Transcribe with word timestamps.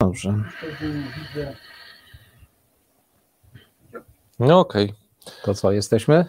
Dobrze. 0.00 0.34
No 4.38 4.60
okej. 4.60 4.94
To 5.44 5.54
co, 5.54 5.72
jesteśmy? 5.72 6.24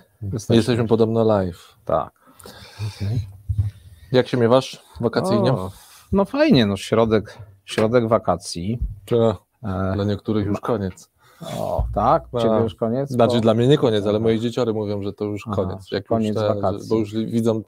Jesteśmy 0.50 0.88
podobno 0.88 1.24
live. 1.24 1.76
Tak. 1.86 2.12
Jak 4.12 4.28
się 4.28 4.38
miewasz 4.38 4.82
wakacyjnie? 5.02 5.52
O, 5.54 5.72
no 6.12 6.26
fajnie, 6.26 6.66
no 6.66 6.78
środek, 6.78 7.38
środek 7.66 8.08
wakacji. 8.08 8.80
Czy 9.06 9.16
E, 9.64 9.92
dla 9.96 10.04
niektórych 10.04 10.46
już 10.48 10.60
koniec? 10.60 11.10
o, 11.58 11.86
tak? 11.96 12.24
A, 12.34 12.40
Ciebie 12.42 12.56
już 12.60 12.76
koniec? 12.76 13.10
Znaczy 13.10 13.36
Bo- 13.36 13.42
dla 13.42 13.54
mnie 13.54 13.68
nie 13.68 13.78
koniec, 13.78 14.06
ale 14.06 14.20
moje 14.20 14.40
dzieciory 14.40 14.74
mówią, 14.74 15.02
że 15.04 15.14
to 15.14 15.26
już 15.26 15.44
Aha, 15.48 15.56
koniec. 15.56 15.92
Jak 15.92 16.06
koniec 16.06 16.36
już 16.36 16.44
te, 16.48 16.56
wakacji. 16.56 16.90
Bo 16.90 16.96
już 16.96 17.14
widzą, 17.14 17.62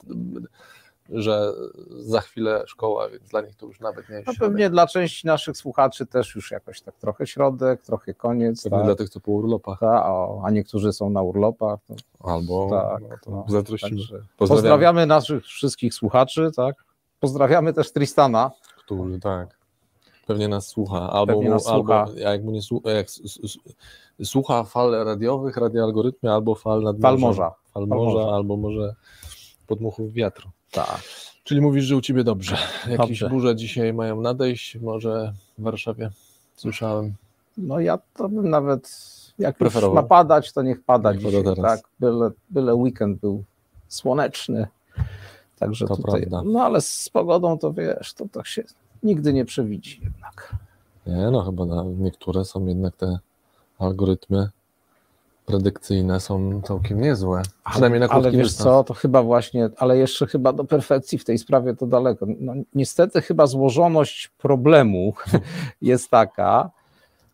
że 1.11 1.53
za 1.99 2.21
chwilę 2.21 2.63
szkoła, 2.67 3.09
więc 3.09 3.29
dla 3.29 3.41
nich 3.41 3.55
to 3.55 3.65
już 3.65 3.79
nawet 3.79 4.09
nie 4.09 4.15
jest 4.15 4.27
No 4.27 4.33
pewnie 4.39 4.69
dla 4.69 4.87
części 4.87 5.27
naszych 5.27 5.57
słuchaczy 5.57 6.05
też 6.05 6.35
już 6.35 6.51
jakoś 6.51 6.81
tak 6.81 6.95
trochę 6.95 7.27
środek, 7.27 7.81
trochę 7.81 8.13
koniec. 8.13 8.63
Pewnie 8.63 8.77
Tak, 8.77 8.85
dla 8.85 8.95
tych, 8.95 9.09
co 9.09 9.19
po 9.19 9.31
urlopach. 9.31 9.79
Ta, 9.79 10.05
o, 10.05 10.41
a 10.45 10.51
niektórzy 10.51 10.93
są 10.93 11.09
na 11.09 11.21
urlopach. 11.21 11.79
To, 11.87 11.95
Albo 12.29 12.69
tak, 12.69 13.01
no, 13.01 13.17
no, 13.27 13.43
Pozdrawiamy. 13.43 14.01
Pozdrawiamy 14.37 15.05
naszych 15.05 15.43
wszystkich 15.45 15.93
słuchaczy, 15.93 16.51
tak? 16.55 16.75
Pozdrawiamy 17.19 17.73
też 17.73 17.91
Tristana. 17.91 18.51
Który, 18.77 19.19
tak. 19.19 19.61
Pewnie 20.27 20.47
nas 20.47 20.67
słucha. 20.67 21.09
Albo, 21.09 21.33
Pewnie 21.33 21.49
nas 21.49 21.67
albo 21.67 22.05
słucha. 22.05 22.19
jak 22.19 22.43
mu 22.43 22.51
nie 22.51 22.61
słucha, 22.61 22.91
jak 22.91 23.07
słucha 24.23 24.63
fal 24.63 24.91
radiowych, 24.91 25.57
radioalgorytmie, 25.57 26.31
albo 26.31 26.55
fal 26.55 26.81
nad 26.81 26.97
Fal 27.01 27.17
morza. 27.17 27.51
Fal 27.73 27.87
morza. 27.87 28.29
albo 28.31 28.57
może 28.57 28.95
podmuchów 29.67 30.13
wiatru. 30.13 30.49
Tak. 30.71 31.01
Czyli 31.43 31.61
mówisz, 31.61 31.85
że 31.85 31.95
u 31.97 32.01
ciebie 32.01 32.23
dobrze. 32.23 32.57
Jakieś 32.87 32.97
Dobrze. 32.97 33.29
burze 33.29 33.55
dzisiaj 33.55 33.93
mają 33.93 34.21
nadejść, 34.21 34.75
może 34.75 35.33
w 35.57 35.63
Warszawie. 35.63 36.09
Słyszałem. 36.55 37.13
No 37.57 37.79
ja 37.79 37.99
to 38.13 38.29
bym 38.29 38.49
nawet, 38.49 38.91
jak 39.39 39.59
już 39.59 39.73
ma 39.93 40.03
padać, 40.03 40.53
to 40.53 40.61
niech 40.61 40.83
pada 40.83 41.11
Niech 41.13 41.21
pada 41.21 41.37
dzisiaj, 41.37 41.55
teraz. 41.55 41.81
tak? 41.81 41.89
Byle, 41.99 42.31
byle 42.49 42.75
weekend 42.75 43.19
był 43.19 43.43
słoneczny. 43.87 44.67
Także 45.59 45.87
To 45.87 45.95
tutaj, 45.95 46.21
prawda. 46.21 46.41
no 46.51 46.63
ale 46.63 46.81
z 46.81 47.09
pogodą 47.09 47.57
to 47.57 47.73
wiesz, 47.73 48.13
to 48.13 48.25
tak 48.31 48.47
się 48.47 48.63
nigdy 49.03 49.33
nie 49.33 49.45
przewidzi 49.45 50.01
jednak. 50.03 50.55
Nie, 51.07 51.31
no 51.31 51.43
chyba 51.43 51.65
niektóre 51.97 52.45
są 52.45 52.65
jednak 52.65 52.95
te 52.95 53.19
algorytmy 53.79 54.49
predykcyjne 55.51 56.19
są 56.19 56.61
całkiem 56.61 57.01
niezłe. 57.01 57.41
Przynajmniej 57.71 57.99
na 57.99 58.07
Ale 58.07 58.31
wiesz 58.31 58.47
dystans. 58.47 58.63
co, 58.63 58.83
to 58.83 58.93
chyba 58.93 59.23
właśnie, 59.23 59.69
ale 59.77 59.97
jeszcze 59.97 60.27
chyba 60.27 60.53
do 60.53 60.63
perfekcji 60.63 61.17
w 61.17 61.25
tej 61.25 61.37
sprawie 61.37 61.75
to 61.75 61.87
daleko. 61.87 62.25
No, 62.39 62.53
niestety 62.75 63.21
chyba 63.21 63.47
złożoność 63.47 64.31
problemu 64.37 65.13
jest 65.81 66.09
taka, 66.09 66.69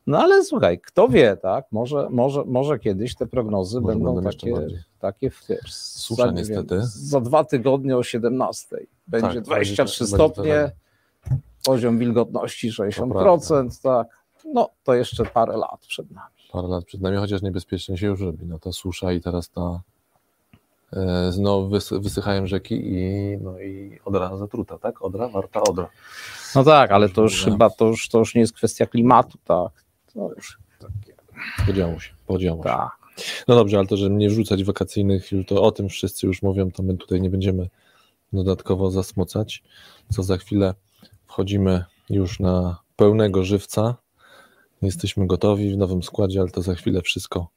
no 0.07 0.19
ale 0.19 0.43
słuchaj, 0.43 0.79
kto 0.79 1.07
wie, 1.07 1.37
tak? 1.41 1.65
Może, 1.71 2.07
może, 2.09 2.43
może 2.45 2.79
kiedyś 2.79 3.15
te 3.15 3.25
prognozy 3.25 3.81
Może 3.81 3.93
będą 3.99 4.21
takie, 4.21 4.53
takie 4.99 5.31
wiesz, 5.49 5.73
Susza 5.73 6.23
za, 6.23 6.31
nie 6.31 6.37
niestety. 6.37 6.79
za 6.83 7.21
dwa 7.21 7.43
tygodnie 7.43 7.97
o 7.97 8.03
17 8.03 8.77
będzie 9.07 9.27
Tak, 9.27 9.41
23 9.43 10.03
będzie- 10.03 10.15
stopnie, 10.15 10.43
będzie 10.43 10.71
poziom 11.65 11.97
wilgotności 11.97 12.71
60%, 12.71 13.81
tak. 13.83 14.07
No 14.53 14.69
to 14.83 14.93
jeszcze 14.93 15.25
parę 15.25 15.57
lat 15.57 15.79
przed 15.87 16.11
nami. 16.11 16.36
Parę 16.51 16.67
lat 16.67 16.85
przed 16.85 17.01
nami, 17.01 17.17
chociaż 17.17 17.41
niebezpiecznie 17.41 17.97
się 17.97 18.07
już 18.07 18.21
robi. 18.21 18.45
No 18.45 18.59
ta 18.59 18.71
susza 18.71 19.11
i 19.11 19.21
teraz 19.21 19.49
ta 19.49 19.81
no, 21.39 21.67
wys, 21.67 21.89
wysychają 21.91 22.47
rzeki 22.47 22.75
i, 22.93 23.37
no, 23.41 23.59
i 23.59 23.99
Odra 24.05 24.37
zatruta, 24.37 24.77
tak? 24.77 25.01
Odra, 25.01 25.27
Warta, 25.29 25.61
Odra. 25.61 25.89
No 26.55 26.63
tak, 26.63 26.91
ale 26.91 27.09
to 27.09 27.21
już 27.21 27.45
chyba 27.45 27.69
to 27.69 27.85
już, 27.85 28.09
to 28.09 28.19
już 28.19 28.35
nie 28.35 28.41
jest 28.41 28.53
kwestia 28.53 28.85
klimatu, 28.85 29.37
tak. 29.45 29.71
To 30.13 30.29
już 30.35 30.57
takie, 30.79 31.15
Podziało 31.65 31.99
się, 31.99 32.13
podziało 32.27 32.63
się. 32.63 32.69
tak. 32.69 32.97
No 33.47 33.55
dobrze, 33.55 33.77
ale 33.77 33.87
to, 33.87 33.97
żeby 33.97 34.15
nie 34.15 34.29
wrzucać 34.29 34.63
wakacyjnych, 34.63 35.29
to 35.47 35.61
o 35.63 35.71
tym 35.71 35.89
wszyscy 35.89 36.27
już 36.27 36.41
mówią, 36.41 36.71
to 36.71 36.83
my 36.83 36.97
tutaj 36.97 37.21
nie 37.21 37.29
będziemy 37.29 37.69
dodatkowo 38.33 38.91
zasmocać. 38.91 39.63
Co 40.11 40.23
za 40.23 40.37
chwilę 40.37 40.73
wchodzimy 41.27 41.85
już 42.09 42.39
na 42.39 42.77
pełnego 42.95 43.43
żywca. 43.43 43.95
Jesteśmy 44.81 45.27
gotowi 45.27 45.73
w 45.73 45.77
nowym 45.77 46.03
składzie, 46.03 46.39
ale 46.39 46.49
to 46.49 46.61
za 46.61 46.75
chwilę 46.75 47.01
wszystko 47.01 47.47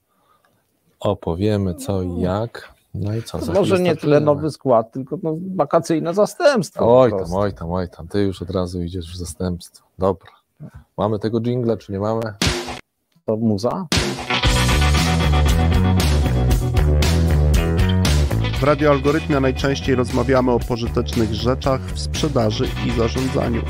opowiemy, 1.00 1.74
co 1.74 2.02
i 2.02 2.20
jak. 2.20 2.74
No 2.94 3.14
i 3.14 3.22
co? 3.22 3.38
To 3.38 3.44
za 3.44 3.52
może 3.52 3.80
nie 3.80 3.96
tyle 3.96 4.20
nowy 4.20 4.50
skład, 4.50 4.92
tylko 4.92 5.18
no, 5.22 5.36
wakacyjne 5.56 6.14
zastępstwo. 6.14 7.00
Oj 7.00 7.10
tam, 7.10 7.34
oj 7.34 7.54
tam, 7.54 7.72
oj 7.72 7.88
tam. 7.88 8.08
Ty 8.08 8.22
już 8.22 8.42
od 8.42 8.50
razu 8.50 8.82
idziesz 8.82 9.12
w 9.12 9.16
zastępstwo. 9.16 9.86
Dobra. 9.98 10.30
Mamy 10.96 11.18
tego 11.18 11.40
jingla, 11.40 11.76
czy 11.76 11.92
nie 11.92 11.98
mamy? 11.98 12.22
To 13.24 13.36
muza? 13.36 13.86
W 18.60 18.62
radioalgorytmie 18.62 19.40
najczęściej 19.40 19.94
rozmawiamy 19.94 20.52
o 20.52 20.58
pożytecznych 20.58 21.34
rzeczach 21.34 21.80
w 21.80 22.00
sprzedaży 22.00 22.68
i 22.86 22.98
zarządzaniu. 22.98 23.62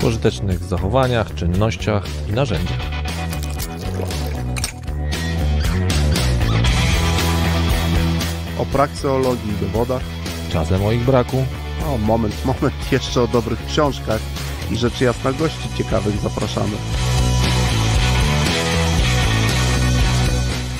Pożytecznych 0.00 0.64
zachowaniach, 0.64 1.34
czynnościach 1.34 2.04
i 2.28 2.32
narzędziach. 2.32 2.78
O 8.58 8.66
prakseologii 8.66 9.50
i 9.50 9.66
dowodach. 9.66 10.02
Czasem 10.52 10.84
o 10.84 10.92
ich 10.92 11.04
braku, 11.04 11.44
O, 11.88 11.98
moment, 11.98 12.34
moment, 12.44 12.92
jeszcze 12.92 13.22
o 13.22 13.26
dobrych 13.26 13.66
książkach 13.66 14.20
i 14.70 14.76
rzeczy 14.76 15.04
jasna 15.04 15.32
gości 15.32 15.68
ciekawych 15.78 16.16
zapraszamy. 16.16 16.76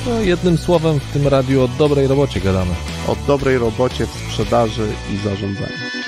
No, 0.07 0.21
jednym 0.21 0.59
słowem 0.59 1.01
w 1.01 1.13
tym 1.13 1.29
radiu 1.29 1.63
o 1.63 1.69
dobrej 1.69 2.07
robocie 2.07 2.41
gadamy. 2.41 2.75
O 3.09 3.17
dobrej 3.27 3.59
robocie 3.59 4.07
w 4.07 4.11
sprzedaży 4.11 4.89
i 5.15 5.17
zarządzaniu. 5.17 6.00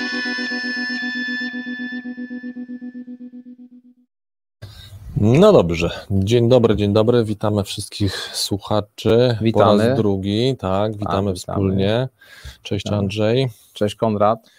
No 5.17 5.53
dobrze. 5.53 5.89
Dzień 6.11 6.49
dobry, 6.49 6.75
dzień 6.75 6.93
dobry. 6.93 7.23
Witamy 7.25 7.63
wszystkich 7.63 8.15
słuchaczy. 8.33 9.35
Po 9.39 9.43
Witamy. 9.43 9.87
raz 9.87 9.97
drugi, 9.97 10.55
tak, 10.59 10.91
witamy 10.97 11.33
witamy. 11.33 11.35
wspólnie. 11.35 12.09
Cześć 12.61 12.85
Tak. 12.85 12.93
Andrzej. 12.93 13.49
Cześć 13.73 13.95
Konrad, 13.95 14.49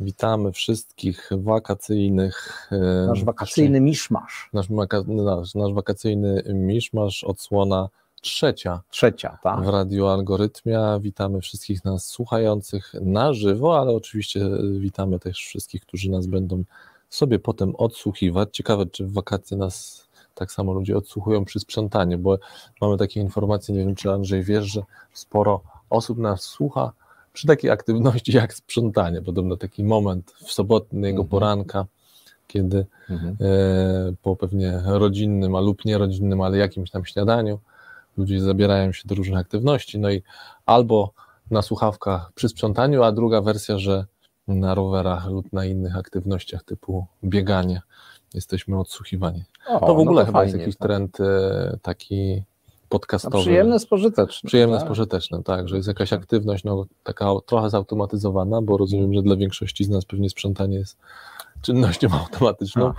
Witamy 0.00 0.52
wszystkich 0.52 1.30
wakacyjnych. 1.36 2.68
e, 2.72 3.06
nasz 3.06 3.24
wakacyjny 3.24 3.80
miszmasz. 3.80 4.48
Nasz, 4.52 4.66
nasz, 5.08 5.54
nasz 5.54 5.72
wakacyjny 5.72 6.42
miszmasz, 6.54 7.24
odsłona 7.24 7.88
trzecia 8.22 8.80
Trzecia, 8.90 9.38
tak? 9.42 9.60
w 9.64 9.68
Radio 9.68 10.12
Algorytmia. 10.12 10.98
Witamy 11.00 11.40
wszystkich 11.40 11.84
nas 11.84 12.06
słuchających 12.06 12.92
na 13.00 13.32
żywo, 13.32 13.80
ale 13.80 13.92
oczywiście 13.92 14.40
witamy 14.78 15.18
też 15.18 15.38
wszystkich, 15.38 15.82
którzy 15.82 16.10
nas 16.10 16.26
będą 16.26 16.62
sobie 17.08 17.38
potem 17.38 17.76
odsłuchiwać. 17.76 18.48
Ciekawe, 18.52 18.86
czy 18.86 19.04
w 19.06 19.12
wakacje 19.12 19.56
nas 19.56 20.06
tak 20.34 20.52
samo 20.52 20.72
ludzie 20.72 20.96
odsłuchują 20.96 21.44
przy 21.44 21.60
sprzątaniu, 21.60 22.18
bo 22.18 22.38
mamy 22.80 22.96
takie 22.96 23.20
informacje, 23.20 23.74
nie 23.74 23.80
wiem, 23.84 23.94
czy 23.94 24.10
Andrzej 24.10 24.42
wiesz, 24.42 24.64
że 24.64 24.82
sporo 25.12 25.60
osób 25.90 26.18
nas 26.18 26.42
słucha 26.42 26.92
przy 27.32 27.46
takiej 27.46 27.70
aktywności 27.70 28.32
jak 28.36 28.54
sprzątanie. 28.54 29.22
Podobno 29.22 29.56
taki 29.56 29.84
moment 29.84 30.32
w 30.44 30.52
sobotniego 30.52 31.22
Mhm. 31.22 31.28
poranka, 31.28 31.86
kiedy 32.46 32.86
Mhm. 33.10 33.36
e, 33.40 34.12
po 34.22 34.36
pewnie 34.36 34.80
rodzinnym, 34.84 35.54
a 35.54 35.60
lub 35.60 35.84
nierodzinnym, 35.84 36.40
ale 36.40 36.58
jakimś 36.58 36.90
tam 36.90 37.04
śniadaniu. 37.04 37.58
Ludzie 38.16 38.40
zabierają 38.40 38.92
się 38.92 39.08
do 39.08 39.14
różnych 39.14 39.38
aktywności, 39.40 39.98
no 39.98 40.10
i 40.10 40.22
albo 40.66 41.10
na 41.50 41.62
słuchawkach 41.62 42.32
przy 42.32 42.48
sprzątaniu, 42.48 43.02
a 43.02 43.12
druga 43.12 43.40
wersja, 43.40 43.78
że 43.78 44.04
na 44.48 44.74
rowerach 44.74 45.26
lub 45.26 45.52
na 45.52 45.64
innych 45.64 45.96
aktywnościach 45.96 46.62
typu 46.64 47.06
bieganie 47.24 47.82
jesteśmy 48.34 48.78
odsłuchiwani. 48.80 49.44
O, 49.68 49.86
To 49.86 49.94
w 49.94 49.98
ogóle 49.98 50.22
no 50.22 50.26
chyba 50.26 50.42
jest 50.42 50.52
fajnie, 50.52 50.62
jakiś 50.64 50.76
tak. 50.78 50.88
trend 50.88 51.20
e, 51.20 51.78
taki 51.82 52.36
No, 52.36 52.88
podcastowy. 52.88 53.38
przyjemne, 53.38 53.78
spożyteczne. 53.78 54.46
Przyjemne, 54.48 54.76
tak? 54.76 54.86
spożyteczne, 54.86 55.42
tak, 55.42 55.68
że 55.68 55.76
jest 55.76 55.88
jakaś 55.88 56.12
aktywność 56.12 56.64
no, 56.64 56.84
taka 57.02 57.26
trochę 57.46 57.70
zautomatyzowana, 57.70 58.62
bo 58.62 58.76
rozumiem, 58.76 59.14
że 59.14 59.22
dla 59.22 59.36
większości 59.36 59.84
z 59.84 59.88
nas 59.88 60.04
pewnie 60.04 60.30
sprzątanie 60.30 60.76
jest 60.78 60.98
czynnością 61.62 62.08
automatyczną. 62.24 62.92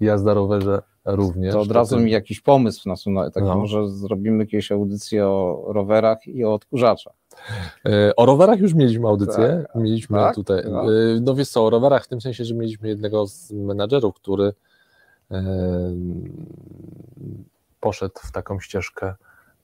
Jazda 0.00 0.34
rowerze 0.34 0.82
również. 1.04 1.54
To 1.54 1.60
od 1.60 1.70
razu 1.70 2.00
mi 2.00 2.10
jakiś 2.10 2.40
pomysł 2.40 2.88
nasunął. 2.88 3.30
Tak, 3.30 3.44
No. 3.44 3.56
Może 3.56 3.88
zrobimy 3.88 4.46
kiedyś 4.46 4.72
audycję 4.72 5.26
o 5.26 5.64
rowerach 5.68 6.26
i 6.26 6.44
o 6.44 6.54
odkurzaczach. 6.54 7.12
E, 7.86 8.16
O 8.16 8.26
rowerach 8.26 8.60
już 8.60 8.74
mieliśmy 8.74 9.08
audycję. 9.08 9.64
Tak, 9.66 9.82
mieliśmy 9.82 10.18
tak, 10.18 10.34
tutaj. 10.34 10.62
no. 10.70 10.82
e, 10.84 11.20
No 11.20 11.34
wiesz 11.34 11.48
co, 11.48 11.66
o 11.66 11.70
rowerach 11.70 12.04
w 12.04 12.08
tym 12.08 12.20
sensie, 12.20 12.44
że 12.44 12.54
mieliśmy 12.54 12.88
jednego 12.88 13.26
z 13.26 13.52
menadżerów, 13.52 14.14
który 14.14 14.52
e, 15.30 15.42
poszedł 17.80 18.14
w 18.22 18.32
taką 18.32 18.60
ścieżkę, 18.60 19.14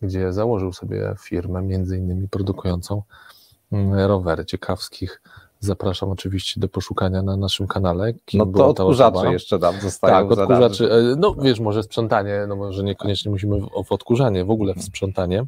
gdzie 0.03 0.33
założył 0.33 0.73
sobie 0.73 1.15
firmę, 1.21 1.63
między 1.63 1.97
innymi 1.99 2.29
produkującą 2.29 3.03
mm, 3.73 3.95
rowery 3.95 4.45
ciekawskich 4.45 5.23
Zapraszam 5.63 6.11
oczywiście 6.11 6.61
do 6.61 6.69
poszukania 6.69 7.23
na 7.23 7.37
naszym 7.37 7.67
kanale. 7.67 8.13
Kim 8.25 8.39
No 8.39 8.47
to 8.47 8.69
odkurzacze 8.69 9.17
osoba. 9.19 9.33
jeszcze 9.33 9.59
tam 9.59 9.81
zostają 9.81 10.29
Tak, 10.29 10.39
odkurzaczy. 10.39 10.93
e, 10.93 11.17
No 11.19 11.35
wiesz, 11.35 11.61
może 11.61 11.83
sprzątanie, 11.83 12.45
no 12.49 12.57
może 12.57 12.83
niekoniecznie 12.85 13.31
musimy 13.31 13.61
w, 13.61 13.69
w 13.87 13.93
odkurzanie, 13.93 14.45
w 14.45 14.51
ogóle 14.51 14.75
w 14.75 14.83
sprzątanie. 14.83 15.45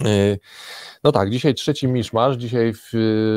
E, 0.00 0.38
No 1.04 1.12
tak, 1.12 1.30
dzisiaj 1.30 1.54
trzeci 1.54 1.88
miszmasz, 1.88 2.36
dzisiaj 2.36 2.72
w, 2.74 2.88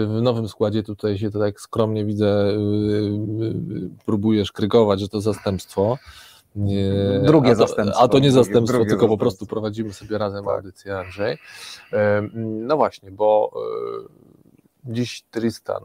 w 0.08 0.20
nowym 0.22 0.48
składzie 0.48 0.84
tutaj 0.84 1.18
się 1.18 1.32
to 1.32 1.40
tak 1.40 1.62
skromnie 1.62 2.06
widzę, 2.06 2.48
y, 2.50 3.90
próbujesz 4.06 4.52
krygować, 4.52 5.00
że 5.00 5.08
to 5.10 5.22
zastępstwo. 5.22 5.98
Nie, 6.56 6.92
Drugie 7.26 7.52
a 7.52 7.56
to, 7.56 7.60
zastępstwo, 7.68 8.02
A 8.04 8.08
to 8.08 8.20
nie 8.20 8.32
zastępstwo, 8.32 8.78
drugie 8.78 8.90
tylko 8.90 9.08
po 9.08 9.18
prostu 9.18 9.46
prowadzimy 9.46 9.94
sobie 9.94 10.18
razem 10.18 10.46
Tak. 10.46 10.56
audycję, 10.56 10.98
Andrzej. 10.98 11.38
E, 11.94 12.22
No 12.44 12.78
właśnie, 12.78 13.12
bo 13.12 13.52
e, 13.56 14.35
dziś 14.86 15.24
Tristan 15.32 15.84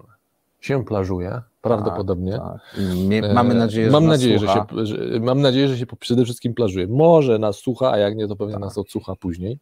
się 0.61 0.85
plażuje, 0.85 1.43
prawdopodobnie. 1.61 2.33
Tak. 2.33 2.61
I 2.79 3.09
mie- 3.09 3.33
Mamy 3.35 3.55
E, 3.55 3.59
nadzieję, 3.59 3.87
że 3.87 3.93
mam 3.93 4.05
nas 4.05 4.11
nadzieję, 4.13 4.39
że 4.39 4.47
słucha. 4.47 4.67
się, 4.71 4.87
że, 4.87 5.21
mam 5.21 5.41
nadzieję, 5.41 5.69
że 5.69 5.79
się 5.79 5.87
po- 5.87 5.97
przede 5.97 6.25
wszystkim 6.25 6.55
plażuje. 6.55 6.87
Może 6.89 7.39
nas 7.39 7.57
słucha, 7.57 7.91
a 7.93 7.99
jak 7.99 8.17
nie, 8.17 8.29
to 8.29 8.37
pewnie 8.37 8.53
Tak. 8.55 8.63
nas 8.63 8.79
odsłucha 8.79 9.17
później. 9.17 9.59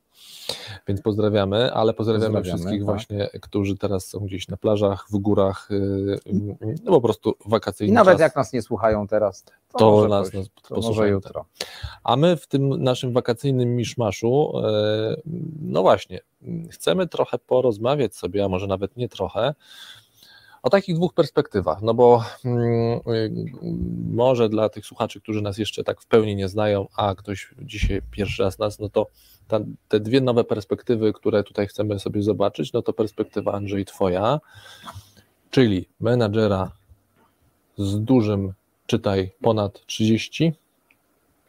Więc 0.88 1.02
pozdrawiamy, 1.02 1.72
ale 1.74 1.94
pozdrawiamy, 1.94 2.24
Pozdrawiamy, 2.24 2.58
wszystkich 2.58 2.80
tak. 2.80 2.86
właśnie, 2.86 3.28
którzy 3.40 3.76
teraz 3.76 4.06
są 4.06 4.18
gdzieś 4.20 4.48
na 4.48 4.56
plażach, 4.56 5.06
w 5.10 5.18
górach, 5.18 5.68
yy, 5.70 6.18
yy, 6.26 6.74
no 6.84 6.90
po 6.92 7.00
prostu 7.00 7.34
wakacyjny 7.46 7.90
I 7.92 7.94
nawet 7.94 8.14
czas. 8.14 8.20
jak 8.20 8.36
nas 8.36 8.52
nie 8.52 8.62
słuchają 8.62 9.06
teraz, 9.06 9.44
to, 9.72 9.78
To 9.78 9.90
może, 9.90 10.08
nas- 10.08 10.32
nas 10.32 10.46
to 10.68 10.80
może 10.80 11.08
jutro. 11.08 11.44
A 12.04 12.16
my 12.16 12.36
w 12.36 12.46
tym 12.46 12.82
naszym 12.82 13.12
wakacyjnym 13.12 13.76
miszmaszu, 13.76 14.52
e, 14.64 15.16
no 15.62 15.82
właśnie, 15.82 16.20
chcemy 16.70 17.06
trochę 17.08 17.38
porozmawiać 17.38 18.14
sobie, 18.16 18.44
a 18.44 18.48
może 18.48 18.66
nawet 18.66 18.96
nie 18.96 19.08
trochę, 19.08 19.54
o 20.62 20.70
takich 20.70 20.96
dwóch 20.96 21.14
perspektywach. 21.14 21.82
No 21.82 21.94
bo 21.94 22.24
mm, 22.44 23.00
y, 23.14 23.32
może 24.12 24.48
dla 24.48 24.68
tych 24.68 24.86
słuchaczy, 24.86 25.20
którzy 25.20 25.42
nas 25.42 25.58
jeszcze 25.58 25.84
tak 25.84 26.00
w 26.00 26.06
pełni 26.06 26.36
nie 26.36 26.48
znają, 26.48 26.86
a 26.96 27.14
ktoś 27.14 27.54
dzisiaj 27.62 28.02
pierwszy 28.10 28.42
raz 28.42 28.58
nas, 28.58 28.78
no 28.78 28.88
to 28.88 29.06
ta, 29.48 29.60
te 29.88 30.00
dwie 30.00 30.20
nowe 30.20 30.44
perspektywy, 30.44 31.12
które 31.12 31.44
tutaj 31.44 31.66
chcemy 31.66 31.98
sobie 31.98 32.22
zobaczyć, 32.22 32.72
no 32.72 32.82
to 32.82 32.92
perspektywa 32.92 33.52
Andrzej 33.52 33.84
Twoja, 33.84 34.40
czyli 35.50 35.88
menadżera 36.00 36.70
z 37.78 38.00
dużym, 38.00 38.52
czytaj, 38.86 39.30
ponad 39.40 39.86
30 39.86 40.52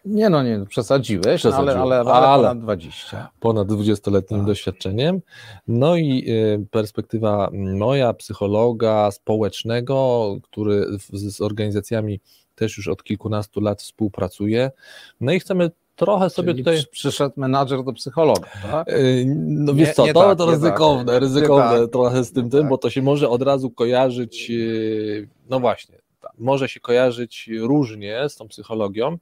Nie 0.06 0.30
no, 0.30 0.44
nie, 0.44 0.66
przesadziłeś, 0.70 1.44
no, 1.44 1.56
ale, 1.56 1.76
ale, 1.80 2.00
ale, 2.00 2.12
ale- 2.12 2.44
ponad 2.44 2.60
20. 2.60 3.30
ponad 3.40 3.68
20-letnim 3.68 4.40
Tak. 4.40 4.48
doświadczeniem. 4.48 5.22
No 5.68 5.96
i 5.96 6.26
y, 6.30 6.66
perspektywa 6.72 7.50
moja, 7.54 8.14
psychologa 8.14 9.12
społecznego, 9.12 10.36
który 10.44 10.86
z 11.12 11.42
organizacjami 11.42 12.20
też 12.56 12.78
już 12.78 12.88
od 12.88 13.04
kilkunastu 13.04 13.62
lat 13.62 13.82
współpracuje. 13.82 14.72
No 15.22 15.32
i 15.32 15.40
chcemy 15.40 15.72
trochę 15.96 16.30
sobie 16.30 16.52
Czyli 16.52 16.64
tutaj. 16.64 16.78
przy- 16.78 16.88
przyszedł 16.88 17.34
menadżer 17.38 17.84
do 17.84 17.94
psychologa, 17.94 18.48
tak? 18.72 18.90
Y, 18.90 19.26
No 19.38 19.74
Nie- 19.74 19.80
wiesz 19.86 19.96
co, 19.96 20.06
nie 20.06 20.14
to, 20.14 20.22
tak, 20.22 20.38
to 20.38 20.52
ryzykowne, 20.52 21.14
tak. 21.14 21.22
ryzykowne 21.22 21.80
tak. 21.82 21.92
trochę 21.92 22.24
z 22.24 22.32
tym, 22.32 22.50
tym, 22.50 22.62
tak. 22.62 22.70
bo 22.70 22.78
to 22.78 22.90
się 22.90 23.02
może 23.02 23.30
od 23.30 23.42
razu 23.42 23.70
kojarzyć, 23.72 24.48
y, 24.52 25.30
no 25.50 25.60
właśnie, 25.60 25.96
może 26.40 26.70
się 26.70 26.80
kojarzyć 26.80 27.50
różnie 27.60 28.30
z 28.30 28.36
tą 28.36 28.48
psychologią, 28.48 29.18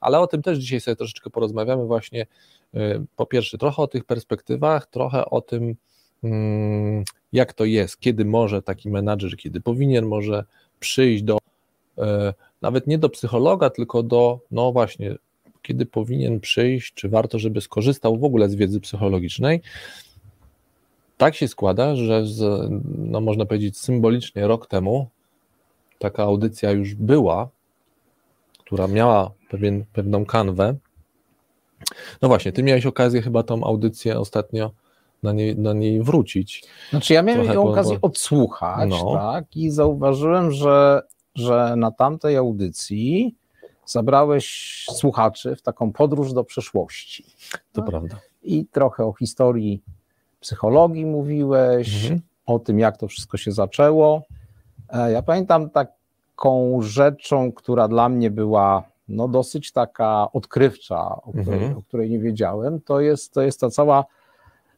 ale 0.00 0.20
o 0.20 0.26
tym 0.26 0.42
też 0.42 0.58
dzisiaj 0.58 0.80
sobie 0.80 0.96
troszeczkę 0.96 1.30
porozmawiamy 1.30 1.84
właśnie, 1.84 2.26
y, 2.74 2.78
po 3.16 3.26
pierwsze 3.26 3.58
trochę 3.58 3.82
o 3.82 3.86
tych 3.86 4.04
perspektywach, 4.04 4.86
trochę 4.86 5.24
o 5.24 5.40
tym, 5.40 5.76
mm, 6.24 7.04
jak 7.32 7.52
to 7.52 7.64
jest, 7.64 8.00
kiedy 8.00 8.24
może 8.24 8.62
taki 8.62 8.90
menadżer, 8.90 9.36
kiedy 9.36 9.60
powinien 9.60 10.06
może 10.06 10.44
przyjść 10.80 11.22
do, 11.22 11.38
e, 11.98 12.34
nawet 12.62 12.86
nie 12.86 12.98
do 12.98 13.08
psychologa, 13.08 13.70
tylko 13.70 14.02
do, 14.02 14.40
no 14.50 14.72
właśnie, 14.72 15.14
kiedy 15.62 15.86
powinien 15.86 16.40
przyjść, 16.40 16.94
czy 16.94 17.08
warto, 17.08 17.38
żeby 17.38 17.60
skorzystał 17.60 18.18
w 18.18 18.24
ogóle 18.24 18.48
z 18.48 18.54
wiedzy 18.54 18.80
psychologicznej. 18.80 19.60
Tak 21.16 21.34
się 21.34 21.48
składa, 21.48 21.96
że 21.96 22.26
z, 22.26 22.70
no 22.98 23.20
można 23.20 23.46
powiedzieć 23.46 23.78
symbolicznie 23.78 24.46
rok 24.46 24.66
temu 24.66 25.08
taka 25.98 26.22
audycja 26.22 26.70
już 26.70 26.94
była, 26.94 27.48
która 28.58 28.86
miała 28.88 29.30
pewien, 29.50 29.84
pewną 29.92 30.24
kanwę. 30.26 30.74
No 32.22 32.28
właśnie, 32.28 32.52
ty 32.52 32.62
miałeś 32.62 32.86
okazję 32.86 33.22
chyba 33.22 33.42
tą 33.42 33.64
audycję 33.64 34.18
ostatnio 34.18 34.70
na 35.22 35.32
niej, 35.32 35.56
na 35.58 35.72
niej 35.72 36.02
wrócić. 36.02 36.64
Znaczy 36.90 37.14
ja 37.14 37.22
miałem 37.22 37.44
Trochę 37.44 37.60
okazję 37.60 37.98
po- 37.98 38.06
odsłuchać, 38.06 38.90
No. 38.90 39.14
tak, 39.14 39.56
i 39.56 39.70
zauważyłem, 39.70 40.50
że, 40.50 41.02
że 41.34 41.74
na 41.76 41.90
tamtej 41.90 42.36
audycji 42.36 43.34
zabrałeś 43.86 44.84
słuchaczy 44.92 45.56
w 45.56 45.62
taką 45.62 45.92
podróż 45.92 46.32
do 46.32 46.44
przeszłości. 46.44 47.24
To 47.72 47.80
No. 47.80 47.86
prawda. 47.86 48.20
I 48.42 48.66
trochę 48.66 49.04
o 49.04 49.12
historii 49.12 49.82
psychologii 50.40 51.06
mówiłeś, 51.06 52.02
Mhm. 52.02 52.20
o 52.46 52.58
tym, 52.58 52.78
jak 52.78 52.96
to 52.96 53.08
wszystko 53.08 53.36
się 53.36 53.52
zaczęło. 53.52 54.22
E, 54.92 55.12
Ja 55.12 55.22
pamiętam 55.22 55.70
taką 55.70 56.78
rzeczą, 56.82 57.52
która 57.52 57.88
dla 57.88 58.08
mnie 58.08 58.30
była 58.30 58.82
no, 59.08 59.28
dosyć 59.28 59.72
taka 59.72 60.28
odkrywcza, 60.32 61.16
o 61.22 61.30
której, 61.32 61.58
Mhm. 61.60 61.78
o 61.78 61.82
której 61.82 62.10
nie 62.10 62.18
wiedziałem, 62.18 62.80
to 62.80 63.00
jest, 63.00 63.32
to 63.34 63.42
jest 63.42 63.60
ta 63.60 63.70
cała 63.70 64.04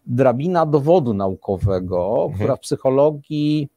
drabina 0.06 0.66
dowodu 0.66 1.14
naukowego, 1.14 2.14
Mhm. 2.22 2.34
która 2.34 2.56
w 2.56 2.60
psychologii 2.60 3.68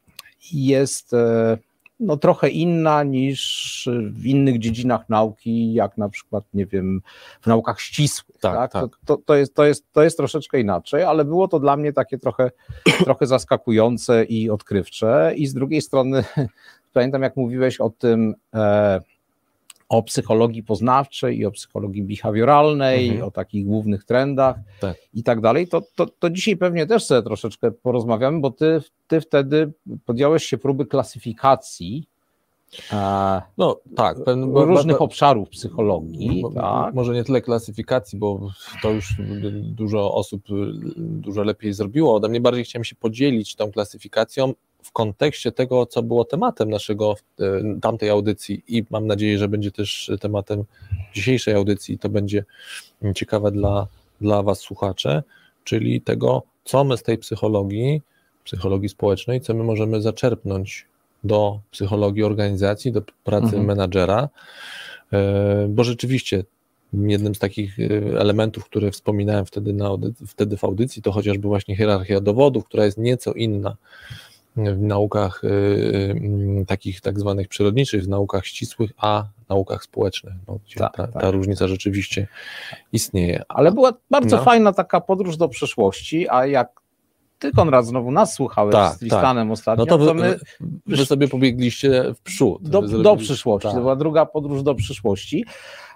jest 0.53 1.13
e, 1.13 1.57
no, 2.05 2.17
trochę 2.17 2.49
inna 2.49 3.03
niż 3.03 3.89
w 4.11 4.25
innych 4.25 4.59
dziedzinach 4.59 5.09
nauki, 5.09 5.73
jak 5.73 5.97
na 5.97 6.09
przykład, 6.09 6.43
nie 6.53 6.65
wiem, 6.65 7.01
w 7.41 7.47
naukach 7.47 7.81
ścisłych. 7.81 8.37
Tak, 8.39 8.55
Tak, 8.55 8.71
tak. 8.71 8.81
To, 8.81 8.97
to, 9.05 9.23
to, 9.25 9.35
jest, 9.35 9.55
to, 9.55 9.65
jest, 9.65 9.85
to 9.91 10.03
jest 10.03 10.17
troszeczkę 10.17 10.59
inaczej, 10.59 11.03
ale 11.03 11.25
było 11.25 11.47
to 11.47 11.59
dla 11.59 11.77
mnie 11.77 11.93
takie 11.93 12.17
trochę, 12.17 12.51
trochę 13.05 13.27
zaskakujące 13.27 14.23
i 14.23 14.49
odkrywcze. 14.49 15.33
I 15.35 15.47
z 15.47 15.53
drugiej 15.53 15.81
strony, 15.81 16.23
pamiętam, 16.93 17.21
jak 17.21 17.35
mówiłeś 17.35 17.81
o 17.81 17.89
tym, 17.89 18.35
e, 18.53 19.01
o 19.89 20.03
psychologii 20.03 20.63
poznawczej 20.63 21.37
i 21.37 21.45
o 21.45 21.51
psychologii 21.51 22.03
behawioralnej, 22.03 23.07
Mhm. 23.09 23.27
o 23.27 23.31
takich 23.31 23.65
głównych 23.65 24.03
trendach 24.03 24.55
Tak. 24.79 24.97
i 25.13 25.23
tak 25.23 25.41
dalej, 25.41 25.67
to, 25.67 25.81
to, 25.95 26.05
to 26.19 26.29
dzisiaj 26.29 26.57
pewnie 26.57 26.87
też 26.87 27.03
sobie 27.05 27.21
troszeczkę 27.21 27.71
porozmawiamy, 27.71 28.39
bo 28.39 28.51
ty, 28.51 28.81
ty 29.07 29.21
wtedy 29.21 29.71
podjąłeś 30.05 30.43
się 30.43 30.57
próby 30.57 30.85
klasyfikacji 30.85 32.07
e, 32.93 33.41
No 33.57 33.79
tak, 33.95 34.17
bo- 34.47 34.65
różnych 34.65 34.97
bo- 34.97 35.03
obszarów 35.05 35.49
psychologii. 35.49 36.41
Mo- 36.41 36.51
Tak? 36.51 36.93
Może 36.93 37.13
nie 37.13 37.23
tyle 37.23 37.41
klasyfikacji, 37.41 38.19
bo 38.19 38.49
to 38.81 38.91
już 38.91 39.15
dużo 39.61 40.13
osób 40.13 40.41
dużo 40.97 41.43
lepiej 41.43 41.73
zrobiło 41.73 42.15
ode 42.15 42.29
mnie. 42.29 42.41
Bardziej 42.41 42.63
chciałem 42.63 42.83
się 42.83 42.95
podzielić 42.95 43.55
tą 43.55 43.71
klasyfikacją 43.71 44.53
w 44.83 44.91
kontekście 44.91 45.51
tego, 45.51 45.85
co 45.85 46.03
było 46.03 46.25
tematem 46.25 46.69
naszego 46.69 47.15
e, 47.39 47.43
tamtej 47.81 48.09
audycji 48.09 48.63
i 48.67 48.85
mam 48.89 49.07
nadzieję, 49.07 49.37
że 49.37 49.47
będzie 49.47 49.71
też 49.71 50.11
tematem 50.21 50.63
dzisiejszej 51.13 51.53
audycji. 51.53 51.99
To 51.99 52.09
będzie 52.09 52.45
ciekawe 53.15 53.51
dla, 53.51 53.87
dla 54.21 54.43
Was, 54.43 54.59
słuchacze, 54.59 55.23
czyli 55.63 56.01
tego, 56.01 56.43
co 56.63 56.83
my 56.83 56.97
z 56.97 57.03
tej 57.03 57.17
psychologii, 57.17 58.01
psychologii 58.43 58.89
społecznej, 58.89 59.41
co 59.41 59.53
my 59.53 59.63
możemy 59.63 60.01
zaczerpnąć 60.01 60.85
do 61.23 61.59
psychologii 61.71 62.23
organizacji, 62.23 62.91
do 62.91 63.01
pracy 63.23 63.45
Mhm. 63.45 63.65
menadżera, 63.65 64.29
E, 65.13 65.67
bo 65.69 65.83
rzeczywiście 65.83 66.43
jednym 66.93 67.35
z 67.35 67.39
takich 67.39 67.79
e, 67.79 67.83
elementów, 68.19 68.65
które 68.65 68.91
wspominałem 68.91 69.45
wtedy, 69.45 69.73
na 69.73 69.89
wtedy 70.27 70.57
w 70.57 70.63
audycji, 70.63 71.01
to 71.01 71.11
chociażby 71.11 71.47
właśnie 71.47 71.75
hierarchia 71.75 72.21
dowodów, 72.21 72.65
która 72.65 72.85
jest 72.85 72.97
nieco 72.97 73.33
inna 73.33 73.77
w 74.55 74.81
naukach 74.81 75.41
e, 75.43 75.47
mm, 76.11 76.65
takich 76.65 77.01
tak 77.01 77.19
zwanych 77.19 77.47
przyrodniczych, 77.47 78.03
w 78.03 78.07
naukach 78.07 78.45
ścisłych, 78.45 78.91
a 78.97 79.23
naukach 79.49 79.83
społecznych. 79.83 80.33
No, 80.47 80.59
Tak, 80.77 80.95
ta, 80.95 81.07
tak. 81.07 81.21
ta 81.21 81.31
różnica 81.31 81.67
rzeczywiście 81.67 82.27
istnieje. 82.91 83.43
Ale 83.49 83.71
była 83.71 83.93
bardzo 84.09 84.37
No. 84.37 84.43
fajna 84.43 84.73
taka 84.73 85.01
podróż 85.01 85.37
do 85.37 85.49
przeszłości, 85.49 86.29
a 86.29 86.45
jak 86.45 86.83
ty, 87.39 87.51
Konrad, 87.51 87.85
znowu 87.85 88.11
nas 88.11 88.33
słuchałeś 88.33 88.71
Tak, 88.73 88.95
z 88.95 88.99
Tristanem 88.99 89.51
ostatnio, 89.51 89.85
No 89.85 89.97
to 89.97 90.05
to 90.05 90.13
wy, 90.13 90.21
my 90.21 90.39
wy 90.87 91.05
sobie 91.05 91.27
pobiegliście 91.27 92.13
w 92.13 92.19
przód. 92.19 92.69
do, 92.69 92.81
do 92.81 93.15
przyszłości, 93.15 93.67
tak. 93.67 93.75
to 93.75 93.81
była 93.81 93.95
druga 93.95 94.25
podróż 94.25 94.63
do 94.63 94.75
przyszłości, 94.75 95.45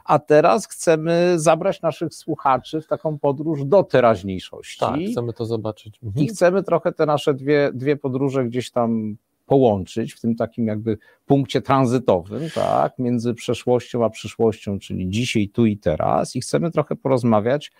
a 0.07 0.19
teraz 0.19 0.67
chcemy 0.67 1.33
zabrać 1.35 1.81
naszych 1.81 2.13
słuchaczy 2.13 2.81
w 2.81 2.87
taką 2.87 3.19
podróż 3.19 3.65
do 3.65 3.83
teraźniejszości 3.83 4.79
Tak, 4.79 4.99
chcemy 5.11 5.33
to 5.33 5.45
zobaczyć. 5.45 5.99
Mhm. 6.03 6.25
i 6.25 6.29
chcemy 6.29 6.63
trochę 6.63 6.91
te 6.91 7.05
nasze 7.05 7.33
dwie, 7.33 7.71
dwie 7.73 7.97
podróże 7.97 8.45
gdzieś 8.45 8.71
tam 8.71 9.17
połączyć 9.45 10.13
w 10.13 10.21
tym 10.21 10.35
takim 10.35 10.67
jakby 10.67 10.97
punkcie 11.25 11.61
tranzytowym, 11.61 12.41
tak, 12.55 12.99
między 12.99 13.33
przeszłością 13.33 14.05
a 14.05 14.09
przyszłością, 14.09 14.79
czyli 14.79 15.09
dzisiaj, 15.09 15.49
tu 15.49 15.65
i 15.65 15.77
teraz 15.77 16.35
i 16.35 16.41
chcemy 16.41 16.71
trochę 16.71 16.95
porozmawiać 16.95 17.71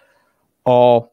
o 0.65 1.07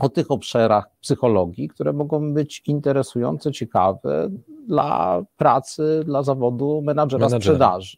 o 0.00 0.08
tych 0.08 0.30
obszarach 0.30 0.90
psychologii, 1.00 1.68
które 1.68 1.92
mogą 1.92 2.34
być 2.34 2.62
interesujące, 2.66 3.52
ciekawe 3.52 4.30
dla 4.68 5.22
pracy, 5.36 6.02
dla 6.04 6.22
zawodu 6.22 6.82
menadżera, 6.82 7.26
menadżera. 7.26 7.40
sprzedaży. 7.40 7.96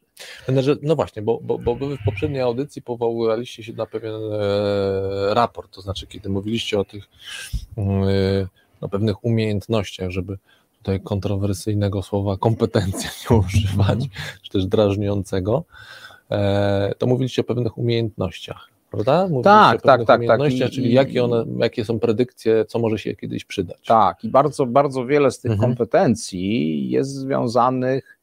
Menedżer, 0.49 0.77
no 0.83 0.97
właśnie, 0.97 1.23
bo, 1.23 1.39
bo, 1.43 1.59
bo 1.59 1.75
w 1.75 2.05
poprzedniej 2.05 2.43
audycji 2.43 2.83
powoływaliście 2.83 3.63
się 3.63 3.73
na 3.73 3.87
pewien 3.87 4.15
e, 4.15 5.35
raport, 5.35 5.75
to 5.75 5.81
znaczy 5.81 6.07
kiedy 6.07 6.29
mówiliście 6.29 6.81
o 6.81 6.85
tych 6.85 7.09
e, 7.79 7.83
no, 8.83 8.89
pewnych 8.89 9.25
umiejętnościach, 9.25 10.11
żeby 10.11 10.39
tutaj 10.79 11.01
kontrowersyjnego 11.01 12.03
słowa 12.03 12.37
kompetencja 12.37 13.11
nie 13.31 13.37
używać, 13.37 14.05
mhm. 14.05 14.11
czy 14.43 14.51
też 14.51 14.67
drażniącego, 14.67 15.65
e, 16.31 16.95
to 16.99 17.07
mówiliście 17.07 17.43
o 17.43 17.45
pewnych 17.45 17.79
umiejętnościach 17.79 18.70
prawda? 18.91 19.23
Mówiliście 19.23 19.43
tak, 19.51 19.83
tak, 19.83 20.05
tak, 20.05 20.21
tak. 20.27 20.53
I, 20.53 20.71
czyli 20.71 20.93
jakie, 20.93 21.25
one, 21.25 21.45
jakie 21.59 21.85
są 21.85 22.01
predykcje, 22.01 22.65
co 22.65 22.79
może 22.79 22.99
się 22.99 23.17
kiedyś 23.17 23.45
przydać. 23.45 23.87
Tak, 23.87 24.25
i 24.25 24.29
bardzo, 24.29 24.67
bardzo 24.67 25.07
wiele 25.07 25.31
z 25.31 25.41
tych 25.41 25.53
mhm. 25.53 25.71
kompetencji 25.71 26.91
jest 26.91 27.11
związanych 27.11 28.21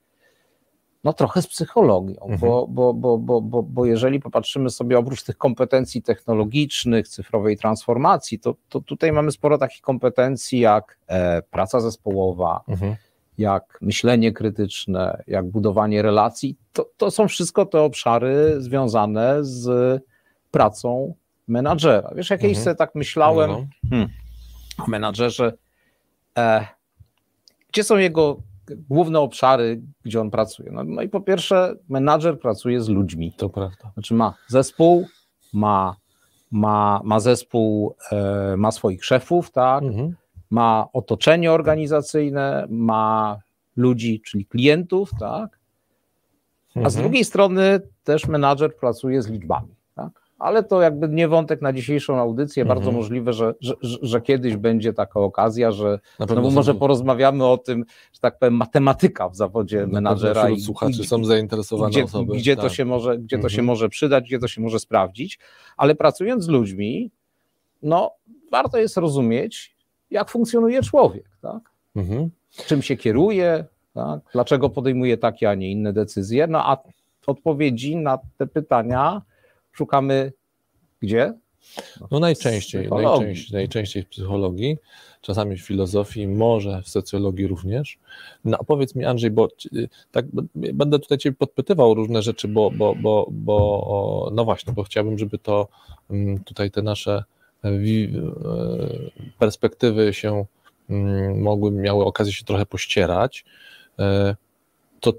no 1.04 1.14
trochę 1.14 1.42
z 1.42 1.48
psychologią, 1.48 2.16
mhm. 2.22 2.40
bo, 2.40 2.68
bo, 2.68 2.94
bo, 2.94 3.18
bo, 3.18 3.42
bo, 3.42 3.64
bo 3.64 3.86
jeżeli 3.86 4.20
popatrzymy 4.20 4.70
sobie 4.70 5.00
oprócz 5.00 5.24
tych 5.24 5.38
kompetencji 5.38 6.02
technologicznych, 6.02 7.08
cyfrowej 7.08 7.58
transformacji, 7.58 8.40
to, 8.40 8.56
to 8.70 8.82
tutaj 8.82 9.12
mamy 9.12 9.32
sporo 9.32 9.58
takich 9.58 9.82
kompetencji 9.82 10.60
jak 10.60 10.98
e, 11.08 11.42
praca 11.42 11.80
zespołowa, 11.80 12.62
mhm. 12.68 12.96
jak 13.38 13.78
myślenie 13.82 14.32
krytyczne, 14.32 15.24
jak 15.28 15.46
budowanie 15.46 16.02
relacji. 16.02 16.58
To, 16.74 16.90
to 16.98 17.12
są 17.12 17.28
wszystko 17.28 17.66
te 17.66 17.82
obszary 17.82 18.56
związane 18.58 19.38
z 19.42 20.02
pracą 20.58 21.14
menadżera. 21.48 22.12
Wiesz, 22.16 22.30
jak 22.30 22.44
mhm. 22.44 22.64
sobie 22.64 22.76
tak 22.76 22.96
myślałem 22.96 23.52
no, 23.52 23.58
no. 23.58 23.90
Hmm, 23.90 24.10
o 24.78 24.88
menadżerze, 24.88 25.54
e, 26.38 26.68
gdzie 27.70 27.84
są 27.84 27.98
jego 27.98 28.38
główne 28.90 29.20
obszary, 29.20 29.82
gdzie 30.04 30.22
on 30.22 30.32
pracuje. 30.32 30.72
No, 30.72 30.84
no, 30.84 31.02
i 31.02 31.10
po 31.10 31.22
pierwsze, 31.22 31.74
menadżer 31.90 32.40
pracuje 32.40 32.82
z 32.82 32.90
ludźmi. 32.90 33.34
To 33.38 33.50
prawda. 33.50 33.92
Znaczy 33.94 34.14
ma 34.14 34.34
zespół, 34.48 35.08
ma, 35.54 35.96
ma, 36.52 37.02
ma 37.04 37.20
zespół, 37.20 37.96
e, 38.12 38.58
ma 38.58 38.72
swoich 38.72 39.06
szefów, 39.06 39.52
tak? 39.52 39.84
Mhm. 39.84 40.16
Ma 40.50 40.88
otoczenie 40.94 41.52
organizacyjne, 41.52 42.68
ma 42.70 43.38
ludzi, 43.76 44.22
czyli 44.26 44.46
klientów, 44.46 45.12
tak? 45.20 45.60
A 46.76 46.80
mhm. 46.80 46.92
z 46.92 46.96
drugiej 46.96 47.26
strony 47.26 47.80
też 48.04 48.28
menadżer 48.28 48.76
pracuje 48.76 49.22
z 49.22 49.28
liczbami 49.28 49.77
ale 50.40 50.64
to 50.64 50.82
jakby 50.82 51.10
nie 51.10 51.28
wątek 51.28 51.62
na 51.62 51.74
dzisiejszą 51.74 52.20
audycję. 52.20 52.64
Mhm. 52.64 52.78
Bardzo 52.78 52.92
możliwe, 52.92 53.34
że, 53.34 53.54
że, 53.62 53.74
że, 53.82 54.22
kiedyś 54.22 54.58
będzie 54.58 54.94
taka 54.94 55.20
okazja, 55.20 55.72
że 55.72 56.00
no 56.20 56.52
może 56.52 56.76
porozmawiamy 56.76 57.46
o 57.46 57.58
tym, 57.58 57.86
że 58.14 58.20
tak 58.20 58.40
powiem, 58.40 58.54
matematyka 58.54 59.30
w 59.30 59.36
zawodzie 59.36 59.88
menadżera. 59.88 60.50
I 60.50 60.60
słuchaczy 60.60 61.04
są 61.04 61.26
zainteresowane 61.26 61.92
gdzie, 61.92 62.04
osoby. 62.04 62.38
Gdzie, 62.38 62.56
tak. 62.56 62.66
to, 62.66 62.70
się 62.70 62.86
może, 62.86 63.18
gdzie 63.18 63.36
mhm. 63.36 63.42
to 63.42 63.50
się 63.50 63.62
mhm. 63.62 63.66
może 63.66 63.90
przydać, 63.90 64.24
gdzie 64.24 64.40
to 64.40 64.48
się 64.48 64.62
może 64.62 64.80
sprawdzić, 64.80 65.40
ale 65.78 65.96
pracując 65.96 66.44
z 66.44 66.48
ludźmi, 66.48 67.12
no 67.84 68.12
warto 68.52 68.78
jest 68.78 68.98
rozumieć, 68.98 69.76
jak 70.12 70.30
funkcjonuje 70.30 70.82
człowiek, 70.82 71.30
tak? 71.42 71.72
Mhm. 71.96 72.30
Czym 72.66 72.82
się 72.82 72.98
kieruje, 72.98 73.66
tak? 73.94 74.20
dlaczego 74.34 74.70
podejmuje 74.70 75.18
takie, 75.18 75.50
a 75.50 75.56
nie 75.56 75.72
inne 75.72 75.94
decyzje. 75.94 76.48
No 76.48 76.70
a 76.70 76.78
odpowiedzi 77.28 77.96
na 77.96 78.20
te 78.38 78.48
pytania 78.48 79.22
szukamy 79.78 80.32
gdzie? 81.02 81.34
No, 82.12 82.20
najczęściej, 82.20 82.90
najczęściej, 82.90 83.54
najczęściej 83.54 84.04
w 84.04 84.10
psychologii, 84.10 84.78
czasami 85.22 85.58
w 85.58 85.62
filozofii, 85.62 86.28
może 86.28 86.82
w 86.82 86.90
socjologii 86.90 87.48
również. 87.48 87.98
No 88.46 88.58
powiedz 88.68 88.96
mi 88.96 89.06
Andrzej, 89.06 89.32
bo 89.32 89.48
tak 90.12 90.26
będę 90.56 91.00
tutaj 91.00 91.18
Cię 91.18 91.32
podpytywał 91.32 91.94
różne 91.94 92.22
rzeczy, 92.22 92.48
bo, 92.48 92.72
bo, 92.72 92.96
bo, 92.96 93.28
bo 93.32 94.32
no 94.34 94.46
właśnie, 94.46 94.74
bo 94.74 94.84
chciałbym, 94.84 95.18
żeby 95.18 95.38
to 95.38 95.68
mm, 96.10 96.44
tutaj 96.44 96.72
te 96.72 96.82
nasze 96.82 97.24
e, 97.64 97.70
e, 97.70 97.80
perspektywy 99.40 100.14
się 100.14 100.46
mm, 100.90 101.42
mogły, 101.42 101.72
miały 101.72 102.06
okazję 102.06 102.34
się 102.34 102.46
trochę 102.46 102.66
pościerać. 102.66 103.46
E, 104.00 104.36
to 105.00 105.14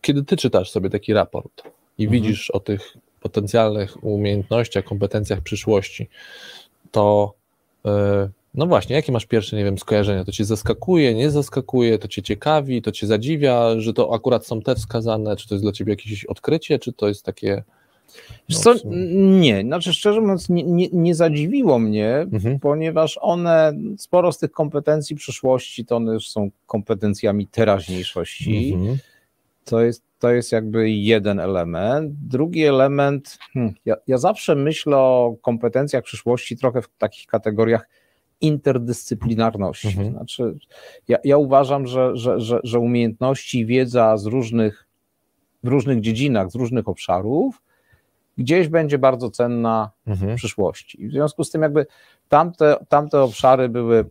kiedy 0.00 0.24
Ty 0.24 0.36
czytasz 0.36 0.70
sobie 0.70 0.90
taki 0.90 1.12
raport 1.12 1.62
i 1.98 2.04
mhm. 2.04 2.22
widzisz 2.22 2.50
o 2.50 2.60
tych 2.60 2.96
potencjalnych 3.22 4.04
umiejętnościach, 4.04 4.84
kompetencjach 4.84 5.40
przyszłości, 5.40 6.08
to 6.90 7.34
e, 7.86 8.28
no 8.54 8.66
właśnie, 8.66 8.96
jakie 8.96 9.12
masz 9.12 9.26
pierwsze, 9.26 9.56
nie 9.56 9.64
wiem, 9.64 9.78
skojarzenia? 9.78 10.24
To 10.24 10.32
cię 10.32 10.44
zaskakuje, 10.44 11.14
nie 11.14 11.30
zaskakuje, 11.30 11.98
to 11.98 12.08
cię 12.08 12.22
ciekawi, 12.22 12.82
to 12.82 12.92
cię 12.92 13.06
zadziwia, 13.06 13.80
że 13.80 13.92
to 13.92 14.14
akurat 14.14 14.46
są 14.46 14.62
te 14.62 14.74
wskazane, 14.74 15.36
czy 15.36 15.48
to 15.48 15.54
jest 15.54 15.64
dla 15.64 15.72
ciebie 15.72 15.92
jakieś 15.92 16.24
odkrycie, 16.24 16.78
czy 16.78 16.92
to 16.92 17.08
jest 17.08 17.24
takie... 17.24 17.62
No, 18.48 18.58
co, 18.58 18.74
nie, 19.14 19.62
znaczy 19.62 19.92
szczerze 19.92 20.20
mówiąc 20.20 20.48
nie, 20.48 20.62
nie, 20.62 20.88
nie 20.92 21.14
zadziwiło 21.14 21.78
mnie, 21.78 22.16
mhm. 22.32 22.60
ponieważ 22.60 23.18
one, 23.20 23.72
sporo 23.98 24.32
z 24.32 24.38
tych 24.38 24.52
kompetencji 24.52 25.16
przyszłości, 25.16 25.84
to 25.84 25.96
one 25.96 26.12
już 26.12 26.28
są 26.28 26.50
kompetencjami 26.66 27.46
teraźniejszości. 27.46 28.72
Mhm. 28.74 28.98
To 29.64 29.80
jest 29.80 30.02
to 30.22 30.30
jest 30.30 30.52
jakby 30.52 30.90
jeden 30.90 31.40
element. 31.40 32.12
Drugi 32.28 32.64
element, 32.64 33.38
hmm, 33.52 33.74
ja, 33.84 33.96
ja 34.06 34.18
zawsze 34.18 34.54
myślę 34.54 34.96
o 34.96 35.36
kompetencjach 35.42 36.04
przyszłości 36.04 36.56
trochę 36.56 36.82
w 36.82 36.88
takich 36.98 37.26
kategoriach 37.26 37.88
interdyscyplinarności. 38.40 39.88
Mhm. 39.88 40.12
Znaczy, 40.12 40.58
ja, 41.08 41.18
ja 41.24 41.36
uważam, 41.36 41.86
że, 41.86 42.16
że, 42.16 42.40
że, 42.40 42.60
że 42.64 42.78
umiejętności 42.78 43.60
i 43.60 43.66
wiedza 43.66 44.16
z 44.16 44.26
różnych, 44.26 44.86
w 45.64 45.68
różnych 45.68 46.00
dziedzinach, 46.00 46.50
z 46.50 46.54
różnych 46.54 46.88
obszarów, 46.88 47.62
gdzieś 48.38 48.68
będzie 48.68 48.98
bardzo 48.98 49.30
cenna 49.30 49.90
mhm. 50.06 50.32
w 50.32 50.36
przyszłości. 50.36 51.02
I 51.02 51.08
w 51.08 51.12
związku 51.12 51.44
z 51.44 51.50
tym, 51.50 51.62
jakby 51.62 51.86
tamte, 52.28 52.76
tamte 52.88 53.22
obszary 53.22 53.68
były, 53.68 54.04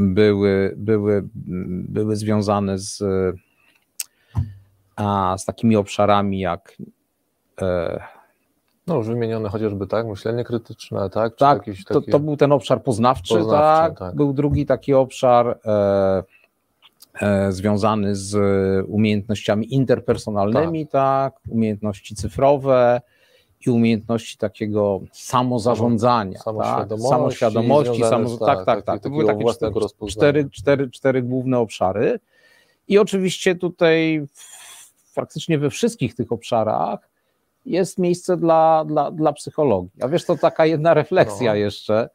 były, 0.00 0.74
były, 0.76 1.28
były 1.88 2.16
związane 2.16 2.78
z 2.78 3.02
a 4.96 5.34
z 5.38 5.44
takimi 5.44 5.76
obszarami 5.76 6.40
jak 6.40 6.76
e, 7.62 8.02
no 8.86 8.96
już 8.96 9.06
wymienione 9.06 9.48
chociażby 9.48 9.86
tak, 9.86 10.06
myślenie 10.06 10.44
krytyczne, 10.44 11.10
tak? 11.10 11.32
Czy 11.32 11.38
tak, 11.38 11.64
to, 11.88 12.00
to, 12.00 12.20
był 12.20 12.36
ten 12.36 12.52
obszar 12.52 12.82
poznawczy, 12.82 13.34
poznawczy 13.34 13.90
tak? 13.90 13.98
tak? 13.98 14.14
Był 14.14 14.32
drugi 14.32 14.66
taki 14.66 14.94
obszar 14.94 15.58
e, 15.64 16.22
e, 17.20 17.52
związany 17.52 18.16
z 18.16 18.36
umiejętnościami 18.88 19.74
interpersonalnymi, 19.74 20.86
tak. 20.86 21.34
tak, 21.34 21.42
umiejętności 21.48 22.14
cyfrowe 22.14 23.00
i 23.66 23.70
umiejętności 23.70 24.38
takiego 24.38 25.00
samozarządzania, 25.12 26.38
samoświadomości, 26.38 27.08
tak? 27.08 27.18
samoświadomości 27.18 28.02
samo, 28.02 28.36
tak, 28.36 28.46
tak, 28.46 28.66
tak, 28.66 28.84
tak. 28.84 29.02
To 29.02 29.10
były 29.10 29.26
takie 29.26 29.44
cztery, 29.44 29.74
cztery, 30.08 30.50
cztery, 30.50 30.90
cztery 30.90 31.22
główne 31.22 31.58
obszary. 31.58 32.20
I 32.88 32.98
oczywiście 32.98 33.54
tutaj 33.54 34.26
praktycznie 35.14 35.58
we 35.58 35.70
wszystkich 35.70 36.14
tych 36.14 36.32
obszarach 36.32 37.08
jest 37.66 37.98
miejsce 37.98 38.36
dla, 38.36 38.84
dla, 38.84 39.10
dla 39.10 39.32
psychologii. 39.32 40.02
A 40.02 40.08
wiesz, 40.08 40.24
to 40.24 40.36
taka 40.36 40.66
jedna 40.66 40.94
refleksja 40.94 41.52
no. 41.52 41.56
jeszcze. 41.56 42.08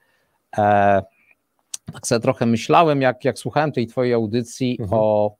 E, 0.58 1.04
tak 1.94 2.08
sobie 2.08 2.22
trochę 2.22 2.46
myślałem, 2.46 3.02
jak, 3.02 3.26
jak 3.26 3.40
słuchałem 3.40 3.72
tej 3.72 3.88
twojej 3.88 4.14
audycji 4.14 4.78
mhm. 4.80 5.00
o, 5.02 5.36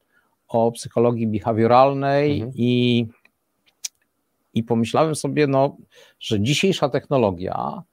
o 0.48 0.72
psychologii 0.72 1.28
behawioralnej 1.28 2.36
mhm. 2.36 2.52
i, 2.56 3.08
i 4.54 4.64
pomyślałem 4.64 5.16
sobie, 5.16 5.48
no, 5.48 5.78
że 6.20 6.42
dzisiejsza 6.42 6.90
technologia 6.90 7.84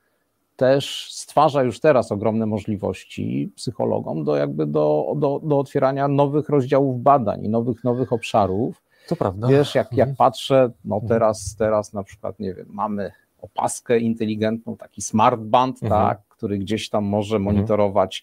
też 0.56 1.12
stwarza 1.12 1.62
już 1.62 1.80
teraz 1.80 2.12
ogromne 2.12 2.46
możliwości 2.46 3.52
psychologom 3.56 4.24
do 4.24 4.36
jakby 4.36 4.66
do, 4.66 5.12
do, 5.16 5.40
do 5.44 5.58
otwierania 5.58 6.08
nowych 6.08 6.48
rozdziałów 6.48 7.02
badań 7.02 7.44
i 7.44 7.48
nowych, 7.48 7.84
nowych 7.84 8.12
obszarów, 8.12 8.83
to 9.08 9.16
prawda. 9.16 9.48
Wiesz, 9.48 9.74
jak, 9.74 9.92
jak 9.92 10.08
mhm. 10.08 10.16
patrzę, 10.16 10.70
no 10.84 10.94
mhm. 10.94 11.08
teraz, 11.08 11.56
teraz 11.58 11.92
na 11.92 12.02
przykład, 12.02 12.40
nie 12.40 12.54
wiem, 12.54 12.66
mamy 12.68 13.12
opaskę 13.40 13.98
inteligentną, 13.98 14.76
taki 14.76 15.02
smart 15.02 15.40
band, 15.40 15.82
mhm. 15.82 16.02
tak, 16.02 16.20
który 16.28 16.58
gdzieś 16.58 16.88
tam 16.88 17.04
może 17.04 17.36
mhm. 17.36 17.54
monitorować 17.54 18.22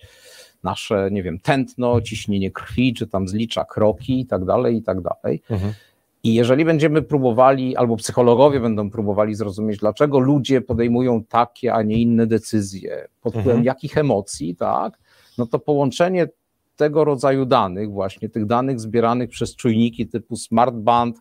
nasze, 0.63 1.09
nie 1.11 1.23
wiem, 1.23 1.39
tętno, 1.39 2.01
ciśnienie 2.01 2.51
krwi, 2.51 2.93
czy 2.93 3.07
tam 3.07 3.27
zlicza 3.27 3.65
kroki 3.65 4.19
i 4.19 4.25
tak 4.25 4.45
dalej, 4.45 4.77
i 4.77 4.83
tak 4.83 4.97
dalej. 5.01 5.41
Mhm. 5.49 5.73
I 6.23 6.33
jeżeli 6.33 6.65
będziemy 6.65 7.01
próbowali, 7.01 7.75
albo 7.75 7.97
psychologowie 7.97 8.59
będą 8.59 8.91
próbowali 8.91 9.35
zrozumieć, 9.35 9.79
dlaczego 9.79 10.19
ludzie 10.19 10.61
podejmują 10.61 11.23
takie, 11.23 11.73
a 11.73 11.81
nie 11.81 12.01
inne 12.01 12.27
decyzje, 12.27 13.07
pod 13.21 13.33
wpływem 13.33 13.49
mhm. 13.49 13.65
jakich 13.65 13.97
emocji, 13.97 14.55
tak, 14.55 14.99
no 15.37 15.45
to 15.45 15.59
połączenie 15.59 16.27
tego 16.81 17.03
rodzaju 17.05 17.45
danych, 17.45 17.91
właśnie 17.91 18.29
tych 18.29 18.45
danych 18.45 18.79
zbieranych 18.79 19.29
przez 19.29 19.55
czujniki 19.55 20.07
typu 20.07 20.35
smartband, 20.35 21.17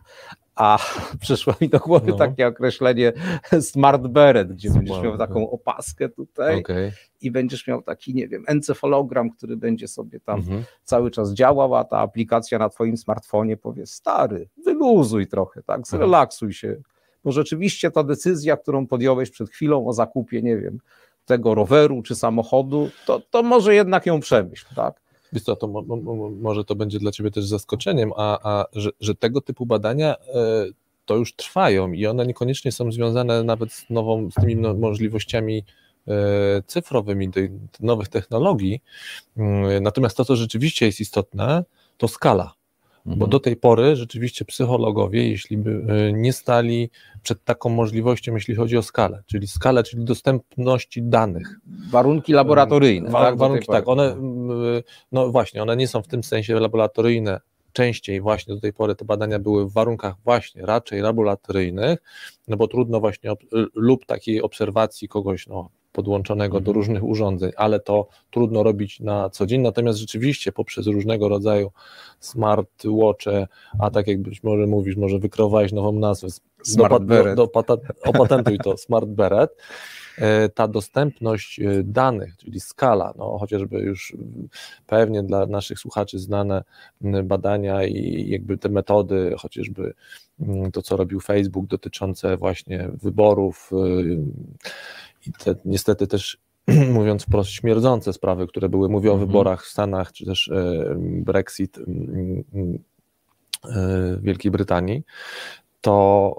a 0.55 0.77
przyszło 1.21 1.53
mi 1.61 1.69
do 1.69 1.79
głowy 1.79 2.11
No. 2.11 2.17
takie 2.17 2.47
określenie 2.47 3.13
smart 3.61 4.07
beret, 4.07 4.53
gdzie 4.53 4.69
Smart 4.69 4.85
będziesz 4.85 5.03
miał 5.03 5.17
taką 5.17 5.33
beret. 5.33 5.49
opaskę 5.51 6.09
tutaj 6.09 6.59
Okej. 6.59 6.91
i 7.21 7.31
będziesz 7.31 7.67
miał 7.67 7.81
taki, 7.81 8.13
nie 8.15 8.27
wiem, 8.27 8.43
encefalogram, 8.47 9.29
który 9.29 9.57
będzie 9.57 9.87
sobie 9.87 10.19
tam 10.19 10.39
Mhm. 10.39 10.63
cały 10.83 11.11
czas 11.11 11.33
działał, 11.33 11.75
a 11.75 11.83
ta 11.83 11.97
aplikacja 11.97 12.59
na 12.59 12.69
twoim 12.69 12.97
smartfonie 12.97 13.57
powie, 13.57 13.85
stary, 13.85 14.49
wyluzuj 14.65 15.27
trochę, 15.27 15.63
tak, 15.63 15.87
zrelaksuj 15.87 16.53
się, 16.53 16.75
bo 17.23 17.31
rzeczywiście 17.31 17.91
ta 17.91 18.03
decyzja, 18.03 18.57
którą 18.57 18.87
podjąłeś 18.87 19.29
przed 19.31 19.49
chwilą 19.49 19.87
o 19.87 19.93
zakupie, 19.93 20.41
nie 20.41 20.57
wiem, 20.57 20.77
tego 21.25 21.55
roweru 21.55 22.01
czy 22.01 22.15
samochodu, 22.15 22.89
to, 23.05 23.19
to 23.29 23.43
może 23.43 23.75
jednak 23.75 24.05
ją 24.05 24.19
przemyśl, 24.19 24.65
tak? 24.75 25.01
Wiesz 25.33 25.43
co, 25.43 25.55
to 25.55 25.67
mo, 25.67 25.81
mo, 25.81 25.95
mo- 25.95 26.29
może 26.29 26.63
to 26.63 26.75
będzie 26.75 26.99
dla 26.99 27.11
Ciebie 27.11 27.31
też 27.31 27.45
zaskoczeniem, 27.45 28.11
a, 28.17 28.39
a 28.43 28.65
że, 28.73 28.89
że 28.99 29.15
tego 29.15 29.41
typu 29.41 29.65
badania 29.65 30.15
e, 30.15 30.65
to 31.05 31.15
już 31.15 31.35
trwają 31.35 31.91
i 31.91 32.05
one 32.05 32.25
niekoniecznie 32.25 32.71
są 32.71 32.91
związane 32.91 33.43
nawet 33.43 33.73
z, 33.73 33.89
nową, 33.89 34.31
z 34.31 34.33
tymi 34.35 34.55
no, 34.55 34.73
możliwościami 34.73 35.63
e, 36.07 36.13
cyfrowymi, 36.67 37.29
nowych 37.79 38.07
technologii. 38.07 38.81
Mm, 39.37 39.83
Natomiast 39.83 40.17
to, 40.17 40.25
co 40.25 40.35
rzeczywiście 40.35 40.85
jest 40.85 40.99
istotne, 40.99 41.63
to 41.97 42.07
skala. 42.07 42.53
Mhm. 43.05 43.19
Bo 43.19 43.27
do 43.27 43.39
tej 43.39 43.55
pory 43.55 43.95
rzeczywiście 43.95 44.45
psychologowie, 44.45 45.29
jeśli 45.29 45.57
by 45.57 45.85
e, 45.87 46.13
nie 46.13 46.33
stali 46.33 46.89
przed 47.23 47.43
taką 47.43 47.69
możliwością, 47.69 48.33
jeśli 48.33 48.55
chodzi 48.55 48.77
o 48.77 48.81
skalę, 48.81 49.23
czyli 49.25 49.47
skalę, 49.47 49.83
czyli 49.83 50.05
dostępności 50.05 51.03
danych. 51.03 51.59
Warunki 51.91 52.33
laboratoryjne. 52.33 53.09
Wa- 53.09 53.21
tak, 53.21 53.37
warunki 53.37 53.67
tak, 53.67 53.87
one, 53.87 54.11
mm, 54.11 54.81
no 55.11 55.31
właśnie, 55.31 55.61
one 55.61 55.75
nie 55.75 55.87
są 55.87 56.01
w 56.01 56.07
tym 56.07 56.23
sensie 56.23 56.59
laboratoryjne. 56.59 57.39
Częściej 57.73 58.21
właśnie 58.21 58.55
do 58.55 58.61
tej 58.61 58.73
pory 58.73 58.95
te 58.95 59.05
badania 59.05 59.39
były 59.39 59.69
w 59.69 59.73
warunkach 59.73 60.15
właśnie 60.23 60.65
raczej 60.65 61.01
laboratoryjnych, 61.01 61.99
no 62.47 62.57
bo 62.57 62.67
trudno 62.67 62.99
właśnie 62.99 63.31
lub 63.75 64.05
takiej 64.05 64.41
obserwacji 64.41 65.07
kogoś 65.07 65.47
no, 65.47 65.69
podłączonego 65.91 66.53
do 66.53 66.71
Mhm. 66.71 66.75
różnych 66.75 67.03
urządzeń, 67.03 67.51
ale 67.57 67.79
to 67.79 68.07
trudno 68.31 68.63
robić 68.63 68.99
na 68.99 69.29
co 69.29 69.45
dzień, 69.45 69.61
natomiast 69.61 69.99
rzeczywiście 69.99 70.51
poprzez 70.51 70.87
różnego 70.87 71.29
rodzaju 71.29 71.71
smartwatche, 72.19 73.47
a 73.79 73.91
tak 73.91 74.07
jak 74.07 74.21
być 74.21 74.43
może 74.43 74.67
mówisz, 74.67 74.95
może 74.95 75.19
wykreowałeś 75.19 75.71
nową 75.71 75.91
nazwę, 75.91 76.27
Smart 76.63 76.93
do, 76.93 76.99
beret. 76.99 77.35
do, 77.35 77.47
do, 77.67 77.77
opatentuj 78.03 78.57
to, 78.57 78.77
Smart 78.77 79.05
Beret, 79.05 79.55
E, 80.17 80.49
ta 80.49 80.67
dostępność 80.67 81.59
e, 81.59 81.83
danych, 81.83 82.37
czyli 82.37 82.59
skala, 82.59 83.13
no 83.17 83.37
chociażby 83.37 83.79
już 83.79 84.15
pewnie 84.87 85.23
dla 85.23 85.45
naszych 85.45 85.79
słuchaczy 85.79 86.19
znane 86.19 86.63
badania 87.23 87.83
i 87.85 88.25
jakby 88.29 88.57
te 88.57 88.69
metody, 88.69 89.35
chociażby 89.39 89.93
to, 90.73 90.81
co 90.81 90.97
robił 90.97 91.19
Facebook 91.19 91.65
dotyczące 91.67 92.37
właśnie 92.37 92.89
wyborów 92.93 93.71
y, 93.73 94.17
i 95.27 95.31
te 95.31 95.55
niestety 95.65 96.07
też 96.07 96.37
mówiąc 96.93 97.23
wprost 97.23 97.49
śmierdzące 97.49 98.13
sprawy, 98.13 98.47
które 98.47 98.69
były, 98.69 98.89
mówię 98.89 99.09
o 99.09 99.13
Mhm. 99.13 99.27
wyborach 99.29 99.63
w 99.65 99.67
Stanach, 99.69 100.11
czy 100.11 100.25
też 100.25 100.47
e, 100.49 100.95
Brexit 100.99 101.77
mm, 101.77 102.43
mm, 102.53 102.73
e, 103.65 104.17
w 104.17 104.21
Wielkiej 104.21 104.51
Brytanii, 104.51 105.03
to, 105.81 106.35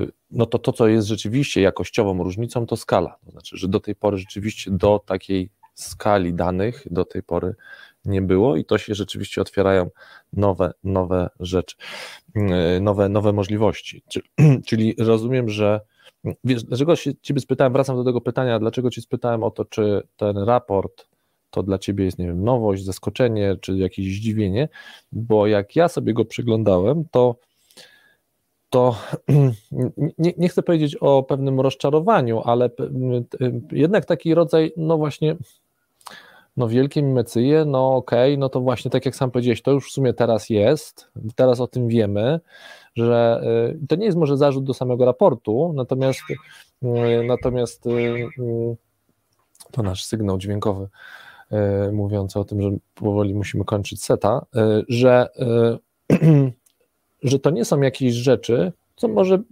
yy, 0.00 0.12
no 0.30 0.46
to 0.46 0.58
to, 0.58 0.72
co 0.72 0.88
jest 0.88 1.08
rzeczywiście 1.08 1.60
jakościową 1.60 2.22
różnicą, 2.22 2.66
to 2.66 2.76
skala. 2.76 3.16
To 3.24 3.30
znaczy, 3.30 3.56
że 3.56 3.68
do 3.68 3.80
tej 3.80 3.94
pory 3.94 4.18
rzeczywiście 4.18 4.70
do 4.70 5.00
takiej 5.06 5.50
skali 5.74 6.34
danych 6.34 6.84
do 6.90 7.04
tej 7.04 7.22
pory 7.22 7.54
nie 8.04 8.22
było 8.22 8.56
i 8.56 8.64
to 8.64 8.78
się 8.78 8.94
rzeczywiście 8.94 9.40
otwierają 9.40 9.90
nowe, 10.32 10.72
nowe 10.84 11.30
rzeczy, 11.40 11.76
yy, 12.34 12.80
nowe, 12.80 13.08
nowe 13.08 13.32
możliwości. 13.32 14.02
Czy- 14.08 14.22
Czyli 14.68 14.94
rozumiem, 14.98 15.48
że 15.48 15.80
wiesz, 16.44 16.64
dlaczego 16.64 16.96
się 16.96 17.10
Ciebie 17.22 17.40
spytałem, 17.40 17.72
wracam 17.72 17.96
do 17.96 18.04
tego 18.04 18.20
pytania, 18.20 18.58
dlaczego 18.58 18.90
Cię 18.90 19.00
spytałem 19.00 19.42
o 19.42 19.50
to, 19.50 19.64
czy 19.64 20.02
ten 20.16 20.38
raport 20.38 21.08
to 21.50 21.62
dla 21.62 21.78
Ciebie 21.78 22.04
jest, 22.04 22.18
nie 22.18 22.26
wiem, 22.26 22.44
nowość, 22.44 22.84
zaskoczenie, 22.84 23.56
czy 23.60 23.78
jakieś 23.78 24.16
zdziwienie, 24.16 24.68
bo 25.12 25.46
jak 25.46 25.76
ja 25.76 25.88
sobie 25.88 26.14
go 26.14 26.24
przyglądałem, 26.24 27.04
to 27.10 27.36
to 28.70 28.96
nie, 30.18 30.32
nie 30.36 30.48
chcę 30.48 30.62
powiedzieć 30.62 30.96
o 30.96 31.22
pewnym 31.22 31.60
rozczarowaniu, 31.60 32.42
ale 32.44 32.70
jednak 33.72 34.04
taki 34.04 34.34
rodzaj, 34.34 34.72
no 34.76 34.98
właśnie, 34.98 35.36
no 36.60 36.68
wielkie 36.68 37.02
mecyje, 37.02 37.64
no 37.64 37.96
okej, 37.96 38.38
no 38.38 38.48
to 38.48 38.60
właśnie 38.60 38.90
tak 38.90 39.06
jak 39.06 39.16
sam 39.16 39.30
powiedziałeś, 39.30 39.62
to 39.62 39.70
już 39.70 39.88
w 39.88 39.92
sumie 39.92 40.12
teraz 40.12 40.50
jest, 40.50 41.10
teraz 41.34 41.60
o 41.60 41.66
tym 41.66 41.88
wiemy, 41.88 42.40
że 42.94 43.42
y, 43.82 43.86
to 43.86 43.96
nie 43.96 44.06
jest 44.06 44.18
może 44.18 44.36
zarzut 44.36 44.64
do 44.64 44.74
samego 44.74 45.04
raportu, 45.04 45.72
natomiast 45.76 46.20
y, 46.30 47.24
natomiast 47.26 47.86
y, 47.86 48.28
to 49.70 49.82
nasz 49.82 50.04
sygnał 50.04 50.38
dźwiękowy 50.38 50.88
mówiący 51.92 52.38
o 52.38 52.44
tym, 52.44 52.62
że 52.62 52.70
powoli 52.94 53.34
musimy 53.34 53.64
kończyć 53.64 54.04
seta, 54.04 54.46
że 54.88 55.28
że 57.22 57.38
to 57.38 57.50
nie 57.50 57.64
są 57.64 57.80
jakieś 57.80 58.14
rzeczy, 58.14 58.72
co 58.96 59.08
może 59.08 59.42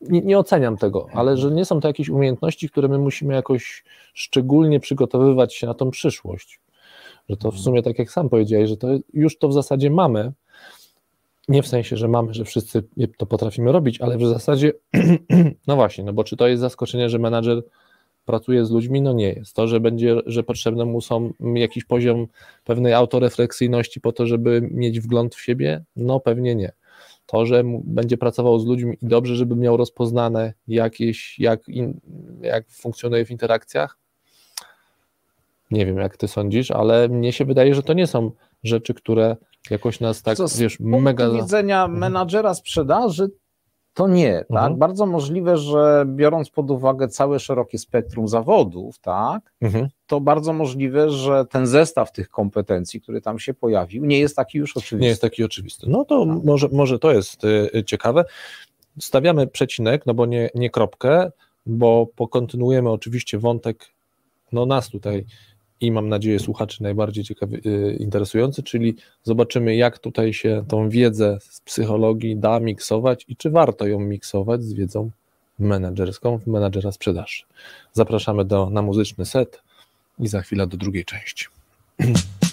nie, 0.00 0.20
nie 0.20 0.38
oceniam 0.38 0.76
tego, 0.76 1.06
ale 1.12 1.36
że 1.36 1.50
nie 1.50 1.64
są 1.64 1.80
to 1.80 1.88
jakieś 1.88 2.08
umiejętności, 2.08 2.68
które 2.68 2.88
my 2.88 2.98
musimy 2.98 3.34
jakoś 3.34 3.84
szczególnie 4.14 4.80
przygotowywać 4.80 5.54
się 5.54 5.66
na 5.66 5.74
tą 5.74 5.90
przyszłość. 5.90 6.60
Że 7.28 7.36
to 7.36 7.50
w 7.50 7.58
sumie, 7.58 7.82
tak 7.82 7.98
jak 7.98 8.10
sam 8.10 8.28
powiedziałeś, 8.28 8.68
że 8.70 8.76
to 8.76 8.88
już 9.12 9.38
to 9.38 9.48
w 9.48 9.52
zasadzie 9.52 9.90
mamy. 9.90 10.32
Nie 11.48 11.62
w 11.62 11.66
sensie, 11.66 11.96
że 11.96 12.08
mamy, 12.08 12.34
że 12.34 12.44
wszyscy 12.44 12.82
to 13.16 13.26
potrafimy 13.26 13.72
robić, 13.72 14.00
ale 14.00 14.18
w 14.18 14.26
zasadzie, 14.26 14.72
no 15.68 15.76
właśnie, 15.76 16.04
no 16.04 16.12
bo 16.12 16.24
czy 16.24 16.36
to 16.36 16.48
jest 16.48 16.60
zaskoczenie, 16.60 17.08
że 17.08 17.18
menadżer 17.18 17.62
pracuje 18.24 18.64
z 18.64 18.70
ludźmi? 18.70 19.02
No 19.02 19.12
nie 19.12 19.32
jest. 19.32 19.56
To, 19.56 19.68
że 19.68 19.80
będzie, 19.80 20.16
że 20.26 20.42
potrzebne 20.42 20.84
mu 20.84 21.00
są 21.00 21.32
jakiś 21.54 21.84
poziom 21.84 22.26
pewnej 22.64 22.92
autorefleksyjności 22.92 24.00
po 24.00 24.12
to, 24.12 24.26
żeby 24.26 24.68
mieć 24.70 25.00
wgląd 25.00 25.34
w 25.34 25.40
siebie? 25.40 25.84
No 25.96 26.20
pewnie 26.20 26.54
nie. 26.54 26.72
To, 27.26 27.46
że 27.46 27.62
będzie 27.84 28.16
pracował 28.18 28.58
z 28.58 28.66
ludźmi 28.66 28.96
i 29.02 29.06
dobrze, 29.06 29.36
żeby 29.36 29.56
miał 29.56 29.76
rozpoznane 29.76 30.52
jakieś, 30.68 31.38
jak, 31.38 31.68
in, 31.68 32.00
jak 32.40 32.68
funkcjonuje 32.70 33.24
w 33.24 33.30
interakcjach? 33.30 33.98
Nie 35.70 35.86
wiem, 35.86 35.96
jak 35.96 36.16
ty 36.16 36.28
sądzisz, 36.28 36.70
ale 36.70 37.08
mnie 37.08 37.32
się 37.32 37.44
wydaje, 37.44 37.74
że 37.74 37.82
to 37.82 37.92
nie 37.92 38.06
są 38.06 38.30
rzeczy, 38.64 38.94
które 38.94 39.36
jakoś 39.70 40.00
nas 40.00 40.22
tak, 40.22 40.36
Co 40.36 40.48
z 40.48 40.58
wiesz, 40.58 40.76
punktu 40.76 41.00
mega... 41.00 41.30
widzenia 41.30 41.88
menadżera 41.88 42.54
sprzedaży 42.54 43.30
to 43.96 44.08
nie, 44.08 44.32
tak? 44.38 44.50
Mhm. 44.50 44.76
Bardzo 44.76 45.06
możliwe, 45.06 45.56
że 45.56 46.04
biorąc 46.08 46.50
pod 46.50 46.70
uwagę 46.70 47.08
całe 47.08 47.40
szerokie 47.40 47.78
spektrum 47.78 48.28
zawodów, 48.28 48.98
tak, 48.98 49.52
Mhm. 49.60 49.88
to 50.06 50.20
bardzo 50.20 50.52
możliwe, 50.52 51.10
że 51.10 51.44
ten 51.50 51.66
zestaw 51.66 52.12
tych 52.12 52.28
kompetencji, 52.28 53.00
który 53.00 53.20
tam 53.20 53.38
się 53.38 53.54
pojawił, 53.54 54.04
nie 54.04 54.18
jest 54.18 54.36
taki 54.36 54.58
już 54.58 54.76
oczywisty. 54.76 54.96
Nie 55.02 55.08
jest 55.08 55.22
taki 55.22 55.44
oczywisty. 55.44 55.86
No 55.90 56.04
to 56.04 56.26
Tak. 56.26 56.44
może, 56.44 56.68
może 56.72 56.98
to 56.98 57.12
jest 57.12 57.44
y, 57.44 57.70
y, 57.74 57.84
ciekawe. 57.84 58.24
Stawiamy 59.00 59.46
przecinek, 59.46 60.06
no 60.06 60.14
bo 60.14 60.26
nie, 60.26 60.50
nie 60.54 60.70
kropkę, 60.70 61.30
bo 61.66 62.06
pokontynuujemy 62.16 62.90
oczywiście 62.90 63.38
wątek, 63.38 63.84
no 64.52 64.66
nas 64.66 64.88
tutaj 64.88 65.24
i 65.80 65.92
mam 65.92 66.08
nadzieję 66.08 66.38
słuchaczy 66.38 66.82
najbardziej 66.82 67.24
ciekawy, 67.24 67.60
interesujący, 67.98 68.62
czyli 68.62 68.96
zobaczymy 69.22 69.76
jak 69.76 69.98
tutaj 69.98 70.32
się 70.32 70.64
tą 70.68 70.88
wiedzę 70.88 71.38
z 71.40 71.60
psychologii 71.60 72.36
da 72.36 72.60
miksować 72.60 73.24
i 73.28 73.36
czy 73.36 73.50
warto 73.50 73.86
ją 73.86 74.00
miksować 74.00 74.62
z 74.62 74.72
wiedzą 74.72 75.10
menedżerską 75.58 76.38
w 76.38 76.46
menadżera 76.46 76.92
sprzedaży. 76.92 77.42
Zapraszamy 77.92 78.44
do, 78.44 78.70
na 78.70 78.82
muzyczny 78.82 79.24
set 79.24 79.62
i 80.18 80.28
za 80.28 80.40
chwilę 80.40 80.66
do 80.66 80.76
drugiej 80.76 81.04
części. 81.04 81.46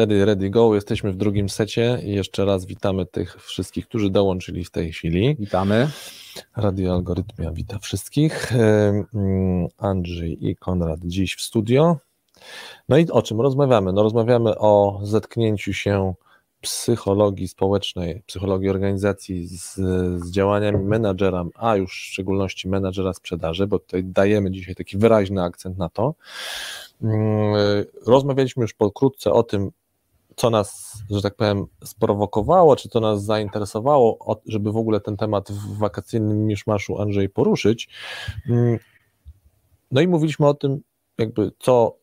Steady, 0.00 0.24
ready, 0.24 0.50
go. 0.50 0.74
Jesteśmy 0.74 1.12
w 1.12 1.16
drugim 1.16 1.48
secie 1.48 1.98
i 2.04 2.14
jeszcze 2.14 2.44
raz 2.44 2.66
witamy 2.66 3.06
tych 3.06 3.42
wszystkich, 3.42 3.88
którzy 3.88 4.10
dołączyli 4.10 4.64
w 4.64 4.70
tej 4.70 4.92
chwili. 4.92 5.36
Witamy. 5.38 5.88
Radio 6.56 6.92
Algorytmia 6.92 7.50
wita 7.50 7.78
wszystkich. 7.78 8.52
Mm, 8.52 9.68
Andrzej 9.78 10.48
i 10.48 10.56
Konrad 10.56 11.00
dziś 11.04 11.36
w 11.36 11.42
studio. 11.42 11.96
No 12.88 12.98
i 12.98 13.10
o 13.10 13.22
czym 13.22 13.40
rozmawiamy? 13.40 13.92
No 13.92 14.02
rozmawiamy 14.02 14.58
o 14.58 15.00
zetknięciu 15.02 15.72
się 15.72 16.14
psychologii 16.60 17.48
społecznej, 17.48 18.22
psychologii 18.26 18.68
organizacji 18.68 19.46
z, 19.46 19.74
z 20.24 20.30
działaniami 20.30 20.78
menadżera, 20.78 21.44
a 21.54 21.76
już 21.76 21.92
w 21.92 22.12
szczególności 22.12 22.68
menadżera 22.68 23.12
sprzedaży, 23.12 23.66
bo 23.66 23.78
tutaj 23.78 24.04
dajemy 24.04 24.50
dzisiaj 24.50 24.74
taki 24.74 24.98
wyraźny 24.98 25.42
akcent 25.42 25.78
na 25.78 25.88
to. 25.88 26.14
Mm, 27.02 27.54
rozmawialiśmy 28.06 28.62
już 28.62 28.74
pokrótce 28.74 29.32
o 29.32 29.42
tym, 29.42 29.70
co 30.40 30.50
nas, 30.50 30.98
że 31.10 31.22
tak 31.22 31.36
powiem, 31.36 31.66
sprowokowało, 31.84 32.76
czy 32.76 32.88
to 32.88 33.00
nas 33.00 33.24
zainteresowało, 33.24 34.40
żeby 34.46 34.72
w 34.72 34.76
ogóle 34.76 35.00
ten 35.00 35.16
temat 35.16 35.52
w 35.52 35.78
wakacyjnym 35.78 36.46
miszmaszu 36.46 36.98
Andrzej 36.98 37.28
poruszyć. 37.28 37.88
Mm, 38.48 38.78
no 39.90 40.00
i 40.00 40.08
mówiliśmy 40.08 40.46
o 40.46 40.54
tym, 40.54 40.80
jakby 41.18 41.52
co 41.58 41.96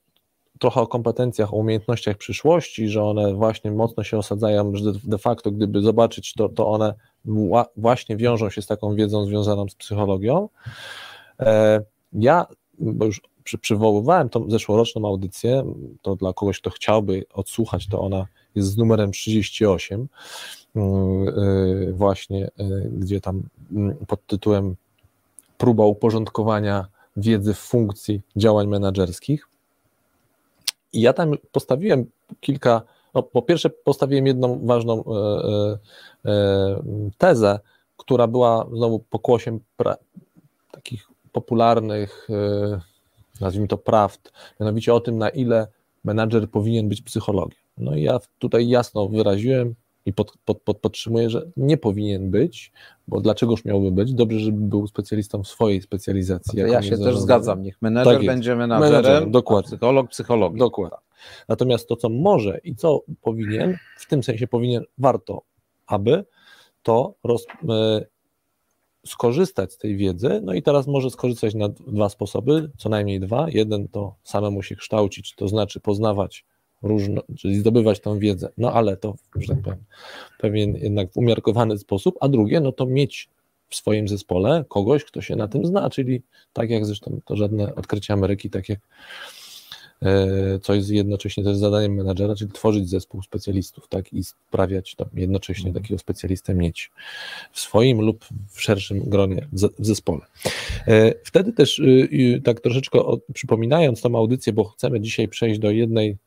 trochę 0.59 0.81
o 0.81 0.87
kompetencjach, 0.87 1.53
o 1.53 1.57
umiejętnościach 1.57 2.17
przyszłości, 2.17 2.87
że 2.87 3.03
one 3.03 3.33
właśnie 3.33 3.71
mocno 3.71 4.03
się 4.03 4.17
osadzają, 4.17 4.75
że 4.75 4.91
de 5.03 5.17
facto 5.17 5.51
gdyby 5.51 5.81
zobaczyć, 5.81 6.33
to, 6.33 6.49
to 6.49 6.67
one 6.67 6.93
właśnie 7.77 8.17
wiążą 8.17 8.49
się 8.49 8.61
z 8.61 8.67
taką 8.67 8.95
wiedzą 8.95 9.25
związaną 9.25 9.69
z 9.69 9.75
psychologią. 9.75 10.49
E, 11.39 11.81
ja, 12.13 12.45
bo 12.79 13.05
już 13.05 13.21
przy, 13.47 13.57
przywoływałem 13.57 14.29
tą 14.29 14.49
zeszłoroczną 14.49 15.07
audycję, 15.07 15.73
to 16.01 16.15
dla 16.15 16.33
kogoś, 16.33 16.59
kto 16.59 16.69
chciałby 16.69 17.25
odsłuchać, 17.33 17.87
to 17.87 18.01
ona 18.01 18.27
jest 18.55 18.69
z 18.69 18.77
numerem 18.77 19.11
38, 19.11 20.07
mm, 20.75 21.27
e, 21.27 21.91
właśnie, 21.91 22.45
e, 22.45 22.51
gdzie 22.91 23.21
tam 23.21 23.43
mm, 23.71 23.95
pod 24.07 24.25
tytułem 24.27 24.75
próba 25.57 25.85
uporządkowania 25.85 26.87
wiedzy 27.17 27.53
w 27.53 27.59
funkcji 27.59 28.21
działań 28.35 28.67
menedżerskich. 28.67 29.47
I 30.93 31.01
ja 31.01 31.13
tam 31.13 31.31
postawiłem 31.51 32.05
kilka, 32.39 32.81
no 33.13 33.23
po 33.23 33.41
pierwsze 33.41 33.69
postawiłem 33.69 34.27
jedną 34.27 34.65
ważną 34.65 35.03
tezę, 37.17 37.59
która 37.97 38.27
była 38.27 38.67
znowu 38.73 38.99
pokłosiem 38.99 39.59
pra, 39.77 39.95
takich 40.71 41.07
popularnych, 41.31 42.27
nazwijmy 43.39 43.67
to 43.67 43.77
prawd, 43.77 44.31
mianowicie 44.59 44.93
o 44.93 44.99
tym, 44.99 45.17
na 45.17 45.29
ile 45.29 45.67
menadżer 46.03 46.49
powinien 46.49 46.89
być 46.89 47.01
psychologiem. 47.01 47.59
No 47.77 47.95
i 47.95 48.01
ja 48.01 48.19
tutaj 48.39 48.67
jasno 48.67 49.07
wyraziłem, 49.07 49.75
i 50.07 50.13
pod, 50.13 50.37
pod, 50.45 50.61
pod, 50.61 50.77
podtrzymuję, 50.77 51.29
że 51.29 51.47
nie 51.57 51.77
powinien 51.77 52.31
być, 52.31 52.71
bo 53.07 53.21
dlaczegoż 53.21 53.65
miałby 53.65 53.91
być? 53.91 54.13
Dobrze, 54.13 54.39
żeby 54.39 54.61
był 54.61 54.87
specjalistą 54.87 55.43
w 55.43 55.47
swojej 55.47 55.81
specjalizacji. 55.81 56.59
Ja 56.59 56.81
się 56.81 56.97
też 56.97 57.17
zgadzam, 57.17 57.63
niech 57.63 57.81
menedżer 57.81 58.17
tak 58.17 58.25
będzie 58.25 58.55
menadżerem, 58.55 58.91
menedżerem 58.91 59.31
dokładnie. 59.31 59.67
psycholog 59.67 60.09
psychologiem. 60.09 60.57
Dokładnie. 60.57 60.97
Natomiast 61.47 61.87
to, 61.87 61.95
co 61.95 62.09
może 62.09 62.59
i 62.63 62.75
co 62.75 63.03
powinien, 63.21 63.77
w 63.97 64.07
tym 64.07 64.23
sensie 64.23 64.47
powinien, 64.47 64.83
warto, 64.97 65.41
aby 65.87 66.25
to 66.83 67.13
roz, 67.23 67.45
e, 67.69 68.05
skorzystać 69.07 69.73
z 69.73 69.77
tej 69.77 69.97
wiedzy, 69.97 70.41
no 70.43 70.53
i 70.53 70.61
teraz 70.61 70.87
może 70.87 71.09
skorzystać 71.09 71.55
na 71.55 71.69
dwa 71.69 72.09
sposoby, 72.09 72.71
co 72.77 72.89
najmniej 72.89 73.19
dwa. 73.19 73.45
Jeden 73.49 73.87
to 73.87 74.15
samemu 74.23 74.63
się 74.63 74.75
kształcić, 74.75 75.35
to 75.35 75.47
znaczy 75.47 75.79
poznawać 75.79 76.45
różno, 76.81 77.21
czyli 77.37 77.55
zdobywać 77.55 77.99
tą 77.99 78.19
wiedzę, 78.19 78.49
no 78.57 78.73
ale 78.73 78.97
to, 78.97 79.15
że 79.35 79.47
tak 79.47 79.63
powiem, 79.63 79.83
pewien 80.39 80.75
jednak 80.75 81.09
umiarkowany 81.15 81.77
sposób, 81.77 82.15
a 82.21 82.27
drugie, 82.27 82.59
no 82.59 82.71
to 82.71 82.85
mieć 82.85 83.29
w 83.69 83.75
swoim 83.75 84.07
zespole 84.07 84.65
kogoś, 84.67 85.03
kto 85.03 85.21
się 85.21 85.35
na 85.35 85.47
tym 85.47 85.65
zna, 85.65 85.89
czyli 85.89 86.21
tak 86.53 86.69
jak 86.69 86.85
zresztą 86.85 87.19
to 87.25 87.35
żadne 87.35 87.75
odkrycie 87.75 88.13
Ameryki, 88.13 88.49
tak 88.49 88.69
jak 88.69 88.79
co 90.61 90.75
jest 90.75 90.89
jednocześnie 90.89 91.43
też 91.43 91.57
zadaniem 91.57 91.93
menadżera, 91.93 92.35
czyli 92.35 92.51
tworzyć 92.51 92.89
zespół 92.89 93.21
specjalistów, 93.21 93.87
tak, 93.87 94.13
i 94.13 94.23
sprawiać 94.23 94.95
jednocześnie 95.13 95.67
mhm. 95.67 95.83
takiego 95.83 95.99
specjalistę 95.99 96.55
mieć 96.55 96.91
w 97.51 97.59
swoim 97.59 98.01
lub 98.01 98.25
w 98.49 98.61
szerszym 98.61 98.99
gronie 98.99 99.47
w 99.51 99.85
zespole. 99.85 100.21
E, 100.87 101.13
wtedy 101.23 101.53
też 101.53 101.79
y, 101.79 102.41
tak 102.43 102.59
troszeczkę 102.61 102.99
przypominając 103.33 104.01
tą 104.01 104.17
audycję, 104.17 104.53
bo 104.53 104.63
chcemy 104.63 105.01
dzisiaj 105.01 105.27
przejść 105.27 105.59
do 105.59 105.71
jednej 105.71 106.17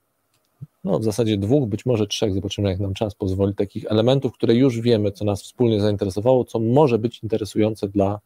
no 0.84 0.98
w 0.98 1.04
zasadzie 1.04 1.38
dwóch, 1.38 1.68
być 1.68 1.86
może 1.86 2.06
trzech, 2.06 2.34
zobaczymy 2.34 2.68
jak 2.68 2.80
nam 2.80 2.94
czas 2.94 3.14
pozwoli, 3.14 3.54
takich 3.54 3.84
elementów, 3.88 4.32
które 4.32 4.54
już 4.54 4.80
wiemy, 4.80 5.12
co 5.12 5.24
nas 5.24 5.42
wspólnie 5.42 5.80
zainteresowało, 5.80 6.44
co 6.44 6.58
może 6.58 6.98
być 6.98 7.22
interesujące 7.22 7.88
dla 7.88 8.20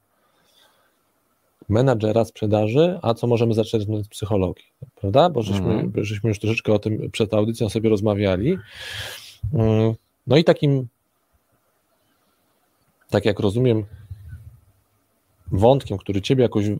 menadżera 1.68 2.24
sprzedaży, 2.24 2.98
a 3.02 3.14
co 3.14 3.26
możemy 3.26 3.54
zaczerpnąć 3.54 4.06
z 4.06 4.08
psychologii, 4.08 4.64
prawda? 4.94 5.30
Bo 5.30 5.42
żeśmy, 5.42 5.74
mhm. 5.74 6.04
żeśmy 6.04 6.28
już 6.28 6.38
troszeczkę 6.38 6.72
o 6.72 6.78
tym 6.78 7.10
przed 7.10 7.34
audycją 7.34 7.68
sobie 7.68 7.90
rozmawiali. 7.90 8.58
Mm, 9.54 9.94
no 10.26 10.36
i 10.36 10.44
takim, 10.44 10.86
tak 13.10 13.24
jak 13.24 13.40
rozumiem, 13.40 13.84
wątkiem, 15.52 15.98
który 15.98 16.22
Ciebie 16.22 16.42
jakoś 16.42 16.66
e, 16.66 16.78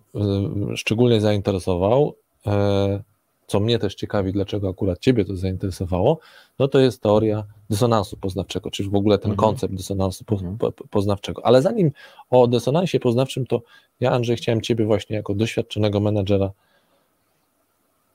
szczególnie 0.76 1.20
zainteresował, 1.20 2.14
e, 2.46 3.02
co 3.46 3.60
mnie 3.60 3.78
też 3.78 3.94
ciekawi, 3.94 4.32
dlaczego 4.32 4.68
akurat 4.68 4.98
Ciebie 4.98 5.24
to 5.24 5.36
zainteresowało, 5.36 6.18
no 6.58 6.68
to 6.68 6.80
jest 6.80 7.02
teoria 7.02 7.44
dysonansu 7.70 8.16
poznawczego, 8.16 8.70
czyli 8.70 8.90
w 8.90 8.94
ogóle 8.94 9.18
ten 9.18 9.30
mhm. 9.30 9.48
koncept 9.48 9.74
dysonansu 9.74 10.24
po, 10.24 10.34
mhm. 10.34 10.58
po, 10.58 10.72
poznawczego. 10.72 11.46
Ale 11.46 11.62
zanim 11.62 11.92
o 12.30 12.46
dysonansie 12.46 13.00
poznawczym, 13.00 13.46
to 13.46 13.62
ja, 14.00 14.10
Andrzej, 14.10 14.36
chciałem 14.36 14.60
Ciebie 14.60 14.84
właśnie 14.84 15.16
jako 15.16 15.34
doświadczonego 15.34 16.00
menedżera 16.00 16.50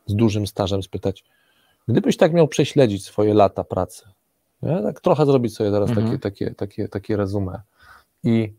z 0.06 0.16
dużym 0.16 0.48
stażem 0.48 0.84
spytać, 0.84 1.24
gdybyś 1.88 2.18
tak 2.18 2.34
miał 2.34 2.48
prześledzić 2.48 3.06
swoje 3.06 3.34
lata 3.34 3.64
pracy, 3.64 4.06
ja 4.62 4.82
tak 4.82 5.02
trochę 5.02 5.26
zrobić 5.26 5.56
sobie 5.56 5.72
teraz 5.72 5.90
mhm. 5.90 6.08
takie, 6.08 6.20
takie, 6.20 6.56
takie, 6.56 6.88
takie 6.88 7.18
rezumę 7.18 7.62
i 8.24 8.54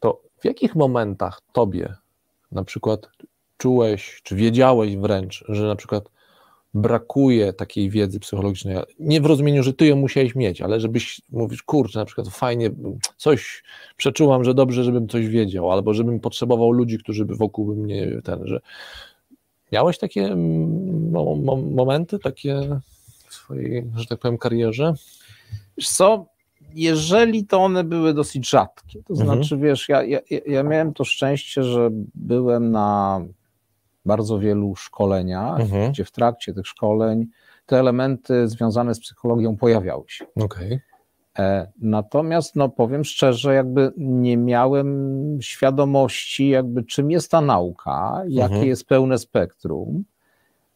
to 0.00 0.20
w 0.38 0.44
jakich 0.44 0.74
momentach 0.74 1.40
Tobie 1.52 1.94
na 2.52 2.64
przykład 2.64 3.08
czułeś, 3.56 4.20
czy 4.22 4.36
wiedziałeś 4.36 4.96
wręcz, 4.96 5.44
że 5.48 5.66
na 5.66 5.76
przykład 5.76 6.10
brakuje 6.74 7.52
takiej 7.52 7.90
wiedzy 7.90 8.20
psychologicznej, 8.20 8.76
nie 8.98 9.20
w 9.20 9.26
rozumieniu, 9.26 9.62
że 9.62 9.72
ty 9.72 9.86
ją 9.86 9.96
musiałeś 9.96 10.34
mieć, 10.34 10.62
ale 10.62 10.80
żebyś 10.80 11.20
mówisz, 11.32 11.62
kurczę, 11.62 11.98
na 11.98 12.04
przykład 12.04 12.28
fajnie, 12.28 12.70
coś 13.16 13.62
przeczułam, 13.96 14.44
że 14.44 14.54
dobrze, 14.54 14.84
żebym 14.84 15.08
coś 15.08 15.28
wiedział, 15.28 15.72
albo 15.72 15.94
żebym 15.94 16.20
potrzebował 16.20 16.72
ludzi, 16.72 16.98
którzy 16.98 17.24
by 17.24 17.36
wokół 17.36 17.76
mnie 17.76 18.20
ten, 18.24 18.46
że 18.46 18.60
miałeś 19.72 19.98
takie 19.98 20.24
mm, 20.24 21.12
momenty, 21.74 22.18
takie 22.18 22.80
w 23.28 23.34
swojej, 23.34 23.86
że 23.96 24.06
tak 24.06 24.18
powiem, 24.18 24.38
karierze? 24.38 24.94
Wiesz 25.78 25.88
co, 25.88 26.26
jeżeli 26.74 27.44
to 27.46 27.58
one 27.64 27.84
były 27.84 28.14
dosyć 28.14 28.50
rzadkie, 28.50 29.02
to 29.02 29.14
mhm. 29.14 29.28
znaczy, 29.28 29.56
wiesz, 29.56 29.88
ja, 29.88 30.02
ja, 30.02 30.18
ja 30.46 30.62
miałem 30.62 30.94
to 30.94 31.04
szczęście, 31.04 31.62
że 31.62 31.88
byłem 32.14 32.70
na 32.70 33.20
bardzo 34.06 34.38
wielu 34.38 34.76
szkoleniach, 34.76 35.60
mhm. 35.60 35.92
gdzie 35.92 36.04
w 36.04 36.10
trakcie 36.10 36.54
tych 36.54 36.66
szkoleń 36.66 37.26
te 37.66 37.78
elementy 37.78 38.48
związane 38.48 38.94
z 38.94 39.00
psychologią 39.00 39.56
pojawiały 39.56 40.04
się. 40.08 40.24
Okay. 40.36 40.80
E, 41.38 41.66
natomiast, 41.80 42.56
no 42.56 42.68
powiem 42.68 43.04
szczerze, 43.04 43.54
jakby 43.54 43.92
nie 43.96 44.36
miałem 44.36 45.38
świadomości, 45.42 46.48
jakby 46.48 46.84
czym 46.84 47.10
jest 47.10 47.30
ta 47.30 47.40
nauka, 47.40 48.22
jakie 48.28 48.54
mhm. 48.54 48.68
jest 48.68 48.86
pełne 48.86 49.18
spektrum, 49.18 50.04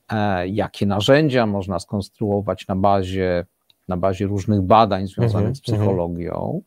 e, 0.09 0.49
jakie 0.49 0.87
narzędzia 0.87 1.47
można 1.47 1.79
skonstruować 1.79 2.69
na 2.69 2.77
bazie, 2.77 3.47
na 3.89 3.97
bazie 3.97 4.27
różnych 4.27 4.63
badań 4.63 5.07
związanych 5.07 5.49
mhm. 5.49 5.55
z 5.55 5.61
psychologią. 5.61 6.63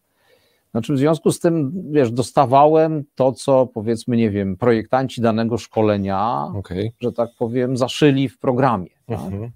Znaczy 0.73 0.93
w 0.93 0.97
związku 0.97 1.31
z 1.31 1.39
tym, 1.39 1.71
wiesz, 1.91 2.11
dostawałem 2.11 3.03
to, 3.15 3.31
co 3.31 3.67
powiedzmy, 3.67 4.17
nie 4.17 4.29
wiem, 4.29 4.57
projektanci 4.57 5.21
danego 5.21 5.57
szkolenia, 5.57 6.47
okay. 6.55 6.91
że 7.01 7.11
tak 7.11 7.29
powiem, 7.39 7.77
zaszyli 7.77 8.29
w 8.29 8.39
programie. 8.39 8.89
Tak? 9.05 9.19
Mhm. 9.19 9.51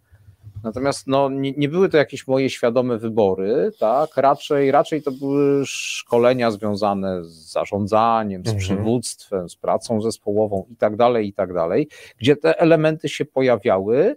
Natomiast 0.64 1.08
no, 1.08 1.30
nie, 1.30 1.52
nie, 1.52 1.70
były 1.70 1.90
to 1.90 1.98
jakieś 1.98 2.28
moje 2.28 2.50
świadome 2.50 2.98
wybory, 2.98 3.72
tak? 3.80 4.18
Raczej, 4.18 4.72
raczej 4.72 5.02
to 5.02 5.12
były 5.12 5.66
szkolenia 5.66 6.52
związane 6.52 7.24
z 7.24 7.52
zarządzaniem, 7.52 8.44
z 8.46 8.48
mhm. 8.48 8.60
przywództwem, 8.60 9.50
z 9.50 9.56
pracą 9.56 10.02
zespołową 10.02 10.66
i 10.72 10.76
tak 10.76 10.96
dalej, 10.96 11.28
i 11.28 11.34
tak 11.34 11.54
dalej, 11.54 11.88
gdzie 12.18 12.36
te 12.36 12.60
elementy 12.60 13.10
się 13.10 13.26
pojawiały, 13.26 14.16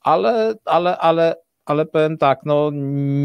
ale, 0.00 0.54
ale, 0.64 0.98
ale, 0.98 1.36
ale 1.64 1.86
powiem 1.86 2.18
tak, 2.18 2.40
no 2.44 2.70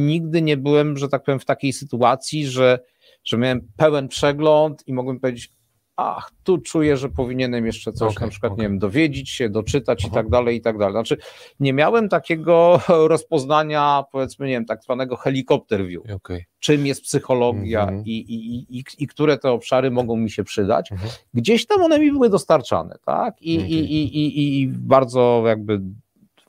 nigdy 0.05 0.41
nie 0.41 0.57
byłem, 0.57 0.97
że 0.97 1.09
tak 1.09 1.23
powiem, 1.23 1.39
w 1.39 1.45
takiej 1.45 1.73
sytuacji, 1.73 2.47
że 2.47 2.79
że 3.23 3.37
miałem 3.37 3.61
pełen 3.77 4.07
przegląd 4.07 4.87
i 4.87 4.93
mogłem 4.93 5.19
powiedzieć, 5.19 5.51
ach, 5.95 6.31
tu 6.43 6.57
czuję, 6.57 6.97
że 6.97 7.09
powinienem 7.09 7.65
jeszcze 7.65 7.93
coś 7.93 8.15
Okay, 8.15 8.27
na 8.27 8.31
przykład, 8.31 8.51
okay. 8.53 8.63
nie 8.63 8.69
wiem, 8.69 8.79
dowiedzieć 8.79 9.29
się, 9.29 9.49
doczytać 9.49 10.03
i 10.03 10.07
Aha. 10.07 10.15
tak 10.15 10.29
dalej, 10.29 10.57
i 10.57 10.61
tak 10.61 10.77
dalej. 10.77 10.93
Znaczy, 10.93 11.17
nie 11.59 11.73
miałem 11.73 12.09
takiego 12.09 12.79
rozpoznania, 13.07 14.03
powiedzmy, 14.11 14.47
nie 14.47 14.53
wiem, 14.53 14.65
tak 14.65 14.83
zwanego 14.83 15.15
helikopter 15.15 15.85
view. 15.87 16.03
Okej. 16.15 16.45
Czym 16.59 16.85
jest 16.85 17.01
psychologia 17.03 17.81
Mhm. 17.81 18.03
i, 18.05 18.11
i, 18.11 18.55
i, 18.55 18.77
i, 18.79 18.83
i 18.97 19.07
które 19.07 19.37
te 19.37 19.51
obszary 19.51 19.91
mogą 19.91 20.15
mi 20.17 20.29
się 20.31 20.43
przydać. 20.43 20.91
Mhm. 20.91 21.11
Gdzieś 21.33 21.65
tam 21.65 21.81
one 21.83 21.99
mi 21.99 22.11
były 22.11 22.29
dostarczane, 22.29 22.95
tak? 23.05 23.41
I, 23.41 23.55
i, 23.55 23.73
i, 23.93 24.17
i, 24.17 24.61
i 24.61 24.67
w 24.67 24.77
bardzo 24.79 25.43
jakby 25.47 25.77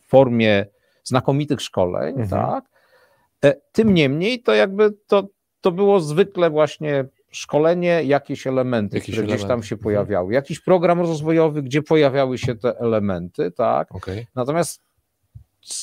w 0.03 0.09
formie 0.09 0.67
znakomitych 1.05 1.61
szkoleń, 1.61 2.21
Mhm. 2.21 2.29
tak? 2.29 2.65
E, 3.45 3.55
Tym 3.73 3.95
niemniej 3.95 4.43
to 4.43 4.55
jakby 4.55 4.91
to, 5.07 5.29
to 5.61 5.73
było 5.73 6.01
zwykle 6.01 6.51
właśnie 6.51 7.05
szkolenie, 7.31 8.03
jakieś 8.05 8.47
elementy, 8.47 8.97
Jakieś 8.97 9.15
które 9.15 9.27
gdzieś 9.27 9.41
tam 9.41 9.47
elementy. 9.47 9.69
się 9.69 9.75
Mhm. 9.75 9.83
pojawiały, 9.85 10.35
jakiś 10.35 10.61
program 10.61 11.01
rozwojowy, 11.01 11.63
gdzie 11.63 11.83
pojawiały 11.83 12.39
się 12.39 12.55
te 12.55 12.79
elementy, 12.79 13.51
tak? 13.51 13.95
Okej. 13.95 14.27
Natomiast 14.35 14.83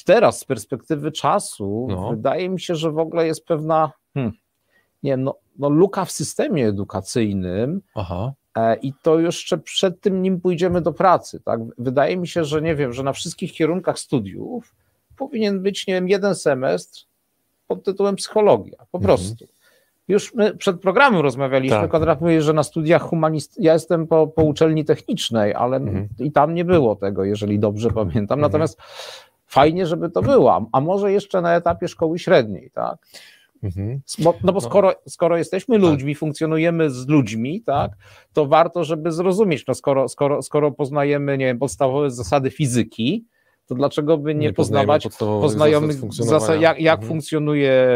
teraz, 0.05 0.39
z 0.39 0.45
perspektywy 0.45 1.11
czasu, 1.11 1.87
No. 1.89 2.09
wydaje 2.09 2.49
mi 2.49 2.59
się, 2.61 2.75
że 2.75 2.91
w 2.91 2.99
ogóle 2.99 3.27
jest 3.27 3.45
pewna, 3.45 3.91
hmm, 4.13 4.33
nie 5.03 5.17
no, 5.17 5.35
no 5.59 5.69
luka 5.69 6.05
w 6.05 6.11
systemie 6.11 6.67
edukacyjnym, 6.67 7.81
Aha. 7.95 8.33
E, 8.57 8.75
I 8.75 8.93
to 9.01 9.19
jeszcze 9.19 9.57
przed 9.57 10.01
tym, 10.01 10.21
nim 10.21 10.41
pójdziemy 10.41 10.81
do 10.81 10.93
pracy. 10.93 11.39
Tak? 11.39 11.59
Wydaje 11.77 12.17
mi 12.17 12.27
się, 12.27 12.43
że 12.45 12.61
nie 12.61 12.75
wiem, 12.75 12.93
że 12.93 13.03
na 13.03 13.13
wszystkich 13.13 13.53
kierunkach 13.53 13.99
studiów 13.99 14.75
powinien 15.17 15.61
być, 15.61 15.87
nie 15.87 15.93
wiem, 15.93 16.09
jeden 16.09 16.35
semestr 16.35 17.05
pod 17.67 17.83
tytułem 17.83 18.15
psychologia. 18.15 18.77
Po 18.91 18.97
Mhm. 18.97 19.03
prostu. 19.03 19.45
Już 20.07 20.33
my 20.33 20.55
przed 20.55 20.81
programem 20.81 21.21
rozmawialiśmy, 21.21 21.77
Tak. 21.77 21.91
Konrad 21.91 22.21
mówi, 22.21 22.41
że 22.41 22.53
na 22.53 22.63
studiach 22.63 23.01
humanist... 23.01 23.57
Ja 23.61 23.73
jestem 23.73 24.07
po, 24.07 24.27
po 24.27 24.43
uczelni 24.43 24.85
technicznej, 24.85 25.53
ale 25.53 25.77
Mhm. 25.77 26.07
i 26.19 26.31
tam 26.31 26.53
nie 26.53 26.65
było 26.65 26.95
tego, 26.95 27.23
jeżeli 27.23 27.59
dobrze 27.59 27.91
pamiętam. 27.91 28.21
Mhm. 28.21 28.41
Natomiast 28.41 28.79
fajnie, 29.45 29.85
żeby 29.85 30.09
to 30.09 30.21
było. 30.21 30.69
A 30.71 30.81
może 30.81 31.11
jeszcze 31.11 31.41
na 31.41 31.55
etapie 31.55 31.87
szkoły 31.87 32.19
średniej, 32.19 32.71
tak? 32.73 32.97
Mhm. 33.63 34.01
Bo, 34.19 34.33
no 34.43 34.53
bo 34.53 34.59
No. 34.59 34.61
skoro, 34.61 34.93
skoro 35.07 35.37
jesteśmy 35.37 35.77
ludźmi, 35.77 36.15
funkcjonujemy 36.15 36.89
z 36.89 37.07
ludźmi, 37.07 37.61
tak, 37.61 37.91
to 38.33 38.45
warto, 38.45 38.83
żeby 38.83 39.11
zrozumieć, 39.11 39.67
no 39.67 39.73
skoro, 39.73 40.07
skoro, 40.09 40.41
skoro 40.41 40.71
poznajemy, 40.71 41.37
nie 41.37 41.45
wiem, 41.45 41.59
podstawowe 41.59 42.11
zasady 42.11 42.51
fizyki, 42.51 43.25
to 43.67 43.75
dlaczego 43.75 44.17
by 44.17 44.35
nie, 44.35 44.53
poznajemy 44.53 44.93
poznawać 44.93 45.17
poznajomych 45.19 46.13
zasad 46.13 46.61
jak, 46.61 46.79
jak 46.81 46.99
Mhm. 46.99 47.07
funkcjonuje 47.07 47.87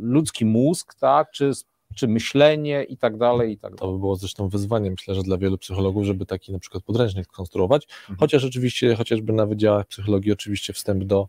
ludzki 0.00 0.44
mózg, 0.44 0.94
tak, 0.94 1.30
czy, 1.30 1.50
czy 1.96 2.08
myślenie 2.08 2.84
i 2.84 2.96
tak 2.96 3.16
dalej, 3.16 3.52
i 3.52 3.58
tak 3.58 3.70
dalej. 3.74 3.78
To 3.78 3.92
by 3.92 3.98
było 3.98 4.16
zresztą 4.16 4.48
wyzwaniem, 4.48 4.90
myślę, 4.92 5.14
że 5.14 5.22
dla 5.22 5.38
wielu 5.38 5.58
psychologów, 5.58 6.04
żeby 6.04 6.26
taki 6.26 6.52
na 6.52 6.58
przykład 6.58 6.82
podręcznik 6.84 7.26
konstruować, 7.26 7.86
Mhm. 8.00 8.18
chociaż 8.18 8.44
oczywiście, 8.44 8.94
chociażby 8.94 9.32
na 9.32 9.46
wydziałach 9.46 9.86
psychologii, 9.86 10.32
oczywiście 10.32 10.72
wstęp 10.72 11.04
do 11.04 11.28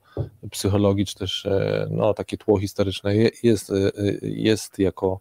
psychologii, 0.52 1.06
czy 1.06 1.16
też 1.16 1.46
e, 1.46 1.88
no, 1.92 2.14
takie 2.14 2.38
tło 2.38 2.60
historyczne 2.60 3.16
je- 3.16 3.30
jest, 3.44 3.70
e, 3.70 3.76
jest 4.22 4.80
jako 4.80 5.20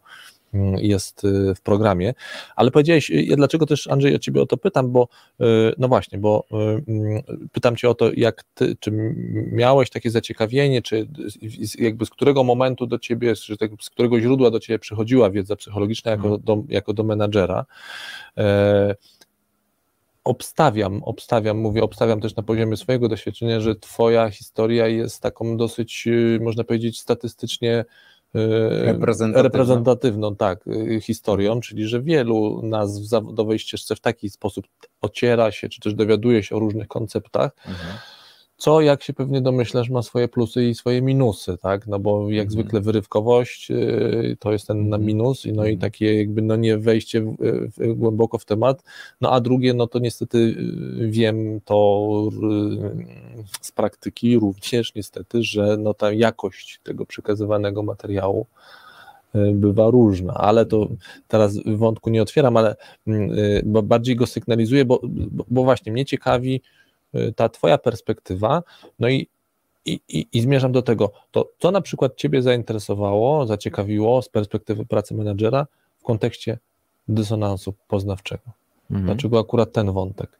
jest 0.77 1.25
e, 1.25 1.55
w 1.55 1.61
programie, 1.61 2.15
ale 2.57 2.71
powiedziałeś, 2.71 3.11
ja 3.11 3.37
dlaczego 3.37 3.67
też 3.67 3.87
Andrzej 3.87 4.15
o 4.15 4.19
Ciebie 4.19 4.43
o 4.43 4.47
to 4.47 4.57
pytam, 4.57 4.93
bo 4.93 5.09
e, 5.41 5.45
no 5.79 5.89
właśnie, 5.89 6.19
bo 6.19 6.45
mm, 6.53 7.23
pytam 7.53 7.77
Cię 7.77 7.89
o 7.91 7.95
to, 7.95 8.11
jak 8.17 8.45
Ty, 8.55 8.77
czy 8.81 8.91
miałeś 9.53 9.91
takie 9.91 10.11
zaciekawienie, 10.11 10.83
czy 10.83 11.09
jakby 11.79 12.07
z 12.07 12.11
którego 12.11 12.45
momentu 12.45 12.87
do 12.87 12.99
Ciebie, 12.99 13.35
tak, 13.59 13.71
z 13.81 13.91
którego 13.91 14.21
źródła 14.21 14.51
do 14.51 14.61
Ciebie 14.61 14.79
przychodziła 14.79 15.31
wiedza 15.31 15.57
psychologiczna 15.57 16.11
jako 16.11 16.29
Mhm. 16.29 16.43
do, 16.45 16.63
jako 16.69 16.93
do 16.93 17.05
menadżera, 17.05 17.65
E, 18.39 18.95
obstawiam, 20.25 21.03
obstawiam, 21.03 21.59
mówię, 21.59 21.83
obstawiam 21.83 22.21
też 22.21 22.37
na 22.37 22.43
poziomie 22.43 22.77
swojego 22.77 23.09
doświadczenia, 23.09 23.61
że 23.61 23.77
Twoja 23.77 24.31
historia 24.31 24.87
jest 24.87 25.23
taką 25.23 25.57
dosyć, 25.57 26.07
y, 26.07 26.39
można 26.43 26.65
powiedzieć, 26.65 27.01
statystycznie 27.01 27.79
y, 27.81 27.85
Reprezentatywną. 28.35 29.43
reprezentatywną, 29.43 30.37
tak, 30.37 30.67
y, 30.67 31.01
historią, 31.01 31.61
czyli 31.61 31.89
że 31.89 32.03
wielu 32.03 32.61
nas 32.63 33.01
w 33.01 33.05
zawodowej 33.05 33.59
ścieżce 33.59 33.97
w 33.97 34.01
taki 34.01 34.31
sposób 34.31 34.67
ociera 35.01 35.51
się, 35.51 35.69
czy 35.69 35.81
też 35.81 35.95
dowiaduje 35.95 36.43
się 36.43 36.57
o 36.57 36.59
różnych 36.59 36.89
konceptach, 36.89 37.53
Mhm. 37.67 37.95
Co, 38.59 38.81
jak 38.81 39.03
się 39.03 39.13
pewnie 39.13 39.41
domyślasz, 39.41 39.91
ma 39.91 40.03
swoje 40.03 40.29
plusy 40.29 40.65
i 40.69 40.75
swoje 40.75 41.03
minusy, 41.03 41.59
tak? 41.59 41.87
No 41.87 41.99
bo 41.99 42.31
jak 42.31 42.47
Mhm. 42.47 42.51
zwykle 42.51 42.81
wyrywkowość 42.81 43.71
yy, 43.71 44.37
to 44.41 44.53
jest 44.53 44.67
ten 44.67 44.79
na 44.89 44.97
Mhm. 44.97 45.05
minus, 45.05 45.47
i 45.47 45.53
no 45.53 45.65
i 45.65 45.73
Mhm. 45.73 45.79
takie 45.79 46.19
jakby 46.19 46.43
no 46.43 46.57
nie 46.57 46.79
wejście 46.79 47.21
w, 47.21 47.37
w, 47.77 47.95
głęboko 47.95 48.39
w 48.39 48.45
temat. 48.45 48.83
No 49.21 49.31
a 49.33 49.41
drugie, 49.41 49.75
no 49.75 49.87
to 49.87 49.99
niestety 49.99 50.57
wiem 50.99 51.61
to 51.65 52.09
yy, 52.43 53.05
z 53.61 53.73
praktyki 53.73 54.39
również 54.39 54.95
niestety, 54.95 55.43
że 55.43 55.77
no 55.77 55.95
ta 55.95 56.13
jakość 56.13 56.81
tego 56.83 57.07
przekazywanego 57.07 57.83
materiału 57.83 58.47
bywa 59.53 59.91
różna, 59.91 60.35
ale 60.35 60.67
to 60.67 60.89
teraz 61.29 61.59
wątku 61.67 62.11
nie 62.11 62.23
otwieram, 62.23 62.57
ale 62.57 62.77
bo 63.65 63.83
bardziej 63.83 64.17
go 64.17 64.27
sygnalizuję, 64.27 64.85
bo, 64.85 65.01
bo, 65.49 65.65
właśnie 65.65 65.93
mnie 65.93 66.05
ciekawi, 66.05 66.55
y, 66.55 66.61
ta 67.37 67.49
Twoja 67.49 67.79
perspektywa, 67.79 68.63
no 68.99 69.09
i, 69.09 69.29
i, 69.85 70.01
i, 70.09 70.27
i 70.33 70.41
zmierzam 70.41 70.73
do 70.73 70.83
tego, 70.83 71.13
to 71.31 71.49
co 71.59 71.71
na 71.71 71.81
przykład 71.81 72.17
Ciebie 72.17 72.43
zainteresowało, 72.43 73.47
zaciekawiło 73.47 74.23
z 74.23 74.29
perspektywy 74.29 74.87
pracy 74.87 75.15
menadżera 75.15 75.67
w 75.99 76.03
kontekście 76.03 76.59
dysonansu 77.09 77.75
poznawczego? 77.89 78.43
Mhm. 78.91 79.07
Dlaczego 79.07 79.41
akurat 79.41 79.73
ten 79.73 79.93
wątek? 79.93 80.39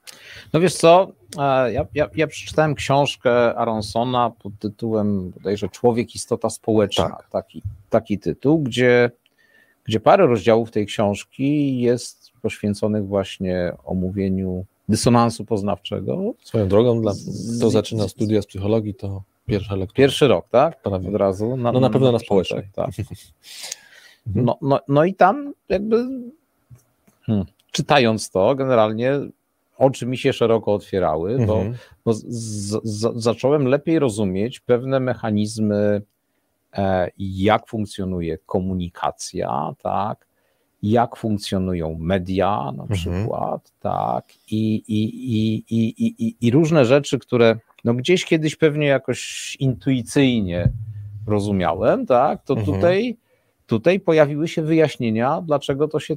No 0.53 0.59
wiesz 0.59 0.75
co, 0.75 1.11
e, 1.37 1.73
ja, 1.73 1.85
ja, 1.93 2.09
ja 2.15 2.27
przeczytałem 2.27 2.75
książkę 2.75 3.55
Aronsona 3.55 4.31
pod 4.43 4.53
tytułem 4.59 5.29
bodajże 5.29 5.69
Człowiek, 5.69 6.15
istota 6.15 6.49
społeczna, 6.49 7.09
Tak. 7.09 7.29
taki, 7.29 7.61
taki 7.89 8.19
tytuł, 8.19 8.59
gdzie, 8.59 9.11
gdzie 9.83 9.99
parę 9.99 10.27
rozdziałów 10.27 10.71
tej 10.71 10.85
książki 10.85 11.79
jest 11.79 12.31
poświęconych 12.41 13.07
właśnie 13.07 13.73
omówieniu 13.85 14.65
dysonansu 14.89 15.45
poznawczego. 15.45 16.33
Swoją 16.43 16.67
drogą, 16.67 17.01
dla, 17.01 17.13
kto 17.57 17.69
zaczyna 17.69 18.07
studia 18.07 18.41
z 18.41 18.45
psychologii, 18.45 18.95
to 18.95 19.23
pierwsza 19.45 19.75
lektura. 19.75 19.95
Pierwszy 19.95 20.27
rok, 20.27 20.49
tak? 20.49 20.81
Prawie. 20.81 21.09
Od 21.09 21.15
razu. 21.15 21.57
No 21.57 21.71
na 21.71 21.89
pewno 21.89 22.11
na 22.11 22.19
społecznej. 22.19 22.67
Tak. 22.73 22.89
Mhm. 24.27 24.45
No, 24.45 24.57
no, 24.61 24.79
no 24.87 25.05
i 25.05 25.13
tam 25.13 25.53
jakby 25.69 26.05
hmm, 27.21 27.45
czytając 27.71 28.29
to, 28.29 28.55
generalnie 28.55 29.11
oczy 29.77 30.05
mi 30.05 30.17
się 30.17 30.33
szeroko 30.33 30.73
otwierały, 30.73 31.37
bo 31.45 31.55
Mhm. 31.55 31.75
bo 32.05 32.13
z, 32.13 32.25
z, 32.83 33.23
zacząłem 33.23 33.67
lepiej 33.67 33.99
rozumieć 33.99 34.59
pewne 34.59 34.99
mechanizmy, 34.99 36.01
e, 36.73 37.09
jak 37.17 37.67
funkcjonuje 37.67 38.37
komunikacja, 38.37 39.73
tak, 39.83 40.27
jak 40.83 41.15
funkcjonują 41.15 41.95
media 41.99 42.71
na 42.77 42.83
Mhm. 42.83 42.87
przykład, 42.89 43.71
tak, 43.79 44.25
i, 44.51 44.75
i, 44.87 45.03
i, 45.35 45.63
i, 45.69 46.15
i, 46.27 46.35
i, 46.41 46.51
różne 46.51 46.85
rzeczy, 46.85 47.19
które 47.19 47.55
no 47.83 47.93
gdzieś 47.93 48.25
kiedyś 48.25 48.55
pewnie 48.55 48.87
jakoś 48.87 49.55
intuicyjnie 49.59 50.71
rozumiałem, 51.27 52.05
tak, 52.05 52.43
to 52.43 52.53
Mhm. 52.53 52.75
tutaj, 52.75 53.17
tutaj 53.67 53.99
pojawiły 53.99 54.47
się 54.47 54.61
wyjaśnienia, 54.61 55.41
dlaczego 55.41 55.87
to 55.87 55.99
się 55.99 56.15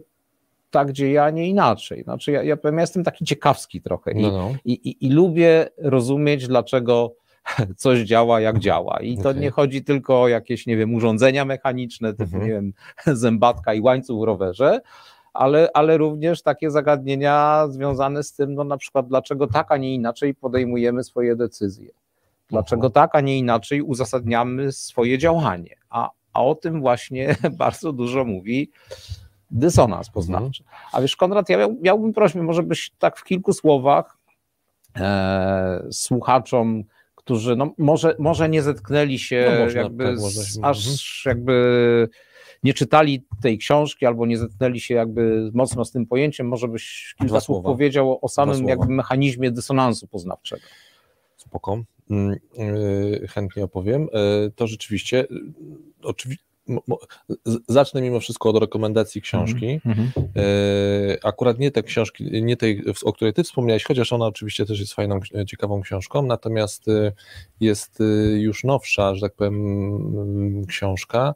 tak 0.70 0.92
dzieje, 0.92 1.22
a 1.24 1.30
nie 1.30 1.48
inaczej. 1.48 2.02
Znaczy 2.02 2.32
ja, 2.32 2.42
ja, 2.42 2.56
powiem, 2.56 2.74
ja 2.74 2.80
jestem 2.80 3.04
taki 3.04 3.24
ciekawski 3.24 3.80
trochę 3.80 4.12
i, 4.12 4.22
No, 4.22 4.30
no. 4.30 4.52
i, 4.64 4.72
i, 4.72 5.06
i 5.06 5.10
lubię 5.10 5.68
rozumieć, 5.78 6.48
dlaczego 6.48 7.14
coś 7.76 8.00
działa, 8.00 8.40
jak 8.40 8.58
działa. 8.58 9.00
I 9.00 9.18
to 9.18 9.28
Okej. 9.28 9.42
nie 9.42 9.50
chodzi 9.50 9.84
tylko 9.84 10.22
o 10.22 10.28
jakieś, 10.28 10.66
nie 10.66 10.76
wiem, 10.76 10.94
urządzenia 10.94 11.44
mechaniczne, 11.44 12.12
typu, 12.14 12.36
Mhm. 12.36 12.42
nie 12.44 12.50
wiem, 12.50 12.72
zębatka 13.16 13.74
i 13.74 13.80
łańcuch 13.80 14.20
w 14.20 14.24
rowerze, 14.24 14.80
ale, 15.32 15.68
ale 15.74 15.96
również 15.98 16.42
takie 16.42 16.70
zagadnienia 16.70 17.66
związane 17.70 18.22
z 18.22 18.32
tym, 18.32 18.54
no 18.54 18.64
na 18.64 18.76
przykład, 18.76 19.08
dlaczego 19.08 19.46
tak, 19.46 19.72
a 19.72 19.76
nie 19.76 19.94
inaczej 19.94 20.34
podejmujemy 20.34 21.04
swoje 21.04 21.36
decyzje. 21.36 21.90
Dlaczego 22.48 22.82
Aha. 22.86 22.92
tak, 22.94 23.14
a 23.14 23.20
nie 23.20 23.38
inaczej 23.38 23.82
uzasadniamy 23.82 24.72
swoje 24.72 25.18
działanie. 25.18 25.76
A, 25.90 26.10
a 26.32 26.44
o 26.44 26.54
tym 26.54 26.80
właśnie 26.80 27.36
bardzo 27.58 27.92
dużo 27.92 28.24
mówi 28.24 28.70
dysonans 29.50 30.10
poznawczy. 30.10 30.64
A 30.92 31.00
wiesz, 31.00 31.16
Konrad, 31.16 31.48
ja 31.48 31.58
miał, 31.58 31.76
miałbym 31.82 32.12
prośbę, 32.12 32.42
może 32.42 32.62
byś 32.62 32.90
tak 32.98 33.16
w 33.16 33.24
kilku 33.24 33.52
słowach 33.52 34.18
e, 34.96 35.82
słuchaczom, 35.90 36.84
którzy 37.24 37.56
no, 37.56 37.74
może, 37.78 38.16
może 38.18 38.48
nie 38.48 38.62
zetknęli 38.62 39.18
się 39.18 39.50
No 39.54 39.64
można, 39.64 39.80
jakby 39.80 40.04
tak, 40.04 40.18
z, 40.18 40.58
aż 40.62 41.22
jakby 41.26 42.08
nie 42.62 42.74
czytali 42.74 43.24
tej 43.42 43.58
książki 43.58 44.06
albo 44.06 44.26
nie 44.26 44.38
zetknęli 44.38 44.80
się 44.80 44.94
jakby 44.94 45.50
mocno 45.54 45.84
z 45.84 45.92
tym 45.92 46.06
pojęciem, 46.06 46.48
może 46.48 46.68
byś 46.68 47.14
kilka 47.18 47.28
Dwa 47.28 47.40
słów 47.40 47.56
słowa. 47.56 47.68
powiedział 47.70 48.18
o 48.22 48.28
samym 48.28 48.68
jakby 48.68 48.86
mechanizmie 48.88 49.50
dysonansu 49.50 50.06
poznawczego. 50.06 50.62
Spoko. 51.36 51.82
Mm, 52.10 52.36
yy, 52.58 53.28
Chętnie 53.28 53.64
opowiem. 53.64 54.02
Yy, 54.12 54.50
To 54.56 54.66
rzeczywiście, 54.66 55.26
yy, 55.30 55.40
oczywi- 56.02 56.36
zacznę 57.68 58.02
mimo 58.02 58.20
wszystko 58.20 58.50
od 58.50 58.56
rekomendacji 58.56 59.22
książki. 59.22 59.80
Mhm. 59.86 60.10
Akurat 61.24 61.58
nie 61.58 61.70
tej 61.70 61.82
książki, 61.82 62.42
nie 62.42 62.56
tej, 62.56 62.84
o 63.04 63.12
której 63.12 63.34
ty 63.34 63.44
wspomniałeś, 63.44 63.84
chociaż 63.84 64.12
ona 64.12 64.26
oczywiście 64.26 64.66
też 64.66 64.80
jest 64.80 64.94
fajną, 64.94 65.20
ciekawą 65.46 65.80
książką, 65.80 66.22
natomiast 66.22 66.84
jest 67.60 67.98
już 68.34 68.64
nowsza, 68.64 69.14
że 69.14 69.20
tak 69.20 69.34
powiem, 69.34 70.66
książka. 70.66 71.34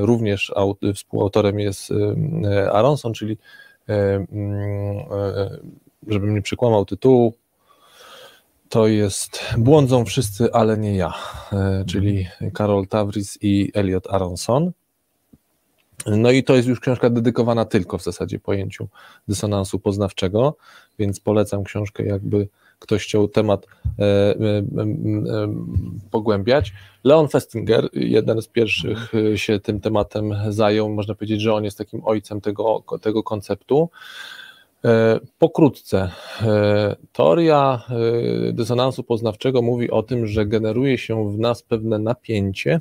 Również 0.00 0.52
współautorem 0.94 1.60
jest 1.60 1.92
Aronson, 2.72 3.12
czyli 3.12 3.38
żebym 6.06 6.34
nie 6.34 6.42
przekłamał 6.42 6.84
tytułu, 6.84 7.34
to 8.68 8.86
jest 8.86 9.40
Błądzą 9.58 10.04
wszyscy, 10.04 10.52
ale 10.52 10.78
nie 10.78 10.96
ja, 10.96 11.14
e, 11.52 11.84
czyli 11.86 12.26
Karol 12.54 12.86
Tawris 12.86 13.38
i 13.42 13.70
Elliot 13.74 14.06
Aronson. 14.10 14.72
No 16.06 16.30
i 16.30 16.44
to 16.44 16.56
jest 16.56 16.68
już 16.68 16.80
książka 16.80 17.10
dedykowana 17.10 17.64
tylko 17.64 17.98
w 17.98 18.02
zasadzie 18.02 18.38
pojęciu 18.38 18.88
dysonansu 19.28 19.78
poznawczego, 19.78 20.56
więc 20.98 21.20
polecam 21.20 21.64
książkę, 21.64 22.04
jakby 22.04 22.48
ktoś 22.78 23.04
chciał 23.04 23.28
temat 23.28 23.66
e, 23.98 24.02
e, 24.02 24.34
e, 24.38 24.64
pogłębiać. 26.10 26.72
Leon 27.04 27.28
Festinger, 27.28 27.88
jeden 27.92 28.42
z 28.42 28.48
pierwszych 28.48 29.12
się 29.34 29.60
tym 29.60 29.80
tematem 29.80 30.34
zajął, 30.48 30.88
można 30.88 31.14
powiedzieć, 31.14 31.40
że 31.40 31.54
on 31.54 31.64
jest 31.64 31.78
takim 31.78 32.04
ojcem 32.04 32.40
tego, 32.40 32.84
tego 33.00 33.22
konceptu. 33.22 33.90
E, 34.84 35.20
pokrótce, 35.38 36.10
e, 36.42 36.96
teoria 37.12 37.82
e, 38.48 38.52
dysonansu 38.52 39.02
poznawczego 39.02 39.62
mówi 39.62 39.90
o 39.90 40.02
tym, 40.02 40.26
że 40.26 40.46
generuje 40.46 40.98
się 40.98 41.32
w 41.32 41.38
nas 41.38 41.62
pewne 41.62 41.98
napięcie. 41.98 42.80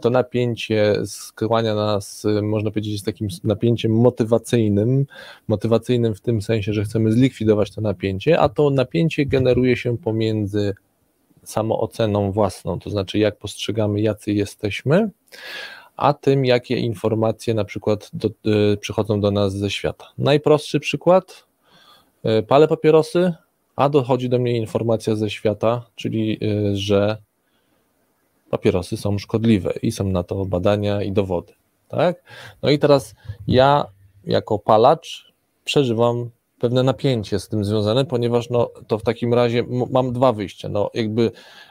To 0.00 0.10
napięcie 0.10 0.94
skłania 1.06 1.74
nas, 1.74 2.26
można 2.42 2.70
powiedzieć, 2.70 2.92
jest 2.92 3.04
takim 3.04 3.28
napięciem 3.44 3.92
motywacyjnym, 3.92 5.06
motywacyjnym 5.48 6.14
w 6.14 6.20
tym 6.20 6.42
sensie, 6.42 6.72
że 6.72 6.84
chcemy 6.84 7.12
zlikwidować 7.12 7.70
to 7.70 7.80
napięcie, 7.80 8.40
a 8.40 8.48
to 8.48 8.70
napięcie 8.70 9.26
generuje 9.26 9.76
się 9.76 9.98
pomiędzy 9.98 10.74
samooceną 11.42 12.32
własną, 12.32 12.78
to 12.78 12.90
znaczy 12.90 13.18
jak 13.18 13.38
postrzegamy, 13.38 14.00
jacy 14.00 14.32
jesteśmy, 14.32 15.10
a 15.96 16.14
tym, 16.14 16.44
jakie 16.44 16.76
informacje 16.76 17.54
na 17.54 17.64
przykład 17.64 18.10
do, 18.12 18.28
y, 18.72 18.76
przychodzą 18.76 19.20
do 19.20 19.30
nas 19.30 19.52
ze 19.52 19.70
świata. 19.70 20.06
Najprostszy 20.18 20.80
przykład, 20.80 21.46
y, 22.24 22.42
palę 22.42 22.68
papierosy, 22.68 23.34
a 23.76 23.88
dochodzi 23.88 24.28
do 24.28 24.38
mnie 24.38 24.56
informacja 24.56 25.16
ze 25.16 25.30
świata, 25.30 25.86
czyli 25.94 26.38
y, 26.44 26.76
że 26.76 27.16
papierosy 28.50 28.96
są 28.96 29.18
szkodliwe 29.18 29.74
i 29.82 29.92
są 29.92 30.04
na 30.04 30.22
to 30.22 30.44
badania 30.44 31.02
i 31.02 31.12
dowody. 31.12 31.52
Tak? 31.88 32.22
No 32.62 32.70
i 32.70 32.78
teraz 32.78 33.14
ja 33.48 33.86
jako 34.24 34.58
palacz 34.58 35.32
przeżywam 35.64 36.30
pewne 36.58 36.82
napięcie 36.82 37.40
z 37.40 37.48
tym 37.48 37.64
związane, 37.64 38.04
ponieważ 38.04 38.50
no, 38.50 38.70
to 38.86 38.98
w 38.98 39.02
takim 39.02 39.34
razie 39.34 39.64
mam 39.90 40.12
dwa 40.12 40.32
wyjścia. 40.32 40.68
No, 40.68 40.90
jakby 40.94 41.30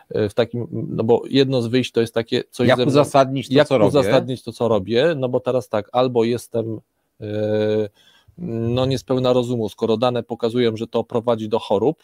e, 0.10 0.30
w 0.30 0.34
takim, 0.34 0.67
no 0.71 1.04
bo 1.04 1.21
jedno 1.30 1.62
z 1.62 1.67
wyjść 1.67 1.91
to 1.91 2.02
jest 2.02 2.13
takie 2.13 2.43
coś. 2.52 2.67
Jak 2.67 2.80
uzasadnić 2.80 3.48
to, 3.48 3.54
jak 3.54 3.67
co 3.67 3.88
uzasadnić 3.88 4.43
to, 4.43 4.52
co 4.52 4.67
robię? 4.67 5.13
No 5.17 5.30
bo 5.30 5.39
teraz 5.39 5.69
tak, 5.69 5.89
albo 5.91 6.24
jestem 6.24 6.80
yy, 7.19 7.89
no 8.38 8.86
niespełna 8.86 9.34
rozumu, 9.34 9.69
skoro 9.69 9.98
dane 9.98 10.24
pokazują, 10.24 10.78
że 10.78 10.88
to 10.88 11.04
prowadzi 11.04 11.50
do 11.50 11.60
chorób, 11.60 12.04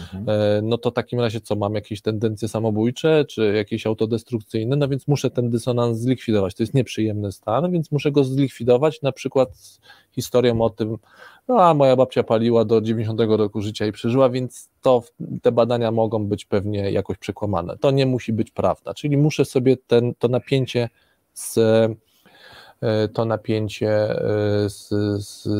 Mhm. 0.00 0.24
E, 0.28 0.62
no 0.62 0.78
to 0.78 0.90
w 0.90 0.94
takim 0.94 1.20
razie 1.20 1.40
co, 1.40 1.56
mam 1.56 1.74
jakieś 1.74 2.02
tendencje 2.02 2.48
samobójcze, 2.48 3.24
czy 3.24 3.52
jakieś 3.56 3.86
autodestrukcyjne, 3.86 4.76
no 4.76 4.88
więc 4.88 5.08
muszę 5.08 5.30
ten 5.30 5.50
dysonans 5.50 5.98
zlikwidować. 5.98 6.54
To 6.54 6.62
jest 6.62 6.74
nieprzyjemny 6.74 7.32
stan, 7.32 7.70
więc 7.70 7.92
muszę 7.92 8.12
go 8.12 8.24
zlikwidować, 8.24 9.02
na 9.02 9.12
przykład 9.12 9.48
historią 10.10 10.60
o 10.60 10.70
tym, 10.70 10.96
no 11.48 11.62
a 11.62 11.74
moja 11.74 11.96
babcia 11.96 12.22
paliła 12.22 12.64
do 12.64 12.80
90 12.80 13.20
roku 13.20 13.60
życia 13.60 13.86
i 13.86 13.92
przeżyła, 13.92 14.30
więc 14.30 14.68
to 14.82 15.02
te 15.42 15.52
badania 15.52 15.92
mogą 15.92 16.26
być 16.26 16.44
pewnie 16.44 16.90
jakoś 16.90 17.18
przekłamane. 17.18 17.76
To 17.78 17.90
nie 17.90 18.06
musi 18.06 18.32
być 18.32 18.50
prawda, 18.50 18.94
czyli 18.94 19.16
muszę 19.16 19.44
sobie 19.44 19.76
ten, 19.76 20.14
to 20.18 20.28
napięcie 20.28 20.88
z 21.34 21.58
to 23.12 23.24
napięcie 23.24 23.90
e, 23.90 24.68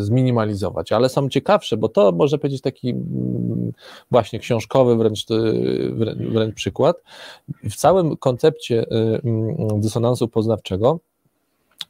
zminimalizować. 0.03 0.93
Ale 0.93 1.09
są 1.09 1.29
ciekawsze, 1.29 1.77
bo 1.77 1.89
to 1.89 2.13
może 2.13 2.39
powiedzieć 2.39 2.61
taki 2.61 2.91
mm, 2.91 3.73
właśnie 4.11 4.39
książkowy 4.39 4.97
wręcz, 4.97 5.31
e, 5.31 5.35
wręcz 6.33 6.55
przykład. 6.55 6.97
W 7.65 7.77
całym 7.77 8.17
koncepcie 8.17 8.87
mm, 8.91 9.81
dysonansu 9.81 10.29
poznawczego 10.29 10.99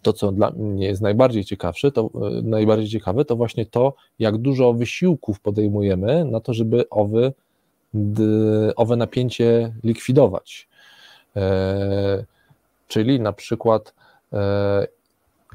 to, 0.03 0.13
co 0.13 0.33
dla 0.33 0.51
mnie 0.51 0.87
jest 0.87 1.03
najbardziej 1.03 1.45
ciekawsze, 1.45 1.93
to 1.93 2.11
najbardziej 2.43 2.89
ciekawe, 2.89 3.25
to 3.25 3.37
właśnie 3.37 3.67
to, 3.67 3.95
jak 4.19 4.39
dużo 4.39 4.73
wysiłków 4.73 5.41
podejmujemy 5.41 6.25
na 6.25 6.41
to, 6.41 6.55
żeby 6.55 6.89
owy, 6.91 7.33
owe 8.77 8.97
napięcie 8.97 9.75
likwidować. 9.85 10.69
czyli 12.89 13.21
na 13.21 13.33
przykład 13.33 13.95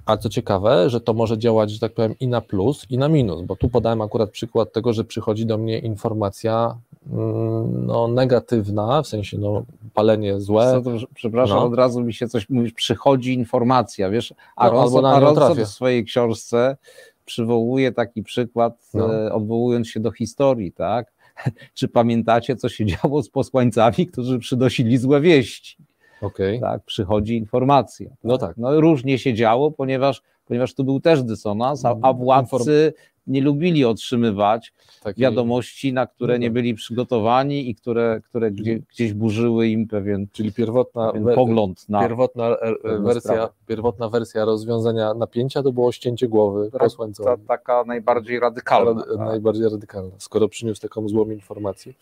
a 0.05 0.17
co 0.17 0.29
ciekawe, 0.29 0.89
że 0.89 1.01
to 1.01 1.13
może 1.13 1.37
działać, 1.37 1.71
że 1.71 1.79
tak 1.79 1.93
powiem, 1.93 2.15
i 2.19 2.27
na 2.27 2.41
plus, 2.41 2.85
i 2.89 2.97
na 2.97 3.09
minus, 3.09 3.41
bo 3.41 3.55
tu 3.55 3.69
podałem 3.69 4.01
akurat 4.01 4.29
przykład 4.29 4.73
tego, 4.73 4.93
że 4.93 5.03
przychodzi 5.03 5.45
do 5.45 5.57
mnie 5.57 5.79
informacja 5.79 6.77
mm, 7.11 7.85
no, 7.85 8.07
negatywna, 8.07 9.01
w 9.01 9.07
sensie 9.07 9.37
no, 9.37 9.63
palenie 9.93 10.41
złe. 10.41 10.81
Co, 10.83 10.91
przepraszam, 11.13 11.57
no. 11.57 11.65
od 11.65 11.75
razu 11.75 12.01
mi 12.01 12.13
się 12.13 12.27
coś 12.27 12.49
mówisz, 12.49 12.73
przychodzi 12.73 13.33
informacja, 13.33 14.09
wiesz, 14.09 14.33
a 14.55 14.69
no, 14.69 15.09
Aronson 15.09 15.65
w 15.65 15.67
swojej 15.67 16.05
książce 16.05 16.77
przywołuje 17.25 17.91
taki 17.91 18.23
przykład, 18.23 18.89
no. 18.93 19.15
e, 19.15 19.33
odwołując 19.33 19.87
się 19.87 19.99
do 19.99 20.11
historii, 20.11 20.71
tak? 20.71 21.13
Czy 21.73 21.87
pamiętacie, 21.87 22.55
co 22.55 22.69
się 22.69 22.85
działo 22.85 23.23
z 23.23 23.29
posłańcami, 23.29 24.07
którzy 24.07 24.39
przynosili 24.39 24.97
złe 24.97 25.21
wieści? 25.21 25.77
Okay. 26.23 26.59
Tak, 26.59 26.83
przychodzi 26.83 27.37
informacja. 27.37 28.09
No 28.23 28.37
tak. 28.37 28.57
No 28.57 28.81
różnie 28.81 29.19
się 29.19 29.33
działo, 29.33 29.71
ponieważ, 29.71 30.21
ponieważ 30.45 30.73
tu 30.73 30.83
był 30.83 30.99
też 30.99 31.23
dysonans, 31.23 31.85
a, 31.85 31.95
a 32.01 32.13
władcy 32.13 32.93
nie 33.27 33.41
lubili 33.41 33.85
otrzymywać 33.85 34.73
Taki... 35.03 35.21
wiadomości, 35.21 35.93
na 35.93 36.07
które 36.07 36.39
nie 36.39 36.51
byli 36.51 36.73
przygotowani 36.73 37.69
i 37.69 37.75
które, 37.75 38.21
które 38.23 38.51
gdzie, 38.51 38.79
gdzieś 38.79 39.13
burzyły 39.13 39.67
im 39.67 39.87
pewien, 39.87 40.27
czyli 40.31 40.53
pierwotna 40.53 41.11
pewien 41.11 41.35
pogląd 41.35 41.89
na 41.89 42.01
pierwotna 42.01 42.47
e, 42.47 42.61
e, 42.83 42.99
wersja, 42.99 43.49
pierwotna 43.67 44.09
wersja 44.09 44.45
rozwiązania 44.45 45.13
napięcia 45.13 45.63
to 45.63 45.71
było 45.71 45.91
ścięcie 45.91 46.27
głowy 46.27 46.71
posłańcowi. 46.79 47.29
Ta, 47.29 47.37
taka 47.47 47.83
najbardziej 47.83 48.39
radykalna. 48.39 49.01
Rady, 49.01 49.17
tak. 49.17 49.27
Najbardziej 49.27 49.63
radykalna, 49.63 50.15
skoro 50.17 50.49
przyniósł 50.49 50.81
taką 50.81 51.07
złą 51.09 51.29
informację. 51.29 51.93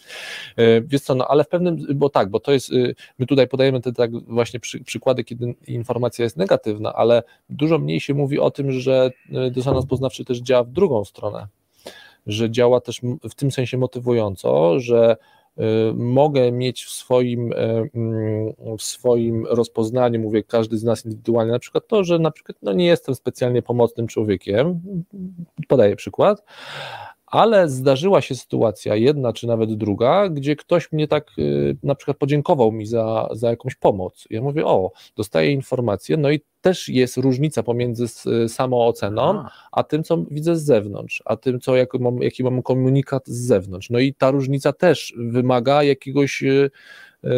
E, 0.58 0.82
wiesz 0.82 1.02
co, 1.02 1.16
no 1.16 1.28
ale 1.28 1.44
w 1.44 1.48
pewnym, 1.48 1.78
bo 1.96 2.10
tak, 2.10 2.30
bo 2.30 2.40
to 2.40 2.52
jest, 2.52 2.72
my 3.20 3.26
tutaj 3.26 3.48
podajemy 3.48 3.82
te 3.82 3.94
tak 3.94 4.12
właśnie 4.12 4.60
przy, 4.60 4.84
przykłady, 4.84 5.24
kiedy 5.24 5.56
informacja 5.68 6.24
jest 6.24 6.38
negatywna, 6.38 6.94
ale 6.94 7.24
dużo 7.50 7.80
mniej 7.80 8.00
się 8.00 8.14
mówi 8.14 8.40
o 8.40 8.52
tym, 8.52 8.72
że 8.72 9.12
dysonans 9.52 9.86
poznawczy 9.86 10.26
też 10.26 10.38
działa 10.38 10.64
w 10.64 10.72
drugą 10.72 11.06
stronę, 11.06 11.11
że 12.28 12.52
działa 12.52 12.82
też 12.82 13.02
w 13.30 13.36
tym 13.36 13.52
sensie 13.52 13.78
motywująco, 13.78 14.80
że 14.80 15.18
y, 15.60 15.64
mogę 15.94 16.52
mieć 16.52 16.84
w 16.84 16.90
swoim, 16.90 17.54
y, 17.54 17.56
mm, 17.96 18.54
w 18.78 18.82
swoim 18.82 19.46
rozpoznaniu, 19.46 20.20
mówię 20.20 20.44
każdy 20.44 20.78
z 20.78 20.84
nas 20.84 21.06
indywidualnie, 21.06 21.52
na 21.52 21.60
przykład 21.60 21.88
to, 21.88 22.04
że 22.04 22.20
na 22.20 22.32
przykład 22.32 22.58
no 22.62 22.74
nie 22.74 22.86
jestem 22.86 23.16
specjalnie 23.16 23.62
pomocnym 23.62 24.08
człowiekiem, 24.08 24.82
podaję 25.68 25.96
przykład, 25.96 26.44
ale 27.26 27.70
zdarzyła 27.70 28.22
się 28.22 28.36
sytuacja, 28.36 28.96
jedna 28.96 29.34
czy 29.34 29.48
nawet 29.48 29.74
druga, 29.74 30.30
gdzie 30.30 30.56
ktoś 30.56 30.92
mnie 30.92 31.08
tak 31.08 31.32
y, 31.40 31.78
na 31.84 31.96
przykład 31.96 32.18
podziękował 32.18 32.72
mi 32.72 32.86
za, 32.86 33.30
za 33.32 33.50
jakąś 33.50 33.76
pomoc. 33.76 34.28
Ja 34.30 34.42
mówię, 34.42 34.66
o, 34.66 34.92
dostaję 35.16 35.52
informację, 35.52 36.18
no 36.18 36.32
i 36.32 36.40
też 36.62 36.90
jest 36.90 37.18
różnica 37.18 37.64
pomiędzy 37.64 38.06
samooceną, 38.48 39.44
a 39.72 39.84
tym, 39.84 40.04
co 40.04 40.18
widzę 40.32 40.56
z 40.56 40.64
zewnątrz, 40.64 41.24
a 41.26 41.38
tym, 41.38 41.60
co 41.60 41.76
jaki 41.76 42.00
mam, 42.00 42.22
jaki 42.22 42.44
mam 42.44 42.62
komunikat 42.62 43.28
z 43.28 43.48
zewnątrz. 43.48 43.90
No 43.90 44.00
i 44.00 44.14
ta 44.14 44.32
różnica 44.32 44.74
też 44.74 45.14
wymaga 45.18 45.84
jakiegoś 45.84 46.44
y, 46.44 46.72
y, 47.24 47.30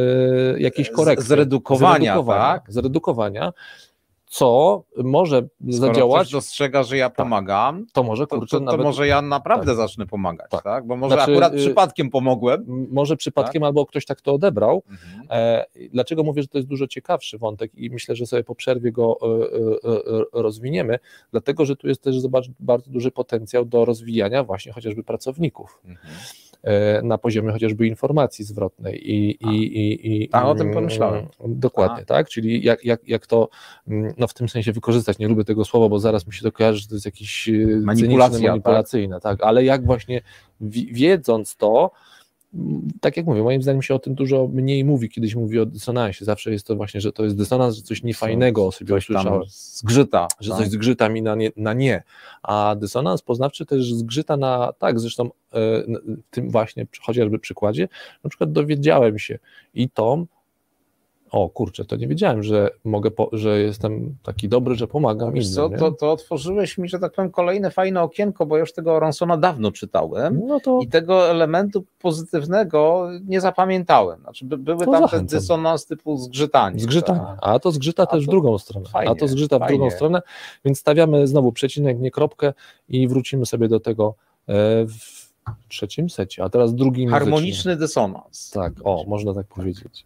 jakiejś 0.60 0.90
korekty. 0.90 1.26
Zredukowania, 1.26 2.14
zredukowania, 2.14 2.54
tak? 2.54 2.74
zredukowania 2.74 3.54
co 4.34 4.84
może 4.98 5.38
Skoro 5.42 5.78
zadziałać. 5.78 6.28
Skoro 6.28 6.38
dostrzega, 6.38 6.84
że 6.84 6.98
ja 6.98 7.10
tak. 7.10 7.18
pomagam, 7.18 7.86
to 7.94 8.04
może 8.04 8.28
kurczę, 8.28 8.48
to, 8.48 8.60
to, 8.60 8.66
to 8.66 8.72
nawet... 8.72 8.86
może 8.86 9.08
ja 9.08 9.22
naprawdę 9.22 9.66
tak. 9.66 9.76
zacznę 9.76 10.06
pomagać, 10.06 10.52
tak. 10.52 10.64
tak? 10.64 10.88
Bo 10.88 10.96
może 10.96 11.16
znaczy, 11.16 11.32
akurat 11.32 11.54
y, 11.54 11.58
przypadkiem 11.58 12.10
pomogłem. 12.10 12.88
Może 12.92 13.18
przypadkiem 13.18 13.62
tak? 13.62 13.68
albo 13.68 13.86
ktoś 13.86 14.06
tak 14.06 14.22
to 14.22 14.34
odebrał. 14.34 14.84
Mhm. 14.90 15.28
E, 15.30 15.66
dlaczego 15.90 16.24
mówię, 16.24 16.42
że 16.42 16.48
to 16.48 16.58
jest 16.58 16.68
dużo 16.68 16.88
ciekawszy 16.88 17.38
wątek 17.38 17.76
i 17.76 17.90
myślę, 17.90 18.16
że 18.16 18.26
sobie 18.26 18.44
po 18.44 18.56
przerwie 18.56 18.92
go 18.92 19.18
e, 19.22 19.26
e, 19.26 19.96
e 19.96 20.24
rozwiniemy, 20.34 21.00
dlatego, 21.32 21.66
że 21.66 21.76
tu 21.76 21.88
jest 21.88 22.04
też 22.04 22.20
zobacz, 22.20 22.46
bardzo 22.60 22.92
duży 22.92 23.12
potencjał 23.12 23.66
do 23.66 23.86
rozwijania 23.86 24.44
właśnie 24.44 24.72
chociażby 24.72 25.04
pracowników. 25.04 25.82
Mhm 25.86 26.08
na 27.04 27.18
poziomie 27.18 27.52
chociażby 27.52 27.88
informacji 27.88 28.46
zwrotnej 28.46 29.12
i, 29.12 29.30
i, 29.30 29.78
i, 29.78 30.24
i 30.24 30.30
A, 30.32 30.48
o 30.48 30.56
tym 30.56 30.62
mm, 30.62 30.74
pomyślałem. 30.74 31.26
Dokładnie, 31.48 32.06
tak, 32.06 32.30
czyli 32.30 32.64
jak, 32.64 32.86
jak, 32.86 33.08
jak 33.08 33.28
to 33.28 33.50
mm, 33.88 34.14
no 34.18 34.28
w 34.28 34.34
tym 34.34 34.50
sensie 34.50 34.72
wykorzystać, 34.72 35.20
nie 35.20 35.28
lubię 35.28 35.44
tego 35.44 35.66
słowa, 35.66 35.90
bo 35.90 36.00
zaraz 36.00 36.28
mi 36.28 36.34
się 36.34 36.42
to 36.42 36.52
kojarzy, 36.52 36.80
że 36.80 36.88
to 36.88 36.96
jest 36.96 37.06
jakieś 37.06 37.50
e, 37.50 37.52
Manipulacja, 37.52 37.96
cyniczne, 37.96 38.50
manipulacyjne, 38.50 39.20
tak, 39.20 39.44
ale 39.44 39.64
jak 39.64 39.86
właśnie 39.86 40.22
wi- 40.62 40.94
wiedząc 40.94 41.56
to, 41.56 41.92
tak 43.02 43.18
jak 43.18 43.26
mówię, 43.26 43.44
moim 43.44 43.62
zdaniem 43.62 43.82
się 43.82 43.96
o 43.96 44.00
tym 44.00 44.16
dużo 44.16 44.48
mniej 44.48 44.86
mówi, 44.86 45.10
kiedyś 45.10 45.36
mówi 45.36 45.60
o 45.60 45.66
dysonansie, 45.66 46.26
zawsze 46.26 46.52
jest 46.52 46.68
to 46.68 46.76
właśnie, 46.76 47.02
że 47.02 47.12
to 47.12 47.24
jest 47.24 47.38
dysonans, 47.38 47.76
że 47.76 47.82
coś 47.82 48.04
niefajnego 48.04 48.68
o 48.68 48.72
sobie 48.72 48.96
usłyszałem 48.96 49.42
zgrzyta. 49.48 50.28
że 50.40 50.50
tak? 50.50 50.60
coś 50.60 50.70
zgrzyta 50.70 51.10
mi 51.10 51.22
na 51.22 51.36
nie, 51.36 51.52
na 51.58 51.74
nie. 51.74 52.04
A 52.44 52.76
dysonans 52.80 53.22
poznawczy 53.22 53.66
też 53.66 53.94
zgrzyta 53.94 54.38
na 54.38 54.74
tak, 54.80 55.00
zresztą 55.00 55.26
e, 55.26 55.30
w 55.52 56.30
tym 56.30 56.50
właśnie 56.50 56.88
chociażby 57.02 57.40
przykładzie, 57.40 57.88
na 58.24 58.30
przykład 58.30 58.52
dowiedziałem 58.52 59.20
się 59.20 59.40
i 59.74 59.90
Tom, 59.90 60.28
o 61.34 61.50
kurczę, 61.50 61.86
to 61.86 61.96
nie 61.96 62.08
wiedziałem, 62.08 62.44
że 62.44 62.70
mogę, 62.84 63.12
po, 63.12 63.30
że 63.32 63.60
jestem 63.60 64.16
taki 64.24 64.50
dobry, 64.50 64.76
że 64.76 64.88
pomagam 64.88 65.34
Wiesz 65.34 65.46
innym. 65.46 65.56
co, 65.56 65.70
to, 65.70 65.92
to 65.92 66.12
otworzyłeś 66.12 66.78
mi, 66.78 66.90
że 66.90 67.00
tak 67.00 67.14
powiem, 67.14 67.32
kolejne 67.32 67.72
fajne 67.72 68.02
okienko, 68.02 68.46
bo 68.46 68.58
już 68.58 68.74
tego 68.74 69.00
Ronsona 69.00 69.38
dawno 69.38 69.72
czytałem. 69.72 70.42
no 70.48 70.60
to 70.60 70.80
I 70.82 70.88
tego 70.88 71.30
elementu 71.30 71.84
pozytywnego 72.00 73.10
nie 73.28 73.42
zapamiętałem. 73.42 74.22
Znaczy, 74.22 74.46
by, 74.46 74.58
były 74.58 74.86
To 74.86 74.92
tam 74.92 75.02
zachęcam. 75.02 75.40
dysonans 75.40 75.86
typu 75.86 76.18
zgrzytanie. 76.18 76.80
zgrzytanie, 76.80 77.20
tak. 77.20 77.38
a 77.42 77.60
to 77.60 77.72
zgrzyta 77.72 78.04
A 78.04 78.06
też 78.06 78.24
w 78.24 78.26
to 78.26 78.32
drugą 78.32 78.58
stronę, 78.58 78.86
a 78.90 78.92
fajnie, 78.92 79.16
to 79.16 79.28
zgrzyta 79.28 79.56
w 79.58 79.60
fajnie. 79.60 79.78
drugą 79.78 79.92
stronę, 79.92 80.22
więc 80.66 80.80
stawiamy 80.80 81.28
znowu 81.28 81.52
przecinek, 81.52 82.00
nie 82.00 82.12
kropkę 82.12 82.54
i 82.90 83.08
wrócimy 83.08 83.46
sobie 83.46 83.68
do 83.68 83.80
tego 83.80 84.16
e, 84.50 84.54
w 84.86 85.68
trzecim 85.70 86.10
secie, 86.10 86.44
a 86.44 86.50
teraz 86.50 86.76
drugi 86.76 87.02
muzyczny. 87.08 87.20
Harmoniczny 87.20 87.76
dysonans. 87.76 88.50
Tak, 88.50 88.74
o, 88.84 89.04
można 89.08 89.34
tak 89.34 89.48
powiedzieć. 89.48 90.06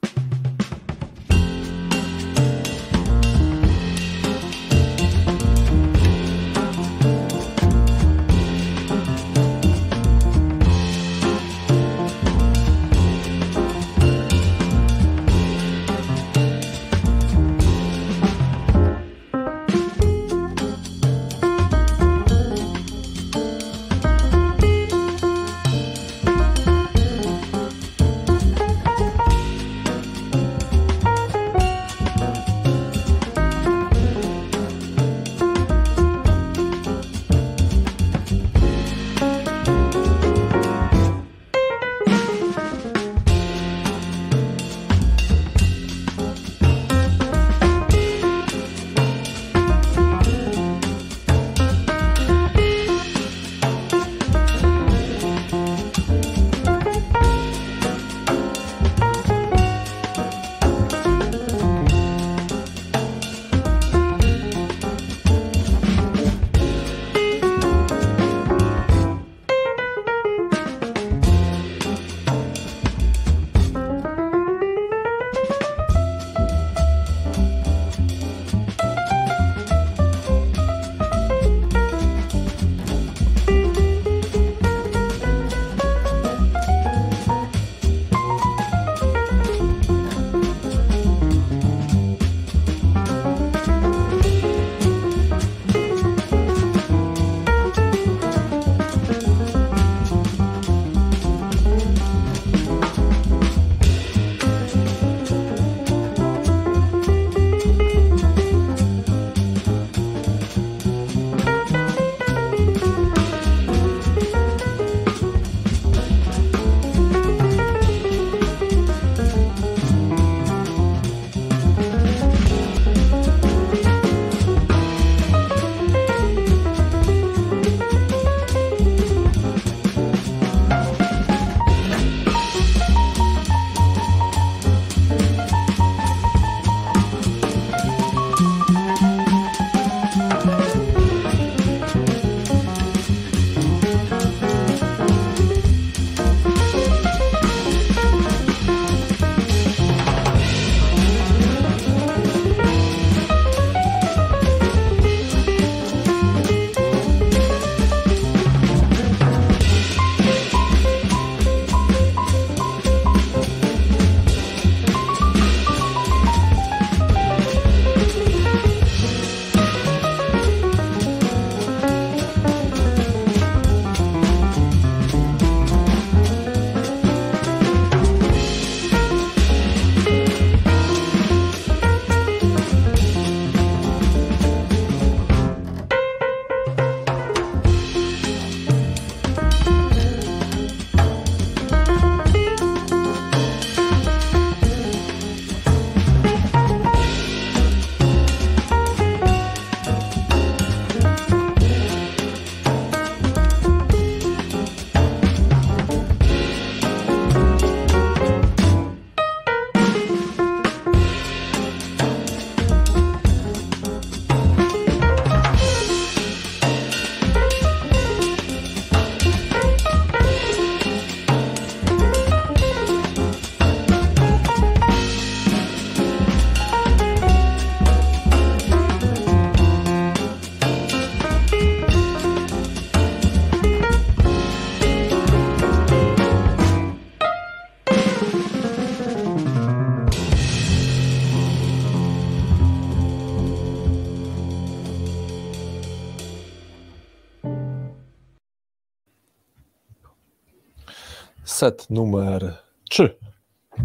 Set 251.68 251.90
numer 251.90 252.54
3. 252.90 253.18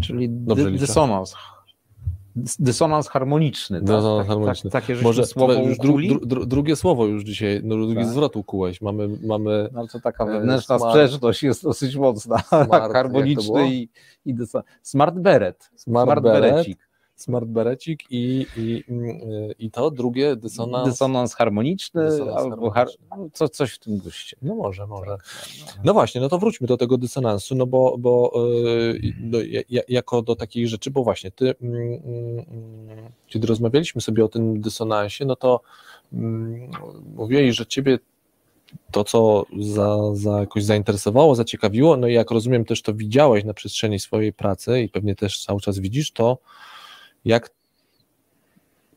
Czyli 0.01 0.29
Dobrze 0.29 0.63
dy, 0.63 0.71
liczę. 0.71 0.85
dysonans. 0.85 1.35
Dys- 2.37 2.55
Dysonans 2.59 3.07
harmoniczny. 3.09 3.77
tak? 3.77 3.85
Dysonans 3.85 4.17
tak, 4.19 4.27
harmoniczny. 4.27 4.69
Tak, 4.71 4.85
takie 4.85 5.01
Może 5.01 5.25
słowo 5.25 5.53
już 5.53 5.77
dru, 5.77 5.97
dru, 6.01 6.25
dru, 6.25 6.45
drugie 6.45 6.75
słowo 6.75 7.05
już 7.05 7.23
dzisiaj, 7.23 7.61
no, 7.63 7.75
drugi 7.75 7.95
Tak. 7.95 8.05
zwrot 8.07 8.35
ukułeś. 8.35 8.81
Mamy, 8.81 9.09
mamy 9.23 9.69
No, 9.73 9.87
to 9.87 9.99
taka 9.99 10.23
E, 10.23 10.27
wewnętrzna 10.27 10.77
smart- 10.77 10.89
sprzeczność 10.91 11.43
jest 11.43 11.63
dosyć 11.63 11.95
mocna. 11.95 12.39
Smart, 12.39 12.93
Harmoniczny 12.93 13.69
i, 13.73 13.89
i 14.25 14.35
dyson- 14.35 14.61
Smart 14.83 15.15
beret. 15.15 15.69
smart, 15.75 16.05
Smart 16.07 16.23
berecik. 16.23 16.87
Smart 17.23 17.45
berecik 17.45 18.03
i, 18.09 18.45
i, 18.57 18.83
mm, 18.89 19.09
y, 19.09 19.55
i 19.59 19.71
to 19.71 19.91
drugie 19.91 20.35
dysonans. 20.35 20.89
Dysonans 20.89 21.35
harmoniczny 21.35 22.05
Dysonans 22.05 22.37
albo 22.37 22.71
har... 22.71 22.87
harmoniczny. 22.87 23.17
no, 23.17 23.29
co, 23.33 23.49
coś 23.49 23.73
w 23.73 23.79
tym 23.79 23.97
guście. 23.97 24.37
No 24.41 24.55
może, 24.55 24.87
może. 24.87 25.17
No 25.83 25.93
właśnie, 25.93 26.21
no 26.21 26.29
to 26.29 26.39
wróćmy 26.39 26.67
do 26.67 26.77
tego 26.77 26.97
dysonansu, 26.97 27.55
no 27.55 27.65
bo, 27.65 27.95
bo 27.97 28.31
yy, 28.35 29.13
no, 29.19 29.39
ja- 29.41 29.61
ja, 29.69 29.81
jako 29.87 30.21
do 30.21 30.35
takich 30.35 30.67
rzeczy, 30.67 30.91
bo 30.91 31.03
właśnie 31.03 31.31
ty, 31.31 31.55
mm, 31.61 31.77
mm, 32.05 32.45
kiedy 33.27 33.47
rozmawialiśmy 33.47 34.01
sobie 34.01 34.25
o 34.25 34.27
tym 34.27 34.61
dysonansie, 34.61 35.25
no 35.25 35.35
to 35.35 35.61
mówiłeś, 37.15 37.55
że 37.55 37.65
ciebie 37.65 37.99
to, 38.91 39.03
co 39.03 39.45
za, 39.59 39.97
za 40.13 40.39
jakoś 40.39 40.63
zainteresowało, 40.63 41.35
zaciekawiło, 41.35 41.97
no 41.97 42.07
i 42.07 42.13
jak 42.13 42.31
rozumiem 42.31 42.65
też 42.65 42.81
to 42.81 42.93
widziałeś 42.93 43.43
na 43.43 43.53
przestrzeni 43.53 43.99
swojej 43.99 44.33
pracy 44.33 44.81
i 44.81 44.89
pewnie 44.89 45.15
też 45.15 45.43
cały 45.43 45.61
czas 45.61 45.79
widzisz 45.79 46.11
to, 46.11 46.37
jak 47.25 47.49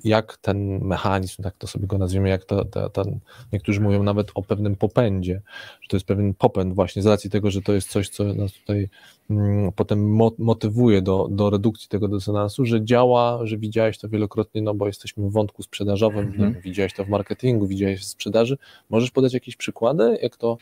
jak 0.07 0.37
ten 0.37 0.85
mechanizm, 0.85 1.43
tak 1.43 1.55
to 1.59 1.67
sobie 1.67 1.87
go 1.87 1.99
nazwiemy, 1.99 2.29
jak 2.29 2.45
to, 2.45 2.65
to, 2.65 2.91
ten, 2.91 3.19
niektórzy 3.53 3.81
mówią 3.81 4.03
nawet 4.03 4.31
o 4.35 4.43
pewnym 4.43 4.77
popędzie, 4.77 5.41
że 5.81 5.89
to 5.89 5.97
jest 5.97 6.07
pewien 6.07 6.35
popęd 6.35 6.75
właśnie 6.75 7.03
z 7.03 7.07
racji 7.07 7.31
tego, 7.31 7.51
że 7.51 7.63
to 7.63 7.73
jest 7.73 7.89
coś, 7.89 8.09
co 8.09 8.25
nas 8.25 8.53
tutaj 8.53 8.89
mm, 9.31 9.73
potem 9.73 10.11
mo 10.11 10.33
motywuje 10.39 11.03
do, 11.03 11.29
do 11.31 11.51
redukcji 11.51 11.89
tego 11.89 12.09
dysonansu, 12.09 12.65
że 12.65 12.85
działa, 12.85 13.47
że 13.47 13.59
widziałeś 13.59 13.99
to 13.99 14.09
wielokrotnie, 14.09 14.63
no 14.63 14.75
bo 14.75 14.87
jesteśmy 14.87 15.29
w 15.29 15.33
wątku 15.33 15.63
sprzedażowym, 15.63 16.33
wiem, 16.33 16.55
widziałeś 16.61 16.95
to 16.95 17.05
w 17.05 17.09
marketingu, 17.09 17.67
widziałeś 17.67 18.01
w 18.01 18.05
sprzedaży. 18.05 18.59
Możesz 18.91 19.11
podać 19.11 19.35
jakieś 19.35 19.57
przykłady, 19.57 20.19
jak 20.23 20.37
to... 20.37 20.59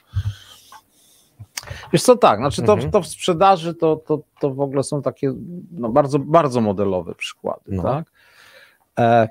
Wiesz 1.93 2.03
co, 2.03 2.17
tak, 2.17 2.39
znaczy 2.39 2.62
to, 2.62 2.73
Mhm. 2.73 2.91
to 2.91 3.03
w 3.03 3.07
sprzedaży 3.07 3.75
to, 3.75 3.97
to, 3.97 4.21
to 4.41 4.51
w 4.55 4.61
ogóle 4.61 4.83
są 4.83 5.03
takie 5.03 5.33
no, 5.73 5.89
bardzo, 5.89 6.19
bardzo 6.19 6.61
modelowe 6.61 7.15
przykłady, 7.15 7.62
No. 7.69 7.83
tak? 7.83 8.11
E, 8.99 9.29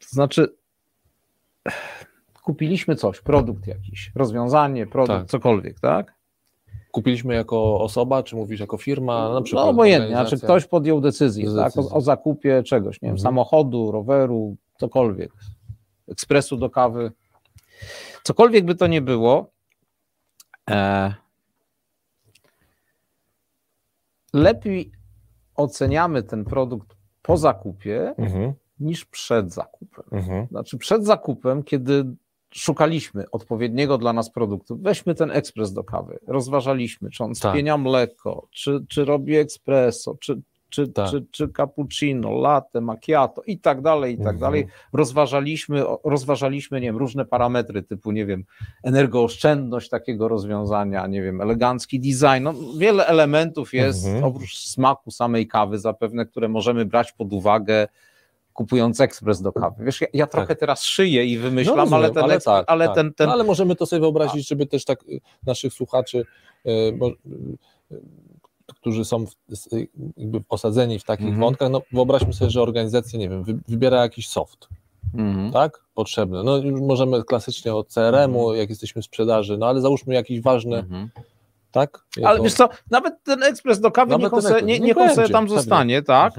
to 0.00 0.06
znaczy 0.10 0.54
kupiliśmy 2.44 2.96
coś, 2.96 3.20
produkt 3.20 3.66
jakiś, 3.66 4.12
rozwiązanie, 4.14 4.86
produkt, 4.86 5.20
Tak. 5.20 5.28
cokolwiek, 5.30 5.80
tak? 5.80 6.14
Kupiliśmy 6.90 7.34
jako 7.34 7.80
osoba, 7.80 8.22
czy 8.22 8.36
mówisz 8.36 8.60
jako 8.60 8.76
firma, 8.76 9.32
na 9.34 9.42
przykład 9.42 9.64
No 9.64 9.70
obojętnie, 9.70 10.10
znaczy 10.14 10.38
ktoś 10.38 10.66
podjął 10.66 11.00
decyzję, 11.00 11.46
tak, 11.56 11.72
o, 11.78 11.90
o 11.90 12.00
zakupie 12.00 12.62
czegoś, 12.62 13.02
nie 13.02 13.06
wiem, 13.06 13.14
Mhm. 13.14 13.22
samochodu, 13.22 13.92
roweru, 13.92 14.56
cokolwiek, 14.78 15.32
ekspresu 16.08 16.56
do 16.56 16.70
kawy, 16.70 17.12
cokolwiek 18.22 18.64
by 18.64 18.74
to 18.74 18.86
nie 18.86 19.00
było, 19.02 19.50
e, 20.70 21.14
lepiej 24.32 24.92
oceniamy 25.54 26.22
ten 26.22 26.44
produkt 26.44 26.96
po 27.22 27.36
zakupie 27.36 28.14
Mhm, 28.18 28.52
niż 28.80 29.04
przed 29.04 29.52
zakupem. 29.52 30.04
mhm. 30.12 30.46
Znaczy 30.46 30.78
przed 30.78 31.04
zakupem, 31.04 31.62
kiedy 31.62 32.04
szukaliśmy 32.54 33.24
odpowiedniego 33.30 33.98
dla 33.98 34.12
nas 34.12 34.30
produktu, 34.30 34.78
weźmy 34.80 35.14
ten 35.14 35.30
ekspres 35.30 35.72
do 35.72 35.84
kawy, 35.84 36.18
rozważaliśmy, 36.26 37.10
czy 37.10 37.24
on 37.24 37.34
Tak. 37.34 37.52
spienia 37.52 37.78
mleko, 37.78 38.48
czy, 38.50 38.84
czy 38.88 39.04
robi 39.04 39.36
espresso, 39.36 40.14
czy, 40.20 40.42
czy, 40.72 40.88
Tak. 40.88 41.10
czy, 41.10 41.26
czy 41.30 41.48
cappuccino, 41.48 42.30
latte, 42.32 42.80
macchiato 42.80 43.42
i 43.46 43.58
tak 43.58 43.80
dalej, 43.82 44.14
i 44.14 44.16
tak 44.16 44.26
Mhm. 44.34 44.38
dalej. 44.40 44.66
Rozważaliśmy, 44.92 45.84
rozważaliśmy, 46.04 46.80
nie 46.80 46.86
wiem, 46.86 46.96
różne 46.96 47.24
parametry 47.24 47.82
typu, 47.82 48.12
nie 48.12 48.26
wiem, 48.26 48.44
energooszczędność 48.82 49.88
takiego 49.88 50.28
rozwiązania, 50.28 51.06
nie 51.06 51.22
wiem, 51.22 51.40
elegancki 51.40 52.00
design, 52.00 52.42
no, 52.42 52.54
wiele 52.78 53.06
elementów 53.06 53.74
jest, 53.74 54.06
Mhm. 54.06 54.24
oprócz 54.24 54.58
smaku 54.58 55.10
samej 55.10 55.46
kawy 55.48 55.78
zapewne, 55.78 56.26
które 56.26 56.48
możemy 56.48 56.84
brać 56.84 57.12
pod 57.12 57.32
uwagę 57.32 57.88
kupując 58.52 59.00
ekspres 59.00 59.42
do 59.42 59.52
kawy. 59.52 59.84
Wiesz, 59.84 60.00
ja, 60.00 60.06
ja 60.14 60.26
trochę 60.26 60.56
teraz 60.56 60.82
szyję 60.84 61.24
i 61.24 61.38
wymyślam, 61.38 61.76
No 61.76 61.82
rozumiem, 61.82 62.04
ale 62.04 62.10
ten, 62.14 62.22
ale 62.24 62.40
tak, 62.40 62.64
ale 62.68 62.86
tak. 62.86 62.94
ten, 62.94 63.14
ten 63.14 63.26
No, 63.26 63.32
ale 63.32 63.44
możemy 63.44 63.76
to 63.76 63.86
sobie 63.86 64.00
wyobrazić, 64.00 64.48
żeby 64.48 64.66
też 64.66 64.84
tak 64.84 65.02
y, 65.08 65.20
naszych 65.46 65.72
słuchaczy, 65.72 66.24
y, 66.66 66.92
bo, 66.98 67.08
y, 67.08 67.12
y, 67.92 68.00
którzy 68.74 69.04
są 69.04 69.26
w, 69.26 69.30
jakby 70.16 70.40
osadzeni 70.48 70.98
w 70.98 71.04
takich 71.04 71.26
Mhm. 71.26 71.40
wątkach, 71.40 71.70
no 71.70 71.82
wyobraźmy 71.92 72.32
sobie, 72.32 72.50
że 72.50 72.62
organizacja, 72.62 73.18
nie 73.18 73.28
wiem, 73.28 73.44
wy, 73.44 73.58
wybiera 73.68 74.02
jakiś 74.02 74.28
soft, 74.28 74.68
Mhm. 75.14 75.52
tak? 75.52 75.84
Potrzebny. 75.94 76.44
No 76.44 76.56
już 76.56 76.80
możemy 76.80 77.24
klasycznie 77.24 77.74
od 77.74 77.88
CRM-u, 77.88 78.40
Mhm. 78.40 78.58
jak 78.58 78.68
jesteśmy 78.70 79.02
w 79.02 79.04
sprzedaży, 79.04 79.58
no 79.58 79.66
ale 79.66 79.80
załóżmy 79.80 80.14
jakiś 80.14 80.40
ważny, 80.40 80.84
tak? 81.70 82.04
Ale 82.24 82.40
wiesz 82.40 82.54
co, 82.54 82.68
nawet 82.90 83.22
ten 83.22 83.42
ekspres 83.42 83.80
do 83.80 83.90
kawy 83.90 84.16
niech 84.16 84.32
on, 84.34 84.42
se, 84.42 84.62
nie, 84.62 84.72
niech 84.72 84.80
niech 84.82 84.96
on 84.98 85.14
sobie 85.14 85.28
tam 85.28 85.48
zostanie, 85.48 86.02
tak? 86.02 86.34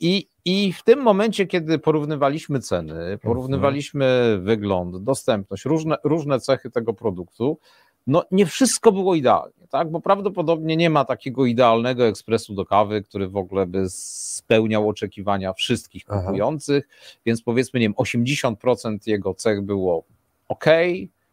I, 0.00 0.28
I 0.44 0.72
w 0.72 0.82
tym 0.82 1.02
momencie, 1.02 1.46
kiedy 1.46 1.78
porównywaliśmy 1.78 2.60
ceny, 2.60 3.18
porównywaliśmy 3.22 4.38
wygląd, 4.42 4.96
dostępność, 5.04 5.64
różne, 5.64 5.96
różne 6.04 6.40
cechy 6.40 6.70
tego 6.70 6.94
produktu, 6.94 7.58
no 8.06 8.24
nie 8.30 8.46
wszystko 8.46 8.92
było 8.92 9.14
idealnie, 9.14 9.66
tak? 9.70 9.90
Bo 9.90 10.00
prawdopodobnie 10.00 10.76
nie 10.76 10.90
ma 10.90 11.04
takiego 11.04 11.46
idealnego 11.46 12.06
ekspresu 12.06 12.54
do 12.54 12.64
kawy, 12.66 13.02
który 13.02 13.28
w 13.28 13.36
ogóle 13.36 13.66
by 13.66 13.84
spełniał 13.88 14.88
oczekiwania 14.88 15.52
wszystkich 15.52 16.04
Aha. 16.08 16.20
kupujących, 16.20 16.88
więc 17.26 17.42
powiedzmy, 17.42 17.80
nie 17.80 17.86
wiem, 17.86 17.94
80% 17.94 18.98
jego 19.06 19.34
cech 19.34 19.62
było 19.62 20.04
ok, 20.48 20.64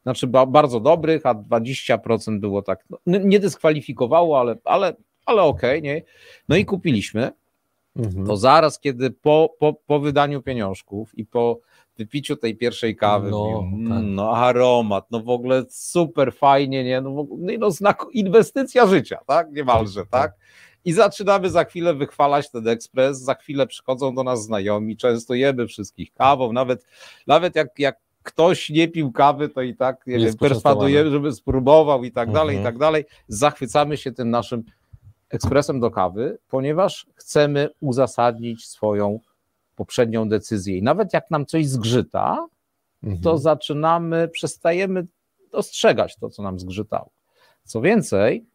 znaczy 0.03 0.27
ba- 0.27 0.45
bardzo 0.45 0.79
dobrych, 0.79 1.25
a 1.25 1.33
20% 1.35 2.39
było 2.39 2.61
tak, 2.61 2.85
no, 2.89 2.97
nie 3.05 3.39
dyskwalifikowało, 3.39 4.39
ale, 4.39 4.55
ale, 4.63 4.93
ale 5.25 5.41
okej, 5.41 5.81
nie? 5.81 6.01
No 6.49 6.55
i 6.55 6.65
kupiliśmy 6.65 7.31
Mhm. 7.95 8.27
to 8.27 8.37
zaraz, 8.37 8.79
kiedy 8.79 9.11
po, 9.11 9.55
po, 9.59 9.73
po 9.73 9.99
wydaniu 9.99 10.41
pieniążków 10.41 11.17
i 11.17 11.25
po 11.25 11.59
wypiciu 11.97 12.35
tej 12.35 12.55
pierwszej 12.55 12.95
kawy, 12.95 13.29
No, 13.29 13.47
no, 13.51 13.59
mm, 13.59 13.89
tak. 13.89 14.03
no 14.03 14.31
aromat, 14.37 15.05
no 15.11 15.19
w 15.19 15.29
ogóle 15.29 15.63
super 15.69 16.33
fajnie, 16.33 16.83
nie, 16.83 17.01
no, 17.01 17.11
w 17.11 17.17
ogóle, 17.19 17.53
no, 17.53 17.59
no 17.59 17.71
znak, 17.71 18.05
inwestycja 18.13 18.87
życia, 18.87 19.19
tak, 19.27 19.51
niemalże, 19.51 20.01
Tak, 20.01 20.09
tak, 20.09 20.33
i 20.85 20.93
zaczynamy 20.93 21.49
za 21.49 21.63
chwilę 21.65 21.93
wychwalać 21.93 22.51
ten 22.51 22.67
ekspres, 22.67 23.19
za 23.19 23.35
chwilę 23.35 23.67
przychodzą 23.67 24.15
do 24.15 24.23
nas 24.23 24.43
znajomi, 24.43 24.97
często 24.97 25.33
jemy 25.33 25.67
wszystkich 25.67 26.13
kawą, 26.13 26.53
nawet, 26.53 26.85
nawet 27.27 27.55
jak, 27.55 27.79
jak 27.79 27.95
ktoś 28.23 28.69
nie 28.69 28.87
pił 28.87 29.11
kawy, 29.11 29.49
to 29.49 29.61
i 29.61 29.75
tak, 29.75 30.07
nie 30.07 30.13
wiem, 30.25 30.33
perswadujemy, 30.49 31.09
żeby 31.11 31.31
spróbował 31.31 32.03
i 32.03 32.11
tak 32.11 32.31
dalej, 32.31 32.55
i 32.55 32.57
Mhm. 32.59 32.73
tak 32.73 32.79
dalej, 32.79 33.05
zachwycamy 33.27 33.97
się 33.97 34.11
tym 34.11 34.29
naszym 34.29 34.63
ekspresem 35.29 35.79
do 35.79 35.91
kawy, 35.91 36.37
ponieważ 36.49 37.05
chcemy 37.15 37.69
uzasadnić 37.79 38.67
swoją 38.67 39.19
poprzednią 39.75 40.29
decyzję. 40.29 40.77
I 40.77 40.83
nawet 40.83 41.13
jak 41.13 41.31
nam 41.31 41.45
coś 41.45 41.67
zgrzyta, 41.67 42.47
Mhm. 43.03 43.21
to 43.21 43.37
zaczynamy, 43.37 44.27
przestajemy 44.27 45.07
dostrzegać 45.51 46.15
to, 46.17 46.29
co 46.29 46.43
nam 46.43 46.59
zgrzytało. 46.59 47.09
Co 47.63 47.81
więcej, 47.81 48.45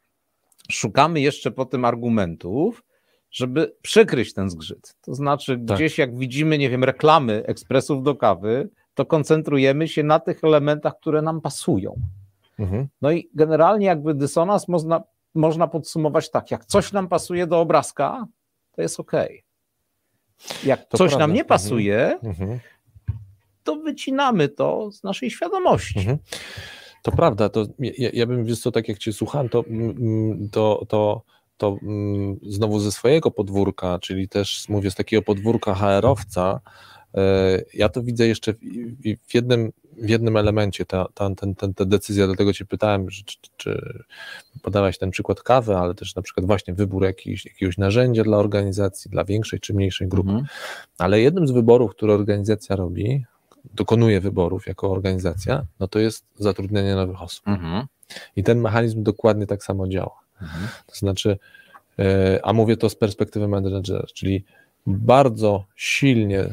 szukamy 0.71 1.21
jeszcze 1.21 1.51
po 1.51 1.65
tym 1.65 1.85
argumentów, 1.85 2.85
żeby 3.31 3.75
przykryć 3.83 4.35
ten 4.35 4.51
zgrzyt. 4.51 4.95
To 5.01 5.15
znaczy, 5.15 5.53
Tak. 5.67 5.77
gdzieś 5.77 5.99
jak 5.99 6.19
widzimy, 6.19 6.59
nie 6.59 6.71
wiem, 6.71 6.85
reklamy 6.85 7.43
ekspresów 7.47 8.03
do 8.03 8.15
kawy, 8.17 8.69
to 8.95 9.07
koncentrujemy 9.07 9.89
się 9.89 10.03
na 10.03 10.21
tych 10.21 10.45
elementach, 10.45 10.99
które 11.01 11.23
nam 11.23 11.41
pasują. 11.41 11.95
Mhm. 12.59 12.89
No 13.03 13.11
i 13.11 13.31
generalnie 13.35 13.87
jakby 13.87 14.15
dysonans 14.15 14.69
można, 14.69 15.03
można 15.35 15.69
podsumować 15.69 16.31
tak, 16.31 16.51
jak 16.51 16.65
coś 16.65 16.93
nam 16.93 17.09
pasuje 17.09 17.47
do 17.47 17.61
obrazka, 17.61 18.27
to 18.73 18.83
jest 18.83 19.01
ok. 19.01 19.13
Jak 20.65 20.81
coś 20.81 20.99
prawda. 20.99 21.19
nam 21.19 21.33
nie 21.33 21.45
pasuje, 21.45 22.19
Mhm. 22.23 22.59
to 23.65 23.77
wycinamy 23.77 24.49
to 24.49 24.93
z 24.93 25.03
naszej 25.03 25.31
świadomości. 25.31 25.99
Mhm. 25.99 26.19
To 27.03 27.13
prawda, 27.13 27.49
to 27.49 27.67
ja, 27.79 28.11
ja 28.13 28.27
bym, 28.27 28.45
wiesz 28.45 28.61
co, 28.61 28.73
tak 28.73 28.89
jak 28.89 28.99
Cię 28.99 29.13
słucham, 29.13 29.49
to, 29.49 29.65
mm, 29.69 30.49
to, 30.53 30.85
to, 30.89 31.23
to 31.57 31.77
mm, 31.83 32.37
znowu 32.43 32.81
ze 32.81 32.93
swojego 32.93 33.31
podwórka, 33.31 33.99
czyli 33.99 34.29
też 34.29 34.69
mówię 34.69 34.91
z 34.91 34.95
takiego 34.95 35.23
podwórka 35.23 35.75
HR-owca, 35.75 36.61
e, 37.15 37.21
ja 37.75 37.89
to 37.89 38.03
widzę 38.03 38.27
jeszcze 38.27 38.53
w 39.29 39.35
jednym, 39.35 39.73
w 40.03 40.09
jednym 40.09 40.37
elemencie, 40.37 40.85
ta, 40.85 41.07
ta, 41.15 41.35
ten, 41.35 41.55
ten, 41.55 41.75
ta 41.75 41.85
decyzja, 41.85 42.27
dlatego 42.27 42.53
Cię 42.53 42.65
pytałem, 42.65 43.09
czy, 43.09 43.23
czy, 43.57 44.05
podałeś 44.63 44.99
ten 44.99 45.11
przykład 45.11 45.43
kawy, 45.43 45.77
ale 45.77 45.95
też 45.95 46.15
na 46.15 46.23
przykład 46.23 46.47
właśnie 46.47 46.75
wybór 46.75 47.05
jakiś, 47.05 47.47
jakiegoś 47.47 47.79
narzędzia 47.79 48.25
dla 48.25 48.37
organizacji, 48.37 49.11
dla 49.11 49.25
większej 49.25 49.61
czy 49.61 49.75
mniejszej 49.75 50.09
grupy. 50.09 50.31
Mhm. 50.31 50.47
Ale 50.99 51.21
jednym 51.21 51.49
z 51.49 51.51
wyborów, 51.51 51.91
które 51.91 52.15
organizacja 52.15 52.77
robi, 52.77 53.25
dokonuje 53.75 54.21
wyborów 54.21 54.67
jako 54.67 54.91
organizacja, 54.91 55.67
no 55.81 55.89
to 55.89 55.99
jest 55.99 56.25
zatrudnianie 56.39 56.95
nowych 56.95 57.23
osób. 57.23 57.49
Mhm. 57.49 57.87
I 58.37 58.43
ten 58.43 58.61
mechanizm 58.61 59.03
dokładnie 59.03 59.47
tak 59.47 59.65
samo 59.65 59.89
działa. 59.89 60.21
To 60.87 60.95
znaczy, 60.95 61.39
e, 61.99 62.41
a 62.43 62.53
mówię 62.53 62.77
to 62.77 62.91
z 62.91 62.95
perspektywy 62.95 63.49
menedżera, 63.49 64.07
czyli 64.15 64.45
bardzo 64.87 65.65
silnie 65.77 66.45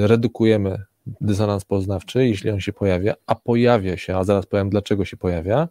redukujemy 0.00 0.84
dysonans 1.20 1.64
poznawczy, 1.64 2.26
jeśli 2.26 2.50
on 2.50 2.60
się 2.60 2.72
pojawia, 2.72 3.14
a 3.26 3.34
pojawia 3.34 3.96
się, 3.96 4.16
a 4.16 4.24
zaraz 4.24 4.46
powiem 4.46 4.70
dlaczego 4.70 5.04
się 5.04 5.16
pojawia, 5.16 5.68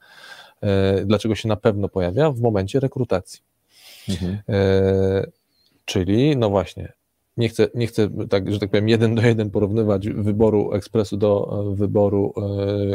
e, 0.61 1.05
dlaczego 1.05 1.35
się 1.35 1.47
na 1.47 1.55
pewno 1.55 1.89
pojawia 1.89 2.31
w 2.31 2.41
momencie 2.41 2.79
rekrutacji. 2.79 3.41
Mhm. 4.09 4.37
E, 4.49 5.27
czyli, 5.85 6.37
no 6.37 6.49
właśnie, 6.49 6.93
nie 7.39 7.49
chcę, 7.49 7.67
nie 7.75 7.87
chcę 7.87 8.09
tak, 8.29 8.53
że 8.53 8.59
tak 8.59 8.69
powiem, 8.69 8.89
jeden 8.89 9.15
do 9.15 9.21
jeden 9.21 9.49
porównywać 9.49 10.09
wyboru 10.09 10.73
ekspresu 10.73 11.17
do 11.17 11.59
e, 11.71 11.75
wyboru 11.75 12.33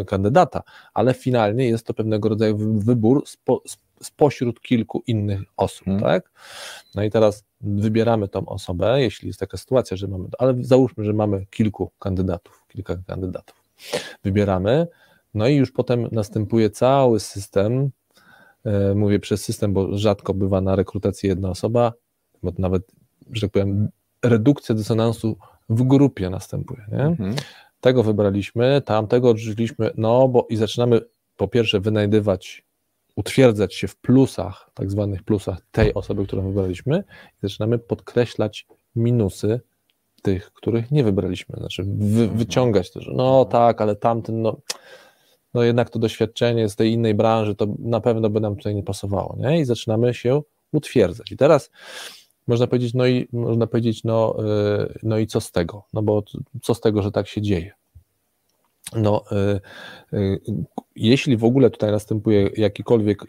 e, 0.01 0.05
kandydata, 0.05 0.63
ale 0.95 1.15
finalnie 1.15 1.69
jest 1.69 1.87
to 1.87 1.95
pewnego 1.95 2.29
rodzaju 2.29 2.57
wybór 2.79 3.23
spo, 3.27 3.63
spośród 4.03 4.61
kilku 4.61 5.03
innych 5.07 5.41
osób, 5.57 5.85
hmm. 5.85 6.03
tak? 6.03 6.31
No 6.95 7.03
i 7.03 7.11
teraz 7.11 7.45
wybieramy 7.61 8.29
tą 8.29 8.47
osobę, 8.47 9.03
jeśli 9.03 9.27
jest 9.27 9.41
taka 9.41 9.57
sytuacja, 9.57 9.97
że 9.97 10.09
mamy, 10.09 10.29
ale 10.39 10.55
załóżmy, 10.61 11.05
że 11.05 11.13
mamy 11.13 11.47
kilku 11.51 11.91
kandydatów, 11.99 12.65
kilka 12.69 12.97
kandydatów. 13.07 13.57
Wybieramy, 14.25 14.87
no 15.35 15.49
i 15.49 15.55
już 15.55 15.73
potem 15.73 16.09
następuje 16.13 16.71
cały 16.71 17.21
system, 17.21 17.91
e, 18.65 18.95
mówię 18.95 19.19
przez 19.19 19.45
system, 19.45 19.73
bo 19.73 19.99
rzadko 19.99 20.35
bywa 20.35 20.61
na 20.61 20.77
rekrutacji 20.77 21.29
jedna 21.29 21.51
osoba, 21.51 21.93
bo 22.43 22.53
nawet, 22.59 22.83
że 23.33 23.41
tak 23.41 23.51
powiem, 23.51 23.89
redukcja 24.25 24.75
dysonansu 24.75 25.37
w 25.69 25.83
grupie 25.83 26.31
następuje. 26.31 26.87
Nie? 26.93 27.03
Mhm. 27.05 27.35
Tego 27.81 28.03
wybraliśmy, 28.03 28.83
tamtego 28.85 29.31
odrzuciliśmy, 29.31 29.91
no 29.97 30.29
bo 30.29 30.47
i 30.51 30.57
zaczynamy 30.57 31.01
po 31.37 31.49
pierwsze 31.49 31.81
wynajdywać, 31.81 32.65
utwierdzać 33.17 33.75
się 33.75 33.89
w 33.89 33.97
plusach, 33.97 34.71
tak 34.75 34.91
zwanych 34.91 35.23
plusach 35.23 35.59
tej 35.71 35.95
osoby, 35.95 36.27
którą 36.27 36.43
wybraliśmy 36.43 37.05
i 37.43 37.49
zaczynamy 37.49 37.79
podkreślać 37.79 38.67
minusy 38.97 39.61
tych, 40.23 40.53
których 40.53 40.91
nie 40.91 41.05
wybraliśmy, 41.05 41.57
znaczy 41.59 41.85
wy, 41.87 42.23
mhm. 42.23 42.39
wyciągać 42.39 42.91
to, 42.93 43.01
że 43.01 43.13
no 43.15 43.45
tak, 43.45 43.81
ale 43.81 43.97
tamten, 43.97 44.43
no, 44.43 44.57
no 45.55 45.63
jednak 45.63 45.91
to 45.91 45.99
doświadczenie 45.99 46.69
z 46.69 46.77
tej 46.77 46.93
innej 46.93 47.15
branży, 47.15 47.55
to 47.55 47.67
na 47.79 48.01
pewno 48.01 48.31
by 48.31 48.41
nam 48.41 48.57
tutaj 48.57 48.75
nie 48.75 48.83
pasowało, 48.83 49.37
nie? 49.39 49.61
I 49.61 49.65
zaczynamy 49.65 50.15
się 50.15 50.43
utwierdzać. 50.73 51.33
I 51.33 51.37
teraz 51.37 51.71
można 52.47 52.67
powiedzieć, 52.67 52.95
no 52.95 53.07
i 53.07 53.29
można 53.33 53.67
powiedzieć, 53.67 54.05
no, 54.05 54.37
y, 54.85 54.99
no 55.03 55.19
i 55.19 55.27
co 55.27 55.41
z 55.41 55.53
tego? 55.53 55.85
No 55.93 56.03
bo 56.03 56.23
co 56.63 56.75
z 56.75 56.81
tego, 56.81 57.03
że 57.03 57.13
tak 57.13 57.29
się 57.29 57.43
dzieje? 57.43 57.73
No, 58.97 59.25
y, 60.13 60.17
y, 60.19 60.41
jeśli 60.97 61.37
w 61.37 61.45
ogóle 61.45 61.71
tutaj 61.71 61.91
następuje 61.91 62.51
jakikolwiek, 62.57 63.23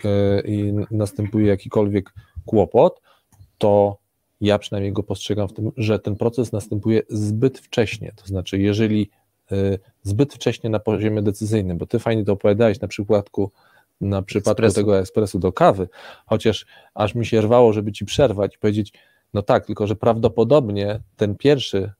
następuje 0.91 1.47
jakikolwiek 1.47 2.13
kłopot, 2.45 3.01
to 3.57 3.97
ja 4.41 4.59
przynajmniej 4.59 4.93
go 4.93 5.03
postrzegam 5.03 5.47
w 5.47 5.53
tym, 5.53 5.71
że 5.77 5.99
ten 5.99 6.15
proces 6.15 6.51
następuje 6.51 7.01
zbyt 7.09 7.59
wcześnie. 7.59 8.13
To 8.15 8.27
znaczy, 8.27 8.59
jeżeli 8.59 9.09
zbyt 10.03 10.33
wcześnie 10.33 10.69
na 10.69 10.79
poziomie 10.79 11.21
decyzyjnym, 11.21 11.77
bo 11.77 11.85
ty 11.85 11.99
fajnie 11.99 12.25
to 12.25 12.33
opowiadałeś 12.33 12.79
na 12.81 12.87
przypadku 12.87 13.51
na 14.01 14.21
przypadku 14.21 14.51
Espresso. 14.51 14.75
tego 14.75 14.99
ekspresu 14.99 15.39
do 15.39 15.53
kawy, 15.53 15.87
chociaż 16.25 16.65
aż 16.93 17.15
mi 17.15 17.25
się 17.25 17.41
rwało, 17.41 17.73
żeby 17.73 17.91
ci 17.91 18.05
przerwać 18.05 18.55
i 18.55 18.59
powiedzieć, 18.59 18.93
no 19.33 19.41
tak, 19.41 19.65
tylko 19.65 19.87
że 19.87 19.95
prawdopodobnie 19.95 20.99
ten 21.15 21.35
pierwszy, 21.35 21.91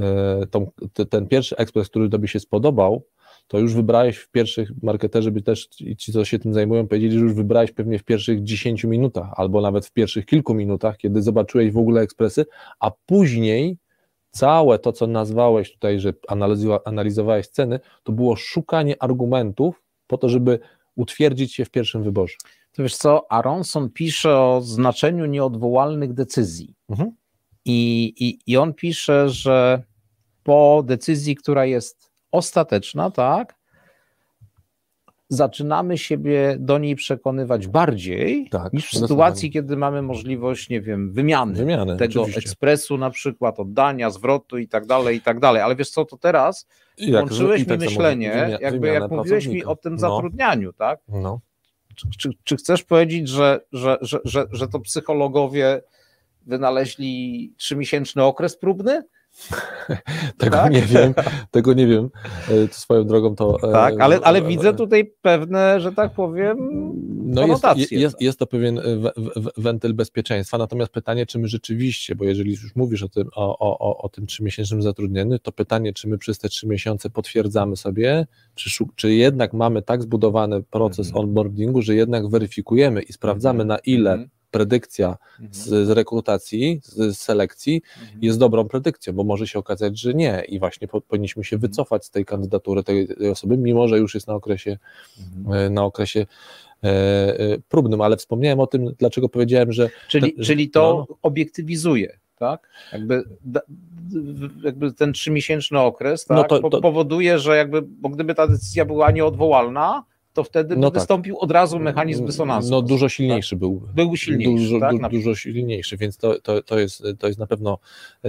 e, 0.00 0.46
tą, 0.50 0.70
ten 1.10 1.26
pierwszy 1.26 1.56
ekspres, 1.56 1.88
który 1.88 2.08
tobie 2.08 2.28
się 2.28 2.40
spodobał, 2.40 3.04
to 3.48 3.58
już 3.58 3.74
wybrałeś 3.74 4.16
w 4.16 4.30
pierwszych, 4.30 4.70
marketerzy 4.82 5.30
by 5.30 5.42
też 5.42 5.68
i 5.80 5.96
ci, 5.96 6.12
co 6.12 6.24
się 6.24 6.38
tym 6.38 6.54
zajmują, 6.54 6.88
powiedzieli, 6.88 7.12
że 7.18 7.24
już 7.24 7.34
wybrałeś 7.34 7.72
pewnie 7.72 7.98
w 7.98 8.04
pierwszych 8.04 8.42
10 8.42 8.84
minutach, 8.84 9.28
albo 9.36 9.60
nawet 9.60 9.86
w 9.86 9.92
pierwszych 9.92 10.26
kilku 10.26 10.54
minutach, 10.54 10.96
kiedy 10.96 11.22
zobaczyłeś 11.22 11.72
w 11.72 11.78
ogóle 11.78 12.00
ekspresy, 12.00 12.46
a 12.80 12.90
później 13.06 13.78
całe 14.30 14.78
to, 14.78 14.92
co 14.92 15.06
nazwałeś 15.06 15.72
tutaj, 15.72 16.00
że 16.00 16.12
analizowałeś 16.84 17.48
ceny, 17.48 17.80
to 18.02 18.12
było 18.12 18.36
szukanie 18.36 19.02
argumentów 19.02 19.82
po 20.06 20.18
to, 20.18 20.28
żeby 20.28 20.58
utwierdzić 20.96 21.54
się 21.54 21.64
w 21.64 21.70
pierwszym 21.70 22.02
wyborze. 22.02 22.36
To 22.72 22.82
wiesz 22.82 22.96
co, 22.96 23.32
Aronson 23.32 23.90
pisze 23.90 24.38
o 24.38 24.60
znaczeniu 24.60 25.26
nieodwołalnych 25.26 26.12
decyzji. 26.12 26.74
Mhm. 26.88 27.12
I, 27.64 28.12
i, 28.18 28.38
I 28.52 28.56
on 28.56 28.74
pisze, 28.74 29.28
że 29.28 29.82
po 30.42 30.82
decyzji, 30.86 31.36
która 31.36 31.64
jest 31.64 32.10
ostateczna, 32.30 33.10
tak, 33.10 33.62
zaczynamy 35.28 35.98
siebie 35.98 36.56
do 36.58 36.78
niej 36.78 36.96
przekonywać 36.96 37.66
bardziej 37.66 38.48
tak, 38.50 38.72
niż 38.72 38.90
w 38.90 38.98
sytuacji, 38.98 39.50
kiedy 39.50 39.76
mamy 39.76 40.02
możliwość, 40.02 40.68
nie 40.68 40.80
wiem, 40.80 41.12
wymiany, 41.12 41.54
wymiany 41.54 41.96
tego 41.96 42.22
oczywiście. 42.22 42.50
ekspresu 42.50 42.98
na 42.98 43.10
przykład, 43.10 43.60
oddania, 43.60 44.10
zwrotu 44.10 44.58
i 44.58 44.68
tak 44.68 44.86
dalej, 44.86 45.16
i 45.16 45.20
tak 45.20 45.40
dalej. 45.40 45.62
Ale 45.62 45.76
wiesz 45.76 45.90
co, 45.90 46.04
to 46.04 46.16
teraz 46.16 46.66
włączyłeś 47.10 47.60
mi 47.60 47.66
tak 47.66 47.80
myślenie, 47.80 48.32
wymi 48.32 48.56
jakby 48.60 48.86
jak 48.88 49.10
mówiłeś 49.10 49.46
mi 49.46 49.64
o 49.64 49.76
tym 49.76 49.92
no. 49.92 49.98
zatrudnianiu, 49.98 50.72
tak? 50.72 51.00
No. 51.08 51.40
Czy, 51.94 52.08
czy, 52.18 52.30
czy, 52.44 52.56
chcesz 52.56 52.84
powiedzieć, 52.84 53.28
że, 53.28 53.60
że, 53.72 53.98
że, 54.00 54.20
że, 54.24 54.46
że 54.52 54.68
to 54.68 54.80
psychologowie 54.80 55.82
wynaleźli 56.46 57.54
trzymiesięczny 57.56 58.22
okres 58.22 58.56
próbny? 58.56 59.02
Tego 60.38 60.56
tak? 60.56 60.72
nie 60.72 60.82
wiem, 60.82 61.14
tego 61.50 61.72
nie 61.72 61.86
wiem. 61.86 62.10
E, 62.50 62.68
swoją 62.68 63.04
drogą 63.04 63.36
to. 63.36 63.68
E, 63.68 63.72
tak, 63.72 64.00
ale, 64.00 64.20
ale 64.22 64.42
widzę 64.42 64.74
tutaj 64.74 65.12
pewne, 65.22 65.80
że 65.80 65.92
tak 65.92 66.12
powiem. 66.12 66.56
No 67.24 67.46
jest, 67.46 67.92
jest, 67.92 68.20
jest 68.20 68.38
to 68.38 68.46
pewien 68.46 68.80
wentyl 69.56 69.94
bezpieczeństwa. 69.94 70.58
Natomiast 70.58 70.92
pytanie, 70.92 71.26
czy 71.26 71.38
my 71.38 71.48
rzeczywiście, 71.48 72.14
bo 72.14 72.24
jeżeli 72.24 72.50
już 72.50 72.76
mówisz 72.76 73.02
o 73.02 73.08
tym, 73.08 73.28
o, 73.34 73.58
o, 73.58 74.02
o 74.02 74.08
tym 74.08 74.26
trzymiesięcznym 74.26 74.82
zatrudnieniu, 74.82 75.38
to 75.38 75.52
pytanie, 75.52 75.92
czy 75.92 76.08
my 76.08 76.18
przez 76.18 76.38
te 76.38 76.48
trzy 76.48 76.68
miesiące 76.68 77.10
potwierdzamy 77.10 77.76
sobie, 77.76 78.26
czy, 78.54 78.84
czy 78.96 79.14
jednak 79.14 79.52
mamy 79.52 79.82
tak 79.82 80.02
zbudowany 80.02 80.62
proces 80.62 81.06
mhm. 81.06 81.24
onboardingu, 81.24 81.82
że 81.82 81.94
jednak 81.94 82.28
weryfikujemy 82.28 83.02
i 83.02 83.12
sprawdzamy, 83.12 83.64
na 83.64 83.78
ile 83.78 84.12
mhm 84.12 84.30
predykcja 84.52 85.16
z, 85.50 85.86
z 85.86 85.90
rekrutacji, 85.90 86.80
z, 86.84 87.16
z 87.16 87.18
selekcji 87.18 87.82
mhm. 88.02 88.18
jest 88.22 88.38
dobrą 88.38 88.68
predykcją, 88.68 89.12
bo 89.12 89.24
może 89.24 89.46
się 89.46 89.58
okazać, 89.58 89.98
że 89.98 90.14
nie 90.14 90.44
i 90.48 90.58
właśnie 90.58 90.88
po, 90.88 91.00
powinniśmy 91.00 91.44
się 91.44 91.56
mhm. 91.56 91.70
wycofać 91.70 92.04
z 92.04 92.10
tej 92.10 92.24
kandydatury 92.24 92.84
tej, 92.84 93.08
tej 93.08 93.30
osoby, 93.30 93.56
mimo 93.56 93.88
że 93.88 93.98
już 93.98 94.14
jest 94.14 94.26
na 94.26 94.34
okresie, 94.34 94.78
mhm. 95.38 95.66
E, 95.66 95.70
na 95.70 95.84
okresie 95.84 96.26
e, 96.84 96.88
e, 96.88 97.58
próbnym, 97.68 98.00
ale 98.00 98.16
wspomniałem 98.16 98.60
o 98.60 98.66
tym, 98.66 98.94
dlaczego 98.98 99.28
powiedziałem, 99.28 99.72
że... 99.72 99.90
Czyli, 100.08 100.34
czyli 100.34 100.70
to 100.70 101.06
no, 101.08 101.16
obiektywizuje, 101.22 102.18
tak? 102.38 102.68
Jakby, 102.92 103.24
jakby 104.64 104.92
ten 104.92 105.12
trzymiesięczny 105.12 105.80
okres 105.80 106.28
no 106.28 106.42
tak, 106.42 106.50
no 106.50 106.60
to, 106.60 106.70
to, 106.70 106.80
powoduje, 106.80 107.38
że 107.38 107.56
jakby, 107.56 107.82
bo 107.82 108.08
gdyby 108.08 108.34
ta 108.34 108.46
decyzja 108.46 108.84
była 108.84 109.10
nieodwołalna, 109.10 110.04
to 110.32 110.44
wtedy 110.44 110.76
no 110.76 110.90
tak. 110.90 111.00
wystąpił 111.00 111.34
tak. 111.34 111.42
od 111.42 111.50
razu 111.50 111.78
mechanizm 111.78 112.26
dysonansu. 112.26 112.70
No 112.70 112.82
dużo 112.82 113.08
silniejszy 113.08 113.50
tak? 113.50 113.58
był. 113.58 113.88
Był 113.94 114.16
silniejszy, 114.16 114.64
dużo, 114.64 114.80
tak? 114.80 114.98
du, 114.98 115.08
dużo 115.08 115.34
silniejszy, 115.34 115.96
więc 115.96 116.16
to, 116.16 116.40
to, 116.40 116.62
to, 116.62 116.78
jest, 116.78 117.02
to 117.18 117.26
jest 117.26 117.38
na 117.38 117.46
pewno 117.46 117.78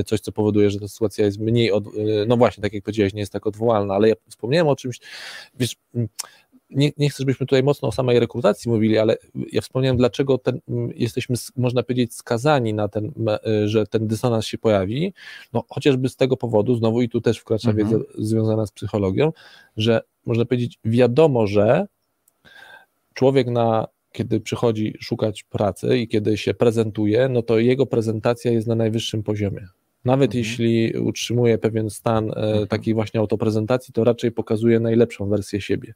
coś, 0.05 0.19
co 0.19 0.31
powoduje, 0.31 0.69
że 0.69 0.79
ta 0.79 0.87
sytuacja 0.87 1.25
jest 1.25 1.39
mniej, 1.39 1.71
od, 1.71 1.83
no 2.27 2.37
właśnie, 2.37 2.61
tak 2.61 2.73
jak 2.73 2.83
powiedziałeś, 2.83 3.13
nie 3.13 3.19
jest 3.19 3.33
tak 3.33 3.47
odwołalna, 3.47 3.93
ale 3.93 4.09
ja 4.09 4.15
wspomniałem 4.29 4.67
o 4.67 4.75
czymś, 4.75 4.99
wiesz, 5.59 5.75
nie, 6.76 6.91
nie 6.97 7.09
chcę, 7.09 7.17
żebyśmy 7.19 7.45
tutaj 7.45 7.63
mocno 7.63 7.88
o 7.88 7.91
samej 7.91 8.19
rekrutacji 8.19 8.71
mówili, 8.71 8.97
ale 8.97 9.17
ja 9.51 9.61
wspomniałem, 9.61 9.97
dlaczego 9.97 10.38
ten, 10.38 10.59
jesteśmy, 10.95 11.36
można 11.55 11.84
powiedzieć, 11.84 12.13
skazani 12.13 12.74
na 12.74 12.88
ten, 12.88 13.11
że 13.65 13.88
ten 13.88 14.07
dysonans 14.07 14.45
się 14.45 14.57
pojawi, 14.57 15.13
no 15.53 15.63
chociażby 15.69 16.09
z 16.09 16.15
tego 16.15 16.38
powodu, 16.38 16.76
znowu 16.76 17.01
i 17.01 17.09
tu 17.09 17.21
też 17.21 17.38
wkracza 17.38 17.69
mhm. 17.69 17.89
wiedza 17.89 18.03
związana 18.17 18.65
z 18.65 18.71
psychologią, 18.71 19.32
że 19.78 20.01
można 20.26 20.45
powiedzieć, 20.45 20.80
wiadomo, 20.86 21.47
że 21.47 21.88
człowiek 23.13 23.47
na 23.47 23.88
kiedy 24.11 24.39
przychodzi 24.39 24.93
szukać 24.99 25.43
pracy 25.43 25.97
i 25.97 26.07
kiedy 26.07 26.38
się 26.38 26.53
prezentuje, 26.53 27.30
no 27.30 27.41
to 27.41 27.59
jego 27.59 27.86
prezentacja 27.86 28.51
jest 28.51 28.67
na 28.67 28.76
najwyższym 28.76 29.24
poziomie. 29.24 29.67
Nawet 30.05 30.29
mhm. 30.29 30.39
jeśli 30.39 30.93
utrzymuje 30.97 31.57
pewien 31.57 31.89
stan 31.89 32.31
e, 32.31 32.35
mhm. 32.35 32.67
takiej 32.67 32.93
właśnie 32.93 33.19
autoprezentacji, 33.19 33.93
to 33.93 34.03
raczej 34.03 34.31
pokazuje 34.31 34.79
najlepszą 34.79 35.29
wersję 35.29 35.61
siebie. 35.61 35.93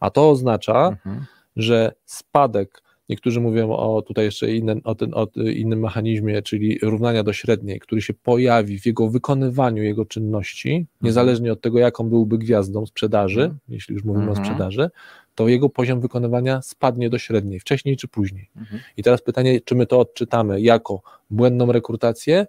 A 0.00 0.10
to 0.10 0.30
oznacza, 0.30 0.88
mhm. 0.88 1.24
że 1.56 1.92
spadek, 2.04 2.82
niektórzy 3.08 3.40
mówią 3.40 3.72
o 3.72 4.02
tutaj 4.02 4.24
jeszcze 4.24 4.54
innym, 4.54 4.80
o, 4.84 4.94
ten, 4.94 5.14
o 5.14 5.28
innym 5.36 5.80
mechanizmie, 5.80 6.42
czyli 6.42 6.78
równania 6.82 7.22
do 7.22 7.32
średniej, 7.32 7.80
który 7.80 8.02
się 8.02 8.14
pojawi 8.14 8.78
w 8.78 8.86
jego 8.86 9.08
wykonywaniu 9.08 9.82
jego 9.82 10.04
czynności, 10.04 10.68
mhm. 10.68 10.86
niezależnie 11.02 11.52
od 11.52 11.60
tego, 11.60 11.78
jaką 11.78 12.08
byłby 12.08 12.38
gwiazdą 12.38 12.86
sprzedaży, 12.86 13.42
mhm. 13.42 13.60
jeśli 13.68 13.94
już 13.94 14.04
mówimy 14.04 14.26
o 14.26 14.28
mhm. 14.28 14.46
sprzedaży, 14.46 14.90
to 15.34 15.48
jego 15.48 15.68
poziom 15.68 16.00
wykonywania 16.00 16.62
spadnie 16.62 17.10
do 17.10 17.18
średniej, 17.18 17.60
wcześniej 17.60 17.96
czy 17.96 18.08
później. 18.08 18.50
I 18.96 19.02
teraz 19.02 19.22
pytanie, 19.22 19.60
czy 19.60 19.74
my 19.74 19.86
to 19.86 20.00
odczytamy 20.00 20.60
jako 20.60 21.02
błędną 21.30 21.72
rekrutację, 21.72 22.46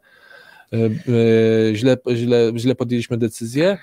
źle, 1.74 1.98
źle, 2.16 2.52
źle 2.56 2.76
podjęliśmy 2.76 3.18
decyzję, 3.18 3.78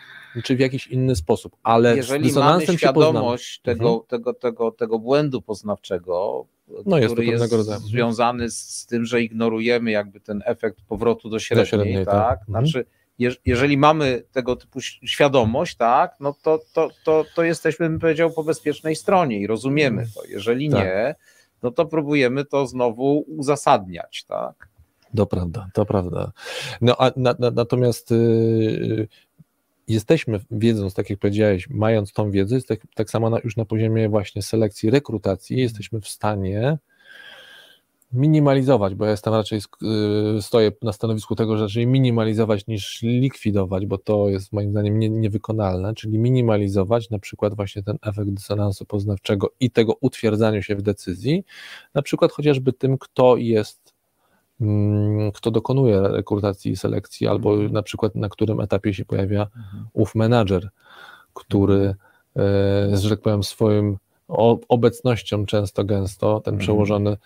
czy 0.44 0.56
w 0.56 0.60
jakiś 0.60 0.86
inny 0.86 1.16
sposób, 1.16 1.56
ale 1.62 1.96
Jeżeli 1.96 2.32
mamy 2.32 2.66
świadomość 2.66 3.60
tego, 3.60 3.84
Mhm. 3.88 4.06
tego, 4.08 4.34
tego, 4.34 4.70
tego 4.70 4.98
błędu 4.98 5.42
poznawczego, 5.42 6.46
No 6.86 6.96
jest 6.98 7.08
to 7.08 7.14
który 7.14 7.26
jest 7.26 7.52
rodzaju. 7.52 7.80
związany 7.80 8.50
z, 8.50 8.86
tym, 8.86 9.04
że 9.04 9.22
ignorujemy 9.22 9.90
jakby 9.90 10.20
ten 10.20 10.42
efekt 10.46 10.78
powrotu 10.88 11.28
do 11.30 11.38
średniej, 11.38 11.66
średniej, 11.66 12.04
tak. 12.04 12.14
tak? 12.14 12.38
Mhm. 12.48 12.66
Znaczy, 12.66 12.86
jeż- 13.20 13.36
jeżeli 13.46 13.76
mamy 13.76 14.22
tego 14.32 14.56
typu 14.56 14.80
świadomość, 14.80 15.76
tak, 15.76 16.16
no 16.20 16.34
to, 16.42 16.60
to, 16.72 16.88
to, 17.04 17.24
to 17.34 17.42
jesteśmy, 17.44 17.88
bym 17.90 17.98
powiedział, 17.98 18.30
po 18.30 18.44
bezpiecznej 18.44 18.96
stronie 18.96 19.40
i 19.40 19.46
rozumiemy 19.46 20.04
to. 20.14 20.24
Jeżeli 20.28 20.70
Tak. 20.70 20.80
nie, 20.84 21.14
no 21.62 21.70
to 21.70 21.86
próbujemy 21.86 22.44
to 22.44 22.66
znowu 22.66 23.24
uzasadniać, 23.28 24.24
tak? 24.28 24.68
To 25.16 25.26
prawda, 25.26 25.68
to 25.74 25.86
prawda. 25.86 26.32
No 26.80 26.96
a 26.98 27.10
na, 27.16 27.34
na, 27.38 27.50
natomiast 27.50 28.12
y, 28.12 29.08
jesteśmy, 29.88 30.40
wiedząc, 30.50 30.94
tak 30.94 31.10
jak 31.10 31.18
powiedziałeś, 31.18 31.68
mając 31.70 32.12
tą 32.12 32.30
wiedzę, 32.30 32.62
tak, 32.62 32.80
tak 32.94 33.10
samo 33.10 33.30
na, 33.30 33.38
już 33.44 33.56
na 33.56 33.64
poziomie 33.64 34.08
właśnie 34.08 34.42
selekcji, 34.42 34.90
rekrutacji, 34.90 35.56
jesteśmy 35.56 36.00
w 36.00 36.08
stanie 36.08 36.78
minimalizować, 38.12 38.94
bo 38.94 39.04
ja 39.04 39.10
jestem 39.10 39.34
raczej, 39.34 39.60
y, 40.38 40.42
stoję 40.42 40.72
na 40.82 40.92
stanowisku 40.92 41.34
tego, 41.34 41.56
że 41.56 41.64
raczej 41.64 41.86
minimalizować 41.86 42.66
niż 42.66 43.02
likwidować, 43.02 43.86
bo 43.86 43.98
to 43.98 44.28
jest 44.28 44.52
moim 44.52 44.70
zdaniem 44.70 44.98
nie, 44.98 45.10
niewykonalne, 45.10 45.94
czyli 45.94 46.18
minimalizować 46.18 47.10
na 47.10 47.18
przykład 47.18 47.54
właśnie 47.54 47.82
ten 47.82 47.98
efekt 48.02 48.30
dysonansu 48.30 48.84
poznawczego 48.84 49.50
i 49.60 49.70
tego 49.70 49.96
utwierdzania 50.00 50.62
się 50.62 50.76
w 50.76 50.82
decyzji, 50.82 51.44
na 51.94 52.02
przykład 52.02 52.32
chociażby 52.32 52.72
tym, 52.72 52.98
kto 52.98 53.36
jest 53.36 53.81
kto 55.34 55.50
dokonuje 55.50 56.00
rekrutacji 56.00 56.72
i 56.72 56.76
selekcji, 56.76 57.26
albo 57.28 57.56
na 57.56 57.82
przykład 57.82 58.14
na 58.14 58.28
którym 58.28 58.60
etapie 58.60 58.94
się 58.94 59.04
pojawia 59.04 59.46
ów 59.92 60.14
menadżer, 60.14 60.68
który, 61.34 61.94
e, 62.36 62.96
że 62.96 63.10
tak 63.10 63.20
powiem, 63.20 63.42
swoim 63.42 63.96
obecnością 64.68 65.46
często, 65.46 65.84
gęsto, 65.84 66.40
ten 66.40 66.54
Mhm. 66.54 66.64
przełożony 66.64 67.16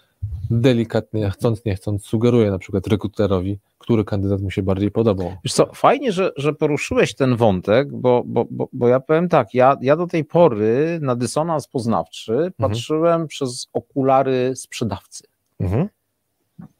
delikatnie, 0.50 1.30
chcąc, 1.30 1.64
nie 1.64 1.74
chcąc, 1.74 2.04
sugeruje 2.04 2.50
na 2.50 2.58
przykład 2.58 2.86
rekruterowi, 2.86 3.58
który 3.78 4.04
kandydat 4.04 4.40
mu 4.40 4.50
się 4.50 4.62
bardziej 4.62 4.90
podobał. 4.90 5.32
Wiesz 5.44 5.52
co, 5.52 5.66
fajnie, 5.74 6.12
że, 6.12 6.32
że 6.36 6.52
poruszyłeś 6.52 7.14
ten 7.14 7.36
wątek, 7.36 7.92
bo, 7.92 8.22
bo, 8.26 8.46
bo, 8.50 8.68
bo 8.72 8.88
ja 8.88 9.00
powiem 9.00 9.28
tak, 9.28 9.54
ja, 9.54 9.76
ja 9.80 9.96
do 9.96 10.06
tej 10.06 10.24
pory 10.24 10.98
na 11.02 11.16
dysonans 11.16 11.68
poznawczy 11.68 12.52
patrzyłem 12.56 13.26
przez 13.26 13.66
okulary 13.72 14.52
sprzedawcy. 14.56 15.24
Mhm. 15.60 15.88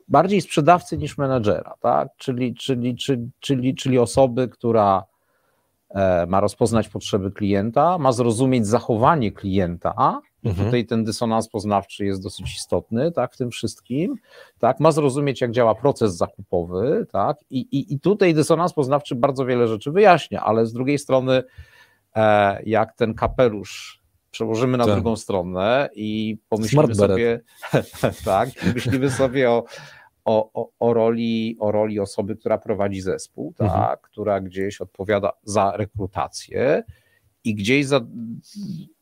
Bardziej 0.08 0.40
sprzedawcy 0.40 0.98
niż 0.98 1.18
menedżera, 1.18 1.74
tak? 1.80 2.08
Czyli, 2.16 2.54
czyli, 2.54 2.96
czyli, 2.96 3.30
czyli, 3.40 3.74
czyli 3.74 3.98
osoby, 3.98 4.48
która 4.48 5.04
e, 5.90 6.26
ma 6.26 6.40
rozpoznać 6.40 6.88
potrzeby 6.88 7.30
klienta, 7.30 7.98
ma 7.98 8.12
zrozumieć 8.12 8.66
zachowanie 8.66 9.32
klienta. 9.32 10.20
Mhm. 10.44 10.66
tutaj 10.66 10.86
ten 10.86 11.04
dysonans 11.04 11.48
poznawczy 11.48 12.04
jest 12.04 12.22
dosyć 12.22 12.54
istotny, 12.54 13.12
tak, 13.12 13.34
w 13.34 13.36
tym 13.36 13.50
wszystkim, 13.50 14.14
tak, 14.58 14.80
ma 14.80 14.92
zrozumieć, 14.92 15.40
jak 15.40 15.50
działa 15.50 15.74
proces 15.74 16.16
zakupowy, 16.16 17.06
tak, 17.12 17.36
i, 17.50 17.58
i, 17.58 17.94
i 17.94 18.00
tutaj 18.00 18.34
dysonans 18.34 18.72
poznawczy 18.72 19.14
bardzo 19.14 19.46
wiele 19.46 19.68
rzeczy 19.68 19.92
wyjaśnia, 19.92 20.42
ale 20.42 20.66
z 20.66 20.72
drugiej 20.72 20.98
strony, 20.98 21.42
e, 22.16 22.62
jak 22.62 22.92
ten 22.92 23.14
kapelusz 23.14 24.05
przełożymy 24.36 24.78
na 24.78 24.84
Tak. 24.84 24.94
drugą 24.94 25.16
stronę 25.16 25.88
i 25.94 26.38
pomyślimy 26.48 26.94
sobie, 26.94 27.40
tak, 28.24 28.48
myślimy 28.74 29.10
sobie 29.10 29.50
o, 29.50 29.64
o, 30.24 30.50
o, 30.54 30.68
o, 30.78 30.94
roli, 30.94 31.56
o 31.60 31.72
roli 31.72 32.00
osoby, 32.00 32.36
która 32.36 32.58
prowadzi 32.58 33.00
zespół, 33.00 33.54
tak, 33.56 33.66
Mhm. 33.68 33.96
która 34.02 34.40
gdzieś 34.40 34.80
odpowiada 34.80 35.32
za 35.44 35.72
rekrutację 35.76 36.82
i 37.44 37.54
gdzieś 37.54 37.86
za 37.86 38.00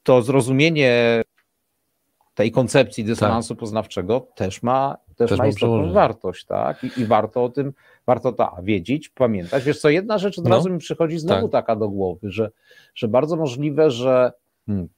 to 0.03 0.23
zrozumienie 0.23 1.23
tej 2.35 2.51
koncepcji 2.53 3.05
dysonansu 3.05 3.57
poznawczego 3.57 4.27
też 4.35 4.63
ma, 4.63 4.97
też 5.07 5.17
Tak. 5.17 5.29
Też 5.29 5.39
ma 5.39 5.47
istotną 5.47 5.93
wartość, 5.93 6.45
tak? 6.45 6.85
I, 6.85 7.01
I 7.01 7.07
warto 7.07 7.45
o 7.45 7.49
tym, 7.49 7.73
warto 8.07 8.33
ta, 8.33 8.57
wiedzieć, 8.63 9.09
pamiętać. 9.09 9.65
Wiesz 9.65 9.81
co, 9.81 9.91
jedna 9.91 10.19
rzecz 10.19 10.39
od 10.39 10.45
No, 10.45 10.51
razu 10.51 10.71
mi 10.71 10.79
przychodzi 10.79 11.19
znowu 11.19 11.49
tak. 11.49 11.67
taka 11.67 11.77
do 11.77 11.89
głowy, 11.89 12.31
że, 12.31 12.51
że 12.95 13.09
bardzo 13.09 13.37
możliwe, 13.37 13.91
że, 13.91 14.33
hmm, 14.67 14.89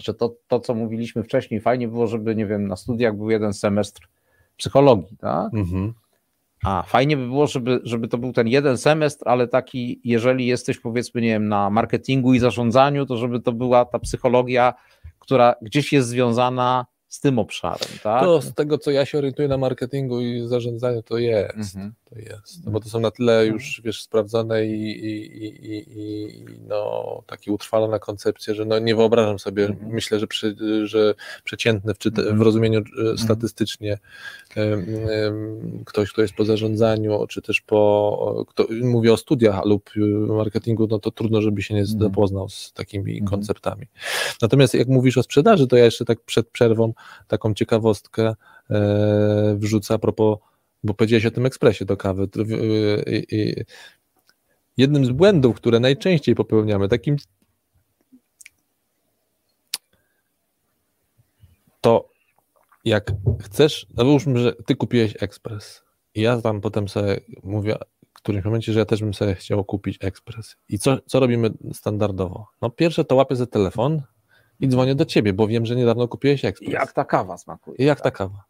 że 0.00 0.14
to, 0.14 0.34
to, 0.48 0.60
co 0.60 0.74
mówiliśmy 0.74 1.22
wcześniej, 1.22 1.60
fajnie 1.60 1.88
było, 1.88 2.06
żeby, 2.06 2.36
nie 2.36 2.46
wiem, 2.46 2.68
na 2.68 2.76
studiach 2.76 3.16
był 3.16 3.30
jeden 3.30 3.52
semestr 3.52 4.08
psychologii, 4.56 5.16
tak? 5.16 5.54
Mhm. 5.54 5.94
A 6.64 6.82
fajnie 6.82 7.16
by 7.16 7.26
było, 7.26 7.46
żeby, 7.46 7.80
żeby 7.84 8.08
to 8.08 8.18
był 8.18 8.32
ten 8.32 8.48
jeden 8.48 8.78
semestr, 8.78 9.28
ale 9.28 9.48
taki, 9.48 10.00
jeżeli 10.04 10.46
jesteś 10.46 10.78
powiedzmy, 10.80 11.20
nie 11.20 11.28
wiem, 11.28 11.48
na 11.48 11.70
marketingu 11.70 12.34
i 12.34 12.38
zarządzaniu, 12.38 13.06
to 13.06 13.16
żeby 13.16 13.40
to 13.40 13.52
była 13.52 13.84
ta 13.84 13.98
psychologia, 13.98 14.74
która 15.18 15.54
gdzieś 15.62 15.92
jest 15.92 16.08
związana 16.08 16.86
z 17.16 17.20
tym 17.20 17.38
obszarem, 17.38 17.88
tak? 18.02 18.22
To 18.22 18.42
z 18.42 18.54
tego, 18.54 18.78
co 18.78 18.90
ja 18.90 19.06
się 19.06 19.18
orientuję 19.18 19.48
na 19.48 19.58
marketingu 19.58 20.20
i 20.20 20.48
zarządzaniu, 20.48 21.02
to 21.02 21.18
jest. 21.18 21.56
Mhm. 21.56 21.92
To 22.10 22.18
jest. 22.18 22.64
No 22.66 22.72
bo 22.72 22.80
to 22.80 22.88
są 22.88 23.00
na 23.00 23.10
tyle 23.10 23.46
już, 23.46 23.80
wiesz, 23.84 24.02
sprawdzone 24.02 24.66
i, 24.66 24.90
i, 24.90 25.44
i, 25.44 25.84
i, 26.00 26.44
no, 26.68 27.22
takie 27.26 27.52
utrwalone 27.52 27.98
koncepcje, 27.98 28.54
że 28.54 28.64
no, 28.64 28.78
nie 28.78 28.96
wyobrażam 28.96 29.38
sobie, 29.38 29.66
Mhm. 29.66 29.90
myślę, 29.92 30.18
że, 30.20 30.26
przy, 30.26 30.56
że 30.84 31.14
przeciętny 31.44 31.94
w, 31.94 31.98
czyta, 31.98 32.20
Mhm. 32.20 32.38
w 32.38 32.42
rozumieniu 32.42 32.80
e, 32.80 33.18
statystycznie 33.18 33.98
ktoś, 35.84 36.12
kto 36.12 36.22
jest 36.22 36.34
po 36.34 36.44
zarządzaniu, 36.44 37.26
czy 37.28 37.42
też 37.42 37.60
po, 37.60 38.44
kto, 38.48 38.66
mówię 38.82 39.12
o 39.12 39.16
studiach 39.16 39.64
lub 39.64 39.90
e, 39.96 40.00
marketingu, 40.32 40.86
no 40.90 40.98
to 40.98 41.10
trudno, 41.10 41.42
żeby 41.42 41.62
się 41.62 41.74
nie 41.74 41.80
Mhm. 41.80 42.00
zapoznał 42.00 42.48
z 42.48 42.72
takimi 42.72 43.12
Mhm. 43.12 43.30
konceptami. 43.30 43.86
Natomiast 44.42 44.74
jak 44.74 44.88
mówisz 44.88 45.18
o 45.18 45.22
sprzedaży, 45.22 45.66
to 45.66 45.76
ja 45.76 45.84
jeszcze 45.84 46.04
tak 46.04 46.20
przed 46.20 46.48
przerwą 46.48 46.92
taką 47.28 47.54
ciekawostkę 47.54 48.34
e, 48.70 49.56
wrzucę 49.58 49.94
a 49.94 49.98
propos, 49.98 50.38
bo 50.84 50.94
powiedziałeś 50.94 51.26
o 51.26 51.30
tym 51.30 51.46
ekspresie 51.46 51.84
do 51.84 51.96
kawy. 51.96 52.28
I- 53.06 53.36
i- 53.36 53.64
jednym 54.76 55.04
z 55.04 55.10
błędów, 55.10 55.56
które 55.56 55.80
najczęściej 55.80 56.34
popełniamy, 56.34 56.88
takim 56.88 57.16
to 61.80 62.08
jak 62.84 63.12
chcesz, 63.40 63.86
no 63.94 64.04
załóżmy, 64.04 64.38
że 64.38 64.52
ty 64.52 64.76
kupiłeś 64.76 65.14
ekspres 65.20 65.84
i 66.14 66.20
ja 66.20 66.40
tam 66.40 66.60
potem 66.60 66.88
sobie 66.88 67.20
mówię 67.42 67.76
w 68.14 68.18
którymś 68.18 68.44
momencie, 68.44 68.72
że 68.72 68.78
ja 68.78 68.84
też 68.84 69.00
bym 69.00 69.14
sobie 69.14 69.34
chciał 69.34 69.64
kupić 69.64 69.98
ekspres. 70.00 70.56
I 70.68 70.78
co, 70.78 70.98
co 71.06 71.20
robimy 71.20 71.50
standardowo? 71.72 72.46
No 72.62 72.70
pierwsze 72.70 73.04
to 73.04 73.14
łapię 73.14 73.36
za 73.36 73.46
telefon 73.46 74.02
i 74.60 74.68
dzwonię 74.68 74.94
do 74.94 75.04
ciebie, 75.04 75.32
bo 75.32 75.46
wiem, 75.46 75.66
że 75.66 75.76
niedawno 75.76 76.08
kupiłeś 76.08 76.44
ekspres. 76.44 76.72
Jak 76.72 76.92
ta 76.92 77.04
kawa 77.04 77.38
smakuje. 77.38 77.76
Jak 77.78 78.00
ta 78.00 78.10
kawa. 78.10 78.44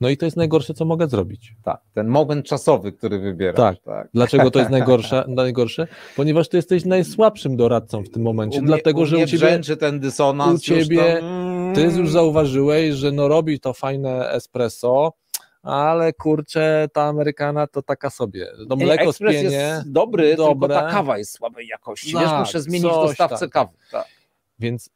No 0.00 0.08
i 0.08 0.16
to 0.16 0.24
jest 0.24 0.36
najgorsze, 0.36 0.74
co 0.74 0.84
mogę 0.84 1.08
zrobić. 1.08 1.54
Tak, 1.62 1.80
ten 1.94 2.06
moment 2.08 2.46
czasowy, 2.46 2.92
który 2.92 3.18
wybierasz. 3.18 3.56
Tak. 3.56 3.76
tak. 3.84 4.08
Dlaczego 4.14 4.50
to 4.50 4.58
jest 4.58 4.70
najgorsze? 4.78 5.24
najgorsze? 5.28 5.86
Ponieważ 6.16 6.48
ty 6.48 6.56
jesteś 6.56 6.84
najsłabszym 6.84 7.56
doradcą 7.56 8.02
w 8.02 8.10
tym 8.10 8.22
momencie, 8.22 8.58
U 8.58 8.62
mnie- 8.62 8.66
dlatego 8.66 9.06
że 9.06 9.16
u 9.16 9.18
ciebie, 9.26 9.38
brzęczy 9.46 9.76
ten 9.76 10.00
dysonans. 10.00 10.60
u 10.60 10.64
ciebie- 10.64 11.20
tam- 11.20 11.72
ty 11.74 11.82
już 11.82 12.10
zauważyłeś, 12.10 12.94
że 12.94 13.12
no 13.12 13.28
robi 13.28 13.60
to 13.60 13.72
fajne 13.72 14.30
espresso, 14.30 15.12
ale 15.62 16.12
kurczę, 16.12 16.88
ta 16.92 17.02
Amerykana 17.02 17.66
to 17.66 17.82
taka 17.82 18.10
sobie. 18.10 18.46
No 18.68 18.76
mleko 18.76 19.12
spienie, 19.12 19.42
jest 19.42 19.92
dobry, 19.92 20.36
dobre. 20.36 20.68
tylko 20.76 20.86
ta 20.86 20.90
kawa 20.90 21.18
jest 21.18 21.32
słabej 21.32 21.66
jakości. 21.66 22.12
Wiesz, 22.12 22.22
Tak, 22.24 22.40
muszę 22.40 22.60
zmienić 22.60 22.82
dostawcę 22.92 23.38
tam. 23.38 23.50
kawy. 23.50 23.72
Tak. 23.92 24.06
Więc 24.58 24.90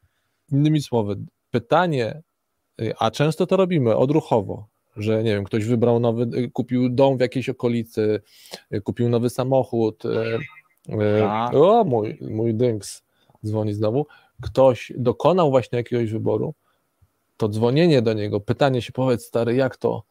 innymi 0.51 0.81
słowy, 0.81 1.15
pytanie, 1.51 2.21
y, 2.81 2.93
a 2.99 3.11
często 3.11 3.47
to 3.47 3.57
robimy 3.57 3.95
odruchowo, 3.95 4.67
że 4.97 5.23
nie 5.23 5.33
wiem, 5.35 5.43
ktoś 5.43 5.65
wybrał 5.65 5.99
nowy, 5.99 6.23
y, 6.37 6.51
kupił 6.51 6.89
dom 6.89 7.17
w 7.17 7.21
jakiejś 7.21 7.49
okolicy, 7.49 8.21
y, 8.73 8.81
kupił 8.81 9.09
nowy 9.09 9.29
samochód. 9.29 10.03
Tak. 11.19 11.53
O, 11.55 11.83
mój, 11.83 12.17
mój 12.21 12.53
dynks 12.53 13.03
dzwoni 13.45 13.73
znowu. 13.73 14.05
Ktoś 14.41 14.93
dokonał 14.97 15.49
właśnie 15.51 15.77
jakiegoś 15.77 16.11
wyboru, 16.11 16.53
to 17.37 17.49
dzwonienie 17.49 18.01
do 18.01 18.13
niego, 18.13 18.39
pytanie 18.39 18.81
się, 18.81 18.91
powiedz 18.91 19.25
stary, 19.25 19.55
jak 19.55 19.77
to, 19.77 20.03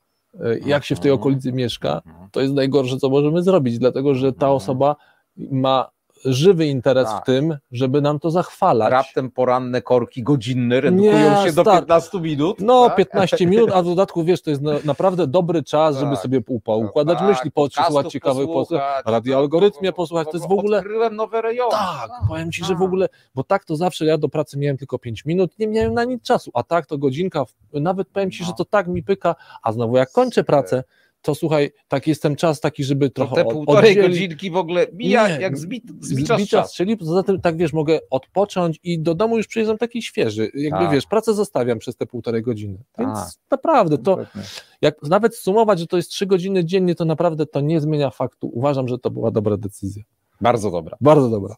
jak 0.66 0.84
się 0.84 0.94
w 0.96 1.00
tej 1.00 1.10
Mhm. 1.10 1.20
okolicy 1.20 1.52
mieszka, 1.52 2.02
Mhm. 2.06 2.30
to 2.30 2.40
jest 2.40 2.54
najgorsze, 2.54 2.96
co 2.96 3.10
możemy 3.10 3.42
zrobić, 3.42 3.78
dlatego 3.78 4.14
że 4.14 4.32
ta 4.32 4.46
Mhm. 4.46 4.52
osoba 4.56 4.96
ma 5.36 5.90
żywy 6.24 6.66
interes 6.66 7.08
Tak. 7.08 7.22
w 7.22 7.26
tym, 7.26 7.56
żeby 7.72 8.00
nam 8.00 8.18
to 8.18 8.30
zachwalać. 8.30 8.90
Raptem 8.90 9.30
poranne 9.30 9.82
korki 9.82 10.22
godzinne 10.22 10.80
redukują 10.80 11.12
Nie, 11.12 11.46
się 11.46 11.52
do 11.52 11.62
stary. 11.62 11.78
15 11.80 12.20
minut. 12.20 12.56
No, 12.60 12.86
tak? 12.88 12.96
15 12.96 13.46
minut, 13.46 13.70
a 13.74 13.82
w 13.82 13.84
dodatku 13.84 14.24
wiesz, 14.24 14.42
to 14.42 14.50
jest 14.50 14.62
na, 14.62 14.72
naprawdę 14.84 15.26
dobry 15.26 15.62
czas, 15.62 15.96
żeby 15.98 16.12
Tak. 16.12 16.22
sobie 16.22 16.40
upa, 16.48 16.74
układać 16.74 17.18
Tak, 17.18 17.28
myśli, 17.28 17.50
posłuchać 17.50 18.12
ciekawych 18.12 18.46
posłuchać, 18.46 18.94
posłów, 19.04 19.12
radioalgorytmie 19.14 19.92
posłuchać, 19.92 20.28
to 20.30 20.36
jest 20.36 20.48
w 20.48 20.52
ogóle. 20.52 20.78
Odkryłem 20.78 21.16
nowe 21.16 21.42
rejony. 21.42 21.70
Tak, 21.70 22.10
powiem 22.28 22.52
ci, 22.52 22.64
że 22.64 22.74
w 22.74 22.78
tak. 22.78 22.86
ogóle, 22.86 23.08
bo 23.34 23.44
tak 23.44 23.64
to 23.64 23.76
zawsze 23.76 24.04
ja 24.04 24.18
do 24.18 24.28
pracy 24.28 24.58
miałem 24.58 24.76
tylko 24.76 24.98
5 24.98 25.24
minut, 25.24 25.58
nie 25.58 25.68
miałem 25.68 25.94
na 25.94 26.04
nic 26.04 26.22
czasu, 26.22 26.50
a 26.54 26.62
tak 26.62 26.86
to 26.86 26.98
godzinka, 26.98 27.44
nawet 27.72 28.08
powiem 28.08 28.30
ci, 28.30 28.42
No. 28.42 28.46
że 28.46 28.52
to 28.52 28.64
tak 28.64 28.88
mi 28.88 29.02
pyka, 29.02 29.34
a 29.62 29.72
znowu 29.72 29.96
jak 29.96 30.12
kończę 30.12 30.44
pracę, 30.44 30.84
to 31.22 31.34
słuchaj, 31.34 31.70
tak 31.88 32.06
jest 32.06 32.22
ten 32.22 32.36
czas 32.36 32.60
taki, 32.60 32.84
żeby 32.84 33.10
To 33.10 33.14
trochę 33.14 33.34
te 33.36 33.44
od- 33.46 33.52
półtorej 33.54 33.90
oddzielić- 33.92 34.08
godzinki 34.08 34.50
w 34.50 34.56
ogóle 34.56 34.86
mija 34.92 35.28
Nie, 35.28 35.40
jak 35.42 35.58
zbit, 35.58 35.84
Zbicza 36.00 36.64
strzeli, 36.64 36.96
poza 36.96 37.22
tym 37.22 37.40
tak 37.40 37.56
wiesz, 37.56 37.72
mogę 37.72 37.98
odpocząć 38.10 38.80
i 38.84 39.00
do 39.00 39.14
domu 39.14 39.36
już 39.36 39.46
przyjeżdżam 39.46 39.78
taki 39.78 40.02
świeży. 40.02 40.50
Jakby 40.54 40.78
Tak. 40.84 40.92
wiesz, 40.92 41.06
pracę 41.06 41.34
zostawiam 41.34 41.78
przez 41.78 41.96
te 41.96 42.06
półtorej 42.06 42.42
godziny. 42.42 42.78
Więc 42.98 43.14
Tak. 43.18 43.28
naprawdę 43.50 43.98
to, 43.98 44.16
Kompletnie. 44.16 44.42
jak 44.82 45.02
nawet 45.02 45.36
sumować, 45.36 45.78
że 45.78 45.86
to 45.86 45.96
jest 45.96 46.10
trzy 46.10 46.26
godziny 46.26 46.64
dziennie, 46.64 46.94
to 46.94 47.04
naprawdę 47.04 47.46
to 47.46 47.60
nie 47.60 47.80
zmienia 47.80 48.10
faktu. 48.10 48.50
Uważam, 48.52 48.88
że 48.88 48.98
to 48.98 49.10
była 49.10 49.30
dobra 49.30 49.56
decyzja. 49.56 50.02
Bardzo 50.40 50.70
dobra. 50.70 50.96
Bardzo 51.00 51.28
dobra. 51.30 51.54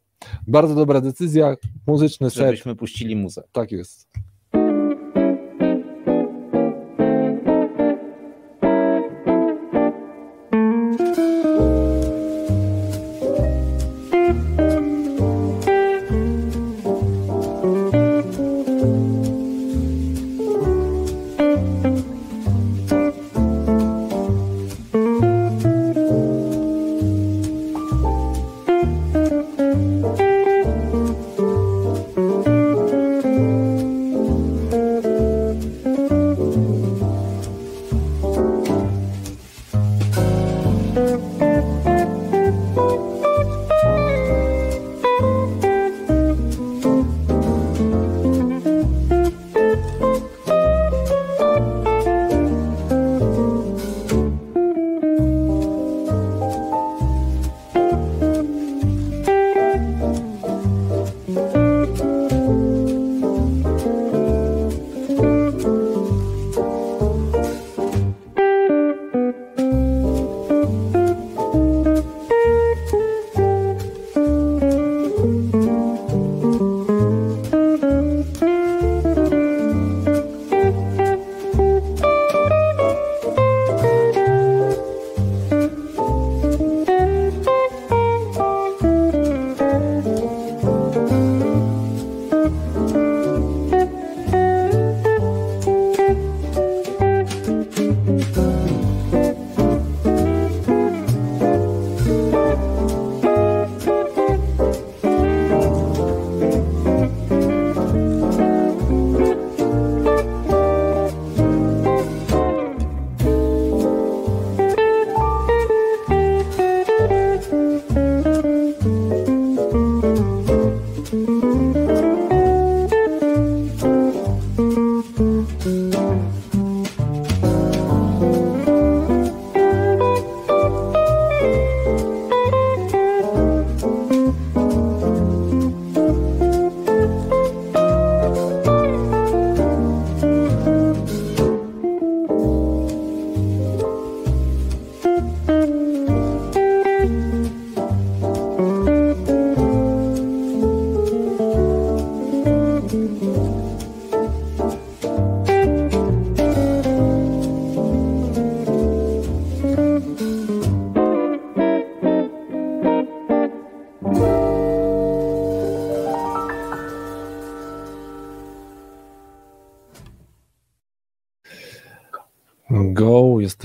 Bardzo 0.46 0.74
dobra 0.74 1.00
decyzja, 1.00 1.56
muzyczny 1.86 2.30
set, 2.30 2.38
Żebyśmy 2.38 2.76
puścili 2.76 3.16
muzę. 3.16 3.42
tak 3.52 3.72
jest. 3.72 4.08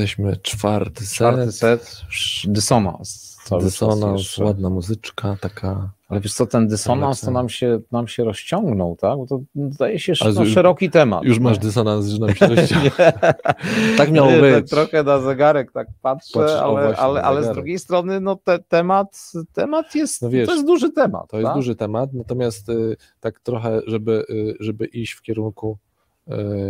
Jesteśmy 0.07 0.37
czwarty 0.37 1.05
set. 1.05 1.15
Czwarty 1.15 1.51
set, 1.51 2.01
dysonans. 2.45 3.37
Dysonans, 3.61 4.37
ładna 4.37 4.69
muzyczka, 4.69 5.37
taka. 5.41 5.91
Ale 6.07 6.19
wiesz 6.19 6.33
co, 6.33 6.45
ten 6.45 6.67
dysonans 6.67 7.21
to 7.21 7.31
nam 7.31 7.49
się, 7.49 7.79
nam 7.91 8.07
się 8.07 8.23
rozciągnął, 8.23 8.95
tak? 8.95 9.17
Bo 9.17 9.27
to 9.27 9.39
zdaje 9.69 9.99
się 9.99 10.13
no, 10.35 10.43
już- 10.43 10.53
szeroki 10.53 10.89
temat. 10.89 11.23
Już 11.23 11.39
masz 11.39 11.57
dysonans, 11.57 12.07
że 12.07 12.19
nam 12.19 12.35
się 12.35 12.47
rozciąga. 12.55 12.89
Nie. 12.99 13.13
Tak 13.97 14.11
miało 14.11 14.31
Nie, 14.31 14.41
być. 14.41 14.69
Trochę 14.69 15.03
na 15.03 15.19
zegarek 15.19 15.71
tak 15.71 15.87
patrzę, 16.01 16.39
Patrz, 16.39 16.53
ale, 16.53 16.73
właśnie, 16.73 17.03
ale, 17.03 17.21
ale 17.21 17.43
z 17.43 17.51
drugiej 17.53 17.79
strony 17.79 18.19
no 18.19 18.35
te, 18.35 18.59
temat, 18.59 19.21
temat 19.53 19.95
jest, 19.95 20.21
No 20.21 20.29
wiesz, 20.29 20.47
to 20.47 20.53
jest 20.53 20.67
duży 20.67 20.91
temat. 20.91 21.29
To 21.29 21.37
jest 21.37 21.47
tak? 21.47 21.55
duży 21.55 21.75
temat, 21.75 22.13
natomiast 22.13 22.69
y, 22.69 22.97
tak 23.19 23.39
trochę, 23.39 23.81
żeby, 23.87 24.25
y, 24.29 24.55
żeby 24.59 24.85
iść 24.85 25.13
w 25.13 25.21
kierunku 25.21 25.77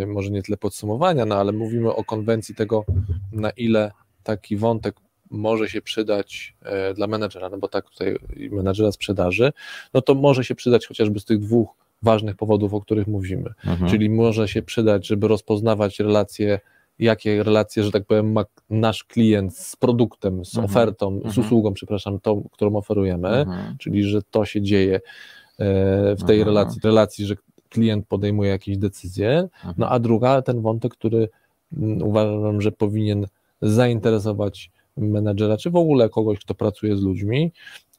może 0.07 0.29
nie 0.31 0.43
tyle 0.43 0.57
podsumowania, 0.57 1.25
no 1.25 1.35
ale 1.35 1.51
mówimy 1.51 1.93
o 1.93 2.03
konwencji 2.03 2.55
tego, 2.55 2.85
na 3.31 3.49
ile 3.49 3.91
taki 4.23 4.57
wątek 4.57 4.95
może 5.31 5.69
się 5.69 5.81
przydać 5.81 6.55
e, 6.61 6.93
dla 6.93 7.07
menedżera, 7.07 7.49
no 7.49 7.57
bo 7.57 7.67
tak 7.67 7.89
tutaj 7.89 8.15
menedżera 8.51 8.91
sprzedaży, 8.91 9.53
no 9.93 10.01
to 10.01 10.15
może 10.15 10.43
się 10.43 10.55
przydać 10.55 10.87
chociażby 10.87 11.19
z 11.19 11.25
tych 11.25 11.39
dwóch 11.39 11.67
ważnych 12.01 12.35
powodów, 12.35 12.73
o 12.73 12.81
których 12.81 13.07
mówimy. 13.07 13.49
Mhm. 13.65 13.91
Czyli 13.91 14.09
może 14.09 14.47
się 14.47 14.61
przydać, 14.61 15.07
żeby 15.07 15.27
rozpoznawać 15.27 15.99
relacje, 15.99 16.59
jakie 16.99 17.43
relacje, 17.43 17.83
że 17.83 17.91
tak 17.91 18.05
powiem, 18.05 18.31
ma 18.31 18.45
nasz 18.69 19.03
klient 19.03 19.57
z 19.57 19.75
produktem, 19.75 20.45
z 20.45 20.55
Mhm. 20.57 20.65
ofertą, 20.65 21.19
z 21.19 21.25
Mhm. 21.25 21.45
usługą, 21.45 21.73
przepraszam, 21.73 22.19
tą, 22.19 22.49
którą 22.51 22.75
oferujemy, 22.75 23.27
Mhm. 23.29 23.77
czyli 23.77 24.03
że 24.03 24.21
to 24.31 24.45
się 24.45 24.61
dzieje 24.61 24.95
e, 24.95 26.15
w 26.15 26.23
tej 26.23 26.39
Mhm. 26.39 26.45
relacji, 26.45 26.81
relacji, 26.83 27.25
że 27.25 27.35
klient 27.77 28.07
podejmuje 28.07 28.49
jakieś 28.49 28.77
decyzje, 28.77 29.49
no 29.77 29.89
a 29.89 29.99
druga, 29.99 30.41
ten 30.41 30.61
wątek, 30.61 30.93
który 30.93 31.29
mm, 31.77 32.01
uważam, 32.01 32.61
że 32.61 32.71
powinien 32.71 33.25
zainteresować 33.61 34.71
menedżera, 34.97 35.57
czy 35.57 35.69
w 35.69 35.75
ogóle 35.75 36.09
kogoś, 36.09 36.39
kto 36.39 36.55
pracuje 36.55 36.97
z 36.97 37.01
ludźmi 37.01 37.51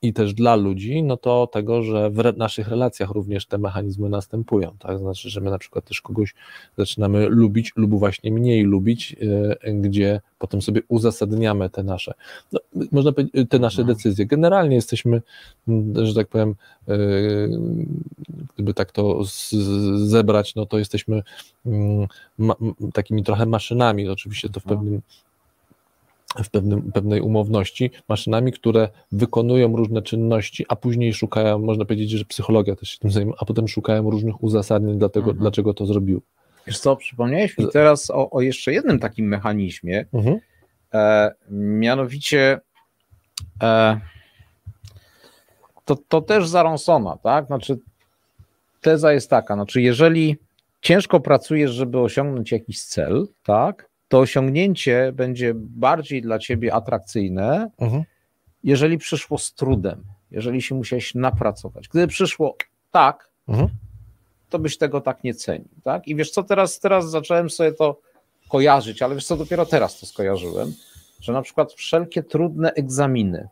i 0.03 0.13
też 0.13 0.35
dla 0.35 0.57
ludzi, 0.57 1.03
no 1.03 1.17
to 1.17 1.47
tego, 1.47 1.83
że 1.83 2.11
w 2.11 2.37
naszych 2.37 2.69
relacjach 2.69 3.11
również 3.11 3.47
te 3.47 3.59
mechanizmy 3.59 4.09
następują, 4.09 4.77
tak, 4.79 4.99
znaczy, 4.99 5.31
że 5.31 5.41
my 5.41 5.51
na 5.51 5.59
przykład 5.59 5.85
też 5.85 6.01
kogoś 6.01 6.35
zaczynamy 6.77 7.29
lubić 7.29 7.73
lub 7.77 7.91
właśnie 7.99 8.33
mniej 8.33 8.63
lubić, 8.63 9.17
e, 9.63 9.73
gdzie 9.75 10.21
potem 10.39 10.63
sobie 10.63 10.81
uzasadniamy 10.89 11.71
te 11.71 11.83
nasze, 11.83 12.15
no, 12.53 12.61
można 12.93 13.13
powiedzieć, 13.13 13.35
te 13.51 13.59
nasze 13.59 13.83
Mhm. 13.83 13.97
decyzje. 13.97 14.27
Generalnie 14.27 14.77
jesteśmy, 14.77 15.23
mm, 15.69 16.07
że 16.07 16.15
tak 16.15 16.29
powiem, 16.29 16.55
e, 16.89 16.99
gdyby 18.55 18.75
tak 18.75 18.93
to 18.93 19.21
zebrać, 19.95 20.55
no 20.55 20.67
to 20.67 20.79
jesteśmy 20.79 21.23
mm, 21.67 22.07
takimi 22.93 23.23
trochę 23.25 23.47
maszynami, 23.47 24.09
oczywiście 24.09 24.49
to 24.49 24.61
w 24.61 24.67
No. 24.67 24.69
pewnym 24.77 25.01
w 26.45 26.51
pewnym, 26.51 26.93
pewnej 26.93 27.21
umowności, 27.21 27.91
maszynami, 28.09 28.53
które 28.53 28.89
wykonują 29.13 29.77
różne 29.77 30.03
czynności, 30.03 30.65
a 30.69 30.77
później 30.77 31.15
szukają, 31.15 31.59
można 31.59 31.85
powiedzieć, 31.85 32.11
że 32.11 32.25
psychologia 32.25 32.77
też 32.77 32.89
się 32.89 32.99
tym 32.99 33.11
zajmuje, 33.11 33.37
a 33.41 33.45
potem 33.45 33.69
szukają 33.69 34.11
różnych 34.11 34.43
uzasadnień 34.43 34.99
dla 34.99 35.09
tego, 35.09 35.27
Mhm. 35.27 35.39
dlaczego 35.39 35.75
to 35.75 35.87
zrobił. 35.87 36.23
Wiesz 36.67 36.79
co, 36.79 36.97
przypomniałeś 36.97 37.59
mi 37.59 37.69
teraz 37.73 38.11
o, 38.11 38.31
o 38.31 38.41
jeszcze 38.41 38.73
jednym 38.73 38.99
takim 38.99 39.27
mechanizmie, 39.29 40.07
Mhm. 40.13 40.39
E, 40.95 41.31
mianowicie 41.51 42.61
e, 43.63 44.01
to, 45.85 45.97
to 46.09 46.21
też 46.23 46.49
za 46.49 46.63
Ronsona, 46.63 47.17
tak? 47.23 47.47
Znaczy 47.47 47.79
teza 48.81 49.13
jest 49.13 49.31
taka, 49.31 49.55
znaczy 49.55 49.83
jeżeli 49.83 50.37
ciężko 50.81 51.21
pracujesz, 51.21 51.71
żeby 51.71 52.01
osiągnąć 52.01 52.53
jakiś 52.53 52.83
cel, 52.83 53.27
tak? 53.45 53.88
To 54.09 54.19
osiągnięcie 54.19 55.13
będzie 55.15 55.53
bardziej 55.57 56.23
dla 56.23 56.39
ciebie 56.39 56.75
atrakcyjne, 56.75 57.71
Mhm. 57.79 58.03
jeżeli 58.65 58.99
przyszło 58.99 59.39
z 59.39 59.55
trudem, 59.55 60.05
jeżeli 60.31 60.63
się 60.63 60.75
musiałeś 60.75 61.15
napracować. 61.15 61.89
Gdyby 61.89 62.07
przyszło 62.07 62.57
tak, 62.91 63.29
Mhm. 63.49 63.69
to 64.51 64.59
byś 64.59 64.79
tego 64.79 65.01
tak 65.01 65.25
nie 65.25 65.35
cenił, 65.35 65.69
tak? 65.85 66.09
I 66.09 66.17
wiesz 66.17 66.31
co, 66.31 66.43
teraz, 66.43 66.81
teraz 66.81 67.11
zacząłem 67.11 67.51
sobie 67.51 67.73
to 67.73 68.01
kojarzyć, 68.49 69.03
ale 69.03 69.15
wiesz 69.15 69.27
co, 69.27 69.37
dopiero 69.37 69.67
teraz 69.67 70.01
to 70.01 70.07
skojarzyłem, 70.07 70.73
że 71.21 71.33
na 71.33 71.43
przykład 71.43 71.73
wszelkie 71.73 72.23
trudne 72.23 72.73
egzaminy, 72.73 73.49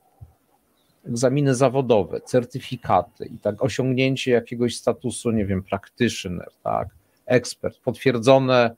egzaminy 1.07 1.55
zawodowe, 1.55 2.21
certyfikaty 2.21 3.27
i 3.27 3.39
tak 3.39 3.63
osiągnięcie 3.65 4.31
jakiegoś 4.31 4.77
statusu, 4.77 5.31
nie 5.31 5.47
wiem, 5.47 5.63
practitioner, 5.63 6.49
tak, 6.63 6.89
ekspert, 7.27 7.79
potwierdzone 7.79 8.77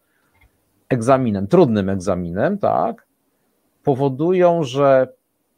egzaminem, 0.88 1.46
trudnym 1.46 1.88
egzaminem, 1.88 2.58
tak, 2.58 3.06
powodują, 3.84 4.64
że, 4.64 5.08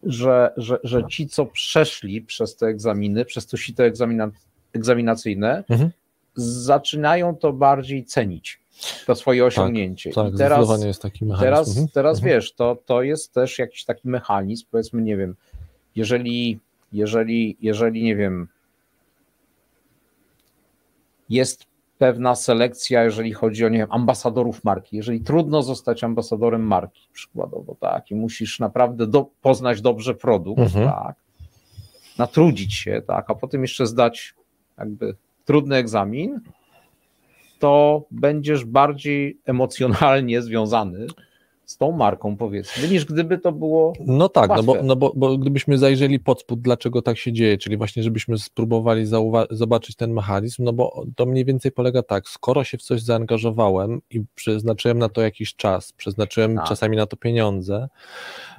że, 0.02 0.52
że, 0.56 0.78
że 0.84 1.06
ci, 1.06 1.28
co 1.28 1.46
przeszli 1.46 2.22
przez 2.22 2.56
te 2.56 2.66
egzaminy, 2.66 3.24
przez 3.24 3.46
to 3.46 3.56
sito 3.56 3.84
egzamina, 3.84 4.30
egzaminacyjne, 4.72 5.64
Mhm. 5.68 5.90
zaczynają 6.34 7.36
to 7.36 7.52
bardziej 7.52 8.04
cenić, 8.04 8.60
to 9.06 9.14
swoje 9.14 9.44
osiągnięcie. 9.44 10.12
Tak, 10.12 10.34
I 10.34 10.36
teraz, 10.36 10.84
jest 10.84 11.02
taki 11.02 11.24
mechanizm. 11.24 11.44
teraz, 11.44 11.68
Mhm. 11.68 11.88
teraz 11.88 12.16
Mhm. 12.18 12.34
wiesz, 12.34 12.52
to, 12.52 12.76
to 12.86 13.02
jest 13.02 13.32
też 13.34 13.58
jakiś 13.58 13.84
taki 13.84 14.08
mechanizm, 14.08 14.66
powiedzmy, 14.70 15.02
nie 15.02 15.16
wiem, 15.16 15.36
jeżeli, 15.96 16.58
jeżeli, 16.92 17.56
jeżeli 17.60 18.02
nie 18.02 18.16
wiem, 18.16 18.48
jest 21.28 21.64
pewna 22.00 22.34
selekcja, 22.34 23.04
jeżeli 23.04 23.32
chodzi 23.32 23.64
o 23.64 23.68
nie 23.68 23.78
wiem, 23.78 23.92
ambasadorów 23.92 24.64
marki. 24.64 24.96
Jeżeli 24.96 25.20
trudno 25.20 25.62
zostać 25.62 26.04
ambasadorem 26.04 26.62
marki, 26.66 27.08
przykładowo, 27.12 27.76
tak, 27.80 28.10
i 28.10 28.14
musisz 28.14 28.60
naprawdę 28.60 29.06
do, 29.06 29.26
poznać 29.42 29.80
dobrze 29.80 30.14
produkt, 30.14 30.60
Mhm. 30.60 30.88
tak, 30.88 31.16
natrudzić 32.18 32.74
się, 32.74 33.02
tak, 33.06 33.30
a 33.30 33.34
potem 33.34 33.62
jeszcze 33.62 33.86
zdać 33.86 34.34
jakby 34.78 35.16
trudny 35.44 35.76
egzamin, 35.76 36.40
to 37.58 38.02
będziesz 38.10 38.64
bardziej 38.64 39.38
emocjonalnie 39.46 40.42
związany 40.42 41.06
z 41.70 41.76
tą 41.76 41.92
marką, 41.92 42.36
powiedzmy, 42.36 42.88
niż 42.88 43.04
gdyby 43.04 43.38
to 43.38 43.52
było. 43.52 43.92
No 44.06 44.28
tak, 44.28 44.50
no 44.56 44.62
bo, 44.62 44.76
no 44.82 44.96
bo, 44.96 45.12
bo 45.16 45.38
gdybyśmy 45.38 45.78
zajrzeli 45.78 46.18
pod 46.20 46.40
spód, 46.40 46.60
dlaczego 46.60 47.02
tak 47.02 47.18
się 47.18 47.32
dzieje, 47.32 47.58
czyli 47.58 47.76
właśnie, 47.76 48.02
żebyśmy 48.02 48.38
spróbowali 48.38 49.06
zobaczyć 49.50 49.96
ten 49.96 50.12
mechanizm, 50.12 50.64
no 50.64 50.72
bo 50.72 51.04
to 51.16 51.26
mniej 51.26 51.44
więcej 51.44 51.72
polega 51.72 52.02
tak, 52.02 52.28
skoro 52.28 52.64
się 52.64 52.78
w 52.78 52.82
coś 52.82 53.02
zaangażowałem 53.02 54.00
i 54.10 54.22
przeznaczyłem 54.34 54.98
na 54.98 55.08
to 55.08 55.20
jakiś 55.20 55.56
czas, 55.56 55.92
przeznaczyłem 55.92 56.56
Tak. 56.56 56.68
czasami 56.68 56.96
na 56.96 57.06
to 57.06 57.16
pieniądze, 57.16 57.88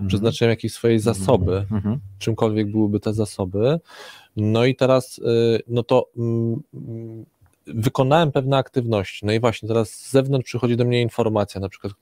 przeznaczyłem 0.07 0.49
jakieś 0.49 0.74
swoje 0.74 0.99
zasoby, 0.99 1.66
Mhm. 1.72 1.99
czymkolwiek 2.20 2.72
byłyby 2.72 2.99
te 2.99 3.14
zasoby, 3.14 3.80
no 4.36 4.66
i 4.66 4.76
teraz, 4.76 5.18
y, 5.18 5.59
no 5.68 5.84
to 5.84 6.09
mm, 6.18 6.62
mm, 6.74 7.26
wykonałem 7.68 8.32
pewne 8.32 8.57
aktywności, 8.57 9.26
no 9.26 9.32
i 9.34 9.39
właśnie 9.39 9.68
teraz 9.68 9.89
z 9.89 10.12
zewnątrz 10.12 10.45
przychodzi 10.45 10.78
do 10.78 10.86
mnie 10.86 11.01
informacja, 11.01 11.62
na 11.62 11.70
przykład 11.70 11.93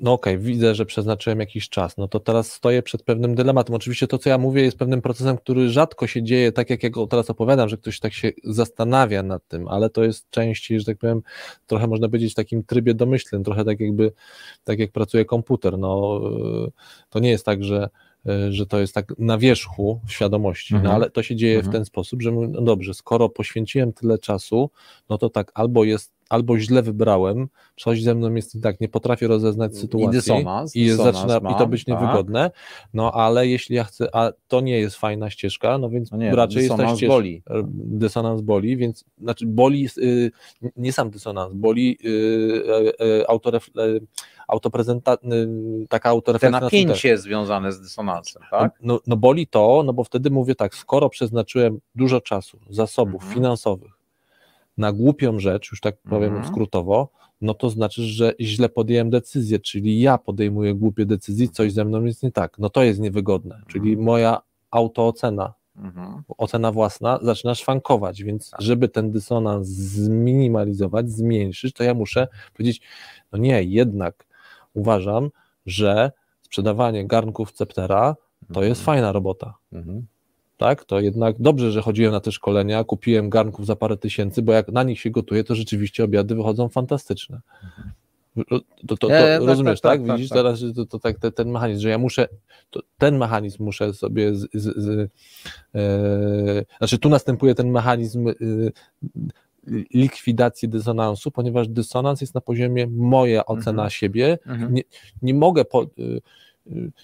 no 0.00 0.12
okej, 0.12 0.38
widzę, 0.38 0.74
że 0.74 0.86
przeznaczyłem 0.86 1.40
jakiś 1.40 1.68
czas, 1.68 1.96
no 1.96 2.08
to 2.08 2.20
teraz 2.20 2.52
stoję 2.52 2.82
przed 2.82 3.02
pewnym 3.02 3.34
dylematem. 3.34 3.74
Oczywiście 3.74 4.06
to, 4.06 4.18
co 4.18 4.30
ja 4.30 4.38
mówię, 4.38 4.62
jest 4.62 4.78
pewnym 4.78 5.02
procesem, 5.02 5.36
który 5.38 5.70
rzadko 5.70 6.06
się 6.06 6.22
dzieje, 6.22 6.52
tak 6.52 6.70
jak 6.70 6.82
ja 6.82 6.90
go 6.90 7.06
teraz 7.06 7.30
opowiadam, 7.30 7.68
że 7.68 7.76
ktoś 7.76 8.00
tak 8.00 8.12
się 8.12 8.32
zastanawia 8.44 9.22
nad 9.22 9.48
tym, 9.48 9.68
ale 9.68 9.90
to 9.90 10.04
jest 10.04 10.30
częściej, 10.30 10.78
że 10.80 10.86
tak 10.86 10.98
powiem, 10.98 11.22
trochę 11.66 11.86
można 11.86 12.08
powiedzieć 12.08 12.32
w 12.32 12.36
takim 12.36 12.64
trybie 12.64 12.94
domyślnym, 12.94 13.44
trochę 13.44 13.64
tak 13.64 13.80
jakby, 13.80 14.12
tak 14.64 14.78
jak 14.78 14.92
pracuje 14.92 15.24
komputer, 15.24 15.78
no 15.78 16.20
y, 16.66 16.70
to 17.10 17.18
nie 17.18 17.30
jest 17.30 17.44
tak, 17.44 17.64
że 17.64 17.88
y, 18.28 18.52
że 18.52 18.66
to 18.66 18.80
jest 18.80 18.94
tak 18.94 19.12
na 19.18 19.38
wierzchu 19.38 20.00
świadomości, 20.08 20.74
no 20.74 20.80
Mhm. 20.80 20.94
ale 20.96 21.10
to 21.10 21.22
się 21.22 21.36
dzieje 21.36 21.54
w 21.54 21.58
Mhm. 21.58 21.72
ten 21.72 21.84
sposób, 21.84 22.22
że 22.22 22.30
mówię, 22.30 22.48
no 22.48 22.60
dobrze, 22.62 22.94
skoro 22.94 23.28
poświęciłem 23.28 23.92
tyle 23.92 24.18
czasu, 24.18 24.70
no 25.08 25.18
to 25.18 25.30
tak, 25.30 25.50
albo 25.54 25.84
jest, 25.84 26.12
albo 26.28 26.58
źle 26.58 26.82
wybrałem, 26.82 27.48
coś 27.76 28.02
ze 28.02 28.14
mną 28.14 28.34
jest 28.34 28.62
tak, 28.62 28.80
nie 28.80 28.88
potrafię 28.88 29.26
rozeznać 29.28 29.76
sytuacji 29.76 30.10
dysonans, 30.10 30.76
i, 30.76 30.86
dysonans 30.86 31.16
zaczyna, 31.30 31.50
i 31.50 31.54
to 31.58 31.66
być 31.66 31.84
tak. 31.84 32.00
niewygodne, 32.00 32.50
no 32.94 33.12
ale 33.12 33.46
jeśli 33.48 33.76
ja 33.76 33.84
chcę, 33.84 34.08
a 34.16 34.32
to 34.48 34.60
nie 34.60 34.78
jest 34.80 34.96
fajna 34.96 35.30
ścieżka, 35.30 35.78
no 35.78 35.90
więc 35.90 36.10
No 36.10 36.16
nie, 36.18 36.34
raczej 36.36 36.64
jest 36.64 36.76
ta 36.76 36.88
ścieżka, 36.96 37.14
boli. 37.14 37.42
dysonans 37.74 38.40
boli, 38.40 38.76
więc 38.76 39.04
znaczy 39.22 39.46
boli, 39.46 39.88
y, 39.98 40.30
nie 40.76 40.92
sam 40.92 41.10
dysonans, 41.10 41.54
boli 41.54 41.98
y, 42.04 43.24
autoref, 43.28 43.70
autoprezenta, 44.48 45.16
taka 45.88 46.08
Te 46.08 46.10
autorefleksja. 46.10 46.50
na 46.50 46.58
ten 46.60 46.66
napięcie 46.66 47.18
związane 47.18 47.72
z 47.72 47.80
dysonansem, 47.80 48.42
tak? 48.50 48.78
no, 48.82 49.00
no 49.06 49.16
boli 49.16 49.46
to, 49.46 49.82
no 49.86 49.92
bo 49.92 50.04
wtedy 50.04 50.30
mówię 50.30 50.54
tak, 50.54 50.74
skoro 50.74 51.08
przeznaczyłem 51.08 51.80
dużo 51.94 52.20
czasu, 52.20 52.58
zasobów 52.70 53.14
Mhm. 53.22 53.34
finansowych 53.34 53.97
na 54.78 54.92
głupią 54.92 55.38
rzecz, 55.40 55.70
już 55.70 55.80
tak 55.80 55.96
powiem 56.10 56.32
Mhm. 56.34 56.52
skrótowo, 56.52 57.08
no 57.40 57.54
to 57.54 57.70
znaczy, 57.70 58.02
że 58.02 58.32
źle 58.40 58.68
podjąłem 58.68 59.10
decyzję, 59.10 59.58
czyli 59.58 60.00
ja 60.00 60.18
podejmuję 60.18 60.74
głupie 60.74 61.06
decyzje, 61.06 61.48
coś 61.48 61.72
ze 61.72 61.84
mną 61.84 62.04
jest 62.04 62.22
nie 62.22 62.32
tak. 62.32 62.58
No 62.58 62.70
to 62.70 62.82
jest 62.82 63.00
niewygodne, 63.00 63.62
czyli 63.66 63.90
Mhm. 63.90 64.06
moja 64.06 64.40
autoocena, 64.70 65.54
Mhm. 65.76 66.22
ocena 66.38 66.72
własna 66.72 67.18
zaczyna 67.22 67.54
szwankować, 67.54 68.22
więc 68.22 68.50
Tak. 68.50 68.62
żeby 68.62 68.88
ten 68.88 69.10
dysonans 69.10 69.68
zminimalizować, 69.68 71.10
zmniejszyć, 71.10 71.74
to 71.74 71.84
ja 71.84 71.94
muszę 71.94 72.28
powiedzieć, 72.52 72.80
no 73.32 73.38
nie, 73.38 73.62
jednak 73.62 74.26
uważam, 74.74 75.30
że 75.66 76.12
sprzedawanie 76.42 77.06
garnków 77.06 77.52
Ceptera 77.52 78.16
to 78.52 78.62
jest 78.64 78.84
fajna 78.84 79.12
robota. 79.12 79.54
Mhm. 79.72 80.06
Tak, 80.58 80.84
to 80.84 81.00
jednak 81.00 81.36
dobrze, 81.38 81.72
że 81.72 81.82
chodziłem 81.82 82.12
na 82.12 82.20
te 82.20 82.32
szkolenia, 82.32 82.84
kupiłem 82.84 83.30
garnków 83.30 83.66
za 83.66 83.76
parę 83.76 83.96
tysięcy, 83.96 84.42
bo 84.42 84.52
jak 84.52 84.68
na 84.68 84.82
nich 84.82 85.00
się 85.00 85.10
gotuje, 85.10 85.44
to 85.44 85.54
rzeczywiście 85.54 86.04
obiady 86.04 86.34
wychodzą 86.34 86.68
fantastyczne. 86.68 87.40
To, 88.48 88.60
to, 88.86 88.96
to, 88.96 89.12
E, 89.12 89.38
tak, 89.38 89.46
rozumiesz, 89.48 89.80
tak, 89.80 89.98
tak? 89.98 90.06
tak, 90.06 90.16
Widzisz 90.16 90.30
teraz, 90.30 90.60
to, 90.76 90.86
to 90.86 90.98
tak 90.98 91.18
te, 91.18 91.32
ten 91.32 91.50
mechanizm, 91.50 91.80
że 91.82 91.88
ja 91.88 91.98
muszę, 91.98 92.28
to, 92.70 92.80
ten 92.98 93.18
mechanizm 93.18 93.64
muszę 93.64 93.94
sobie, 93.94 94.34
z, 94.34 94.48
z, 94.54 94.76
z, 94.76 95.10
e, 95.74 96.64
znaczy 96.78 96.98
tu 96.98 97.08
następuje 97.08 97.54
ten 97.54 97.70
mechanizm 97.70 98.28
e, 98.28 98.34
likwidacji 99.94 100.68
dysonansu, 100.68 101.30
ponieważ 101.30 101.68
dysonans 101.68 102.20
jest 102.20 102.34
na 102.34 102.40
poziomie 102.40 102.86
moja 102.86 103.46
ocena 103.46 103.82
Mhm. 103.82 103.90
siebie, 103.90 104.38
Mhm. 104.46 104.74
nie, 104.74 104.82
nie 105.22 105.34
mogę, 105.34 105.64
po, 105.64 105.82
y, 105.82 105.86
y, 105.98 106.20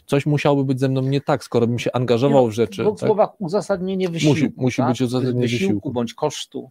coś 0.07 0.27
musiałoby 0.27 0.65
być 0.65 0.81
ze 0.81 0.89
mną 0.89 1.03
nie 1.03 1.21
tak, 1.21 1.45
skoro 1.45 1.67
bym 1.67 1.79
się 1.79 1.93
angażował 1.93 2.43
Nie 2.43 2.47
no, 2.47 2.51
w 2.51 2.55
rzeczy. 2.55 2.85
W 2.85 2.87
tak? 2.87 2.99
słowach 2.99 3.41
uzasadnienie 3.41 4.09
wysiłku. 4.09 4.35
Musi- 4.41 4.53
musi 4.57 4.77
tak? 4.77 4.89
być 4.89 5.01
uzasadnienie 5.01 5.41
wysiłku. 5.49 5.93
bądź 5.93 6.15
kosztu. 6.15 6.71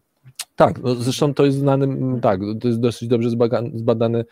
Tak, 0.55 0.83
no 0.83 0.95
zresztą 0.95 1.33
to 1.33 1.45
jest 1.45 1.57
znany, 1.57 1.87
tak, 2.21 2.39
to 2.61 2.67
jest 2.67 2.79
dosyć 2.79 3.09
dobrze 3.09 3.29
zbaga- 3.29 3.77
zbadany, 3.77 4.25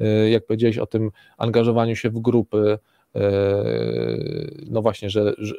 e, 0.00 0.30
jak 0.30 0.46
powiedziałeś 0.46 0.78
o 0.78 0.86
tym 0.86 1.10
angażowaniu 1.38 1.96
się 1.96 2.10
w 2.10 2.18
grupy, 2.18 2.78
e, 3.14 3.20
no 4.70 4.82
właśnie, 4.82 5.10
że, 5.10 5.34
że 5.38 5.54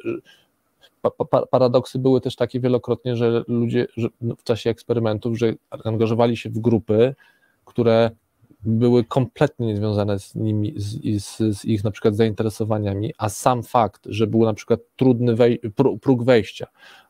pa, 1.02 1.10
pa, 1.10 1.46
paradoksy 1.46 1.98
były 1.98 2.20
też 2.20 2.36
takie 2.36 2.60
wielokrotnie, 2.60 3.16
że 3.16 3.44
ludzie 3.48 3.86
że 3.96 4.08
w 4.38 4.42
czasie 4.42 4.70
eksperymentów, 4.70 5.38
że 5.38 5.52
angażowali 5.84 6.36
się 6.36 6.50
w 6.50 6.58
grupy, 6.58 7.14
które 7.64 8.10
były 8.64 9.04
kompletnie 9.04 9.66
niezwiązane 9.66 10.18
z 10.18 10.34
nimi, 10.34 10.74
z, 10.76 11.22
z, 11.24 11.58
z 11.58 11.64
ich 11.64 11.84
na 11.84 11.90
przykład 11.90 12.16
zainteresowaniami, 12.16 13.12
a 13.18 13.28
sam 13.28 13.62
fakt, 13.62 14.06
że 14.06 14.26
był 14.26 14.44
na 14.44 14.54
przykład 14.54 14.80
trudny 14.96 15.36
wej, 15.36 15.60
pró- 15.60 15.98
próg 15.98 16.24
wejścia, 16.24 16.66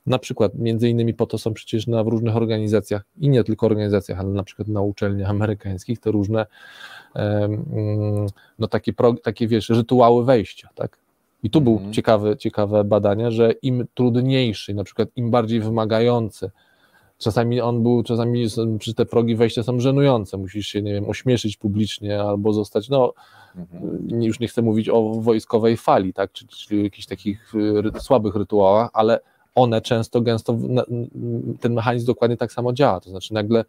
na 0.07 0.19
przykład 0.19 0.55
między 0.55 0.89
innymi 0.89 1.15
po 1.15 1.27
to 1.27 1.39
są 1.39 1.55
przecież 1.55 1.87
na 1.87 2.05
w 2.05 2.09
różnych 2.09 2.37
organizacjach 2.37 3.03
i 3.17 3.29
nie 3.29 3.45
tylko 3.45 3.67
organizacjach, 3.67 4.21
ale 4.21 4.29
na 4.29 4.43
przykład 4.43 4.69
na 4.69 4.81
uczelniach 4.81 5.31
amerykańskich 5.31 6.01
te 6.01 6.11
różne 6.11 6.47
mm, 7.15 8.27
no 8.59 8.69
takie, 8.69 8.93
pro, 8.93 9.15
takie 9.15 9.49
wiesz, 9.49 9.69
rytuały 9.69 10.25
wejścia, 10.25 10.69
tak? 10.75 10.99
I 11.43 11.51
tu 11.51 11.59
Mhm. 11.59 11.77
był 11.83 11.93
ciekawe, 11.93 12.37
ciekawe 12.37 12.85
badanie, 12.85 13.31
że 13.31 13.53
im 13.53 13.87
trudniejszy, 13.95 14.75
na 14.75 14.85
przykład 14.85 15.09
im 15.17 15.31
bardziej 15.31 15.61
wymagający, 15.61 16.51
czasami 17.19 17.61
on 17.61 17.83
był, 17.83 18.03
czasami 18.03 18.47
przy 18.79 18.95
te 18.95 19.07
progi 19.07 19.37
wejścia 19.37 19.63
są 19.63 19.81
żenujące, 19.81 20.37
musisz 20.37 20.67
się, 20.67 20.83
nie 20.83 20.93
wiem, 20.93 21.11
ośmieszyć 21.11 21.57
publicznie 21.57 22.21
albo 22.21 22.53
zostać, 22.53 22.89
no 22.89 23.13
nie- 24.03 24.27
już 24.27 24.41
nie 24.41 24.49
chcę 24.49 24.63
mówić 24.63 24.89
o 24.89 25.11
wojskowej 25.11 25.77
fali, 25.77 26.13
tak, 26.13 26.33
czy, 26.33 26.47
czyli 26.47 26.85
jakichś 26.85 27.07
takich 27.07 27.55
y, 27.55 27.83
ry, 27.83 27.91
słabych 28.01 28.35
rytuałach, 28.37 28.91
ale 28.93 29.21
one 29.55 29.81
często, 29.81 30.21
gęsto, 30.21 30.59
ten 31.61 31.75
mechanizm 31.75 32.07
dokładnie 32.07 32.37
tak 32.37 32.53
samo 32.53 32.73
działa, 32.73 33.01
to 33.01 33.11
znaczy 33.11 33.35
nagle 33.35 33.65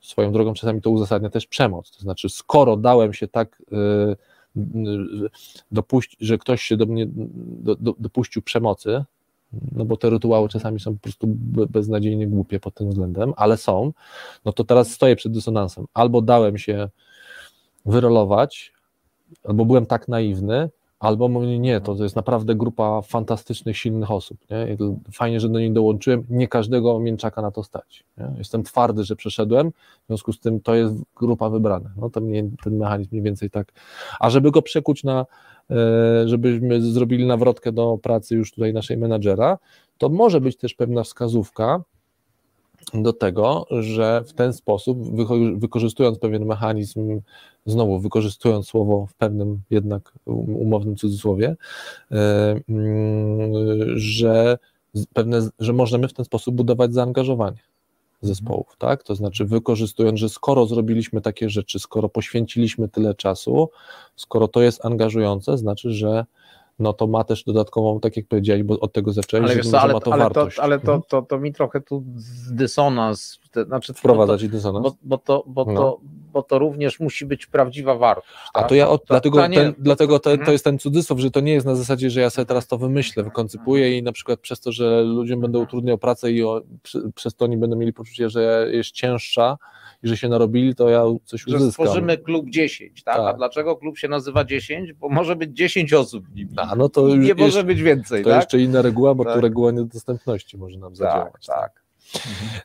swoją 0.00 0.32
drogą 0.32 0.54
czasami 0.54 0.80
to 0.82 0.90
uzasadnia 0.90 1.30
też 1.30 1.46
przemoc, 1.46 1.90
to 1.90 2.00
znaczy 2.00 2.28
skoro 2.28 2.76
dałem 2.76 3.12
się 3.12 3.28
tak, 3.28 3.62
y, 3.72 4.16
dopuść, 5.72 6.16
że 6.20 6.38
ktoś 6.38 6.62
się 6.62 6.76
do 6.76 6.86
mnie 6.86 7.06
do, 7.36 7.74
do, 7.74 7.94
dopuścił 7.98 8.42
przemocy, 8.42 9.04
no 9.72 9.84
bo 9.84 9.96
te 9.96 10.10
rytuały 10.10 10.48
czasami 10.48 10.80
są 10.80 10.94
po 10.94 11.00
prostu 11.00 11.26
beznadziejnie 11.70 12.26
głupie 12.26 12.60
pod 12.60 12.74
tym 12.74 12.90
względem, 12.90 13.32
ale 13.36 13.56
są, 13.56 13.92
no 14.44 14.52
to 14.52 14.64
teraz 14.64 14.90
stoję 14.90 15.16
przed 15.16 15.32
dysonansem. 15.32 15.84
Albo 15.94 16.22
dałem 16.22 16.58
się 16.58 16.88
wyrolować, 17.86 18.72
albo 19.44 19.64
byłem 19.64 19.86
tak 19.86 20.08
naiwny, 20.08 20.70
albo 21.04 21.28
mówię, 21.28 21.58
nie, 21.58 21.80
to, 21.80 21.94
to 21.94 22.02
jest 22.02 22.16
naprawdę 22.16 22.54
grupa 22.54 23.02
fantastycznych, 23.02 23.76
silnych 23.76 24.10
osób. 24.10 24.38
Nie? 24.50 24.76
fajnie, 25.12 25.40
że 25.40 25.48
do 25.48 25.58
niej 25.58 25.72
dołączyłem. 25.72 26.24
Nie 26.30 26.48
każdego 26.48 26.98
mięczaka 27.00 27.42
na 27.42 27.50
to 27.50 27.62
stać. 27.62 28.04
Nie? 28.18 28.30
Jestem 28.38 28.62
twardy, 28.62 29.04
że 29.04 29.16
przeszedłem, 29.16 29.70
w 29.70 30.06
związku 30.06 30.32
z 30.32 30.40
tym 30.40 30.60
to 30.60 30.74
jest 30.74 30.94
grupa 31.16 31.48
wybrana. 31.48 31.90
No 31.96 32.10
to 32.10 32.20
mnie, 32.20 32.44
ten 32.64 32.76
mechanizm 32.76 33.10
mniej 33.12 33.22
więcej 33.22 33.50
tak. 33.50 33.72
A 34.20 34.30
żeby 34.30 34.50
go 34.50 34.62
przekuć 34.62 35.04
na, 35.04 35.26
żebyśmy 36.24 36.82
zrobili 36.82 37.26
nawrotkę 37.26 37.72
do 37.72 37.98
pracy 38.02 38.34
już 38.34 38.52
tutaj 38.52 38.72
naszej 38.72 38.96
menadżera, 38.96 39.58
to 39.98 40.08
może 40.08 40.40
być 40.40 40.56
też 40.56 40.74
pewna 40.74 41.02
wskazówka, 41.02 41.84
do 42.94 43.12
tego, 43.12 43.66
że 43.70 44.22
w 44.26 44.32
ten 44.32 44.52
sposób, 44.52 44.98
wykorzystując 45.58 46.18
pewien 46.18 46.44
mechanizm, 46.44 47.20
znowu 47.66 47.98
wykorzystując 47.98 48.66
słowo 48.66 49.06
w 49.06 49.14
pewnym 49.14 49.60
jednak 49.70 50.12
umownym 50.26 50.96
cudzysłowie, 50.96 51.56
e, 52.12 52.60
mm, 52.68 53.98
że, 53.98 54.58
pewne, 55.12 55.48
że 55.58 55.72
możemy 55.72 56.08
w 56.08 56.12
ten 56.12 56.24
sposób 56.24 56.54
budować 56.54 56.94
zaangażowanie 56.94 57.58
zespołów, 58.24 58.76
tak? 58.78 59.02
To 59.02 59.14
znaczy 59.14 59.44
wykorzystując, 59.44 60.18
że 60.18 60.28
skoro 60.28 60.66
zrobiliśmy 60.66 61.20
takie 61.20 61.50
rzeczy, 61.50 61.78
skoro 61.78 62.08
poświęciliśmy 62.08 62.88
tyle 62.88 63.14
czasu, 63.14 63.70
skoro 64.16 64.48
to 64.48 64.62
jest 64.62 64.84
angażujące, 64.84 65.58
znaczy, 65.58 65.90
że 65.90 66.24
no 66.78 66.92
to 66.92 67.06
ma 67.06 67.24
też 67.24 67.44
dodatkową, 67.44 68.00
tak 68.00 68.16
jak 68.16 68.26
powiedziałeś, 68.26 68.62
bo 68.62 68.80
od 68.80 68.92
tego 68.92 69.12
zaczęłeś, 69.12 69.50
ale, 69.50 69.80
ale, 69.80 69.92
ma 69.92 70.00
to 70.00 70.12
ale 70.12 70.22
wartość. 70.22 70.56
To, 70.56 70.62
ale 70.62 70.78
to, 70.78 70.92
mhm. 70.92 71.02
to, 71.08 71.22
to 71.22 71.38
mi 71.38 71.52
trochę 71.52 71.80
tu 71.80 72.04
dysonans, 72.50 73.38
znaczy 73.66 73.94
wprowadzać 73.94 74.42
i 74.42 74.48
dysonans. 74.48 74.84
Bo, 74.84 74.94
bo, 75.02 75.18
to, 75.18 75.44
bo, 75.46 75.64
no. 75.64 75.74
to, 75.74 76.00
bo 76.34 76.42
to 76.42 76.58
również 76.58 77.00
musi 77.00 77.26
być 77.26 77.46
prawdziwa 77.46 77.94
wartość. 77.94 78.28
Tak? 78.54 78.64
A 78.64 78.68
to 78.68 78.74
ja, 78.74 78.88
od, 78.88 79.00
to, 79.00 79.06
dlatego, 79.14 79.38
to, 79.38 79.46
nie, 79.46 79.56
ten, 79.56 79.74
dlatego 79.78 80.18
to, 80.18 80.24
to 80.24 80.32
mhm. 80.32 80.52
jest 80.52 80.64
ten 80.64 80.78
cudzysłów, 80.78 81.20
że 81.20 81.30
to 81.30 81.40
nie 81.40 81.52
jest 81.52 81.66
na 81.66 81.74
zasadzie, 81.74 82.10
że 82.10 82.20
ja 82.20 82.30
sobie 82.30 82.46
teraz 82.46 82.66
to 82.66 82.78
wymyślę, 82.78 83.22
wykoncypuję 83.22 83.98
i 83.98 84.02
na 84.02 84.12
przykład 84.12 84.40
przez 84.40 84.60
to, 84.60 84.72
że 84.72 85.02
ludziom 85.02 85.40
będę 85.40 85.58
utrudniał 85.58 85.98
pracę 85.98 86.32
i 86.32 86.42
o, 86.42 86.62
przez 87.14 87.34
to 87.34 87.44
oni 87.44 87.56
będą 87.56 87.76
mieli 87.76 87.92
poczucie, 87.92 88.30
że 88.30 88.68
jest 88.72 88.90
cięższa, 88.90 89.58
i 90.04 90.08
że 90.08 90.16
się 90.16 90.28
narobili, 90.28 90.74
to 90.74 90.88
ja 90.88 91.02
coś 91.24 91.44
że 91.46 91.56
uzyskam. 91.56 91.86
stworzymy 91.86 92.18
klub 92.18 92.50
10, 92.50 93.02
tak? 93.04 93.16
tak? 93.16 93.34
A 93.34 93.36
dlaczego 93.36 93.76
klub 93.76 93.98
się 93.98 94.08
nazywa 94.08 94.44
10? 94.44 94.92
Bo 94.92 95.08
może 95.08 95.36
być 95.36 95.50
10 95.50 95.92
osób 95.92 96.28
w 96.28 96.34
nim. 96.34 96.48
A, 96.56 96.76
no 96.76 96.88
to 96.88 97.16
nie 97.16 97.34
może 97.34 97.64
być 97.64 97.82
więcej, 97.82 98.24
To 98.24 98.30
tak? 98.30 98.38
jeszcze 98.38 98.60
inna 98.60 98.82
reguła, 98.82 99.14
bo 99.14 99.24
tak. 99.24 99.34
to 99.34 99.40
reguła 99.40 99.72
niedostępności 99.72 100.58
może 100.58 100.78
nam 100.78 100.96
zadziałać. 100.96 101.46
Tak, 101.46 101.60
tak. 101.60 101.83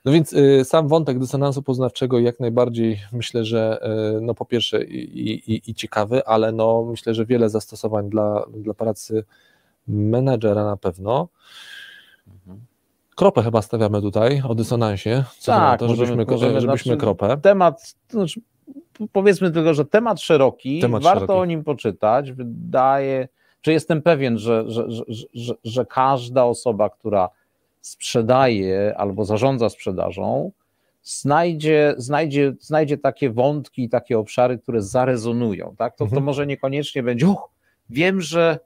No 0.05 0.11
więc 0.11 0.33
y, 0.33 0.65
sam 0.65 0.87
wątek 0.87 1.19
dysonansu 1.19 1.63
poznawczego 1.63 2.19
jak 2.19 2.39
najbardziej 2.39 2.99
myślę, 3.11 3.45
że 3.45 3.79
y, 4.17 4.21
no 4.21 4.33
po 4.33 4.45
pierwsze 4.45 4.83
i, 4.83 5.31
i, 5.53 5.71
i, 5.71 5.75
ciekawy, 5.75 6.25
ale 6.25 6.51
no 6.51 6.85
myślę, 6.91 7.13
że 7.13 7.25
wiele 7.25 7.49
zastosowań 7.49 8.09
dla, 8.09 8.45
dla 8.57 8.73
pracy 8.73 9.23
menedżera 9.87 10.65
na 10.65 10.77
pewno. 10.77 11.27
Mhm. 12.27 12.59
Kropę 13.15 13.43
chyba 13.43 13.61
stawiamy 13.61 14.01
tutaj 14.01 14.41
o 14.47 14.55
dysonansie. 14.55 15.23
Co 15.39 15.51
tak, 15.51 15.79
to, 15.79 15.87
możemy, 15.87 16.07
żebyśmy, 16.07 16.33
możemy, 16.33 16.61
żebyśmy 16.61 16.89
znaczy, 16.89 16.99
kropę. 16.99 17.37
Temat, 17.37 17.95
znaczy, 18.09 18.41
powiedzmy 19.11 19.51
tylko, 19.51 19.73
że 19.73 19.85
temat 19.85 20.21
szeroki, 20.21 20.79
temat 20.79 21.03
warto 21.03 21.19
szeroki. 21.19 21.39
o 21.39 21.45
nim 21.45 21.63
poczytać. 21.63 22.31
Wydaje, 22.31 23.27
czy 23.61 23.71
jestem 23.71 24.01
pewien, 24.01 24.37
że, 24.37 24.63
że, 24.67 24.91
że, 24.91 25.03
że, 25.33 25.53
że 25.63 25.85
każda 25.85 26.45
osoba, 26.45 26.89
która 26.89 27.29
sprzedaje 27.81 28.97
albo 28.97 29.25
zarządza 29.25 29.69
sprzedażą, 29.69 30.51
znajdzie, 31.03 31.93
znajdzie, 31.97 32.53
znajdzie 32.59 32.97
takie 32.97 33.29
wątki, 33.29 33.89
takie 33.89 34.19
obszary, 34.19 34.57
które 34.57 34.81
zarezonują. 34.81 35.75
Tak? 35.77 35.95
To, 35.95 36.03
mhm. 36.03 36.21
to 36.21 36.25
może 36.25 36.47
niekoniecznie 36.47 37.03
będzie, 37.03 37.27
uch, 37.27 37.49
wiem, 37.89 38.21
że 38.21 38.59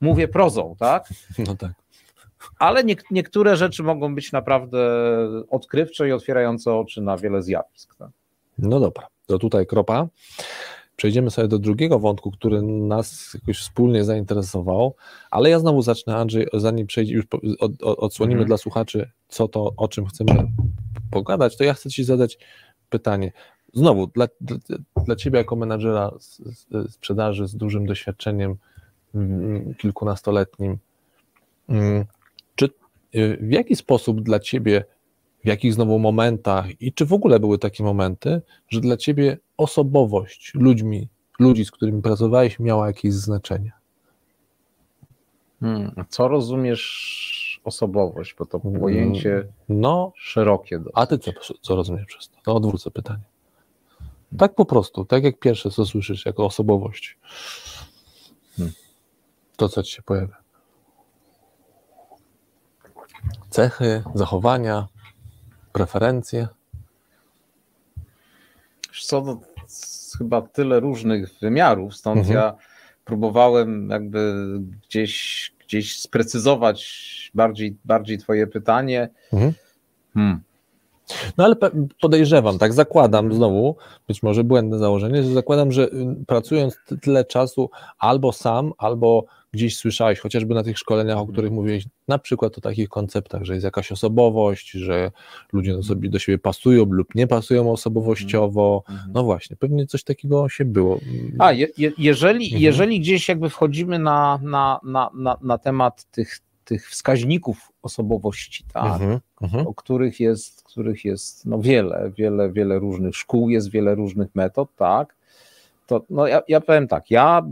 mówię 0.00 0.28
prozą, 0.28 0.76
tak? 0.78 1.08
No 1.46 1.56
tak 1.56 1.72
ale 2.58 2.84
nie, 2.84 2.96
niektóre 3.10 3.56
rzeczy 3.56 3.82
mogą 3.82 4.14
być 4.14 4.32
naprawdę 4.32 4.78
odkrywcze 5.50 6.08
i 6.08 6.12
otwierające 6.12 6.74
oczy 6.74 7.02
na 7.02 7.16
wiele 7.16 7.42
zjawisk. 7.42 7.96
Tak? 7.96 8.10
No 8.58 8.80
dobra, 8.80 9.06
to 9.26 9.38
tutaj 9.38 9.66
kropa. 9.66 10.08
Przejdziemy 11.02 11.30
sobie 11.30 11.48
do 11.48 11.58
drugiego 11.58 11.98
wątku, 11.98 12.30
który 12.30 12.62
nas 12.62 13.34
jakoś 13.34 13.58
wspólnie 13.58 14.04
zainteresował, 14.04 14.94
ale 15.30 15.50
ja 15.50 15.58
znowu 15.58 15.82
zacznę, 15.82 16.16
Andrzej, 16.16 16.46
zanim 16.52 16.86
przejdzie, 16.86 17.14
już 17.14 17.24
od, 17.58 17.82
od, 17.82 17.98
odsłonimy 17.98 18.40
mhm. 18.40 18.46
dla 18.46 18.56
słuchaczy, 18.56 19.10
co 19.28 19.48
to, 19.48 19.72
o 19.76 19.88
czym 19.88 20.06
chcemy 20.06 20.46
pogadać, 21.10 21.56
to 21.56 21.64
ja 21.64 21.74
chcę 21.74 21.90
Ci 21.90 22.04
zadać 22.04 22.38
pytanie. 22.90 23.32
Znowu, 23.74 24.06
dla, 24.06 24.28
dla, 24.40 24.56
dla 25.04 25.16
Ciebie 25.16 25.38
jako 25.38 25.56
menadżera 25.56 26.10
sprzedaży 26.90 27.48
z 27.48 27.56
dużym 27.56 27.86
doświadczeniem 27.86 28.56
mm, 29.14 29.74
kilkunastoletnim, 29.74 30.78
mm, 31.68 32.04
Y, 33.14 33.38
w 33.40 33.52
jaki 33.52 33.76
sposób 33.76 34.20
dla 34.20 34.38
ciebie, 34.40 34.84
w 35.44 35.46
jakich 35.46 35.74
znowu 35.74 35.98
momentach 35.98 36.80
i 36.80 36.92
czy 36.92 37.06
w 37.06 37.12
ogóle 37.12 37.40
były 37.40 37.58
takie 37.58 37.84
momenty, 37.84 38.42
że 38.68 38.80
dla 38.80 38.96
ciebie 38.96 39.38
osobowość 39.62 40.52
ludźmi, 40.54 41.08
ludzi, 41.38 41.64
z 41.64 41.70
którymi 41.70 42.02
pracowałeś, 42.02 42.58
miała 42.58 42.86
jakieś 42.86 43.12
znaczenie? 43.12 43.72
Hmm, 45.60 46.04
co 46.08 46.28
rozumiesz 46.28 47.60
osobowość, 47.64 48.34
bo 48.38 48.46
to 48.46 48.60
hmm, 48.60 48.80
pojęcie 48.80 49.48
no, 49.68 50.12
szerokie. 50.16 50.78
Dosyć. 50.78 50.92
A 50.94 51.06
ty 51.06 51.18
co, 51.18 51.32
co 51.60 51.76
rozumiesz 51.76 52.06
przez 52.06 52.28
to? 52.28 52.36
To 52.44 52.54
odwrócę 52.54 52.90
pytanie. 52.90 53.24
Tak 54.38 54.54
po 54.54 54.64
prostu, 54.64 55.04
tak 55.04 55.24
jak 55.24 55.38
pierwsze, 55.38 55.70
co 55.70 55.86
słyszysz 55.86 56.26
jako 56.26 56.44
osobowość. 56.44 57.18
Hmm. 58.56 58.74
To, 59.56 59.68
co 59.68 59.82
ci 59.82 59.92
się 59.92 60.02
pojawia. 60.02 60.42
cechy, 63.50 64.02
zachowania, 64.14 64.88
preferencje? 65.72 66.48
Co, 69.02 69.22
to 69.22 69.40
chyba 70.18 70.42
tyle 70.42 70.80
różnych 70.80 71.38
wymiarów, 71.40 71.96
stąd 71.96 72.18
mhm. 72.18 72.36
ja 72.36 72.54
próbowałem 73.04 73.88
jakby 73.90 74.34
gdzieś, 74.88 75.52
gdzieś 75.66 76.00
sprecyzować 76.00 77.30
bardziej, 77.34 77.76
bardziej 77.84 78.18
twoje 78.18 78.46
pytanie. 78.46 79.08
Mhm. 79.32 79.52
Hmm. 80.14 80.40
No 81.38 81.44
ale 81.44 81.56
podejrzewam, 82.00 82.58
tak 82.58 82.72
zakładam 82.72 83.34
znowu, 83.34 83.76
być 84.08 84.22
może 84.22 84.44
błędne 84.44 84.78
założenie, 84.78 85.22
że 85.22 85.32
zakładam, 85.32 85.72
że 85.72 85.82
y, 85.82 85.90
pracując 86.26 86.78
tyle 87.02 87.24
czasu 87.24 87.70
albo 87.98 88.32
sam, 88.32 88.72
albo 88.78 89.24
gdzieś 89.52 89.76
słyszałeś, 89.76 90.20
chociażby 90.20 90.54
na 90.54 90.62
tych 90.62 90.78
szkoleniach, 90.78 91.16
o 91.16 91.20
mhm. 91.20 91.32
których 91.32 91.52
mówiłeś, 91.52 91.84
na 92.08 92.18
przykład 92.18 92.58
o 92.58 92.60
takich 92.60 92.88
konceptach, 92.88 93.44
że 93.44 93.54
jest 93.54 93.64
jakaś 93.64 93.92
osobowość, 93.92 94.70
że 94.70 95.10
ludzie 95.52 95.72
do, 95.72 95.82
sobie, 95.82 96.08
do 96.08 96.18
siebie 96.18 96.38
pasują 96.38 96.84
lub 96.84 97.14
nie 97.14 97.26
pasują 97.26 97.72
osobowościowo. 97.72 98.84
Mhm. 98.88 99.12
No 99.14 99.24
właśnie, 99.24 99.56
pewnie 99.56 99.86
coś 99.86 100.04
takiego 100.04 100.48
się 100.48 100.64
było. 100.64 100.98
A, 101.38 101.52
je, 101.52 101.68
jeżeli, 101.98 102.44
mhm. 102.44 102.62
jeżeli 102.62 103.00
gdzieś 103.00 103.28
jakby 103.28 103.50
wchodzimy 103.50 103.98
na, 103.98 104.40
na, 104.42 104.80
na, 104.84 105.10
na, 105.14 105.38
na 105.42 105.58
temat 105.58 106.04
tych, 106.10 106.38
tych 106.64 106.90
wskaźników 106.90 107.72
osobowości, 107.82 108.64
tak, 108.72 108.92
mhm. 108.92 109.20
mhm. 109.42 109.66
o 109.66 109.74
których 109.74 110.20
jest, 110.20 110.62
których 110.62 111.04
jest 111.04 111.46
no 111.46 111.58
wiele, 111.58 112.12
wiele, 112.18 112.52
wiele 112.52 112.78
różnych 112.78 113.16
szkół, 113.16 113.50
jest 113.50 113.70
wiele 113.70 113.94
różnych 113.94 114.34
metod, 114.34 114.68
tak, 114.76 115.16
to 115.86 116.04
no 116.10 116.26
ja, 116.26 116.42
ja 116.48 116.60
powiem 116.60 116.88
tak, 116.88 117.10
ja 117.10 117.42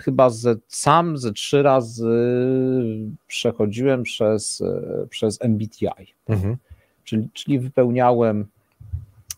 chyba 0.00 0.30
ze, 0.30 0.56
sam 0.68 1.18
ze 1.18 1.32
trzy 1.32 1.62
razy 1.62 2.10
przechodziłem 3.26 4.02
przez, 4.02 4.62
przez 5.10 5.38
MBTI. 5.42 6.14
Mhm. 6.28 6.56
Czyli, 7.04 7.28
czyli 7.32 7.58
wypełniałem, 7.58 8.46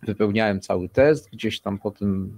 wypełniałem 0.02 0.60
cały 0.60 0.88
test, 0.88 1.30
gdzieś 1.30 1.60
tam 1.60 1.78
po 1.78 1.90
tym 1.90 2.32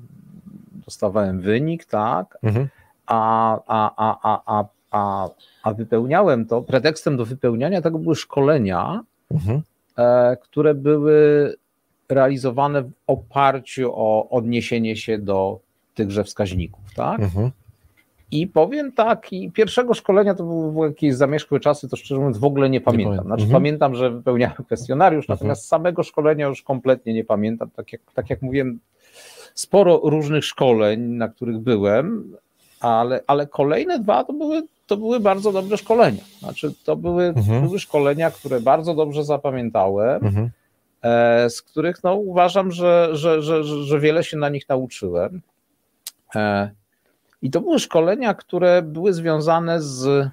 dostawałem 0.86 1.40
wynik, 1.40 1.84
tak, 1.84 2.38
mhm. 2.42 2.68
a, 3.06 3.52
a, 3.66 3.94
a, 3.96 4.18
a, 4.22 4.42
a, 4.46 4.64
a, 4.90 5.30
a 5.62 5.74
wypełniałem 5.74 6.46
to, 6.46 6.62
pretekstem 6.62 7.16
do 7.16 7.24
wypełniania 7.24 7.82
tego 7.82 7.98
były 7.98 8.16
szkolenia, 8.16 9.00
mhm. 9.30 9.62
e, 9.98 10.36
które 10.36 10.74
były 10.74 11.54
realizowane 12.08 12.82
w 12.82 12.90
oparciu 13.06 13.92
o 13.94 14.28
odniesienie 14.30 14.96
się 14.96 15.18
do 15.18 15.60
tychże 15.94 16.24
wskaźników, 16.24 16.94
tak? 16.94 17.20
Mhm. 17.20 17.50
I 18.30 18.46
powiem 18.46 18.92
tak, 18.92 19.32
i 19.32 19.50
pierwszego 19.50 19.94
szkolenia 19.94 20.34
to 20.34 20.44
były 20.44 20.88
jakieś 20.88 21.14
zamieszkłe 21.14 21.60
czasy, 21.60 21.88
to 21.88 21.96
szczerze 21.96 22.18
mówiąc 22.18 22.38
w 22.38 22.44
ogóle 22.44 22.70
nie 22.70 22.80
pamiętam. 22.80 23.24
Znaczy 23.24 23.42
mhm. 23.42 23.62
pamiętam, 23.62 23.94
że 23.94 24.10
wypełniałem 24.10 24.56
kwestionariusz, 24.66 25.24
mhm. 25.24 25.36
natomiast 25.36 25.68
samego 25.68 26.02
szkolenia 26.02 26.46
już 26.46 26.62
kompletnie 26.62 27.14
nie 27.14 27.24
pamiętam. 27.24 27.70
Tak 27.70 27.92
jak, 27.92 28.00
tak 28.14 28.30
jak 28.30 28.42
mówiłem, 28.42 28.78
sporo 29.54 30.00
różnych 30.04 30.44
szkoleń, 30.44 31.00
na 31.00 31.28
których 31.28 31.58
byłem, 31.58 32.36
ale, 32.80 33.20
ale 33.26 33.46
kolejne 33.46 33.98
dwa 33.98 34.24
to 34.24 34.32
były, 34.32 34.62
to 34.86 34.96
były 34.96 35.20
bardzo 35.20 35.52
dobre 35.52 35.76
szkolenia. 35.76 36.22
Znaczy, 36.38 36.72
to 36.84 36.96
były, 36.96 37.24
Mhm. 37.24 37.62
były 37.62 37.78
szkolenia, 37.78 38.30
które 38.30 38.60
bardzo 38.60 38.94
dobrze 38.94 39.24
zapamiętałem, 39.24 40.24
Mhm. 40.24 40.50
e, 41.02 41.50
z 41.50 41.62
których 41.62 42.04
no, 42.04 42.14
uważam, 42.14 42.72
że, 42.72 43.08
że, 43.12 43.42
że, 43.42 43.64
że, 43.64 43.82
że 43.82 44.00
wiele 44.00 44.24
się 44.24 44.36
na 44.36 44.48
nich 44.48 44.68
nauczyłem. 44.68 45.40
I 47.46 47.50
to 47.50 47.60
były 47.60 47.78
szkolenia, 47.78 48.34
które 48.34 48.82
były 48.82 49.12
związane 49.12 49.82
z, 49.82 50.28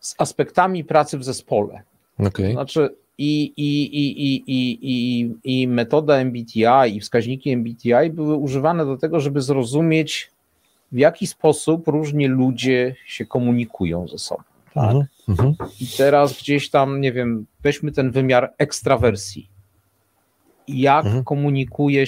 z 0.00 0.14
aspektami 0.18 0.84
pracy 0.84 1.18
w 1.18 1.24
zespole. 1.24 1.82
Okej. 2.18 2.52
Znaczy 2.52 2.94
i, 3.18 3.42
i, 3.56 3.82
i, 3.82 4.44
i, 4.46 4.78
i, 4.82 5.30
i, 5.44 5.68
metoda 5.68 6.16
MBTI 6.24 6.96
i 6.96 7.00
wskaźniki 7.00 7.56
MBTI 7.56 8.10
były 8.10 8.36
używane 8.36 8.86
do 8.86 8.96
tego, 8.96 9.20
żeby 9.20 9.40
zrozumieć, 9.40 10.30
w 10.92 10.98
jaki 10.98 11.26
sposób 11.26 11.88
różni 11.88 12.26
ludzie 12.26 12.96
się 13.06 13.26
komunikują 13.26 14.08
ze 14.08 14.18
sobą. 14.18 14.42
Tak? 14.74 14.84
Mhm. 14.84 15.06
Mhm. 15.28 15.54
I 15.80 15.86
teraz 15.96 16.38
gdzieś 16.38 16.70
tam, 16.70 17.00
nie 17.00 17.12
wiem, 17.12 17.46
weźmy 17.62 17.92
ten 17.92 18.10
wymiar 18.10 18.52
ekstrawersji. 18.58 19.48
Jak 20.68 21.06
Mhm. 21.06 21.24
komunikuje 21.24 22.06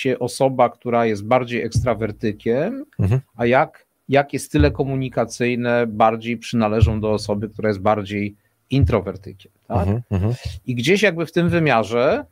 się 0.00 0.18
osoba, 0.18 0.68
która 0.70 1.06
jest 1.06 1.24
bardziej 1.24 1.62
ekstrawertykiem, 1.62 2.84
Mhm. 2.98 3.20
a 3.36 3.46
jak, 3.46 3.86
jakie 4.08 4.38
style 4.38 4.70
komunikacyjne 4.70 5.86
bardziej 5.86 6.36
przynależą 6.36 7.00
do 7.00 7.12
osoby, 7.12 7.48
która 7.48 7.68
jest 7.68 7.80
bardziej 7.80 8.36
introwertykiem. 8.70 9.52
Tak? 9.68 9.78
Mhm. 9.88 10.02
Mhm. 10.10 10.34
I 10.66 10.74
gdzieś 10.74 11.02
jakby 11.02 11.26
w 11.26 11.32
tym 11.32 11.48
wymiarze 11.48 12.24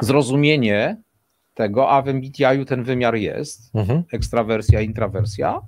zrozumienie 0.00 0.96
tego, 1.54 1.90
a 1.90 2.02
w 2.02 2.08
MBTI-u 2.08 2.64
ten 2.64 2.82
wymiar 2.84 3.14
jest, 3.14 3.74
Mhm. 3.74 4.02
ekstrawersja, 4.12 4.80
intrawersja, 4.80 5.60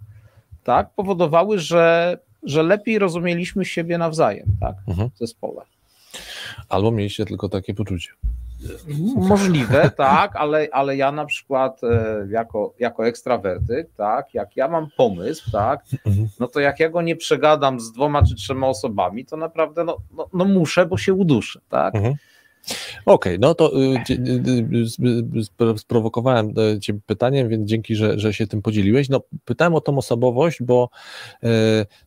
tak, 0.64 0.90
powodowały, 0.96 1.58
że, 1.58 2.18
że 2.42 2.62
lepiej 2.62 2.98
rozumieliśmy 2.98 3.64
siebie 3.64 3.98
nawzajem, 3.98 4.46
tak, 4.60 4.74
Mhm. 4.88 5.10
w 5.14 5.18
zespole. 5.18 5.62
Albo 6.68 6.90
mieliście 6.90 7.24
tylko 7.24 7.48
takie 7.48 7.74
poczucie. 7.74 8.10
Możliwe, 9.16 9.90
tak, 9.96 10.36
ale, 10.36 10.68
ale 10.72 10.96
ja 10.96 11.12
na 11.12 11.24
przykład 11.26 11.84
e, 11.84 12.26
jako, 12.30 12.74
jako 12.78 13.06
ekstrawertyk, 13.06 13.88
tak, 13.96 14.34
jak 14.34 14.56
ja 14.56 14.68
mam 14.68 14.88
pomysł, 14.96 15.50
tak, 15.52 15.80
Mhm. 16.06 16.28
no 16.40 16.46
to 16.48 16.60
jak 16.60 16.80
ja 16.80 16.88
go 16.88 17.02
nie 17.02 17.16
przegadam 17.16 17.80
z 17.80 17.92
dwoma 17.92 18.22
czy 18.22 18.34
trzema 18.34 18.66
osobami, 18.66 19.24
to 19.24 19.36
naprawdę 19.36 19.84
no, 19.84 19.96
no, 20.16 20.28
no 20.32 20.44
muszę, 20.44 20.86
bo 20.86 20.96
się 20.98 21.14
uduszę, 21.14 21.60
tak. 21.68 21.94
Okej, 23.06 23.38
no 23.38 23.54
to 23.54 23.80
y, 23.82 23.94
y, 24.10 24.74
y, 24.76 24.86
sp- 24.94 25.24
sp- 25.48 25.78
sprowokowałem 25.78 26.52
e, 26.76 26.80
Cię 26.80 26.94
pytaniem, 27.06 27.48
więc 27.48 27.68
dzięki, 27.68 27.94
że, 27.96 28.18
że 28.18 28.34
się 28.34 28.46
tym 28.46 28.62
podzieliłeś. 28.62 29.08
No, 29.08 29.20
pytałem 29.44 29.74
o 29.74 29.80
tą 29.80 29.98
osobowość, 29.98 30.62
bo 30.62 30.88
e, 31.42 31.48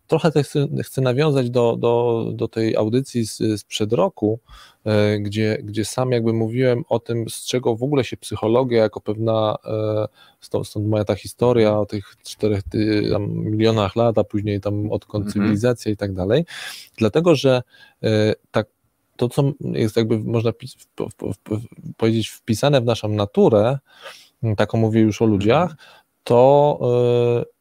trochę 0.08 0.44
chcę, 0.44 0.68
chcę 0.84 1.02
nawiązać 1.02 1.50
do, 1.50 1.76
do, 1.78 2.26
do 2.34 2.48
tej 2.48 2.76
audycji 2.76 3.26
z, 3.26 3.62
sprzed 3.62 3.94
roku, 3.94 4.40
e, 4.86 5.20
gdzie, 5.20 5.58
gdzie 5.64 5.86
sam 5.86 6.12
jakby 6.12 6.34
mówiłem 6.34 6.84
o 6.90 7.00
tym, 7.00 7.30
z 7.30 7.46
czego 7.46 7.76
w 7.76 7.84
ogóle 7.84 8.04
się 8.04 8.18
psychologia 8.18 8.82
jako 8.82 9.02
pewna, 9.02 9.56
e, 9.66 10.08
stąd, 10.42 10.68
stąd 10.68 10.88
moja 10.88 11.06
ta 11.06 11.16
historia 11.16 11.80
o 11.80 11.86
tych 11.86 12.16
czterech 12.24 12.64
ty, 12.64 13.12
milionach 13.30 13.96
lat, 13.96 14.18
a 14.18 14.24
później 14.24 14.62
tam 14.62 14.92
odkąd 14.92 15.26
Mhm. 15.26 15.34
cywilizacja 15.34 15.92
i 15.92 15.98
tak 15.98 16.14
dalej, 16.14 16.46
dlatego, 16.98 17.36
że 17.36 17.62
tak 18.52 18.68
to, 19.16 19.30
co 19.30 19.52
jest 19.62 19.98
jakby, 19.98 20.20
można 20.20 20.52
powiedzieć, 21.98 22.30
wpisane 22.30 22.82
w 22.82 22.86
naszą 22.86 23.10
naturę, 23.10 23.80
taką 24.58 24.78
mówię 24.78 25.02
już 25.02 25.22
o 25.22 25.26
ludziach, 25.26 25.76
to 26.24 26.80
e, 26.82 27.54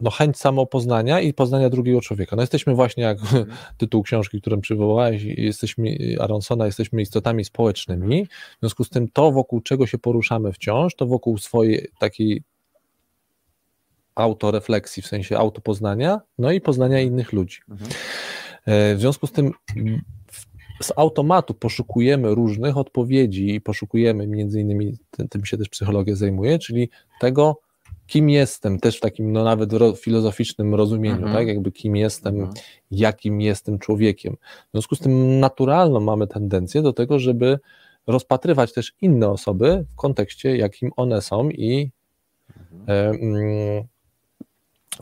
no, 0.00 0.10
chęć 0.10 0.36
samopoznania 0.36 1.20
i 1.20 1.32
poznania 1.32 1.70
drugiego 1.70 2.00
człowieka. 2.00 2.36
No 2.36 2.42
jesteśmy 2.42 2.74
właśnie, 2.74 3.04
jak 3.04 3.18
tytuł 3.78 4.02
książki, 4.02 4.40
którą 4.40 4.60
przywołałeś, 4.60 5.22
jesteśmy, 5.22 5.96
Aronsona, 6.20 6.66
jesteśmy 6.66 7.02
istotami 7.02 7.44
społecznymi, 7.44 8.26
w 8.26 8.60
związku 8.60 8.84
z 8.84 8.90
tym 8.90 9.08
to, 9.08 9.32
wokół 9.32 9.60
czego 9.60 9.86
się 9.86 9.98
poruszamy 9.98 10.52
wciąż, 10.52 10.94
to 10.94 11.06
wokół 11.06 11.38
swojej 11.38 11.88
takiej 11.98 12.42
autorefleksji, 14.14 15.02
w 15.02 15.06
sensie 15.06 15.38
autopoznania, 15.38 16.20
no 16.38 16.52
i 16.52 16.60
poznania 16.60 17.00
innych 17.00 17.32
ludzi. 17.32 17.58
Mhm. 17.68 17.90
E, 18.66 18.94
W 18.94 19.00
związku 19.00 19.26
z 19.26 19.32
tym 19.32 19.52
z 20.82 20.92
automatu 20.96 21.54
poszukujemy 21.54 22.34
różnych 22.34 22.76
odpowiedzi 22.76 23.54
i 23.54 23.60
poszukujemy 23.60 24.26
między 24.26 24.60
innymi, 24.60 24.96
tym, 25.10 25.28
tym 25.28 25.44
się 25.44 25.56
też 25.56 25.68
psychologia 25.68 26.16
zajmuje, 26.16 26.58
czyli 26.58 26.90
tego, 27.20 27.60
kim 28.06 28.30
jestem, 28.30 28.78
też 28.80 28.96
w 28.96 29.00
takim 29.00 29.32
no, 29.32 29.44
nawet 29.44 29.70
filozoficznym 30.00 30.74
rozumieniu, 30.74 31.16
Mhm. 31.16 31.32
tak, 31.32 31.48
jakby 31.48 31.72
kim 31.72 31.96
jestem, 31.96 32.34
Mhm. 32.34 32.54
jakim 32.90 33.40
jestem 33.40 33.78
człowiekiem. 33.78 34.36
W 34.68 34.70
związku 34.72 34.94
z 34.96 34.98
tym 34.98 35.40
naturalną 35.40 36.00
mamy 36.00 36.26
tendencję 36.26 36.82
do 36.82 36.92
tego, 36.92 37.18
żeby 37.18 37.58
rozpatrywać 38.06 38.72
też 38.72 38.92
inne 39.00 39.28
osoby 39.28 39.84
w 39.92 39.96
kontekście, 39.96 40.56
jakim 40.56 40.90
one 40.96 41.22
są 41.22 41.50
i 41.50 41.90
e, 42.88 43.08
mm, 43.08 43.84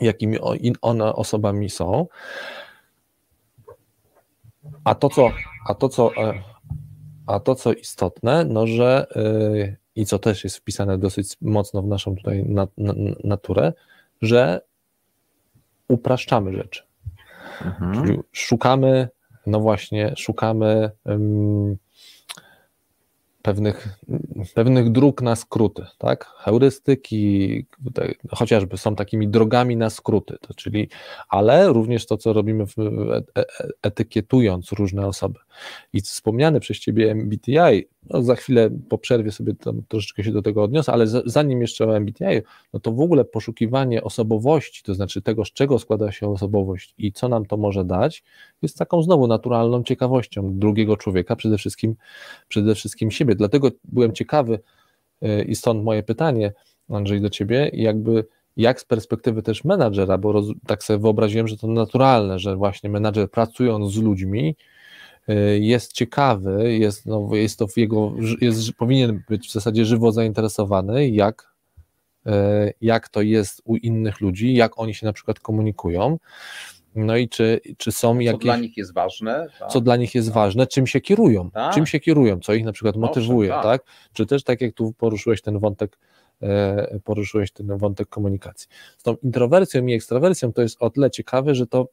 jakimi 0.01 0.37
one 0.81 1.13
osobami 1.15 1.69
są. 1.69 2.07
A 4.83 4.95
to, 4.95 5.09
co, 5.09 5.31
a 5.67 5.73
to, 5.73 5.89
co, 5.89 6.15
e, 6.17 6.41
a 7.27 7.39
to, 7.39 7.55
co 7.55 7.73
istotne, 7.73 8.45
no 8.45 8.67
że 8.67 9.07
e, 9.15 9.75
i 9.95 10.05
co 10.05 10.19
też 10.19 10.43
jest 10.43 10.57
wpisane 10.57 10.97
dosyć 10.97 11.37
mocno 11.41 11.81
w 11.81 11.87
naszą 11.87 12.15
tutaj 12.15 12.43
na, 12.43 12.67
na, 12.77 12.93
naturę, 13.23 13.73
że 14.21 14.61
upraszczamy 15.87 16.53
rzeczy. 16.53 16.83
Mhm. 17.65 17.93
Czyli 17.93 18.19
szukamy, 18.31 19.07
no 19.47 19.59
właśnie, 19.59 20.13
szukamy 20.17 20.91
em, 21.05 21.77
pewnych, 23.45 23.87
pewnych 24.53 24.91
dróg 24.91 25.21
na 25.21 25.35
skróty, 25.35 25.85
tak? 25.97 26.25
Heurystyki, 26.37 27.65
te, 27.93 28.13
chociażby 28.29 28.77
są 28.77 28.95
takimi 28.95 29.27
drogami 29.27 29.77
na 29.77 29.89
skróty, 29.89 30.37
to 30.41 30.53
czyli, 30.53 30.89
ale 31.29 31.67
również 31.67 32.05
to, 32.05 32.17
co 32.17 32.33
robimy 32.33 32.65
w, 32.65 32.79
e, 32.79 33.41
e, 33.41 33.45
etykietując 33.81 34.71
różne 34.71 35.07
osoby. 35.07 35.39
I 35.93 36.01
wspomniane 36.01 36.59
przez 36.59 36.79
Ciebie 36.79 37.11
MBTI, 37.11 37.87
no 38.09 38.21
za 38.21 38.35
chwilę 38.35 38.69
po 38.89 38.97
przerwie 38.97 39.31
sobie 39.31 39.53
tam 39.55 39.81
troszeczkę 39.87 40.23
się 40.23 40.31
do 40.31 40.41
tego 40.41 40.63
odniosę, 40.63 40.93
ale 40.93 41.07
za, 41.07 41.21
zanim 41.25 41.61
jeszcze 41.61 41.87
o 41.87 41.97
MBTI, 41.97 42.41
no 42.73 42.79
to 42.79 42.91
w 42.91 42.99
ogóle 42.99 43.25
poszukiwanie 43.25 44.03
osobowości, 44.03 44.83
to 44.83 44.93
znaczy 44.93 45.21
tego, 45.21 45.45
z 45.45 45.51
czego 45.51 45.79
składa 45.79 46.11
się 46.11 46.31
osobowość 46.31 46.93
i 46.97 47.11
co 47.11 47.29
nam 47.29 47.45
to 47.45 47.57
może 47.57 47.85
dać, 47.85 48.23
jest 48.61 48.77
taką 48.77 49.03
znowu 49.03 49.27
naturalną 49.27 49.83
ciekawością 49.83 50.59
drugiego 50.59 50.97
człowieka, 50.97 51.35
przede 51.35 51.57
wszystkim, 51.57 51.95
przede 52.47 52.75
wszystkim 52.75 53.11
siebie. 53.11 53.35
Dlatego 53.35 53.71
byłem 53.83 54.13
ciekawy 54.13 54.59
yy, 55.21 55.43
i 55.43 55.55
stąd 55.55 55.83
moje 55.83 56.03
pytanie, 56.03 56.53
Andrzej, 56.89 57.21
do 57.21 57.29
Ciebie, 57.29 57.69
jakby 57.73 58.25
jak 58.57 58.81
z 58.81 58.85
perspektywy 58.85 59.41
też 59.41 59.63
menadżera, 59.63 60.17
bo 60.17 60.31
roz, 60.31 60.45
tak 60.67 60.83
sobie 60.83 60.99
wyobraziłem, 60.99 61.47
że 61.47 61.57
to 61.57 61.67
naturalne, 61.67 62.39
że 62.39 62.55
właśnie 62.55 62.89
menadżer 62.89 63.31
pracując 63.31 63.93
z 63.93 63.97
ludźmi, 63.97 64.49
y, 64.49 64.74
jest 65.59 65.93
ciekawy, 65.93 66.77
jest, 66.77 67.05
no, 67.05 67.29
jest 67.31 67.59
to 67.59 67.67
w 67.67 67.77
jego, 67.77 68.13
jest, 68.41 68.73
powinien 68.73 69.23
być 69.29 69.49
w 69.49 69.51
zasadzie 69.51 69.85
żywo 69.85 70.11
zainteresowany, 70.11 71.09
jak, 71.09 71.53
y, 72.27 72.31
jak 72.81 73.09
to 73.09 73.21
jest 73.21 73.61
u 73.65 73.75
innych 73.75 74.21
ludzi, 74.21 74.53
jak 74.53 74.79
oni 74.79 74.93
się 74.93 75.05
na 75.05 75.13
przykład 75.13 75.39
komunikują, 75.39 76.17
no 76.95 77.17
i 77.17 77.29
czy, 77.29 77.61
czy 77.77 77.91
są 77.91 78.15
Co 78.15 78.21
jakieś... 78.21 78.43
dla 78.43 78.57
nich 78.57 78.77
jest 78.77 78.93
ważne. 78.93 79.47
Tak? 79.59 79.69
Co 79.69 79.81
dla 79.81 79.95
nich 79.95 80.15
jest 80.15 80.31
ważne, 80.31 80.67
czym 80.67 80.87
się 80.87 81.01
kierują, 81.01 81.51
Tak. 81.51 81.73
czym 81.73 81.85
się 81.85 81.99
kierują, 81.99 82.39
co 82.39 82.53
ich 82.53 82.65
na 82.65 82.71
przykład 82.71 82.95
motywuje, 82.95 83.49
tak. 83.49 83.63
tak? 83.63 83.83
Czy 84.13 84.25
też 84.25 84.43
tak 84.43 84.61
jak 84.61 84.73
tu 84.73 84.93
poruszyłeś 84.93 85.41
ten 85.41 85.59
wątek, 85.59 85.97
e, 86.41 86.99
poruszyłeś 87.03 87.51
ten 87.51 87.77
wątek 87.77 88.09
komunikacji. 88.09 88.67
Z 88.97 89.03
tą 89.03 89.15
introwersją 89.23 89.85
i 89.85 89.93
ekstrawersją 89.93 90.53
to 90.53 90.61
jest 90.61 90.77
o 90.79 90.89
tyle 90.89 91.11
ciekawe, 91.11 91.55
że 91.55 91.67
to 91.67 91.87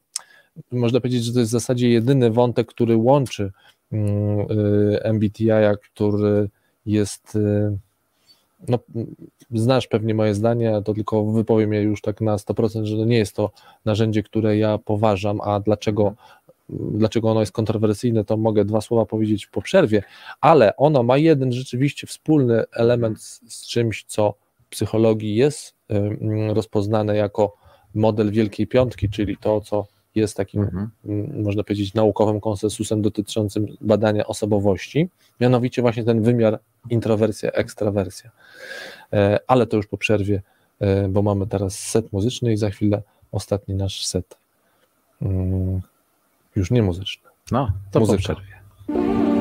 można 0.71 0.99
powiedzieć, 0.99 1.23
że 1.23 1.33
to 1.33 1.39
jest 1.39 1.51
w 1.51 1.59
zasadzie 1.59 1.89
jedyny 1.89 2.31
wątek, 2.31 2.67
który 2.67 2.97
łączy 2.97 3.51
mm, 3.91 4.39
y, 4.39 4.99
MBTI, 5.03 5.77
który 5.81 6.49
jest 6.85 7.35
y, 7.35 7.77
no, 8.67 8.79
znasz 9.51 9.87
pewnie 9.87 10.13
moje 10.13 10.35
zdanie, 10.35 10.81
to 10.85 10.93
tylko 10.93 11.25
wypowiem 11.25 11.73
je 11.73 11.81
już 11.81 12.01
tak 12.01 12.21
na 12.21 12.35
100%, 12.35 12.85
że 12.85 12.95
nie 12.95 13.17
jest 13.17 13.35
to 13.35 13.51
narzędzie, 13.85 14.23
które 14.23 14.57
ja 14.57 14.77
poważam, 14.77 15.41
a 15.41 15.59
dlaczego, 15.59 16.13
dlaczego 16.69 17.31
ono 17.31 17.39
jest 17.39 17.51
kontrowersyjne, 17.51 18.25
to 18.25 18.37
mogę 18.37 18.65
dwa 18.65 18.81
słowa 18.81 19.05
powiedzieć 19.05 19.47
po 19.47 19.61
przerwie, 19.61 20.03
ale 20.41 20.77
ono 20.77 21.03
ma 21.03 21.17
jeden 21.17 21.51
rzeczywiście 21.51 22.07
wspólny 22.07 22.63
element 22.73 23.21
z, 23.21 23.41
z 23.47 23.67
czymś, 23.67 24.03
co 24.07 24.33
w 24.65 24.69
psychologii 24.69 25.35
jest 25.35 25.75
y, 25.91 26.53
rozpoznane 26.53 27.15
jako 27.15 27.55
model 27.95 28.31
Wielkiej 28.31 28.67
Piątki, 28.67 29.09
czyli 29.09 29.37
to, 29.37 29.61
co 29.61 29.92
jest 30.15 30.37
takim, 30.37 30.61
Mhm. 30.61 30.89
mm, 31.05 31.43
można 31.43 31.63
powiedzieć, 31.63 31.93
naukowym 31.93 32.39
konsensusem 32.41 33.01
dotyczącym 33.01 33.65
badania 33.81 34.27
osobowości, 34.27 35.09
mianowicie 35.39 35.81
właśnie 35.81 36.03
ten 36.03 36.21
wymiar 36.21 36.59
introwersja, 36.89 37.51
ekstrawersja. 37.51 38.31
E, 39.13 39.39
Ale 39.47 39.67
to 39.67 39.77
już 39.77 39.87
po 39.87 39.97
przerwie 39.97 40.41
e, 40.79 41.07
bo 41.07 41.21
mamy 41.21 41.47
teraz 41.47 41.79
set 41.79 42.13
muzyczny 42.13 42.53
i 42.53 42.57
za 42.57 42.69
chwilę 42.69 43.01
ostatni 43.31 43.75
nasz 43.75 44.05
set. 44.05 44.37
Mm, 45.21 45.81
już 46.55 46.71
nie 46.71 46.83
muzyczny. 46.83 47.29
No, 47.51 47.65
to 47.91 47.99
po 47.99 47.99
Muzyka. 47.99 48.17
przerwie. 48.19 49.32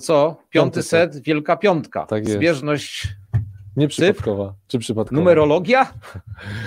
To 0.00 0.06
co? 0.06 0.28
Piąty 0.28 0.50
Piąty 0.50 0.82
set, 0.82 1.18
wielka 1.22 1.56
piątka. 1.56 2.06
Tak 2.06 2.22
jest. 2.24 2.32
Zbieżność, 2.36 3.08
Nie 3.76 3.88
przypadkowa. 3.88 4.54
Czy 4.68 4.78
przypadkowa? 4.78 5.20
numerologia? 5.20 5.92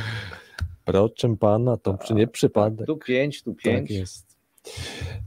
Proczem 0.85 1.37
pana, 1.37 1.77
to 1.77 1.97
czy 1.97 2.13
nie 2.13 2.27
przypadek. 2.27 2.87
Tu 2.87 2.97
pięć, 2.97 3.43
tu 3.43 3.53
Tak 3.53 3.63
pięć. 3.63 3.91
jest. 3.91 4.37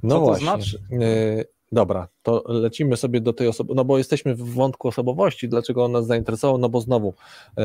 No 0.02 0.14
Co 0.14 0.20
to 0.20 0.24
właśnie. 0.26 0.44
znaczy? 0.46 0.78
E, 0.92 1.44
dobra, 1.72 2.08
to 2.22 2.44
lecimy 2.48 2.96
sobie 2.96 3.20
do 3.20 3.32
tej 3.32 3.48
osoby, 3.48 3.74
no 3.76 3.84
bo 3.84 3.98
jesteśmy 3.98 4.34
w 4.34 4.54
wątku 4.54 4.88
osobowości, 4.88 5.48
dlaczego 5.48 5.84
on 5.84 5.92
nas 5.92 6.06
zainteresował, 6.06 6.58
no 6.58 6.68
bo 6.68 6.80
znowu 6.80 7.14
e, 7.58 7.62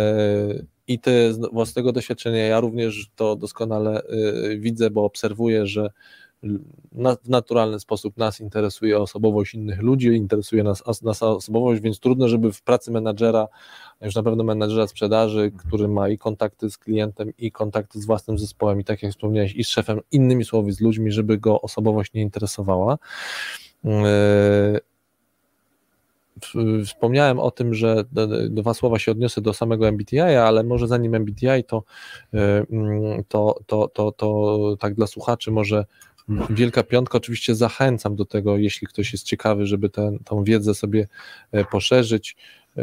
i 0.87 0.99
ty 0.99 1.33
z 1.33 1.37
własnego 1.53 1.91
doświadczenia, 1.91 2.45
ja 2.47 2.59
również 2.59 3.09
to 3.15 3.35
doskonale 3.35 4.01
e, 4.03 4.57
widzę, 4.57 4.89
bo 4.89 5.03
obserwuję, 5.05 5.65
że 5.67 5.89
w 7.23 7.29
naturalny 7.29 7.79
sposób 7.79 8.17
nas 8.17 8.39
interesuje 8.39 8.99
osobowość 8.99 9.53
innych 9.53 9.81
ludzi, 9.81 10.07
interesuje 10.07 10.63
nas 10.63 10.83
as- 10.87 11.01
nasza 11.01 11.27
osobowość, 11.27 11.81
więc 11.81 11.99
trudno, 11.99 12.27
żeby 12.27 12.53
w 12.53 12.61
pracy 12.61 12.91
menadżera, 12.91 13.47
już 14.01 14.15
na 14.15 14.23
pewno 14.23 14.43
menadżera 14.43 14.87
sprzedaży, 14.87 15.51
który 15.57 15.87
ma 15.87 16.09
i 16.09 16.17
kontakty 16.17 16.69
z 16.69 16.77
klientem, 16.77 17.33
i 17.37 17.51
kontakty 17.51 18.01
z 18.01 18.05
własnym 18.05 18.37
zespołem, 18.37 18.79
i 18.79 18.83
tak 18.83 19.03
jak 19.03 19.11
wspomniałeś, 19.11 19.55
i 19.55 19.63
z 19.63 19.67
szefem, 19.67 19.99
innymi 20.11 20.45
słowy, 20.45 20.73
z 20.73 20.81
ludźmi, 20.81 21.11
żeby 21.11 21.37
go 21.37 21.61
osobowość 21.61 22.13
nie 22.13 22.21
interesowała. 22.21 22.97
Yy, 23.83 23.91
Wspomniałem 26.85 27.39
o 27.39 27.51
tym, 27.51 27.73
że 27.73 28.03
dwa 28.49 28.73
słowa 28.73 28.99
się 28.99 29.11
odniosę 29.11 29.41
do 29.41 29.53
samego 29.53 29.87
MBTI, 29.87 30.19
ale 30.19 30.63
może 30.63 30.87
zanim 30.87 31.15
MBTI, 31.15 31.63
to, 31.67 31.83
yy, 32.33 32.41
mm, 32.71 33.23
to, 33.27 33.59
to, 33.65 33.87
to, 33.87 34.11
to 34.11 34.57
tak 34.79 34.93
dla 34.93 35.07
słuchaczy 35.07 35.51
może 35.51 35.85
Wielka 36.49 36.83
Piątka, 36.83 37.17
oczywiście 37.17 37.55
zachęcam 37.55 38.15
do 38.15 38.25
tego, 38.25 38.57
jeśli 38.57 38.87
ktoś 38.87 39.13
jest 39.13 39.25
ciekawy, 39.25 39.65
żeby 39.65 39.89
tę 39.89 40.17
tą 40.25 40.43
wiedzę 40.43 40.75
sobie 40.75 41.07
e, 41.51 41.65
poszerzyć. 41.65 42.35
E, 42.77 42.81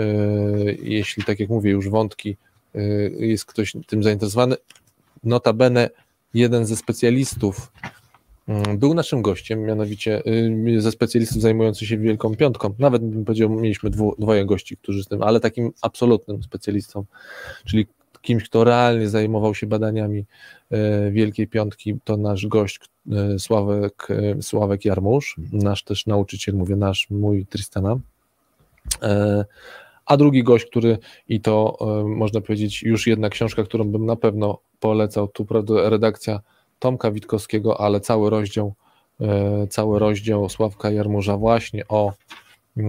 Jeśli, 0.83 1.25
tak 1.25 1.41
jak 1.41 1.49
mówię, 1.49 1.71
już 1.71 1.89
wątki, 1.89 2.37
e, 2.75 2.81
jest 3.11 3.45
ktoś 3.45 3.73
tym 3.87 4.03
zainteresowany. 4.03 4.57
Notabene 5.25 5.91
jeden 6.35 6.67
ze 6.67 6.77
specjalistów 6.77 7.73
mm, 8.49 8.79
był 8.79 8.95
naszym 8.95 9.23
gościem, 9.23 9.63
mianowicie 9.63 10.23
ze 10.79 10.93
specjalistów 10.93 11.43
zajmujących 11.43 11.89
się 11.89 11.99
Wielką 11.99 12.37
Piątką. 12.37 12.75
Nawet 12.79 13.05
bym 13.05 13.25
powiedział, 13.25 13.51
mieliśmy 13.51 13.91
dwu, 13.91 14.15
dwoje 14.19 14.45
gości, 14.45 14.77
którzy 14.77 15.05
z 15.05 15.09
tym, 15.09 15.23
ale 15.23 15.41
takim 15.41 15.73
absolutnym 15.83 16.43
specjalistą, 16.43 17.05
czyli 17.67 17.87
kimś, 18.23 18.45
kto 18.45 18.65
realnie 18.65 19.09
zajmował 19.09 19.55
się 19.55 19.67
badaniami 19.67 20.25
Wielkiej 21.11 21.49
Piątki, 21.49 21.97
to 22.05 22.17
nasz 22.17 22.47
gość 22.47 22.81
Sławek, 23.39 24.09
e, 24.11 24.43
Sławek 24.43 24.85
Jarmusz, 24.85 25.37
nasz 25.53 25.85
też 25.85 26.07
nauczyciel, 26.07 26.55
mówię 26.55 26.77
nasz, 26.77 27.07
mój 27.11 27.47
Tristana. 27.47 27.97
E, 29.03 29.45
a 30.07 30.17
drugi 30.17 30.43
gość, 30.45 30.67
który 30.67 30.99
i 31.29 31.41
to 31.41 31.79
można 32.05 32.41
powiedzieć 32.41 32.83
już 32.83 33.07
jedna 33.07 33.29
książka, 33.29 33.65
którą 33.65 33.85
bym 33.85 34.07
na 34.07 34.17
pewno 34.17 34.59
polecał, 34.81 35.29
tu 35.29 35.45
prawda, 35.45 35.91
redakcja 35.91 36.41
Tomka 36.79 37.11
Witkowskiego, 37.11 37.81
ale 37.81 38.01
cały 38.01 38.31
rozdział, 38.31 38.75
cały 39.71 39.99
rozdział 39.99 40.49
Sławka 40.49 40.91
Jarmurza 40.91 41.37
właśnie 41.37 41.89
o, 41.89 42.13
y, 42.77 42.83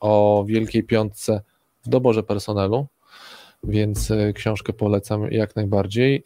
o 0.00 0.44
Wielkiej 0.46 0.84
Piątce 0.84 1.40
w 1.84 1.88
doborze 1.88 2.22
personelu, 2.22 2.86
więc 3.64 4.12
książkę 4.34 4.72
polecam 4.72 5.30
jak 5.30 5.56
najbardziej. 5.56 6.22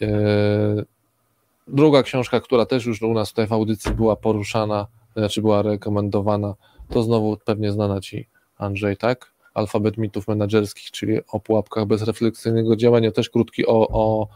Druga 1.68 2.02
książka, 2.02 2.40
która 2.40 2.66
też 2.66 2.86
już 2.86 3.02
u 3.02 3.14
nas 3.14 3.28
tutaj 3.28 3.46
w 3.46 3.52
audycji 3.52 3.92
była 3.92 4.16
poruszana, 4.16 4.86
znaczy 5.16 5.40
była 5.40 5.62
rekomendowana, 5.62 6.54
to 6.88 7.02
znowu 7.02 7.36
pewnie 7.44 7.72
znana 7.72 8.00
Ci 8.00 8.28
Andrzej, 8.58 8.96
tak? 8.96 9.32
Alfabet 9.54 9.98
mitów 9.98 10.28
menedżerskich, 10.28 10.90
czyli 10.90 11.18
o 11.32 11.40
pułapkach 11.40 11.86
bezrefleksyjnego 11.86 12.76
działania, 12.76 13.12
też 13.12 13.30
krótki, 13.30 13.66
o, 13.66 13.88
o, 13.88 14.28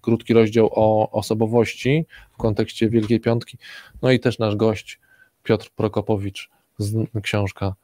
krótki 0.00 0.34
rozdział 0.34 0.70
o 0.72 1.10
osobowości 1.10 2.06
w 2.32 2.36
kontekście 2.36 2.88
Wielkiej 2.88 3.20
Piątki. 3.20 3.58
No 4.02 4.10
i 4.10 4.20
też 4.20 4.38
nasz 4.38 4.56
gość 4.56 5.00
Piotr 5.42 5.70
Prokopowicz, 5.76 6.50
z, 6.78 7.08
książka, 7.22 7.74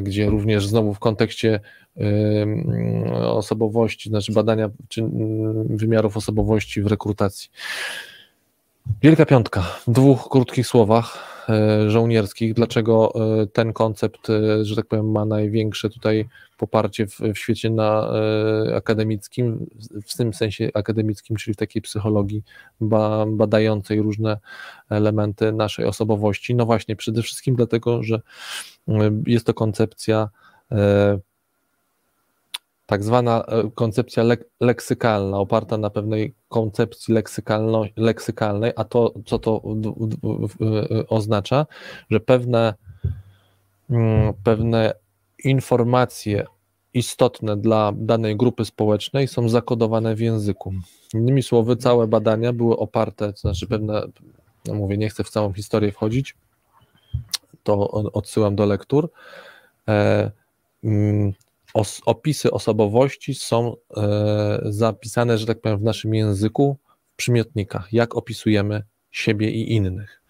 gdzie 0.00 0.26
również 0.26 0.66
znowu 0.66 0.94
w 0.94 0.98
kontekście 0.98 1.60
e, 1.96 2.02
osobowości, 3.22 4.08
znaczy 4.08 4.32
badania 4.32 4.70
wymiarów 5.64 6.16
osobowości 6.16 6.82
w 6.82 6.86
rekrutacji. 6.86 7.50
Wielka 9.02 9.26
Piątka, 9.26 9.60
w 9.86 9.90
dwóch 9.90 10.28
krótkich 10.28 10.66
słowach 10.66 11.37
E, 11.37 11.37
żołnierskich, 11.86 12.54
dlaczego 12.54 13.12
e, 13.14 13.46
ten 13.46 13.72
koncept, 13.72 14.30
e, 14.30 14.64
że 14.64 14.76
tak 14.76 14.86
powiem, 14.86 15.10
ma 15.10 15.24
największe 15.24 15.90
tutaj 15.90 16.28
poparcie 16.58 17.06
w, 17.06 17.20
w 17.20 17.38
świecie 17.38 17.70
na, 17.70 18.10
akademickim, 18.76 19.66
w 20.06 20.16
tym 20.16 20.34
sensie 20.34 20.70
akademickim, 20.74 21.36
czyli 21.36 21.54
w 21.54 21.56
takiej 21.56 21.82
psychologii 21.82 22.42
ba, 22.80 23.26
badającej 23.26 24.02
różne 24.02 24.38
elementy 24.90 25.52
naszej 25.52 25.84
osobowości. 25.84 26.54
No 26.54 26.66
właśnie, 26.66 26.96
przede 26.96 27.22
wszystkim 27.22 27.56
dlatego, 27.56 28.02
że 28.02 28.20
jest 29.26 29.46
to 29.46 29.54
koncepcja 29.54 30.28
tak 32.88 33.04
zwana 33.04 33.44
e, 33.44 33.70
koncepcja 33.74 34.22
lek 34.22 34.44
leksykalna, 34.60 35.38
oparta 35.38 35.78
na 35.78 35.90
pewnej 35.90 36.34
koncepcji 36.48 37.14
leksykalnej, 37.96 38.72
a 38.76 38.84
to, 38.84 39.14
co 39.26 39.38
to 39.38 39.62
e, 39.62 41.08
oznacza, 41.08 41.66
że 42.10 42.20
pewne, 42.20 42.74
mm, 43.90 44.34
pewne 44.44 44.94
informacje 45.44 46.46
istotne 46.94 47.56
dla 47.56 47.92
danej 47.96 48.36
grupy 48.36 48.64
społecznej 48.64 49.28
są 49.28 49.48
zakodowane 49.48 50.14
w 50.14 50.20
języku. 50.20 50.72
Innymi 51.14 51.42
słowy, 51.42 51.76
całe 51.76 52.06
badania 52.06 52.52
były 52.52 52.76
oparte, 52.76 53.32
to 53.32 53.38
znaczy 53.38 53.66
pewne, 53.66 54.02
no 54.66 54.74
mówię, 54.74 54.96
nie 54.96 55.08
chcę 55.08 55.24
w 55.24 55.30
całą 55.30 55.52
historię 55.52 55.92
wchodzić, 55.92 56.36
to 57.62 57.90
odsyłam 57.90 58.56
do 58.56 58.66
lektur. 58.66 59.10
E, 59.88 60.30
mm, 60.84 61.32
os, 61.74 62.00
opisy 62.06 62.50
osobowości 62.50 63.34
są 63.34 63.76
e, 63.96 64.60
zapisane, 64.64 65.38
że 65.38 65.46
tak 65.46 65.60
powiem, 65.60 65.78
w 65.78 65.82
naszym 65.82 66.14
języku 66.14 66.78
w 67.12 67.16
przymiotnikach, 67.16 67.92
jak 67.92 68.16
opisujemy 68.16 68.82
siebie 69.10 69.50
i 69.50 69.72
innych. 69.72 70.22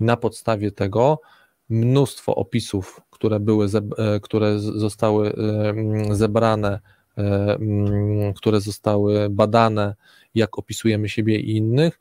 I 0.00 0.04
na 0.04 0.16
podstawie 0.16 0.72
tego 0.72 1.20
mnóstwo 1.68 2.34
opisów, 2.34 3.00
które 3.10 3.40
były, 3.40 3.66
e, 3.98 4.20
które 4.20 4.58
zostały 4.58 5.32
e, 5.32 6.14
zebrane, 6.14 6.80
e, 7.18 7.58
które 8.36 8.60
zostały 8.60 9.30
badane, 9.30 9.94
jak 10.34 10.58
opisujemy 10.58 11.08
siebie 11.08 11.40
i 11.40 11.56
innych, 11.56 12.00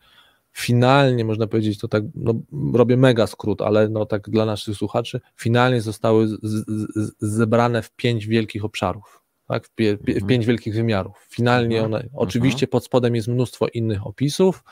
finalnie 0.53 1.25
można 1.25 1.47
powiedzieć, 1.47 1.79
to 1.79 1.87
tak, 1.87 2.03
no, 2.15 2.33
robię 2.73 2.97
mega 2.97 3.27
skrót, 3.27 3.61
ale 3.61 3.89
no 3.89 4.05
tak 4.05 4.29
dla 4.29 4.45
naszych 4.45 4.75
słuchaczy, 4.75 5.19
finalnie 5.35 5.81
zostały 5.81 6.27
z, 6.27 6.39
z, 6.43 7.13
zebrane 7.19 7.81
w 7.81 7.91
pięć 7.91 8.27
wielkich 8.27 8.65
obszarów, 8.65 9.23
tak, 9.47 9.67
w, 9.67 9.75
pie, 9.75 9.97
w 9.97 10.09
mhm. 10.09 10.27
pięć 10.27 10.45
wielkich 10.45 10.75
wymiarów. 10.75 11.27
Finalnie 11.29 11.79
mhm. 11.79 11.93
one, 11.93 12.09
oczywiście 12.13 12.67
pod 12.67 12.85
spodem 12.85 13.15
jest 13.15 13.27
mnóstwo 13.27 13.67
innych 13.67 14.07
opisów, 14.07 14.63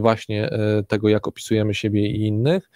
właśnie 0.00 0.50
e, 0.50 0.82
tego, 0.82 1.08
jak 1.08 1.28
opisujemy 1.28 1.74
siebie 1.74 2.06
i 2.06 2.26
innych, 2.26 2.70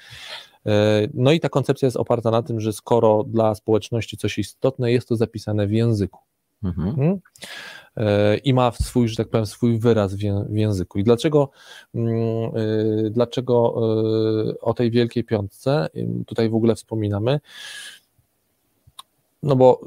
e, 0.67 1.09
no 1.15 1.33
i 1.33 1.41
ta 1.41 1.49
koncepcja 1.49 1.87
jest 1.87 1.97
oparta 1.97 2.31
na 2.31 2.43
tym, 2.43 2.61
że 2.61 2.73
skoro 2.73 3.25
dla 3.25 3.55
społeczności 3.55 4.17
coś 4.17 4.39
istotne, 4.39 4.93
jest 4.93 5.09
to 5.09 5.17
zapisane 5.17 5.67
w 5.67 5.73
języku. 5.73 6.21
Mhm. 6.65 6.97
Hmm? 6.97 7.21
E, 7.97 8.37
i 8.37 8.55
ma 8.55 8.73
swój, 8.73 9.09
że 9.09 9.17
tak 9.17 9.29
powiem, 9.29 9.47
swój 9.47 9.79
wyraz 9.79 10.15
w 10.49 10.57
języku. 10.57 10.99
I 10.99 11.05
dlaczego, 11.05 11.51
mm, 11.95 12.13
e, 12.17 13.11
dlaczego 13.11 13.75
e, 14.51 14.61
o 14.61 14.75
tej 14.75 14.91
Wielkiej 14.91 15.25
Piątce 15.25 15.89
tutaj 16.27 16.49
w 16.49 16.55
ogóle 16.55 16.75
wspominamy? 16.75 17.41
No 19.43 19.57
bo 19.57 19.81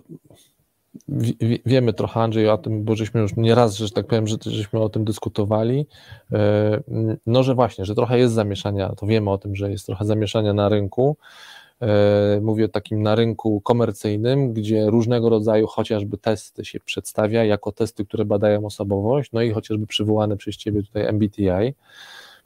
wiemy 1.66 1.94
trochę, 1.94 2.20
Andrzej, 2.20 2.50
o 2.50 2.58
tym, 2.58 2.84
bo 2.84 2.96
żeśmy 2.96 3.22
już 3.22 3.36
nieraz, 3.36 3.76
że 3.76 3.92
tak 3.92 4.08
powiem, 4.08 4.28
że 4.28 4.38
żeśmy 4.46 4.80
o 4.80 4.90
tym 4.90 5.06
dyskutowali, 5.06 5.86
no 7.26 7.44
że 7.44 7.56
właśnie, 7.56 7.86
że 7.86 7.96
trochę 7.96 8.20
jest 8.20 8.34
zamieszania, 8.34 8.90
to 8.90 9.06
wiemy 9.06 9.32
o 9.32 9.38
tym, 9.38 9.56
że 9.56 9.72
jest 9.72 9.86
trochę 9.86 10.06
zamieszania 10.06 10.54
na 10.54 10.70
rynku, 10.70 11.18
mówię 12.42 12.66
o 12.66 12.68
takim 12.68 13.02
na 13.02 13.16
rynku 13.16 13.62
komercyjnym, 13.62 14.54
gdzie 14.54 14.86
różnego 14.86 15.30
rodzaju 15.30 15.68
chociażby 15.68 16.18
testy 16.18 16.66
się 16.66 16.80
przedstawia 16.80 17.44
jako 17.44 17.72
testy, 17.72 18.06
które 18.06 18.26
badają 18.26 18.66
osobowość, 18.66 19.32
no 19.34 19.42
i 19.42 19.52
chociażby 19.52 19.88
przywołany 19.88 20.38
przez 20.38 20.58
Ciebie 20.58 20.84
tutaj 20.84 21.08
MBTI, 21.08 21.76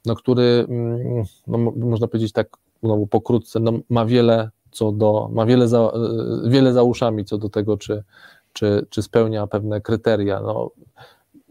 no, 0.05 0.15
który, 0.15 0.65
mm, 0.69 1.23
no, 1.47 1.57
można 1.75 2.07
powiedzieć 2.07 2.31
tak 2.31 2.57
no, 2.83 3.07
pokrótce, 3.07 3.59
no, 3.59 3.71
ma 3.89 4.05
wiele 4.05 4.49
co 4.71 4.91
do, 4.91 5.29
ma 5.33 5.45
wiele 5.45 5.67
za, 5.67 5.79
e, 5.79 6.49
wiele 6.49 6.73
za 6.73 6.83
uszami 6.83 7.25
co 7.25 7.37
do 7.37 7.49
tego, 7.49 7.77
czy, 7.77 8.03
czy, 8.53 8.85
czy 8.89 9.01
spełnia 9.01 9.47
pewne 9.47 9.81
kryteria. 9.81 10.41
No, 10.41 10.71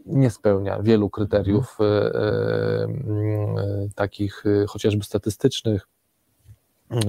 nie 0.05 0.29
spełnia 0.29 0.81
wielu 0.81 1.09
kryteriów 1.09 1.77
y, 1.79 1.83
y, 1.83 1.89
y, 3.85 3.89
takich 3.95 4.43
chociażby 4.67 5.03
statystycznych, 5.03 5.87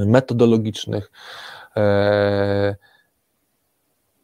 metodologicznych 0.06 1.10
e, 1.76 2.76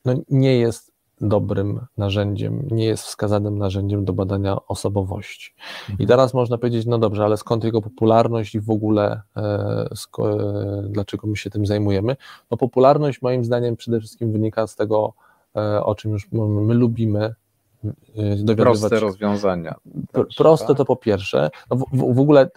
no 0.04 0.14
nie 0.30 0.58
jest 0.58 0.96
dobrym 1.20 1.86
narzędziem, 1.96 2.68
nie 2.70 2.84
jest 2.84 3.04
wskazanym 3.04 3.58
narzędziem 3.58 4.04
do 4.04 4.12
badania 4.12 4.56
osobowości. 4.68 5.54
I 5.88 5.92
mhm. 5.92 6.08
teraz 6.08 6.34
można 6.34 6.58
powiedzieć, 6.58 6.86
no 6.86 6.98
dobrze, 6.98 7.24
ale 7.24 7.36
skąd 7.36 7.64
jego 7.64 7.82
popularność 7.82 8.54
i 8.54 8.60
w 8.60 8.70
ogóle 8.70 9.20
e, 9.36 9.40
e, 10.18 10.26
dlaczego 10.88 11.26
my 11.26 11.36
się 11.36 11.50
tym 11.50 11.66
zajmujemy? 11.66 12.16
No 12.50 12.56
popularność 12.56 13.22
moim 13.22 13.44
zdaniem 13.44 13.76
przede 13.76 14.00
wszystkim 14.00 14.32
wynika 14.32 14.66
z 14.66 14.76
tego, 14.76 15.12
o 15.82 15.94
czym 15.94 16.12
już 16.12 16.28
my 16.32 16.74
lubimy 16.74 17.34
dowiadywać 18.36 18.78
Proste 18.80 19.00
rozwiązania. 19.00 19.74
proste 20.36 20.68
tak? 20.68 20.76
to 20.76 20.84
po 20.84 20.96
pierwsze. 20.96 21.50
No 21.70 21.76
w, 21.76 22.14
w, 22.14 22.20
ogóle 22.20 22.50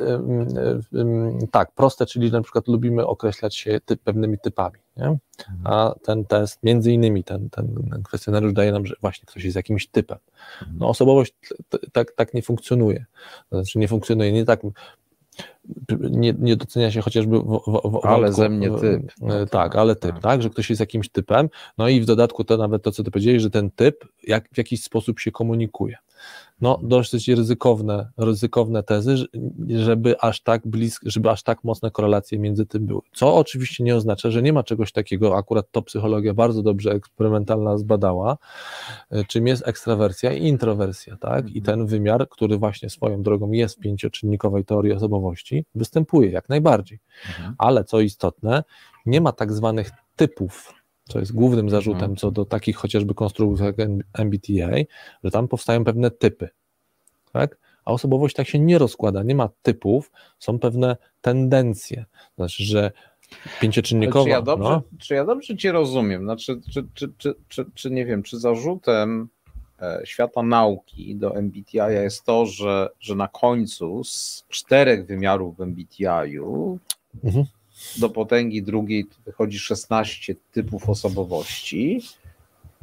tak, 1.51 1.71
proste, 1.71 2.05
czyli 2.05 2.31
na 2.31 2.41
przykład 2.41 2.67
lubimy 2.67 3.07
określać 3.07 3.55
się 3.55 3.79
typ, 3.85 4.01
pewnymi 4.03 4.37
typami. 4.39 4.79
Nie? 4.97 5.05
Mhm. 5.05 5.19
A 5.63 5.95
ten 6.03 6.25
test, 6.25 6.63
między 6.63 6.91
innymi 6.91 7.23
ten, 7.23 7.49
ten 7.49 7.89
kwestionariusz 8.03 8.53
daje 8.53 8.71
nam, 8.71 8.85
że 8.85 8.95
właśnie 9.01 9.25
ktoś 9.25 9.43
jest 9.43 9.55
jakimś 9.55 9.87
typem. 9.87 10.17
Mhm. 10.61 10.77
No 10.79 10.89
osobowość 10.89 11.33
tak, 11.91 12.11
tak 12.11 12.33
nie 12.33 12.41
funkcjonuje. 12.41 13.05
Znaczy 13.51 13.79
nie 13.79 13.87
funkcjonuje 13.87 14.31
nie 14.31 14.45
tak 14.45 14.61
nie, 15.99 16.33
nie 16.39 16.55
docenia 16.55 16.91
się 16.91 17.01
chociażby 17.01 17.39
w, 17.39 17.43
w, 17.43 17.91
w 17.91 18.05
Ale 18.05 18.33
ze 18.33 18.49
mnie 18.49 18.71
typ. 18.71 19.11
E, 19.29 19.45
tak, 19.45 19.75
ale 19.75 19.95
typ, 19.95 20.11
tak. 20.11 20.21
tak, 20.21 20.41
że 20.41 20.49
ktoś 20.49 20.69
jest 20.69 20.79
jakimś 20.79 21.09
typem, 21.09 21.49
no 21.77 21.89
i 21.89 22.01
w 22.01 22.05
dodatku 22.05 22.43
to 22.43 22.57
nawet 22.57 22.83
to, 22.83 22.91
co 22.91 23.03
ty 23.03 23.11
powiedziałeś, 23.11 23.41
że 23.41 23.49
ten 23.49 23.71
typ 23.71 24.05
jak, 24.23 24.49
w 24.53 24.57
jakiś 24.57 24.83
sposób 24.83 25.19
się 25.19 25.31
komunikuje 25.31 25.97
no, 26.61 26.79
dosyć 26.83 27.27
ryzykowne, 27.27 28.09
ryzykowne 28.17 28.83
tezy, 28.83 29.15
żeby 29.69 30.19
aż 30.19 30.41
tak 30.41 30.67
blisko, 30.67 31.09
żeby 31.09 31.29
aż 31.29 31.43
tak 31.43 31.63
mocne 31.63 31.91
korelacje 31.91 32.39
między 32.39 32.65
tym 32.65 32.85
były. 32.85 33.01
Co 33.13 33.35
oczywiście 33.35 33.83
nie 33.83 33.95
oznacza, 33.95 34.31
że 34.31 34.41
nie 34.41 34.53
ma 34.53 34.63
czegoś 34.63 34.91
takiego, 34.91 35.37
akurat 35.37 35.71
to 35.71 35.81
psychologia 35.81 36.33
bardzo 36.33 36.63
dobrze 36.63 36.91
eksperymentalna 36.91 37.77
zbadała, 37.77 38.37
e, 39.11 39.25
czym 39.25 39.47
jest 39.47 39.67
ekstrawersja 39.67 40.33
i 40.33 40.47
introwersja, 40.47 41.17
tak? 41.17 41.49
I 41.49 41.59
mhm. 41.59 41.63
ten 41.63 41.87
wymiar, 41.87 42.29
który 42.29 42.57
właśnie 42.57 42.89
swoją 42.89 43.23
drogą 43.23 43.51
jest 43.51 43.75
w 43.75 43.79
pięcioczynnikowej 43.79 44.65
teorii 44.65 44.93
osobowości, 44.93 45.65
występuje 45.75 46.31
jak 46.31 46.49
najbardziej. 46.49 46.99
Mhm. 47.27 47.55
Ale 47.57 47.83
co 47.83 47.99
istotne, 47.99 48.63
nie 49.05 49.21
ma 49.21 49.31
tak 49.31 49.53
zwanych 49.53 49.91
typów 50.15 50.78
co 51.09 51.19
jest 51.19 51.33
głównym 51.33 51.69
zarzutem 51.69 52.01
mhm. 52.01 52.15
co 52.15 52.31
do 52.31 52.45
takich 52.45 52.77
chociażby 52.77 53.13
konstrukcji 53.13 53.65
jak 53.65 53.75
MBTI, 54.13 54.87
że 55.23 55.31
tam 55.31 55.47
powstają 55.47 55.83
pewne 55.83 56.11
typy, 56.11 56.49
tak? 57.33 57.57
A 57.85 57.91
osobowość 57.91 58.35
tak 58.35 58.47
się 58.47 58.59
nie 58.59 58.77
rozkłada, 58.77 59.23
nie 59.23 59.35
ma 59.35 59.49
typów, 59.61 60.11
są 60.39 60.59
pewne 60.59 60.97
tendencje. 61.21 62.05
Znaczy, 62.35 62.63
że 62.63 62.91
Pięcioczynnikowa. 63.61 64.25
Czy 64.25 64.29
ja 64.29 64.41
dobrze, 64.41 64.69
no. 64.69 64.81
czy 64.99 65.13
ja 65.13 65.25
dobrze 65.25 65.57
cię 65.57 65.71
rozumiem? 65.71 66.23
Znaczy, 66.23 66.61
czy, 66.71 66.87
czy, 66.93 67.13
czy, 67.17 67.35
czy, 67.47 67.65
czy 67.73 67.91
nie 67.91 68.05
wiem, 68.05 68.23
czy 68.23 68.39
zarzutem 68.39 69.29
e, 69.81 70.01
świata 70.05 70.43
nauki 70.43 71.15
do 71.15 71.35
MBTI 71.35 71.77
jest 71.77 72.23
to, 72.23 72.45
że, 72.45 72.89
że 72.99 73.15
na 73.15 73.27
końcu 73.27 74.03
z 74.03 74.45
czterech 74.49 75.05
wymiarów 75.05 75.57
w 75.57 75.61
MBTI-u 75.61 76.79
Mhm. 77.23 77.45
Do 77.97 78.09
potęgi 78.09 78.63
drugiej 78.63 79.05
wychodzi 79.25 79.59
16 79.59 80.35
typów 80.51 80.89
osobowości. 80.89 82.01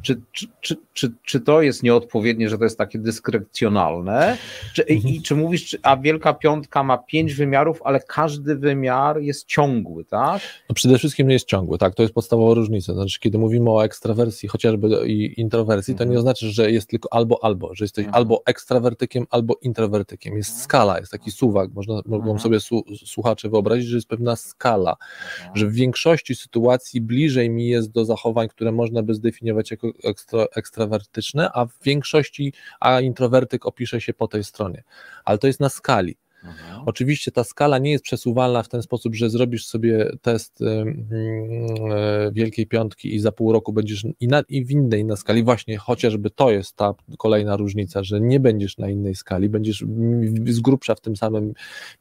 Czy, 0.06 0.20
czy, 0.32 0.46
czy, 0.60 0.76
czy, 0.92 1.12
czy 1.24 1.40
to 1.40 1.62
jest 1.62 1.82
nieodpowiednie, 1.82 2.48
że 2.48 2.58
to 2.58 2.64
jest 2.64 2.78
takie 2.78 2.98
dyskrecjonalne? 2.98 4.36
Czy, 4.74 4.86
Mhm. 4.86 5.14
I 5.14 5.22
czy 5.22 5.34
mówisz, 5.36 5.78
a 5.82 5.96
Wielka 5.96 6.34
Piątka 6.34 6.82
ma 6.82 6.98
pięć 6.98 7.34
wymiarów, 7.34 7.80
ale 7.84 8.00
każdy 8.00 8.56
wymiar 8.56 9.20
jest 9.20 9.46
ciągły, 9.46 10.04
tak? 10.04 10.42
No 10.68 10.74
przede 10.74 10.98
wszystkim 10.98 11.26
nie 11.28 11.32
jest 11.32 11.46
ciągły, 11.46 11.78
tak, 11.78 11.94
to 11.94 12.02
jest 12.02 12.14
podstawowa 12.14 12.54
różnica. 12.54 12.94
Znaczy, 12.94 13.20
kiedy 13.20 13.38
mówimy 13.38 13.70
o 13.70 13.84
ekstrawersji 13.84 14.48
chociażby 14.48 14.88
i 15.06 15.40
introwersji, 15.40 15.94
to 15.94 16.04
Mhm. 16.04 16.10
nie 16.10 16.18
oznacza, 16.18 16.46
że 16.46 16.70
jest 16.70 16.88
tylko 16.88 17.12
albo 17.12 17.44
albo, 17.44 17.74
że 17.74 17.84
jesteś 17.84 18.04
Mhm. 18.04 18.14
albo 18.22 18.42
ekstrawertykiem, 18.46 19.26
albo 19.30 19.58
introwertykiem. 19.62 20.36
Jest 20.36 20.50
Mhm. 20.50 20.64
skala, 20.64 20.98
jest 20.98 21.12
taki 21.12 21.30
suwak, 21.30 21.70
można, 21.74 21.94
mogą 22.06 22.22
Mhm. 22.22 22.38
sobie 22.38 22.60
su, 22.60 22.82
słuchacze 23.06 23.48
wyobrazić, 23.48 23.86
że 23.86 23.96
jest 23.96 24.08
pewna 24.08 24.36
skala, 24.36 24.96
że 25.54 25.66
w 25.66 25.72
większości 25.72 26.34
sytuacji 26.34 27.00
bliżej 27.00 27.50
mi 27.50 27.68
jest 27.68 27.90
do 27.90 28.04
zachowań, 28.04 28.48
które 28.48 28.72
można 28.72 29.02
by 29.02 29.14
zdefiniować 29.14 29.70
jako 29.70 29.88
ekstra, 30.04 30.46
ekstrawertyczne, 30.56 31.50
a 31.52 31.66
w 31.66 31.82
większości, 31.82 32.52
a 32.80 33.00
introwertyk 33.00 33.66
opisze 33.66 34.00
się 34.00 34.14
po 34.14 34.28
tej 34.28 34.44
stronie. 34.44 34.82
Ale 35.24 35.38
to 35.38 35.46
jest 35.46 35.60
na 35.60 35.68
skali. 35.68 36.16
Mhm. 36.46 36.82
Oczywiście 36.86 37.32
ta 37.32 37.44
skala 37.44 37.78
nie 37.78 37.90
jest 37.90 38.04
przesuwalna 38.04 38.62
w 38.62 38.68
ten 38.68 38.82
sposób, 38.82 39.14
że 39.14 39.30
zrobisz 39.30 39.66
sobie 39.66 40.10
test 40.22 40.60
y, 40.60 40.84
Wielkiej 42.32 42.66
Piątki 42.66 43.14
i 43.14 43.20
za 43.20 43.32
pół 43.32 43.52
roku 43.52 43.72
będziesz 43.72 44.06
i, 44.20 44.28
na, 44.28 44.42
i 44.48 44.64
w 44.64 44.70
innej 44.70 45.04
na 45.04 45.16
skali. 45.16 45.42
Właśnie 45.42 45.76
chociażby 45.76 46.30
to 46.30 46.50
jest 46.50 46.76
ta 46.76 46.94
kolejna 47.18 47.56
różnica, 47.56 48.02
że 48.02 48.20
nie 48.20 48.40
będziesz 48.40 48.78
na 48.78 48.90
innej 48.90 49.14
skali, 49.14 49.48
będziesz 49.48 49.84
z 50.46 50.60
grubsza 50.60 50.94
w 50.94 51.00
tym 51.00 51.16
samym 51.16 51.52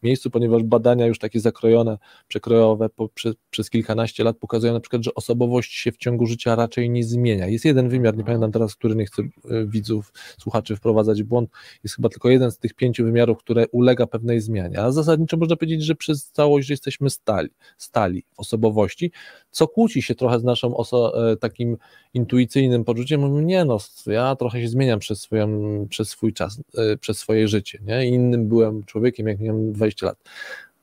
miejscu, 0.03 0.29
ponieważ 0.29 0.63
badania 0.63 1.05
już 1.05 1.19
takie 1.19 1.39
zakrojone, 1.39 1.97
przekrojowe 2.27 2.89
po, 2.89 3.09
prze, 3.09 3.33
przez 3.49 3.69
kilkanaście 3.69 4.23
lat 4.23 4.37
pokazują 4.37 4.73
na 4.73 4.79
przykład, 4.79 5.03
że 5.03 5.13
osobowość 5.13 5.73
się 5.73 5.91
w 5.91 5.97
ciągu 5.97 6.25
życia 6.25 6.55
raczej 6.55 6.89
nie 6.89 7.03
zmienia. 7.03 7.47
Jest 7.47 7.65
jeden 7.65 7.89
wymiar, 7.89 8.17
nie 8.17 8.23
pamiętam 8.23 8.51
teraz, 8.51 8.75
który 8.75 8.95
nie 8.95 9.05
chcę 9.05 9.21
y, 9.21 9.29
widzów, 9.67 10.13
słuchaczy 10.39 10.75
wprowadzać 10.75 11.23
w 11.23 11.25
błąd, 11.25 11.49
jest 11.83 11.95
chyba 11.95 12.09
tylko 12.09 12.29
jeden 12.29 12.51
z 12.51 12.57
tych 12.57 12.73
pięciu 12.73 13.03
wymiarów, 13.03 13.37
które 13.37 13.67
ulega 13.67 14.07
pewnej 14.07 14.34
zmianie. 14.41 14.79
A 14.79 14.91
zasadniczo 14.91 15.37
można 15.37 15.55
powiedzieć, 15.55 15.83
że 15.83 15.95
przez 15.95 16.31
całość 16.31 16.69
jesteśmy 16.69 17.09
stali, 17.09 17.49
stali 17.77 18.23
w 18.33 18.39
osobowości, 18.39 19.11
co 19.51 19.67
kłóci 19.67 20.01
się 20.01 20.15
trochę 20.15 20.39
z 20.39 20.43
naszą 20.43 20.69
oso- 20.69 21.31
e, 21.31 21.37
takim 21.37 21.77
intuicyjnym 22.13 22.83
poczuciem. 22.83 23.21
Mówimy, 23.21 23.45
nie 23.45 23.65
no, 23.65 23.77
ja 24.07 24.35
trochę 24.35 24.61
się 24.61 24.67
zmieniam 24.67 24.99
przez, 24.99 25.21
swoją, 25.21 25.47
przez 25.89 26.09
swój 26.09 26.33
czas, 26.33 26.61
e, 26.77 26.97
przez 26.97 27.17
swoje 27.17 27.47
życie. 27.47 27.79
Nie? 27.85 28.07
Innym 28.07 28.47
byłem 28.47 28.83
człowiekiem, 28.83 29.27
jak 29.27 29.39
miałem 29.39 29.73
20 29.73 30.05
lat. 30.05 30.17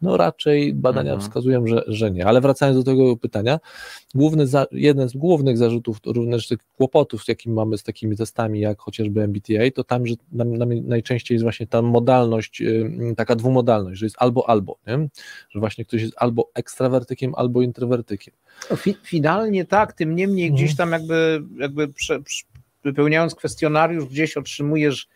No 0.02 0.16
raczej 0.16 0.74
badania 0.74 1.12
Mhm. 1.12 1.20
wskazują, 1.28 1.66
że, 1.66 1.82
że 1.86 2.10
nie. 2.10 2.26
Ale 2.26 2.40
wracając 2.40 2.78
do 2.84 2.84
tego 2.92 3.16
pytania, 3.16 3.60
główny 4.14 4.46
za, 4.46 4.66
jeden 4.72 5.08
z 5.08 5.12
głównych 5.16 5.58
zarzutów, 5.58 5.98
również 6.06 6.48
tych 6.48 6.58
kłopotów, 6.76 7.22
jakie 7.28 7.50
mamy 7.50 7.78
z 7.78 7.82
takimi 7.82 8.16
testami, 8.16 8.60
jak 8.60 8.80
chociażby 8.80 9.22
MBTI, 9.22 9.72
to 9.74 9.84
tam, 9.84 10.06
że 10.06 10.14
nam, 10.32 10.56
nam 10.56 10.68
najczęściej 10.88 11.34
jest 11.34 11.42
właśnie 11.42 11.66
ta 11.66 11.82
modalność, 11.82 12.60
y, 12.60 12.90
taka 13.16 13.36
dwumodalność, 13.36 14.00
że 14.00 14.06
jest 14.06 14.16
albo 14.18 14.48
albo, 14.50 14.78
nie? 14.86 15.08
że 15.50 15.60
właśnie 15.60 15.84
ktoś 15.84 16.02
jest 16.02 16.14
albo 16.16 16.50
ekstrawertykiem, 16.54 17.34
albo 17.34 17.62
introwertykiem. 17.62 18.34
No, 18.70 18.76
fi, 18.76 18.94
finalnie 19.04 19.64
tak, 19.64 19.92
tym 19.92 20.16
niemniej 20.16 20.46
Mhm. 20.48 20.56
gdzieś 20.64 20.76
tam 20.76 20.92
jakby, 20.92 21.42
jakby 21.58 21.88
prze, 21.88 22.22
prze, 22.22 22.44
wypełniając 22.84 23.34
kwestionariusz, 23.34 24.04
gdzieś 24.04 24.36
otrzymujesz 24.36 25.08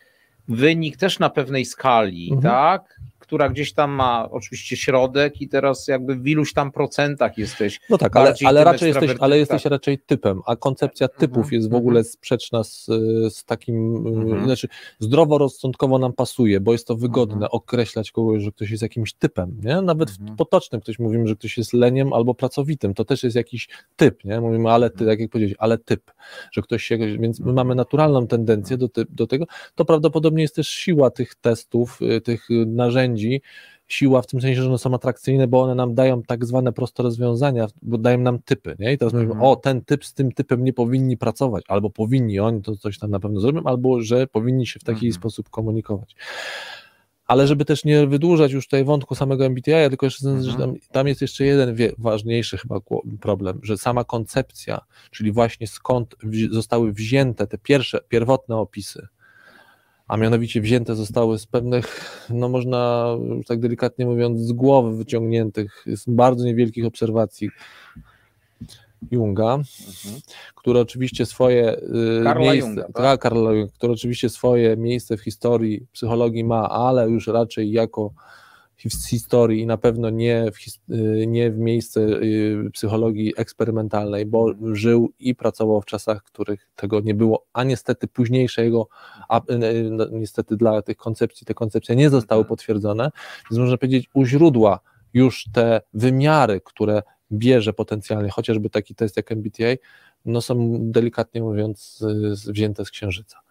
wynik 0.48 0.96
też 0.96 1.18
na 1.18 1.30
pewnej 1.30 1.64
skali, 1.64 2.30
Mhm. 2.32 2.42
tak? 2.54 2.95
Która 3.26 3.48
gdzieś 3.48 3.72
tam 3.72 3.90
ma 3.90 4.30
oczywiście 4.30 4.76
środek 4.76 5.40
i 5.40 5.48
teraz 5.48 5.88
jakby 5.88 6.16
w 6.16 6.26
iluś 6.26 6.52
tam 6.52 6.72
procentach 6.72 7.38
jesteś. 7.38 7.80
No 7.90 7.98
tak, 7.98 8.16
ale, 8.16 8.34
ale 8.44 8.64
raczej 8.64 8.88
jesteś, 8.88 9.10
ale 9.20 9.38
jesteś 9.38 9.62
tak. 9.62 9.70
raczej 9.70 9.98
typem, 9.98 10.40
a 10.46 10.56
koncepcja 10.56 11.08
typów 11.08 11.36
Mhm, 11.36 11.54
jest 11.54 11.70
w 11.70 11.74
ogóle 11.74 12.04
sprzeczna 12.04 12.64
z, 12.64 12.86
z 13.28 13.44
takim, 13.44 14.06
Mhm. 14.06 14.44
znaczy 14.44 14.68
zdroworozsądkowo 14.98 15.98
nam 15.98 16.12
pasuje, 16.12 16.60
bo 16.60 16.72
jest 16.72 16.86
to 16.86 16.96
wygodne 16.96 17.34
Mhm. 17.34 17.50
określać 17.52 18.12
kogoś, 18.12 18.42
że 18.42 18.52
ktoś 18.52 18.70
jest 18.70 18.82
jakimś 18.82 19.12
typem, 19.12 19.60
nie? 19.64 19.80
Nawet 19.80 20.10
Mhm. 20.10 20.34
w 20.34 20.36
potocznym 20.38 20.80
ktoś 20.80 20.98
mówimy, 20.98 21.26
że 21.28 21.36
ktoś 21.36 21.58
jest 21.58 21.72
leniem 21.72 22.12
albo 22.12 22.34
pracowitym, 22.34 22.94
to 22.94 23.04
też 23.04 23.22
jest 23.22 23.36
jakiś 23.36 23.68
typ, 23.96 24.24
nie? 24.24 24.40
Mówimy, 24.40 24.70
ale 24.70 24.90
ty, 24.90 25.04
Mhm. 25.04 25.20
jak 25.20 25.30
powiedzieć, 25.30 25.56
ale 25.58 25.78
typ, 25.78 26.12
że 26.52 26.62
ktoś 26.62 26.84
się, 26.84 26.98
więc 26.98 27.40
my 27.40 27.52
mamy 27.52 27.74
naturalną 27.74 28.26
tendencję 28.26 28.76
do, 28.76 28.88
ty, 28.88 29.04
do 29.10 29.26
tego, 29.26 29.44
to 29.74 29.84
prawdopodobnie 29.84 30.42
jest 30.42 30.54
też 30.56 30.68
siła 30.68 31.10
tych 31.10 31.34
testów, 31.34 32.02
y, 32.02 32.20
tych 32.20 32.50
y, 32.50 32.66
siła 33.88 34.22
w 34.22 34.26
tym 34.26 34.40
sensie, 34.40 34.62
że 34.62 34.68
one 34.68 34.78
są 34.78 34.94
atrakcyjne, 34.94 35.46
bo 35.48 35.62
one 35.62 35.74
nam 35.74 35.94
dają 35.94 36.22
tak 36.22 36.44
zwane 36.44 36.72
proste 36.72 37.02
rozwiązania, 37.02 37.66
bo 37.82 37.98
dają 37.98 38.18
nam 38.18 38.38
typy, 38.42 38.76
nie? 38.78 38.92
I 38.92 38.98
teraz 38.98 39.12
mówimy, 39.14 39.32
Mhm. 39.32 39.50
o, 39.50 39.56
ten 39.56 39.80
typ 39.84 40.04
z 40.04 40.14
tym 40.14 40.32
typem 40.32 40.64
nie 40.64 40.72
powinni 40.72 41.16
pracować, 41.16 41.64
albo 41.68 41.90
powinni, 41.90 42.40
oni 42.40 42.62
to 42.62 42.76
coś 42.76 42.98
tam 42.98 43.10
na 43.10 43.20
pewno 43.20 43.40
zrobią, 43.40 43.62
albo 43.64 44.00
że 44.00 44.26
powinni 44.26 44.66
się 44.66 44.80
w 44.80 44.84
taki 44.84 45.06
Mhm. 45.06 45.12
sposób 45.12 45.50
komunikować. 45.50 46.14
Ale 47.26 47.46
żeby 47.46 47.64
też 47.64 47.84
nie 47.84 48.06
wydłużać 48.06 48.52
już 48.52 48.66
tutaj 48.66 48.84
wątku 48.84 49.14
samego 49.14 49.44
MBTI, 49.46 49.88
tylko 49.88 50.06
jeszcze, 50.06 50.28
Mhm. 50.28 50.44
że 50.50 50.56
tam, 50.58 50.74
tam 50.92 51.06
jest 51.08 51.22
jeszcze 51.22 51.44
jeden 51.44 51.74
wie, 51.74 51.92
ważniejszy 51.98 52.58
chyba 52.58 52.80
problem, 53.20 53.60
że 53.62 53.78
sama 53.78 54.04
koncepcja, 54.04 54.80
czyli 55.10 55.32
właśnie 55.32 55.66
skąd 55.66 56.14
wzi- 56.22 56.48
zostały 56.54 56.92
wzięte 56.92 57.46
te 57.46 57.58
pierwsze, 57.58 58.00
pierwotne 58.08 58.56
opisy, 58.56 59.06
a 60.08 60.16
mianowicie 60.16 60.60
wzięte 60.60 60.94
zostały 60.94 61.38
z 61.38 61.46
pewnych, 61.46 62.10
no 62.30 62.48
można 62.48 63.06
tak 63.46 63.60
delikatnie 63.60 64.06
mówiąc, 64.06 64.40
z 64.40 64.52
głowy 64.52 64.96
wyciągniętych, 64.96 65.84
z 65.86 66.04
bardzo 66.08 66.44
niewielkich 66.44 66.86
obserwacji 66.86 67.50
Junga, 69.10 69.54
Mhm. 69.54 70.20
które 70.54 70.80
oczywiście 70.80 71.26
swoje 71.26 71.76
y, 71.76 72.20
Karla 72.24 72.52
miejsce, 72.52 72.68
Junga, 72.70 72.88
tak? 72.94 73.20
Karla 73.20 73.50
które 73.74 73.92
oczywiście 73.92 74.28
swoje 74.28 74.76
miejsce 74.76 75.16
w 75.16 75.20
historii 75.20 75.86
psychologii 75.92 76.44
ma, 76.44 76.70
ale 76.70 77.08
już 77.10 77.26
raczej 77.26 77.72
jako 77.72 78.10
z 78.88 79.08
historii 79.08 79.60
i 79.62 79.66
na 79.66 79.76
pewno 79.76 80.10
nie 80.10 80.44
w, 80.52 80.92
y, 80.92 81.26
nie 81.26 81.50
w 81.50 81.58
miejsce 81.58 82.00
y, 82.00 82.70
psychologii 82.72 83.32
eksperymentalnej, 83.36 84.26
bo 84.26 84.54
żył 84.72 85.12
i 85.18 85.34
pracował 85.34 85.80
w 85.80 85.84
czasach, 85.84 86.22
których 86.22 86.68
tego 86.76 87.00
nie 87.00 87.14
było, 87.14 87.46
a 87.52 87.64
niestety 87.64 88.08
późniejsze 88.08 88.64
jego, 88.64 88.88
a 89.28 89.40
y, 89.40 89.90
no, 89.90 90.06
niestety 90.12 90.56
dla 90.56 90.82
tych 90.82 90.96
koncepcji, 90.96 91.46
te 91.46 91.54
koncepcje 91.54 91.96
nie 91.96 92.10
zostały 92.10 92.40
Mhm. 92.40 92.48
potwierdzone, 92.48 93.10
więc 93.50 93.58
można 93.60 93.76
powiedzieć 93.76 94.10
u 94.14 94.24
źródła 94.24 94.80
już 95.14 95.44
te 95.52 95.80
wymiary, 95.94 96.60
które 96.64 97.02
bierze 97.32 97.72
potencjalnie, 97.72 98.30
chociażby 98.30 98.70
taki 98.70 98.94
test 98.94 99.16
jak 99.16 99.32
MBTI, 99.32 99.78
no 100.24 100.40
są 100.40 100.78
delikatnie 100.80 101.42
mówiąc 101.42 102.04
wzięte 102.48 102.84
z 102.84 102.90
księżyca. 102.90 103.45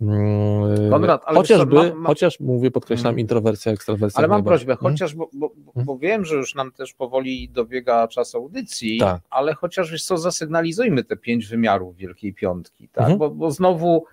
Mm, 0.00 0.90
Konrad, 0.90 1.22
ale 1.24 1.34
co, 1.34 1.40
chociażby, 1.40 1.74
mam- 1.74 1.86
mam- 1.94 2.06
chociaż 2.06 2.40
mówię, 2.40 2.70
podkrzeslam, 2.70 3.10
Mhm. 3.10 3.18
introwersja, 3.20 3.72
ekstrawersja. 3.72 4.18
Ale 4.18 4.28
mam 4.28 4.44
prośbę, 4.44 4.72
Mhm. 4.72 4.92
chociaż, 4.92 5.14
bo, 5.14 5.28
bo, 5.32 5.50
bo 5.84 5.98
wiem, 5.98 6.24
że 6.24 6.34
już 6.36 6.54
nam 6.54 6.72
też 6.72 6.94
powoli 6.94 7.48
dobiega 7.48 8.08
czas 8.08 8.34
audycji, 8.34 8.98
Tak. 8.98 9.20
ale 9.30 9.54
chociaż 9.54 9.90
wiesz 9.90 10.04
co, 10.04 10.18
zasygnalizujmy 10.18 11.04
te 11.04 11.16
pięć 11.16 11.46
wymiarów 11.46 11.96
Wielkiej 11.96 12.34
Piątki, 12.34 12.88
tak? 12.88 13.02
Mhm. 13.02 13.18
Bo, 13.18 13.30
bo 13.30 13.50
znowu, 13.50 14.04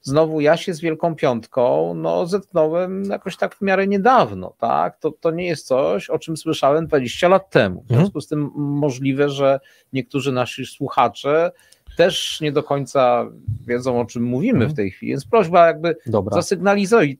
znowu 0.00 0.40
ja 0.40 0.56
się 0.56 0.74
z 0.74 0.80
Wielką 0.80 1.14
Piątką 1.14 1.94
no, 1.94 2.26
zetknąłem 2.26 3.04
jakoś 3.04 3.36
tak 3.36 3.54
w 3.54 3.60
miarę 3.60 3.86
niedawno, 3.86 4.54
tak? 4.58 4.98
To, 4.98 5.10
to 5.20 5.30
nie 5.30 5.46
jest 5.46 5.66
coś, 5.66 6.10
o 6.10 6.18
czym 6.18 6.36
słyszałem 6.36 6.86
20 6.86 7.28
lat 7.28 7.50
temu. 7.50 7.80
W 7.80 7.82
Mhm. 7.82 8.00
związku 8.00 8.20
z 8.20 8.28
tym 8.28 8.50
możliwe, 8.56 9.28
że 9.30 9.60
niektórzy 9.92 10.32
nasi 10.32 10.66
słuchacze 10.66 11.52
też 11.96 12.40
nie 12.40 12.52
do 12.52 12.62
końca 12.62 13.26
wiedzą, 13.66 14.00
o 14.00 14.04
czym 14.04 14.22
mówimy 14.22 14.52
Mhm. 14.58 14.70
w 14.70 14.74
tej 14.74 14.90
chwili, 14.90 15.12
więc 15.12 15.24
prośba 15.26 15.66
jakby 15.66 15.96
Dobra. 16.06 16.34
zasygnalizuj, 16.34 17.18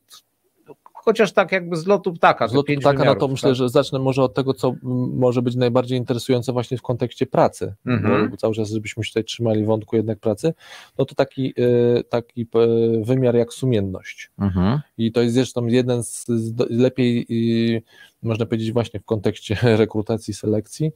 chociaż 0.95 1.33
tak 1.33 1.53
jakby 1.53 1.77
z 1.77 1.87
lotu 1.87 2.13
ptaka, 2.13 2.49
Z 2.49 2.55
lotu 2.55 2.73
ptaka, 2.73 2.93
no 2.93 2.99
wymiarów, 2.99 3.21
to 3.21 3.29
myślę, 3.29 3.49
tak? 3.51 3.57
że 3.57 3.69
zacznę 3.69 3.99
może 3.99 4.23
od 4.23 4.35
tego, 4.35 4.55
co 4.55 4.75
może 5.13 5.43
być 5.43 5.57
najbardziej 5.57 5.99
interesujące 5.99 6.53
właśnie 6.53 6.79
w 6.79 6.83
kontekście 6.83 7.27
pracy, 7.27 7.75
Mhm. 7.87 8.31
bo 8.31 8.37
cały 8.37 8.55
czas, 8.55 8.71
żebyśmy 8.71 9.05
się 9.05 9.09
tutaj 9.11 9.25
trzymali 9.25 9.65
wątku 9.65 9.97
jednak 9.97 10.19
pracy, 10.19 10.55
no 10.99 11.05
to 11.05 11.15
taki, 11.15 11.55
y, 11.59 12.05
taki 12.09 12.47
wymiar 13.03 13.35
jak 13.35 13.53
sumienność. 13.53 14.31
Mhm. 14.39 14.81
I 14.99 15.13
to 15.13 15.23
jest 15.23 15.35
zresztą 15.35 15.67
jeden 15.67 16.03
z, 16.03 16.27
lepiej 16.71 17.27
można 18.23 18.47
powiedzieć 18.47 18.73
właśnie 18.73 19.01
w 19.01 19.05
kontekście 19.05 19.59
rekrutacji, 19.77 20.35
selekcji, 20.35 20.93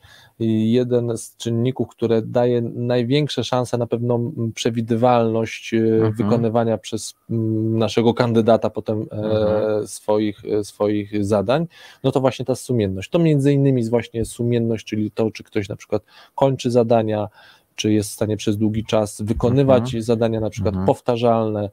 jeden 0.73 1.17
z 1.17 1.37
czynników, 1.37 1.89
które 1.89 2.23
daje 2.23 2.61
największe 2.63 3.45
szanse 3.45 3.79
na 3.79 3.87
pewną 3.87 4.33
przewidywalność 4.55 5.75
e, 5.75 5.79
mhm. 5.79 6.13
wykonywania 6.13 6.79
przez 6.79 7.15
naszego 7.29 8.15
kandydata 8.15 8.71
potem 8.71 9.07
mhm. 9.11 9.87
swoich, 9.87 10.43
swoich 10.63 11.25
zadań, 11.25 11.67
no 12.05 12.13
to 12.13 12.21
właśnie 12.21 12.45
ta 12.45 12.55
sumienność. 12.55 13.11
To 13.11 13.19
między 13.19 13.53
innymi 13.53 13.81
jest 13.81 13.91
właśnie 13.91 14.25
sumienność, 14.25 14.87
czyli 14.87 15.11
to, 15.11 15.31
czy 15.31 15.45
ktoś 15.45 15.69
na 15.69 15.77
przykład 15.77 16.03
kończy 16.35 16.71
zadania, 16.71 17.29
czy 17.75 17.93
jest 17.93 18.11
w 18.11 18.13
stanie 18.13 18.37
przez 18.37 18.57
długi 18.57 18.85
czas 18.85 19.23
wykonywać 19.23 19.83
mhm. 19.83 20.03
zadania 20.03 20.41
na 20.41 20.51
przykład 20.51 20.75
mhm. 20.75 20.87
powtarzalne, 20.87 21.71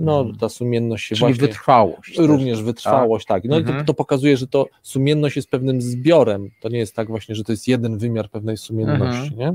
no 0.00 0.20
mhm. 0.20 0.38
ta 0.38 0.48
sumienność 0.48 1.04
się 1.04 1.14
Czyli 1.14 1.20
właśnie... 1.20 1.46
wytrwałość. 1.46 2.18
Również 2.18 2.56
też. 2.56 2.64
wytrwałość, 2.64 3.26
tak. 3.26 3.42
tak. 3.42 3.50
No 3.50 3.56
mhm. 3.56 3.78
to, 3.78 3.84
to, 3.84 3.94
pokazuje, 3.94 4.36
że 4.36 4.46
to 4.46 4.66
sumienność 4.82 5.36
jest 5.36 5.50
pewnym 5.50 5.82
zbiorem, 5.82 6.50
to 6.60 6.68
nie 6.68 6.78
jest 6.78 6.94
tak 6.94 7.08
właśnie, 7.08 7.34
że 7.34 7.44
to 7.44 7.52
jest 7.52 7.68
jeden 7.68 7.98
wymiar 7.98 8.30
pewnej 8.30 8.56
sumienności, 8.56 9.32
mhm. 9.32 9.38
nie? 9.38 9.46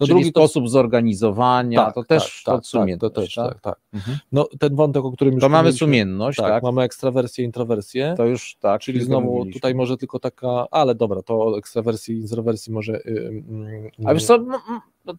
No 0.00 0.06
Czyli 0.06 0.08
drugi 0.08 0.28
sposób 0.28 0.64
to... 0.64 0.68
zorganizowania, 0.68 1.84
tak, 1.84 1.94
to 1.94 2.04
też 2.04 2.42
tak, 2.44 2.54
tak, 2.54 2.66
sumienność, 2.66 3.00
to 3.00 3.10
też, 3.10 3.34
tak, 3.34 3.60
tak. 3.60 3.76
Mhm. 3.94 4.18
No 4.32 4.48
ten 4.58 4.74
wątek, 4.74 5.04
o 5.04 5.12
którym 5.12 5.34
już 5.34 5.40
To 5.40 5.48
mamy 5.48 5.72
sumienność, 5.72 6.38
tak, 6.38 6.48
tak. 6.48 6.62
Mamy 6.62 6.82
ekstrawersję, 6.82 7.44
introwersję. 7.44 8.14
To 8.16 8.26
już 8.26 8.56
tak. 8.60 8.80
Czyli 8.80 9.00
znowu 9.04 9.46
tutaj 9.46 9.74
może 9.74 9.96
tylko 9.96 10.18
taka, 10.18 10.66
ale 10.70 10.94
dobra, 10.94 11.22
to 11.22 11.58
ekstrawersji, 11.58 12.14
introwersji 12.14 12.72
może... 12.72 12.92
Yy, 12.92 13.42
yy, 13.50 13.90
ale 14.04 14.14
wiesz 14.14 14.24
co, 14.24 14.38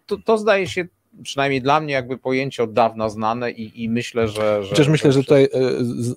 to, 0.06 0.18
to 0.26 0.38
zdaje 0.38 0.68
się 0.68 0.88
przynajmniej 1.24 1.62
dla 1.62 1.80
mnie 1.80 1.94
jakby 1.94 2.18
pojęcie 2.18 2.64
od 2.64 2.74
dawna 2.74 3.10
znane 3.10 3.52
i, 3.52 3.84
i 3.84 3.90
myślę, 3.90 4.28
że... 4.28 4.64
że 4.64 4.70
Chociaż 4.70 4.88
myślę, 4.88 5.12
że 5.12 5.20
tutaj 5.20 5.44
e, 5.44 5.50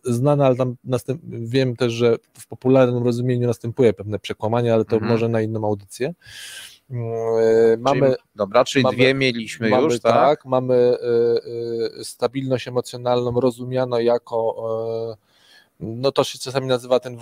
znane, 0.05 0.47
ale 0.47 0.57
tam 0.57 0.77
następ, 0.85 1.21
wiem 1.25 1.77
też, 1.77 1.93
że 1.93 2.17
w 2.39 2.47
popularnym 2.47 3.05
rozumieniu 3.05 3.47
następuje 3.47 3.93
pewne 3.93 4.19
przekłamanie, 4.19 4.75
ale 4.75 4.85
to 4.85 4.97
mhm. 4.97 5.13
może 5.13 5.29
na 5.29 5.41
inną 5.41 5.67
audycję. 5.67 6.15
Mm, 6.91 7.05
e, 7.73 7.77
mamy, 7.77 8.07
czyli, 8.07 8.17
dobra, 8.35 8.65
czyli 8.65 8.83
mamy, 8.83 8.97
dwie 8.97 9.15
mieliśmy 9.15 9.69
mamy, 9.69 9.85
już, 9.85 10.01
tak? 10.01 10.13
tak 10.15 10.45
mamy 10.45 10.75
y, 10.75 12.01
y, 12.01 12.05
stabilność 12.05 12.69
emocjonalną 12.69 13.41
rozumiano 13.41 14.01
jako 14.01 14.57
y, 15.13 15.26
no 15.81 16.13
to 16.13 16.25
się 16.25 16.39
czasami 16.39 16.67
nazywa 16.67 17.01
ten 17.01 17.19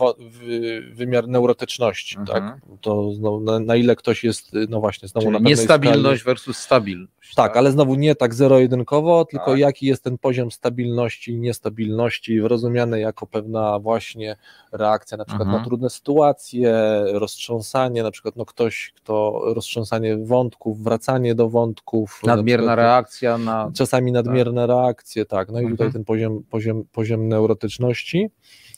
wymiar 0.93 1.29
neurotyczności, 1.29 2.17
tak? 2.17 2.43
mhm. 2.43 2.61
tak? 2.61 2.81
To 2.81 3.13
znowu, 3.13 3.41
na, 3.41 3.59
na, 3.59 3.77
ile 3.77 3.97
ktoś 3.97 4.25
jest, 4.25 4.51
no 4.69 4.81
właśnie, 4.81 5.09
znowu 5.09 5.27
Czyli 5.27 5.43
na 5.43 5.49
niestabilność 5.49 6.21
skali. 6.23 6.35
versus 6.35 6.59
stabilność. 6.59 7.35
Tak, 7.35 7.47
tak, 7.47 7.57
ale 7.57 7.73
znowu 7.73 7.95
nie 7.95 8.15
tak 8.15 8.35
zero-jedynkowo, 8.35 9.25
tylko 9.25 9.51
tak. 9.51 9.59
jaki 9.59 9.87
jest 9.87 10.05
ten 10.05 10.19
poziom 10.19 10.51
stabilności 10.51 11.33
i 11.33 11.39
niestabilności, 11.39 12.41
rozumiany 12.41 13.01
jako 13.01 13.27
pewna 13.27 13.79
właśnie 13.79 14.37
reakcja 14.73 15.17
na 15.17 15.25
przykład 15.25 15.47
mhm. 15.47 15.63
na 15.63 15.69
trudne 15.69 15.91
sytuacje, 15.91 16.75
roztrząsanie, 17.13 18.03
na 18.03 18.11
przykład 18.11 18.37
no 18.37 18.45
ktoś, 18.45 18.93
kto 18.97 19.41
roztrząsanie 19.45 20.17
wątków, 20.17 20.83
wracanie 20.83 21.35
do 21.35 21.49
wątków. 21.49 22.21
Nadmierna 22.25 22.63
przykład, 22.63 22.79
reakcja 22.79 23.39
na... 23.39 23.71
Czasami 23.75 24.13
nadmierne 24.13 24.61
tak. 24.61 24.69
reakcje, 24.69 25.25
tak, 25.25 25.49
no 25.49 25.59
i 25.61 25.63
mhm. 25.63 25.77
tutaj 25.77 25.93
ten 25.93 26.05
poziom, 26.05 26.43
poziom, 26.51 26.85
poziom 26.93 27.29
neurotyczności 27.29 28.31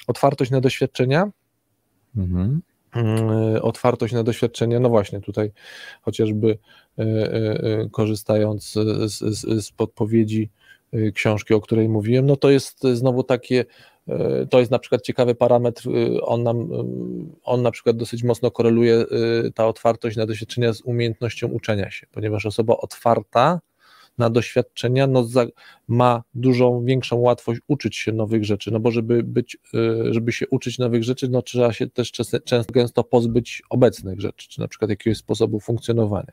otwartość 0.07 0.51
na 0.51 0.61
doświadczenia. 0.61 1.31
Mhm. 2.17 2.61
Mm, 2.97 3.63
otwartość 3.63 4.15
na 4.15 4.23
doświadczenia, 4.23 4.81
no 4.81 4.89
właśnie 4.89 5.21
tutaj 5.21 5.53
chociażby 6.03 6.59
e, 6.99 7.03
e, 7.03 7.05
e, 7.05 7.89
korzystając 7.91 8.73
z, 8.73 9.13
z, 9.13 9.65
z 9.65 9.71
podpowiedzi 9.71 10.51
książki, 11.15 11.55
o 11.55 11.61
której 11.61 11.89
mówiłem, 11.89 12.27
no 12.27 12.37
to 12.37 12.51
jest 12.51 12.83
znowu 12.83 13.23
takie, 13.23 13.65
to 14.51 14.59
jest 14.59 14.71
na 14.71 14.79
przykład 14.79 15.03
ciekawy 15.03 15.35
parametr, 15.35 15.89
on 16.23 16.43
nam, 16.43 16.69
on 17.45 17.63
na 17.63 17.71
przykład 17.71 17.97
dosyć 17.97 18.25
mocno 18.25 18.51
koreluje 18.51 19.05
ta 19.55 19.67
otwartość 19.67 20.17
na 20.17 20.27
doświadczenia 20.27 20.73
z 20.73 20.81
umiejętnością 20.81 21.49
uczenia 21.49 21.91
się, 21.91 22.07
ponieważ 22.13 22.47
osoba 22.47 22.77
otwarta 22.77 23.61
na 24.19 24.31
doświadczenia, 24.31 25.07
no 25.07 25.25
za, 25.25 25.47
ma 25.89 26.23
dużą, 26.35 26.85
większą 26.85 27.17
łatwość 27.17 27.61
uczyć 27.69 27.97
się 27.97 28.13
nowych 28.13 28.45
rzeczy, 28.45 28.71
no 28.71 28.81
bo 28.81 28.91
żeby 28.91 29.23
być, 29.23 29.59
y, 29.75 30.15
żeby 30.15 30.33
się 30.33 30.49
uczyć 30.49 30.79
nowych 30.79 31.05
rzeczy, 31.05 31.29
no 31.29 31.43
trzeba 31.43 31.73
się 31.73 31.87
też 31.87 32.13
często, 32.45 32.73
gęsto 32.73 33.05
pozbyć 33.05 33.63
obecnych 33.71 34.21
rzeczy, 34.21 34.49
czy 34.49 34.61
na 34.61 34.69
przykład 34.69 34.91
jakiegoś 34.91 35.19
sposobu 35.19 35.61
funkcjonowania. 35.61 36.33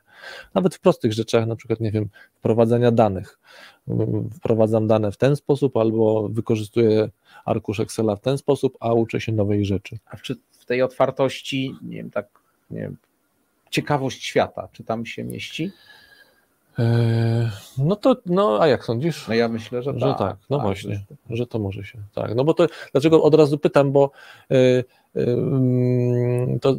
Nawet 0.54 0.76
w 0.76 0.80
prostych 0.80 1.14
rzeczach, 1.14 1.48
na 1.48 1.56
przykład, 1.56 1.80
nie 1.80 1.92
wiem, 1.92 2.10
wprowadzania 2.36 2.92
danych. 2.92 3.40
Wprowadzam 4.36 4.88
dane 4.88 5.12
w 5.12 5.18
ten 5.18 5.36
sposób, 5.36 5.78
albo 5.78 6.30
wykorzystuję 6.30 7.10
arkusz 7.46 7.80
Excela 7.80 8.16
w 8.16 8.22
ten 8.22 8.38
sposób, 8.38 8.78
a 8.80 8.94
uczę 8.94 9.22
się 9.22 9.32
nowej 9.32 9.66
rzeczy. 9.66 9.98
A 10.06 10.18
czy 10.18 10.36
w 10.52 10.66
tej 10.66 10.82
otwartości, 10.82 11.76
nie 11.82 11.98
wiem, 11.98 12.12
tak, 12.12 12.28
nie 12.70 12.80
wiem, 12.80 12.98
ciekawość 13.70 14.24
świata, 14.24 14.70
czy 14.72 14.84
tam 14.84 15.06
się 15.06 15.24
mieści? 15.24 15.72
Eee, 16.78 17.50
no 17.78 17.96
to, 17.96 18.16
no 18.26 18.58
a 18.62 18.68
jak 18.68 18.86
sądzisz? 18.86 19.28
No 19.28 19.34
ja 19.34 19.48
myślę, 19.48 19.84
że, 19.84 19.94
że 19.94 20.00
tak. 20.00 20.18
tak. 20.18 20.38
No 20.50 20.58
tak, 20.58 20.66
właśnie, 20.66 20.96
że... 21.30 21.36
że 21.36 21.48
to 21.48 21.60
może 21.60 21.84
się. 21.84 22.00
Tak, 22.14 22.36
no 22.36 22.44
bo 22.44 22.54
to, 22.54 22.68
dlaczego 22.92 23.24
od 23.24 23.36
razu 23.36 23.58
pytam, 23.58 23.92
bo 23.92 24.12
yy, 24.50 24.84
yy, 25.16 26.60
to 26.62 26.78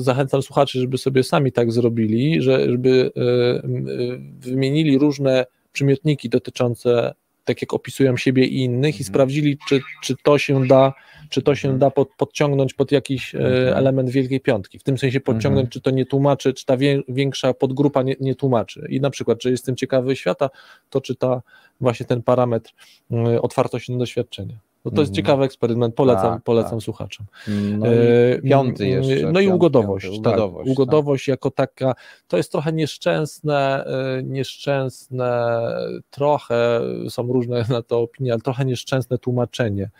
zachęcam 0.00 0.42
słuchaczy, 0.42 0.80
żeby 0.80 0.98
sobie 0.98 1.24
sami 1.24 1.52
tak 1.52 1.72
zrobili, 1.72 2.42
że, 2.42 2.70
żeby 2.70 3.10
yy, 3.16 4.20
wymienili 4.38 4.98
różne 4.98 5.46
przymiotniki 5.72 6.28
dotyczące 6.28 7.14
tak 7.48 7.62
jak 7.62 7.74
opisują 7.74 8.16
siebie 8.16 8.44
i 8.44 8.64
innych 8.64 8.94
i 8.94 9.02
mhm. 9.02 9.04
sprawdzili, 9.04 9.58
czy, 9.68 9.80
czy 10.02 10.16
to 10.22 10.38
się 10.38 10.66
da, 10.66 10.92
czy 11.28 11.42
to 11.42 11.54
się 11.54 11.68
mhm. 11.68 11.78
da 11.78 11.90
pod, 11.90 12.08
podciągnąć 12.16 12.74
pod 12.74 12.92
jakiś 12.92 13.34
e, 13.34 13.38
mhm. 13.38 13.78
element 13.78 14.10
Wielkiej 14.10 14.40
Piątki. 14.40 14.78
W 14.78 14.82
tym 14.82 14.98
sensie 14.98 15.20
podciągnąć, 15.20 15.70
czy 15.70 15.80
to 15.80 15.90
nie 15.90 16.06
tłumaczy, 16.06 16.54
czy 16.54 16.66
ta 16.66 16.76
wie, 16.76 17.02
większa 17.08 17.54
podgrupa 17.54 18.02
nie, 18.02 18.16
nie 18.20 18.34
tłumaczy. 18.34 18.86
I 18.88 19.00
na 19.00 19.10
przykład, 19.10 19.38
czy 19.38 19.50
jestem 19.50 19.76
ciekawy 19.76 20.16
świata, 20.16 20.50
to 20.90 21.00
czy 21.00 21.14
ta 21.14 21.42
właśnie 21.80 22.06
ten 22.06 22.22
parametr 22.22 22.72
e, 23.12 23.42
otwartości 23.42 23.92
na 23.92 23.98
doświadczenie. 23.98 24.58
No 24.84 24.90
to 24.90 25.00
jest 25.00 25.10
mm. 25.10 25.16
ciekawy 25.16 25.44
eksperyment, 25.44 25.94
polecam, 25.94 26.34
tak, 26.34 26.42
polecam 26.42 26.70
tak. 26.70 26.82
słuchaczom. 26.82 27.26
No 27.78 27.86
i 27.86 27.96
e, 28.36 28.42
piąty 28.42 28.88
jeszcze. 28.88 29.32
No 29.32 29.40
i 29.40 29.48
ugodowość. 29.48 30.06
Piąty, 30.06 30.18
ugodowość, 30.18 30.68
tak. 30.68 30.72
ugodowość 30.72 31.24
tak. 31.24 31.28
jako 31.28 31.50
taka, 31.50 31.94
to 32.28 32.36
jest 32.36 32.52
trochę 32.52 32.72
nieszczęsne, 32.72 33.84
e, 33.86 34.22
nieszczęsne, 34.22 35.60
trochę, 36.10 36.80
są 37.08 37.22
różne 37.22 37.64
na 37.70 37.82
to 37.82 38.00
opinie, 38.00 38.32
ale 38.32 38.40
trochę 38.40 38.64
nieszczęsne 38.64 39.18
tłumaczenie. 39.18 39.90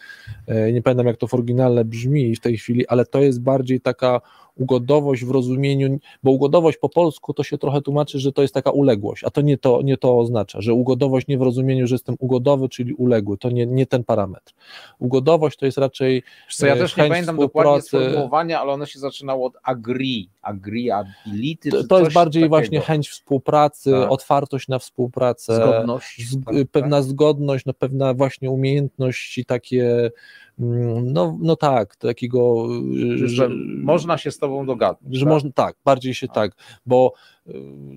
E, 0.46 0.72
nie 0.72 0.82
pamiętam 0.82 1.06
jak 1.06 1.16
to 1.16 1.26
w 1.26 1.34
oryginale 1.34 1.84
brzmi 1.84 2.36
w 2.36 2.40
tej 2.40 2.56
chwili, 2.58 2.86
ale 2.86 3.06
to 3.06 3.20
jest 3.20 3.40
bardziej 3.40 3.80
taka 3.80 4.20
ugodowość 4.58 5.24
w 5.24 5.30
rozumieniu, 5.30 5.98
bo 6.22 6.30
ugodowość 6.30 6.78
po 6.78 6.88
polsku 6.88 7.34
to 7.34 7.42
się 7.42 7.58
trochę 7.58 7.82
tłumaczy, 7.82 8.18
że 8.18 8.32
to 8.32 8.42
jest 8.42 8.54
taka 8.54 8.70
uległość, 8.70 9.24
a 9.24 9.30
to 9.30 9.40
nie 9.40 9.58
to, 9.58 9.82
nie 9.82 9.96
to 9.96 10.18
oznacza, 10.18 10.60
że 10.60 10.74
ugodowość 10.74 11.26
nie 11.26 11.38
w 11.38 11.42
rozumieniu, 11.42 11.86
że 11.86 11.94
jestem 11.94 12.16
ugodowy, 12.18 12.68
czyli 12.68 12.94
uległy, 12.94 13.38
to 13.38 13.50
nie, 13.50 13.66
nie 13.66 13.86
ten 13.86 14.04
parametr. 14.04 14.54
Ugodowość 14.98 15.58
to 15.58 15.66
jest 15.66 15.78
raczej 15.78 16.22
co, 16.50 16.66
ja 16.66 16.76
też 16.76 16.96
nie 16.96 17.08
pamiętam 17.08 17.36
dokładnie 17.36 17.82
sformułowania, 17.82 18.60
ale 18.60 18.72
ono 18.72 18.86
się 18.86 18.98
zaczynało 18.98 19.46
od 19.46 19.54
agree, 19.62 20.28
agreeability. 20.42 21.70
To, 21.70 21.84
to 21.84 22.00
jest 22.00 22.12
bardziej 22.12 22.42
takiego. 22.42 22.56
właśnie 22.56 22.80
chęć 22.80 23.08
współpracy, 23.08 23.90
tak. 23.90 24.10
otwartość 24.10 24.68
na 24.68 24.78
współpracę, 24.78 25.54
zgodność, 25.56 26.30
z, 26.30 26.44
tak, 26.44 26.54
pewna 26.72 26.96
tak. 26.96 27.04
zgodność, 27.04 27.66
no 27.66 27.72
pewna 27.74 28.14
właśnie 28.14 28.50
umiejętności 28.50 29.44
takie 29.44 30.10
no, 31.04 31.38
no 31.40 31.56
tak, 31.56 31.96
takiego. 31.96 32.68
Że, 33.14 33.28
że 33.28 33.48
można 33.82 34.18
się 34.18 34.30
z 34.30 34.38
tobą 34.38 34.66
dogadać. 34.66 34.98
Że 35.10 35.24
tak? 35.24 35.28
można, 35.28 35.50
tak, 35.52 35.76
bardziej 35.84 36.14
się 36.14 36.28
tak, 36.28 36.52
bo 36.86 37.12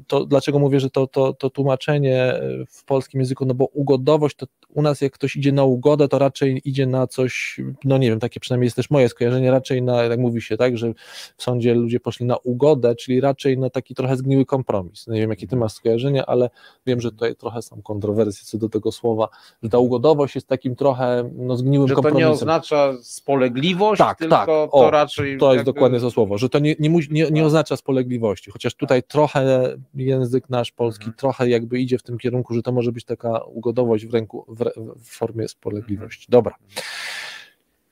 to 0.08 0.26
dlaczego 0.26 0.60
mówię, 0.60 0.80
że 0.80 0.90
to, 0.90 1.08
to, 1.08 1.34
to 1.34 1.50
tłumaczenie 1.50 2.42
w 2.70 2.86
polskim 2.86 3.22
języku, 3.22 3.46
no 3.46 3.54
bo 3.54 3.66
ugodowość, 3.66 4.36
to 4.36 4.46
u 4.74 4.82
nas 4.82 5.02
jak 5.02 5.14
ktoś 5.14 5.36
idzie 5.36 5.52
na 5.52 5.64
ugodę, 5.64 6.08
to 6.08 6.20
raczej 6.20 6.62
idzie 6.66 6.88
na 6.88 7.08
coś, 7.08 7.60
no 7.84 7.98
nie 7.98 8.10
wiem, 8.10 8.20
takie 8.20 8.40
przynajmniej 8.40 8.66
jest 8.66 8.76
też 8.76 8.90
moje 8.90 9.10
skojarzenie, 9.10 9.52
raczej 9.52 9.82
na, 9.82 10.04
jak 10.04 10.20
mówi 10.20 10.42
się, 10.42 10.58
tak, 10.58 10.78
że 10.78 10.94
w 11.38 11.44
sądzie 11.44 11.74
ludzie 11.74 12.00
poszli 12.00 12.26
na 12.26 12.38
ugodę, 12.38 12.96
czyli 12.96 13.22
raczej 13.22 13.58
na 13.58 13.70
taki 13.70 13.96
trochę 13.96 14.18
zgniły 14.18 14.46
kompromis. 14.46 15.08
No 15.08 15.14
nie 15.14 15.22
wiem, 15.22 15.30
jakie 15.30 15.48
ty 15.48 15.56
masz 15.56 15.74
skojarzenie, 15.74 16.26
ale 16.26 16.50
wiem, 16.86 17.02
że 17.02 17.12
tutaj 17.12 17.36
trochę 17.36 17.62
są 17.62 17.82
kontrowersje 17.82 18.46
co 18.46 18.58
do 18.58 18.70
tego 18.70 18.92
słowa, 18.92 19.28
że 19.64 19.70
ta 19.70 19.78
ugodowość 19.78 20.36
jest 20.36 20.48
takim 20.48 20.76
trochę 20.76 21.32
no, 21.36 21.58
zgniłym 21.58 21.88
że 21.88 21.96
kompromisem. 21.96 22.24
to 22.24 22.30
nie 22.30 22.34
oznacza 22.34 22.94
spolegliwość, 23.02 24.00
tak, 24.00 24.18
tylko 24.18 24.36
tak. 24.36 24.50
O, 24.50 24.68
to 24.72 24.92
raczej... 24.92 25.38
To 25.38 25.54
jest 25.54 25.66
dokładnie 25.66 26.00
to 26.00 26.12
słowo, 26.12 26.38
że 26.38 26.50
to 26.50 26.60
nie, 26.60 26.76
nie, 26.80 26.90
nie, 26.90 27.02
nie 27.12 27.42
tak. 27.42 27.48
oznacza 27.48 27.78
spolegliwości, 27.78 28.52
chociaż 28.52 28.76
tutaj 28.76 29.04
trochę 29.04 29.41
trochę 29.44 29.78
język 29.96 30.50
nasz 30.50 30.72
polski, 30.72 31.04
mhm. 31.04 31.18
trochę 31.18 31.50
jakby 31.50 31.80
idzie 31.80 31.98
w 31.98 32.04
tym 32.04 32.18
kierunku, 32.18 32.54
że 32.54 32.62
to 32.62 32.72
może 32.72 32.92
być 32.92 33.06
taka 33.06 33.40
ugodowość 33.40 34.06
w 34.06 34.14
ręku, 34.14 34.46
w, 34.48 34.66
w 35.04 35.10
formie 35.10 35.48
spolegliwości. 35.48 36.26
Mhm. 36.30 36.44
Dobra. 36.44 36.56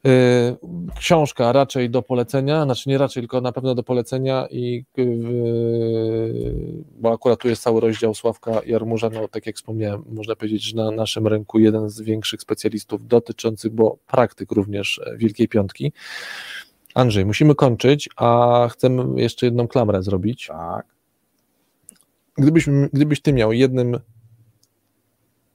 Y, 0.08 0.58
książka 1.00 1.52
raczej 1.52 1.90
do 1.90 2.02
polecenia, 2.02 2.64
znaczy 2.64 2.90
nie 2.90 2.98
raczej, 2.98 3.24
tylko 3.24 3.42
na 3.42 3.52
pewno 3.52 3.76
do 3.76 3.84
polecenia 3.84 4.48
i 4.52 4.86
y, 5.00 6.84
bo 7.00 7.12
akurat 7.12 7.40
tu 7.40 7.48
jest 7.50 7.64
cały 7.64 7.82
rozdział 7.82 8.16
Sławka 8.16 8.52
Jarmurza, 8.66 9.10
no 9.10 9.28
tak 9.28 9.46
jak 9.46 9.56
wspomniałem, 9.56 10.04
można 10.10 10.36
powiedzieć, 10.36 10.64
że 10.64 10.76
na 10.76 10.92
naszym 10.92 11.28
rynku 11.28 11.60
jeden 11.60 11.90
z 11.90 12.02
większych 12.02 12.42
specjalistów 12.42 13.08
dotyczących, 13.08 13.72
bo 13.72 13.98
praktyk 14.08 14.52
również 14.52 15.02
Wielkiej 15.18 15.48
Piątki. 15.48 15.94
Andrzej, 16.96 17.26
musimy 17.26 17.56
kończyć, 17.56 18.10
a 18.16 18.68
chcemy 18.72 19.22
jeszcze 19.22 19.46
jedną 19.46 19.68
klamrę 19.68 20.04
zrobić. 20.04 20.48
Tak. 20.48 20.99
Gdybyś, 22.40 22.70
gdybyś 22.94 23.22
ty 23.22 23.34
miał 23.34 23.54
jednym 23.54 24.00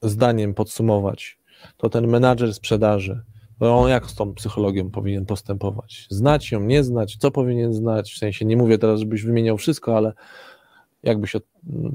zdaniem 0.02 0.54
podsumować, 0.54 1.38
to 1.76 1.88
ten 1.90 2.06
menadżer 2.06 2.54
sprzedaży, 2.54 3.22
to 3.58 3.76
on 3.76 3.90
jak 3.90 4.06
z 4.06 4.14
tą 4.14 4.34
psychologią 4.34 4.90
powinien 4.90 5.26
postępować? 5.26 6.06
Znać 6.10 6.52
ją, 6.52 6.60
nie 6.60 6.84
znać, 6.84 7.16
co 7.16 7.30
powinien 7.30 7.74
znać? 7.74 8.12
W 8.12 8.18
sensie 8.18 8.44
nie 8.44 8.56
mówię 8.56 8.78
teraz, 8.78 9.00
żebyś 9.00 9.22
wymieniał 9.22 9.56
wszystko, 9.56 9.96
ale 9.96 10.12
jakbyś 11.02 11.32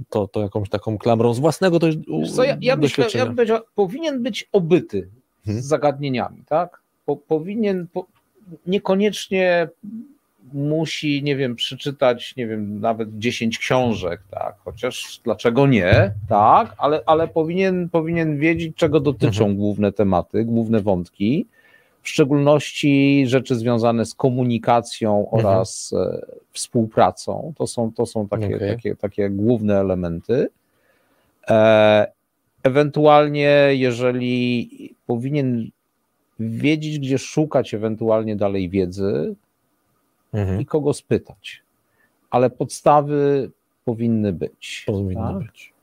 to, 0.10 0.28
to 0.28 0.42
jakąś 0.42 0.70
taką 0.70 0.98
klamrą 0.98 1.34
z 1.34 1.40
własnego 1.40 1.80
też 1.80 1.96
co, 2.36 2.44
ja, 2.44 2.58
ja, 2.62 2.76
myślę, 2.76 3.06
ja 3.14 3.26
bym 3.26 3.36
powiedział, 3.36 3.60
powinien 3.76 4.24
być 4.24 4.50
obyty 4.52 5.10
z 5.46 5.66
zagadnieniami, 5.66 6.44
tak? 6.48 6.82
Po, 7.06 7.16
powinien, 7.16 7.88
po, 7.94 8.06
niekoniecznie 8.68 9.70
musi, 10.54 11.24
nie 11.24 11.36
wiem, 11.36 11.56
przeczytać, 11.56 12.36
nie 12.38 12.48
wiem, 12.48 12.80
nawet 12.80 13.18
10 13.20 13.58
książek, 13.58 14.22
tak, 14.32 14.56
chociaż 14.66 15.22
dlaczego 15.24 15.68
nie, 15.68 16.14
tak, 16.30 16.76
ale, 16.78 17.02
ale 17.06 17.28
powinien, 17.28 17.90
powinien 17.90 18.38
wiedzieć, 18.38 18.76
czego 18.76 19.00
dotyczą 19.00 19.44
Mhm. 19.44 19.56
główne 19.56 19.92
tematy, 19.92 20.46
główne 20.46 20.82
wątki, 20.82 21.46
w 22.02 22.10
szczególności 22.10 23.24
rzeczy 23.28 23.56
związane 23.56 24.06
z 24.06 24.14
komunikacją 24.14 25.20
Mhm. 25.34 25.46
oraz 25.46 25.94
e, 25.98 26.26
współpracą. 26.52 27.54
To 27.58 27.68
są, 27.68 27.92
to 27.92 28.06
są 28.06 28.28
takie, 28.28 28.56
Okej. 28.56 28.70
takie, 28.70 28.96
takie 28.96 29.30
główne 29.30 29.80
elementy. 29.80 30.48
E, 31.50 32.12
ewentualnie, 32.64 33.68
jeżeli 33.72 34.70
powinien 35.08 35.70
wiedzieć, 36.40 37.00
gdzie 37.00 37.18
szukać 37.18 37.74
ewentualnie 37.74 38.36
dalej 38.36 38.70
wiedzy 38.70 39.36
Mhm. 40.34 40.62
i 40.62 40.66
kogo 40.66 40.94
spytać. 40.94 41.64
Ale 42.30 42.50
podstawy 42.50 43.52
powinny 43.86 44.34
być. 44.34 44.84
Powinno 44.88 45.34
tak? 45.34 45.38
być. 45.38 45.74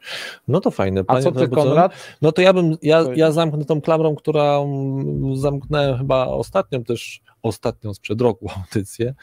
No 0.49 0.61
to 0.61 0.71
fajne. 0.71 1.01
A 1.01 1.05
Panie 1.05 1.23
co 1.23 1.33
ty? 1.33 1.49
Konrad? 1.49 1.93
No 2.23 2.33
to 2.33 2.43
ja 2.43 2.53
bym, 2.53 2.77
ja, 2.83 3.05
ja 3.15 3.33
zamknę 3.33 3.65
tą 3.65 3.81
klamrą, 3.81 4.15
którą 4.15 4.69
zamknąłem 5.35 5.99
chyba 5.99 6.27
ostatnią 6.27 6.85
też, 6.85 7.23
ostatnią 7.43 7.95
sprzed 7.95 8.21
roku 8.21 8.51
audycję. 8.57 9.15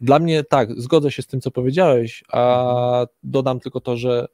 Dla 0.00 0.18
mnie 0.18 0.44
tak, 0.44 0.80
zgodzę 0.80 1.10
się 1.10 1.22
z 1.22 1.26
tym, 1.26 1.40
co 1.40 1.50
powiedziałeś, 1.50 2.24
a 2.32 3.06
dodam 3.22 3.60
tylko 3.60 3.80
to, 3.80 3.96
że 3.96 4.26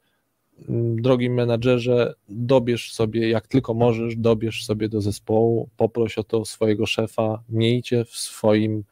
mm, 0.69 1.01
drogi 1.01 1.29
menadżerze, 1.29 2.13
dobierz 2.29 2.93
sobie, 2.93 3.29
jak 3.29 3.47
tylko 3.47 3.73
możesz, 3.73 4.15
dobierz 4.15 4.65
sobie 4.65 4.89
do 4.89 5.01
zespołu, 5.01 5.69
poproś 5.77 6.17
o 6.17 6.23
to 6.23 6.45
swojego 6.45 6.85
szefa, 6.85 7.43
miejcie 7.49 8.05
w 8.05 8.09
swoim 8.09 8.83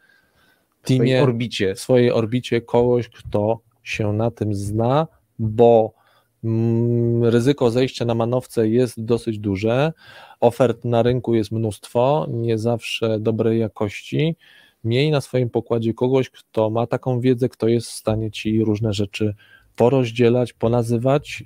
W 0.88 0.90
swojej 0.90 1.00
teamie 1.00 1.24
orbicie. 1.24 1.76
w 1.76 1.80
swojej 1.80 2.12
orbicie 2.12 2.62
kogoś, 2.62 3.10
kto 3.10 3.60
się 3.84 4.14
na 4.14 4.32
tym 4.32 4.54
zna, 4.54 5.08
bo 5.40 5.94
mm, 6.44 7.24
ryzyko 7.24 7.72
zejścia 7.72 8.06
na 8.06 8.16
manowce 8.16 8.68
jest 8.70 9.04
dosyć 9.04 9.40
duże, 9.40 9.94
ofert 10.40 10.86
na 10.86 11.04
rynku 11.04 11.36
jest 11.36 11.52
mnóstwo, 11.52 12.28
nie 12.30 12.58
zawsze 12.58 13.20
dobrej 13.20 13.60
jakości. 13.60 14.36
Miej 14.84 15.12
na 15.12 15.22
swoim 15.22 15.50
pokładzie 15.50 15.94
kogoś, 15.94 16.30
kto 16.30 16.70
ma 16.70 16.88
taką 16.88 17.20
wiedzę, 17.20 17.50
kto 17.50 17.68
jest 17.68 17.88
w 17.88 17.94
stanie 17.94 18.32
ci 18.32 18.64
różne 18.64 18.94
rzeczy 18.94 19.36
porozdzielać, 19.76 20.54
ponazywać. 20.54 21.44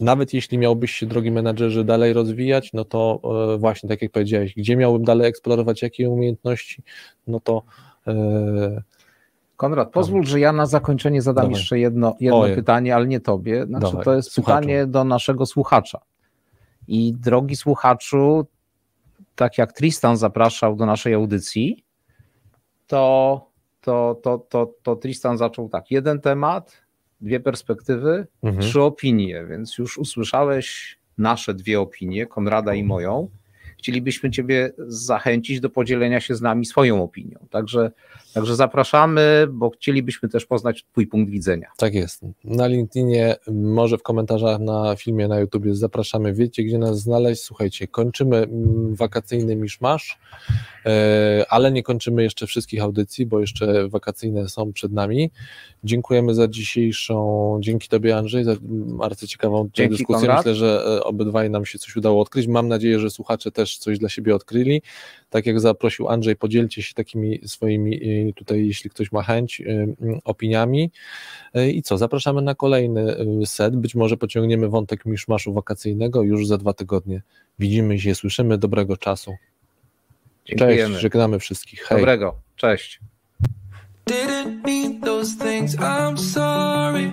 Nawet 0.00 0.34
jeśli 0.34 0.58
miałbyś 0.58 0.92
się, 0.92 1.06
drogi 1.06 1.30
menadżerze, 1.30 1.84
dalej 1.84 2.12
rozwijać, 2.12 2.72
no 2.72 2.84
to 2.84 3.20
e, 3.54 3.58
właśnie 3.58 3.88
tak 3.88 4.02
jak 4.02 4.12
powiedziałeś, 4.12 4.54
gdzie 4.54 4.76
miałbym 4.76 5.04
dalej 5.04 5.28
eksplorować 5.28 5.82
jakie 5.82 6.10
umiejętności, 6.10 6.82
no 7.26 7.40
to 7.40 7.62
e, 8.06 8.82
Konrad, 9.56 9.92
pozwól, 9.92 10.24
że 10.24 10.40
ja 10.40 10.52
na 10.52 10.66
zakończenie 10.66 11.22
zadam 11.22 11.44
Dawaj. 11.44 11.58
jeszcze 11.58 11.78
jedno, 11.78 12.16
jedno 12.20 12.44
pytanie, 12.54 12.94
ale 12.94 13.06
nie 13.06 13.20
tobie. 13.20 13.66
Znaczy, 13.66 13.86
Dawaj, 13.86 14.04
to 14.04 14.14
jest 14.14 14.32
słuchaczu. 14.32 14.60
pytanie 14.60 14.86
do 14.86 15.04
naszego 15.04 15.46
słuchacza. 15.46 16.00
I 16.88 17.14
drogi 17.14 17.56
słuchaczu, 17.56 18.46
tak 19.36 19.58
jak 19.58 19.72
Tristan 19.72 20.16
zapraszał 20.16 20.76
do 20.76 20.86
naszej 20.86 21.14
audycji, 21.14 21.84
to, 22.86 23.46
to, 23.80 24.20
to, 24.22 24.38
to, 24.38 24.74
to 24.82 24.96
Tristan 24.96 25.38
zaczął 25.38 25.68
tak. 25.68 25.90
Jeden 25.90 26.20
temat, 26.20 26.72
dwie 27.20 27.40
perspektywy, 27.40 28.26
mhm. 28.42 28.62
trzy 28.62 28.82
opinie, 28.82 29.46
więc 29.48 29.78
już 29.78 29.98
usłyszałeś 29.98 30.98
nasze 31.18 31.54
dwie 31.54 31.80
opinie, 31.80 32.26
Konrada 32.26 32.74
i 32.74 32.84
moją. 32.84 33.30
Chcielibyśmy 33.78 34.30
Ciebie 34.30 34.72
zachęcić 34.78 35.60
do 35.60 35.70
podzielenia 35.70 36.20
się 36.20 36.34
z 36.34 36.40
nami 36.40 36.66
swoją 36.66 37.02
opinią. 37.02 37.38
Także, 37.50 37.90
także 38.34 38.56
zapraszamy, 38.56 39.46
bo 39.50 39.70
chcielibyśmy 39.70 40.28
też 40.28 40.46
poznać 40.46 40.84
Twój 40.92 41.06
punkt 41.06 41.32
widzenia. 41.32 41.68
Tak 41.76 41.94
jest. 41.94 42.22
Na 42.44 42.66
LinkedInie, 42.66 43.36
może 43.50 43.98
w 43.98 44.02
komentarzach 44.02 44.60
na 44.60 44.96
filmie 44.96 45.28
na 45.28 45.40
YouTubie 45.40 45.74
zapraszamy. 45.74 46.34
Wiecie, 46.34 46.64
gdzie 46.64 46.78
nas 46.78 47.00
znaleźć. 47.00 47.42
Słuchajcie, 47.42 47.86
kończymy 47.86 48.36
mm, 48.36 48.94
wakacyjny 48.94 49.56
miszmasz, 49.56 50.18
e, 50.86 51.44
ale 51.48 51.72
nie 51.72 51.82
kończymy 51.82 52.22
jeszcze 52.22 52.46
wszystkich 52.46 52.82
audycji, 52.82 53.26
bo 53.26 53.40
jeszcze 53.40 53.88
wakacyjne 53.88 54.48
są 54.48 54.72
przed 54.72 54.92
nami. 54.92 55.30
Dziękujemy 55.84 56.34
za 56.34 56.48
dzisiejszą, 56.48 57.58
dzięki 57.60 57.88
Tobie 57.88 58.16
Andrzej, 58.16 58.44
za 58.44 58.52
mm, 58.52 59.00
arcyciekawą 59.00 59.68
Dzięki, 59.74 59.96
dyskusję. 59.96 60.20
Konrad. 60.20 60.38
Myślę, 60.38 60.54
że 60.54 60.84
e, 60.86 61.04
obydwaj 61.04 61.50
nam 61.50 61.66
się 61.66 61.78
coś 61.78 61.96
udało 61.96 62.22
odkryć. 62.22 62.46
Mam 62.46 62.68
nadzieję, 62.68 62.98
że 62.98 63.10
słuchacze 63.10 63.50
też 63.50 63.67
coś 63.76 63.98
dla 63.98 64.08
siebie 64.08 64.34
odkryli. 64.34 64.82
Tak 65.30 65.46
jak 65.46 65.60
zaprosił 65.60 66.08
Andrzej, 66.08 66.36
podzielcie 66.36 66.82
się 66.82 66.94
takimi 66.94 67.40
swoimi, 67.48 68.28
e, 68.28 68.32
tutaj 68.32 68.66
jeśli 68.66 68.90
ktoś 68.90 69.12
ma 69.12 69.22
chęć, 69.22 69.60
e, 69.60 69.64
mm, 69.64 69.96
opiniami. 70.24 70.90
E, 71.54 71.70
I 71.70 71.82
co, 71.82 71.98
zapraszamy 71.98 72.42
na 72.42 72.54
kolejny 72.54 73.16
set. 73.46 73.76
Być 73.76 73.94
może 73.94 74.16
pociągniemy 74.16 74.68
wątek 74.68 75.06
miszmaszu 75.06 75.52
wakacyjnego 75.52 76.22
już 76.22 76.46
za 76.46 76.58
dwa 76.58 76.72
tygodnie. 76.72 77.22
Widzimy 77.58 78.00
się, 78.00 78.14
słyszymy. 78.14 78.58
Dobrego 78.58 78.96
czasu. 78.96 79.30
Cześć, 80.44 80.58
Dziękujemy. 80.58 80.98
żegnamy 80.98 81.38
wszystkich. 81.38 81.82
Hej. 81.82 81.98
Dobrego. 81.98 82.34
Cześć. 82.56 83.00
Didn't 84.06 84.64
mean 84.66 85.00
those 85.00 85.34
things, 85.34 85.76
I'm 85.76 86.16
sorry. 86.16 87.12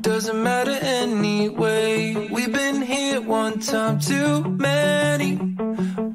Doesn't 0.00 0.42
matter 0.42 0.78
anyway. 0.82 2.14
We've 2.32 2.52
been 2.52 2.80
here 2.82 3.20
one 3.20 3.58
time 3.58 3.98
too 3.98 4.48
many. 4.48 5.38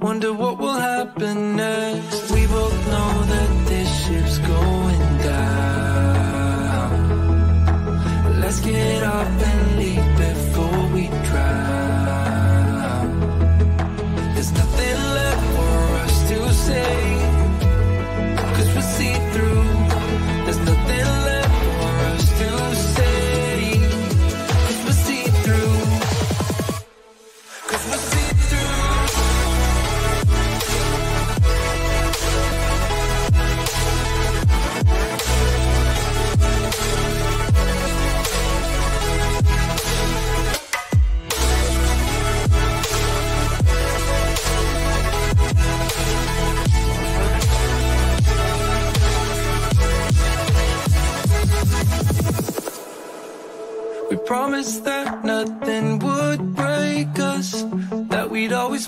Wonder 0.10 0.34
what 0.34 0.58
will 0.58 0.74
happen 0.74 1.56
next. 1.56 2.32
We 2.32 2.48
both 2.48 2.88
know 2.88 3.12
that 3.34 3.68
this 3.68 3.90
ship's 4.08 4.40
going 4.40 4.89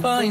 fine. 0.02 0.31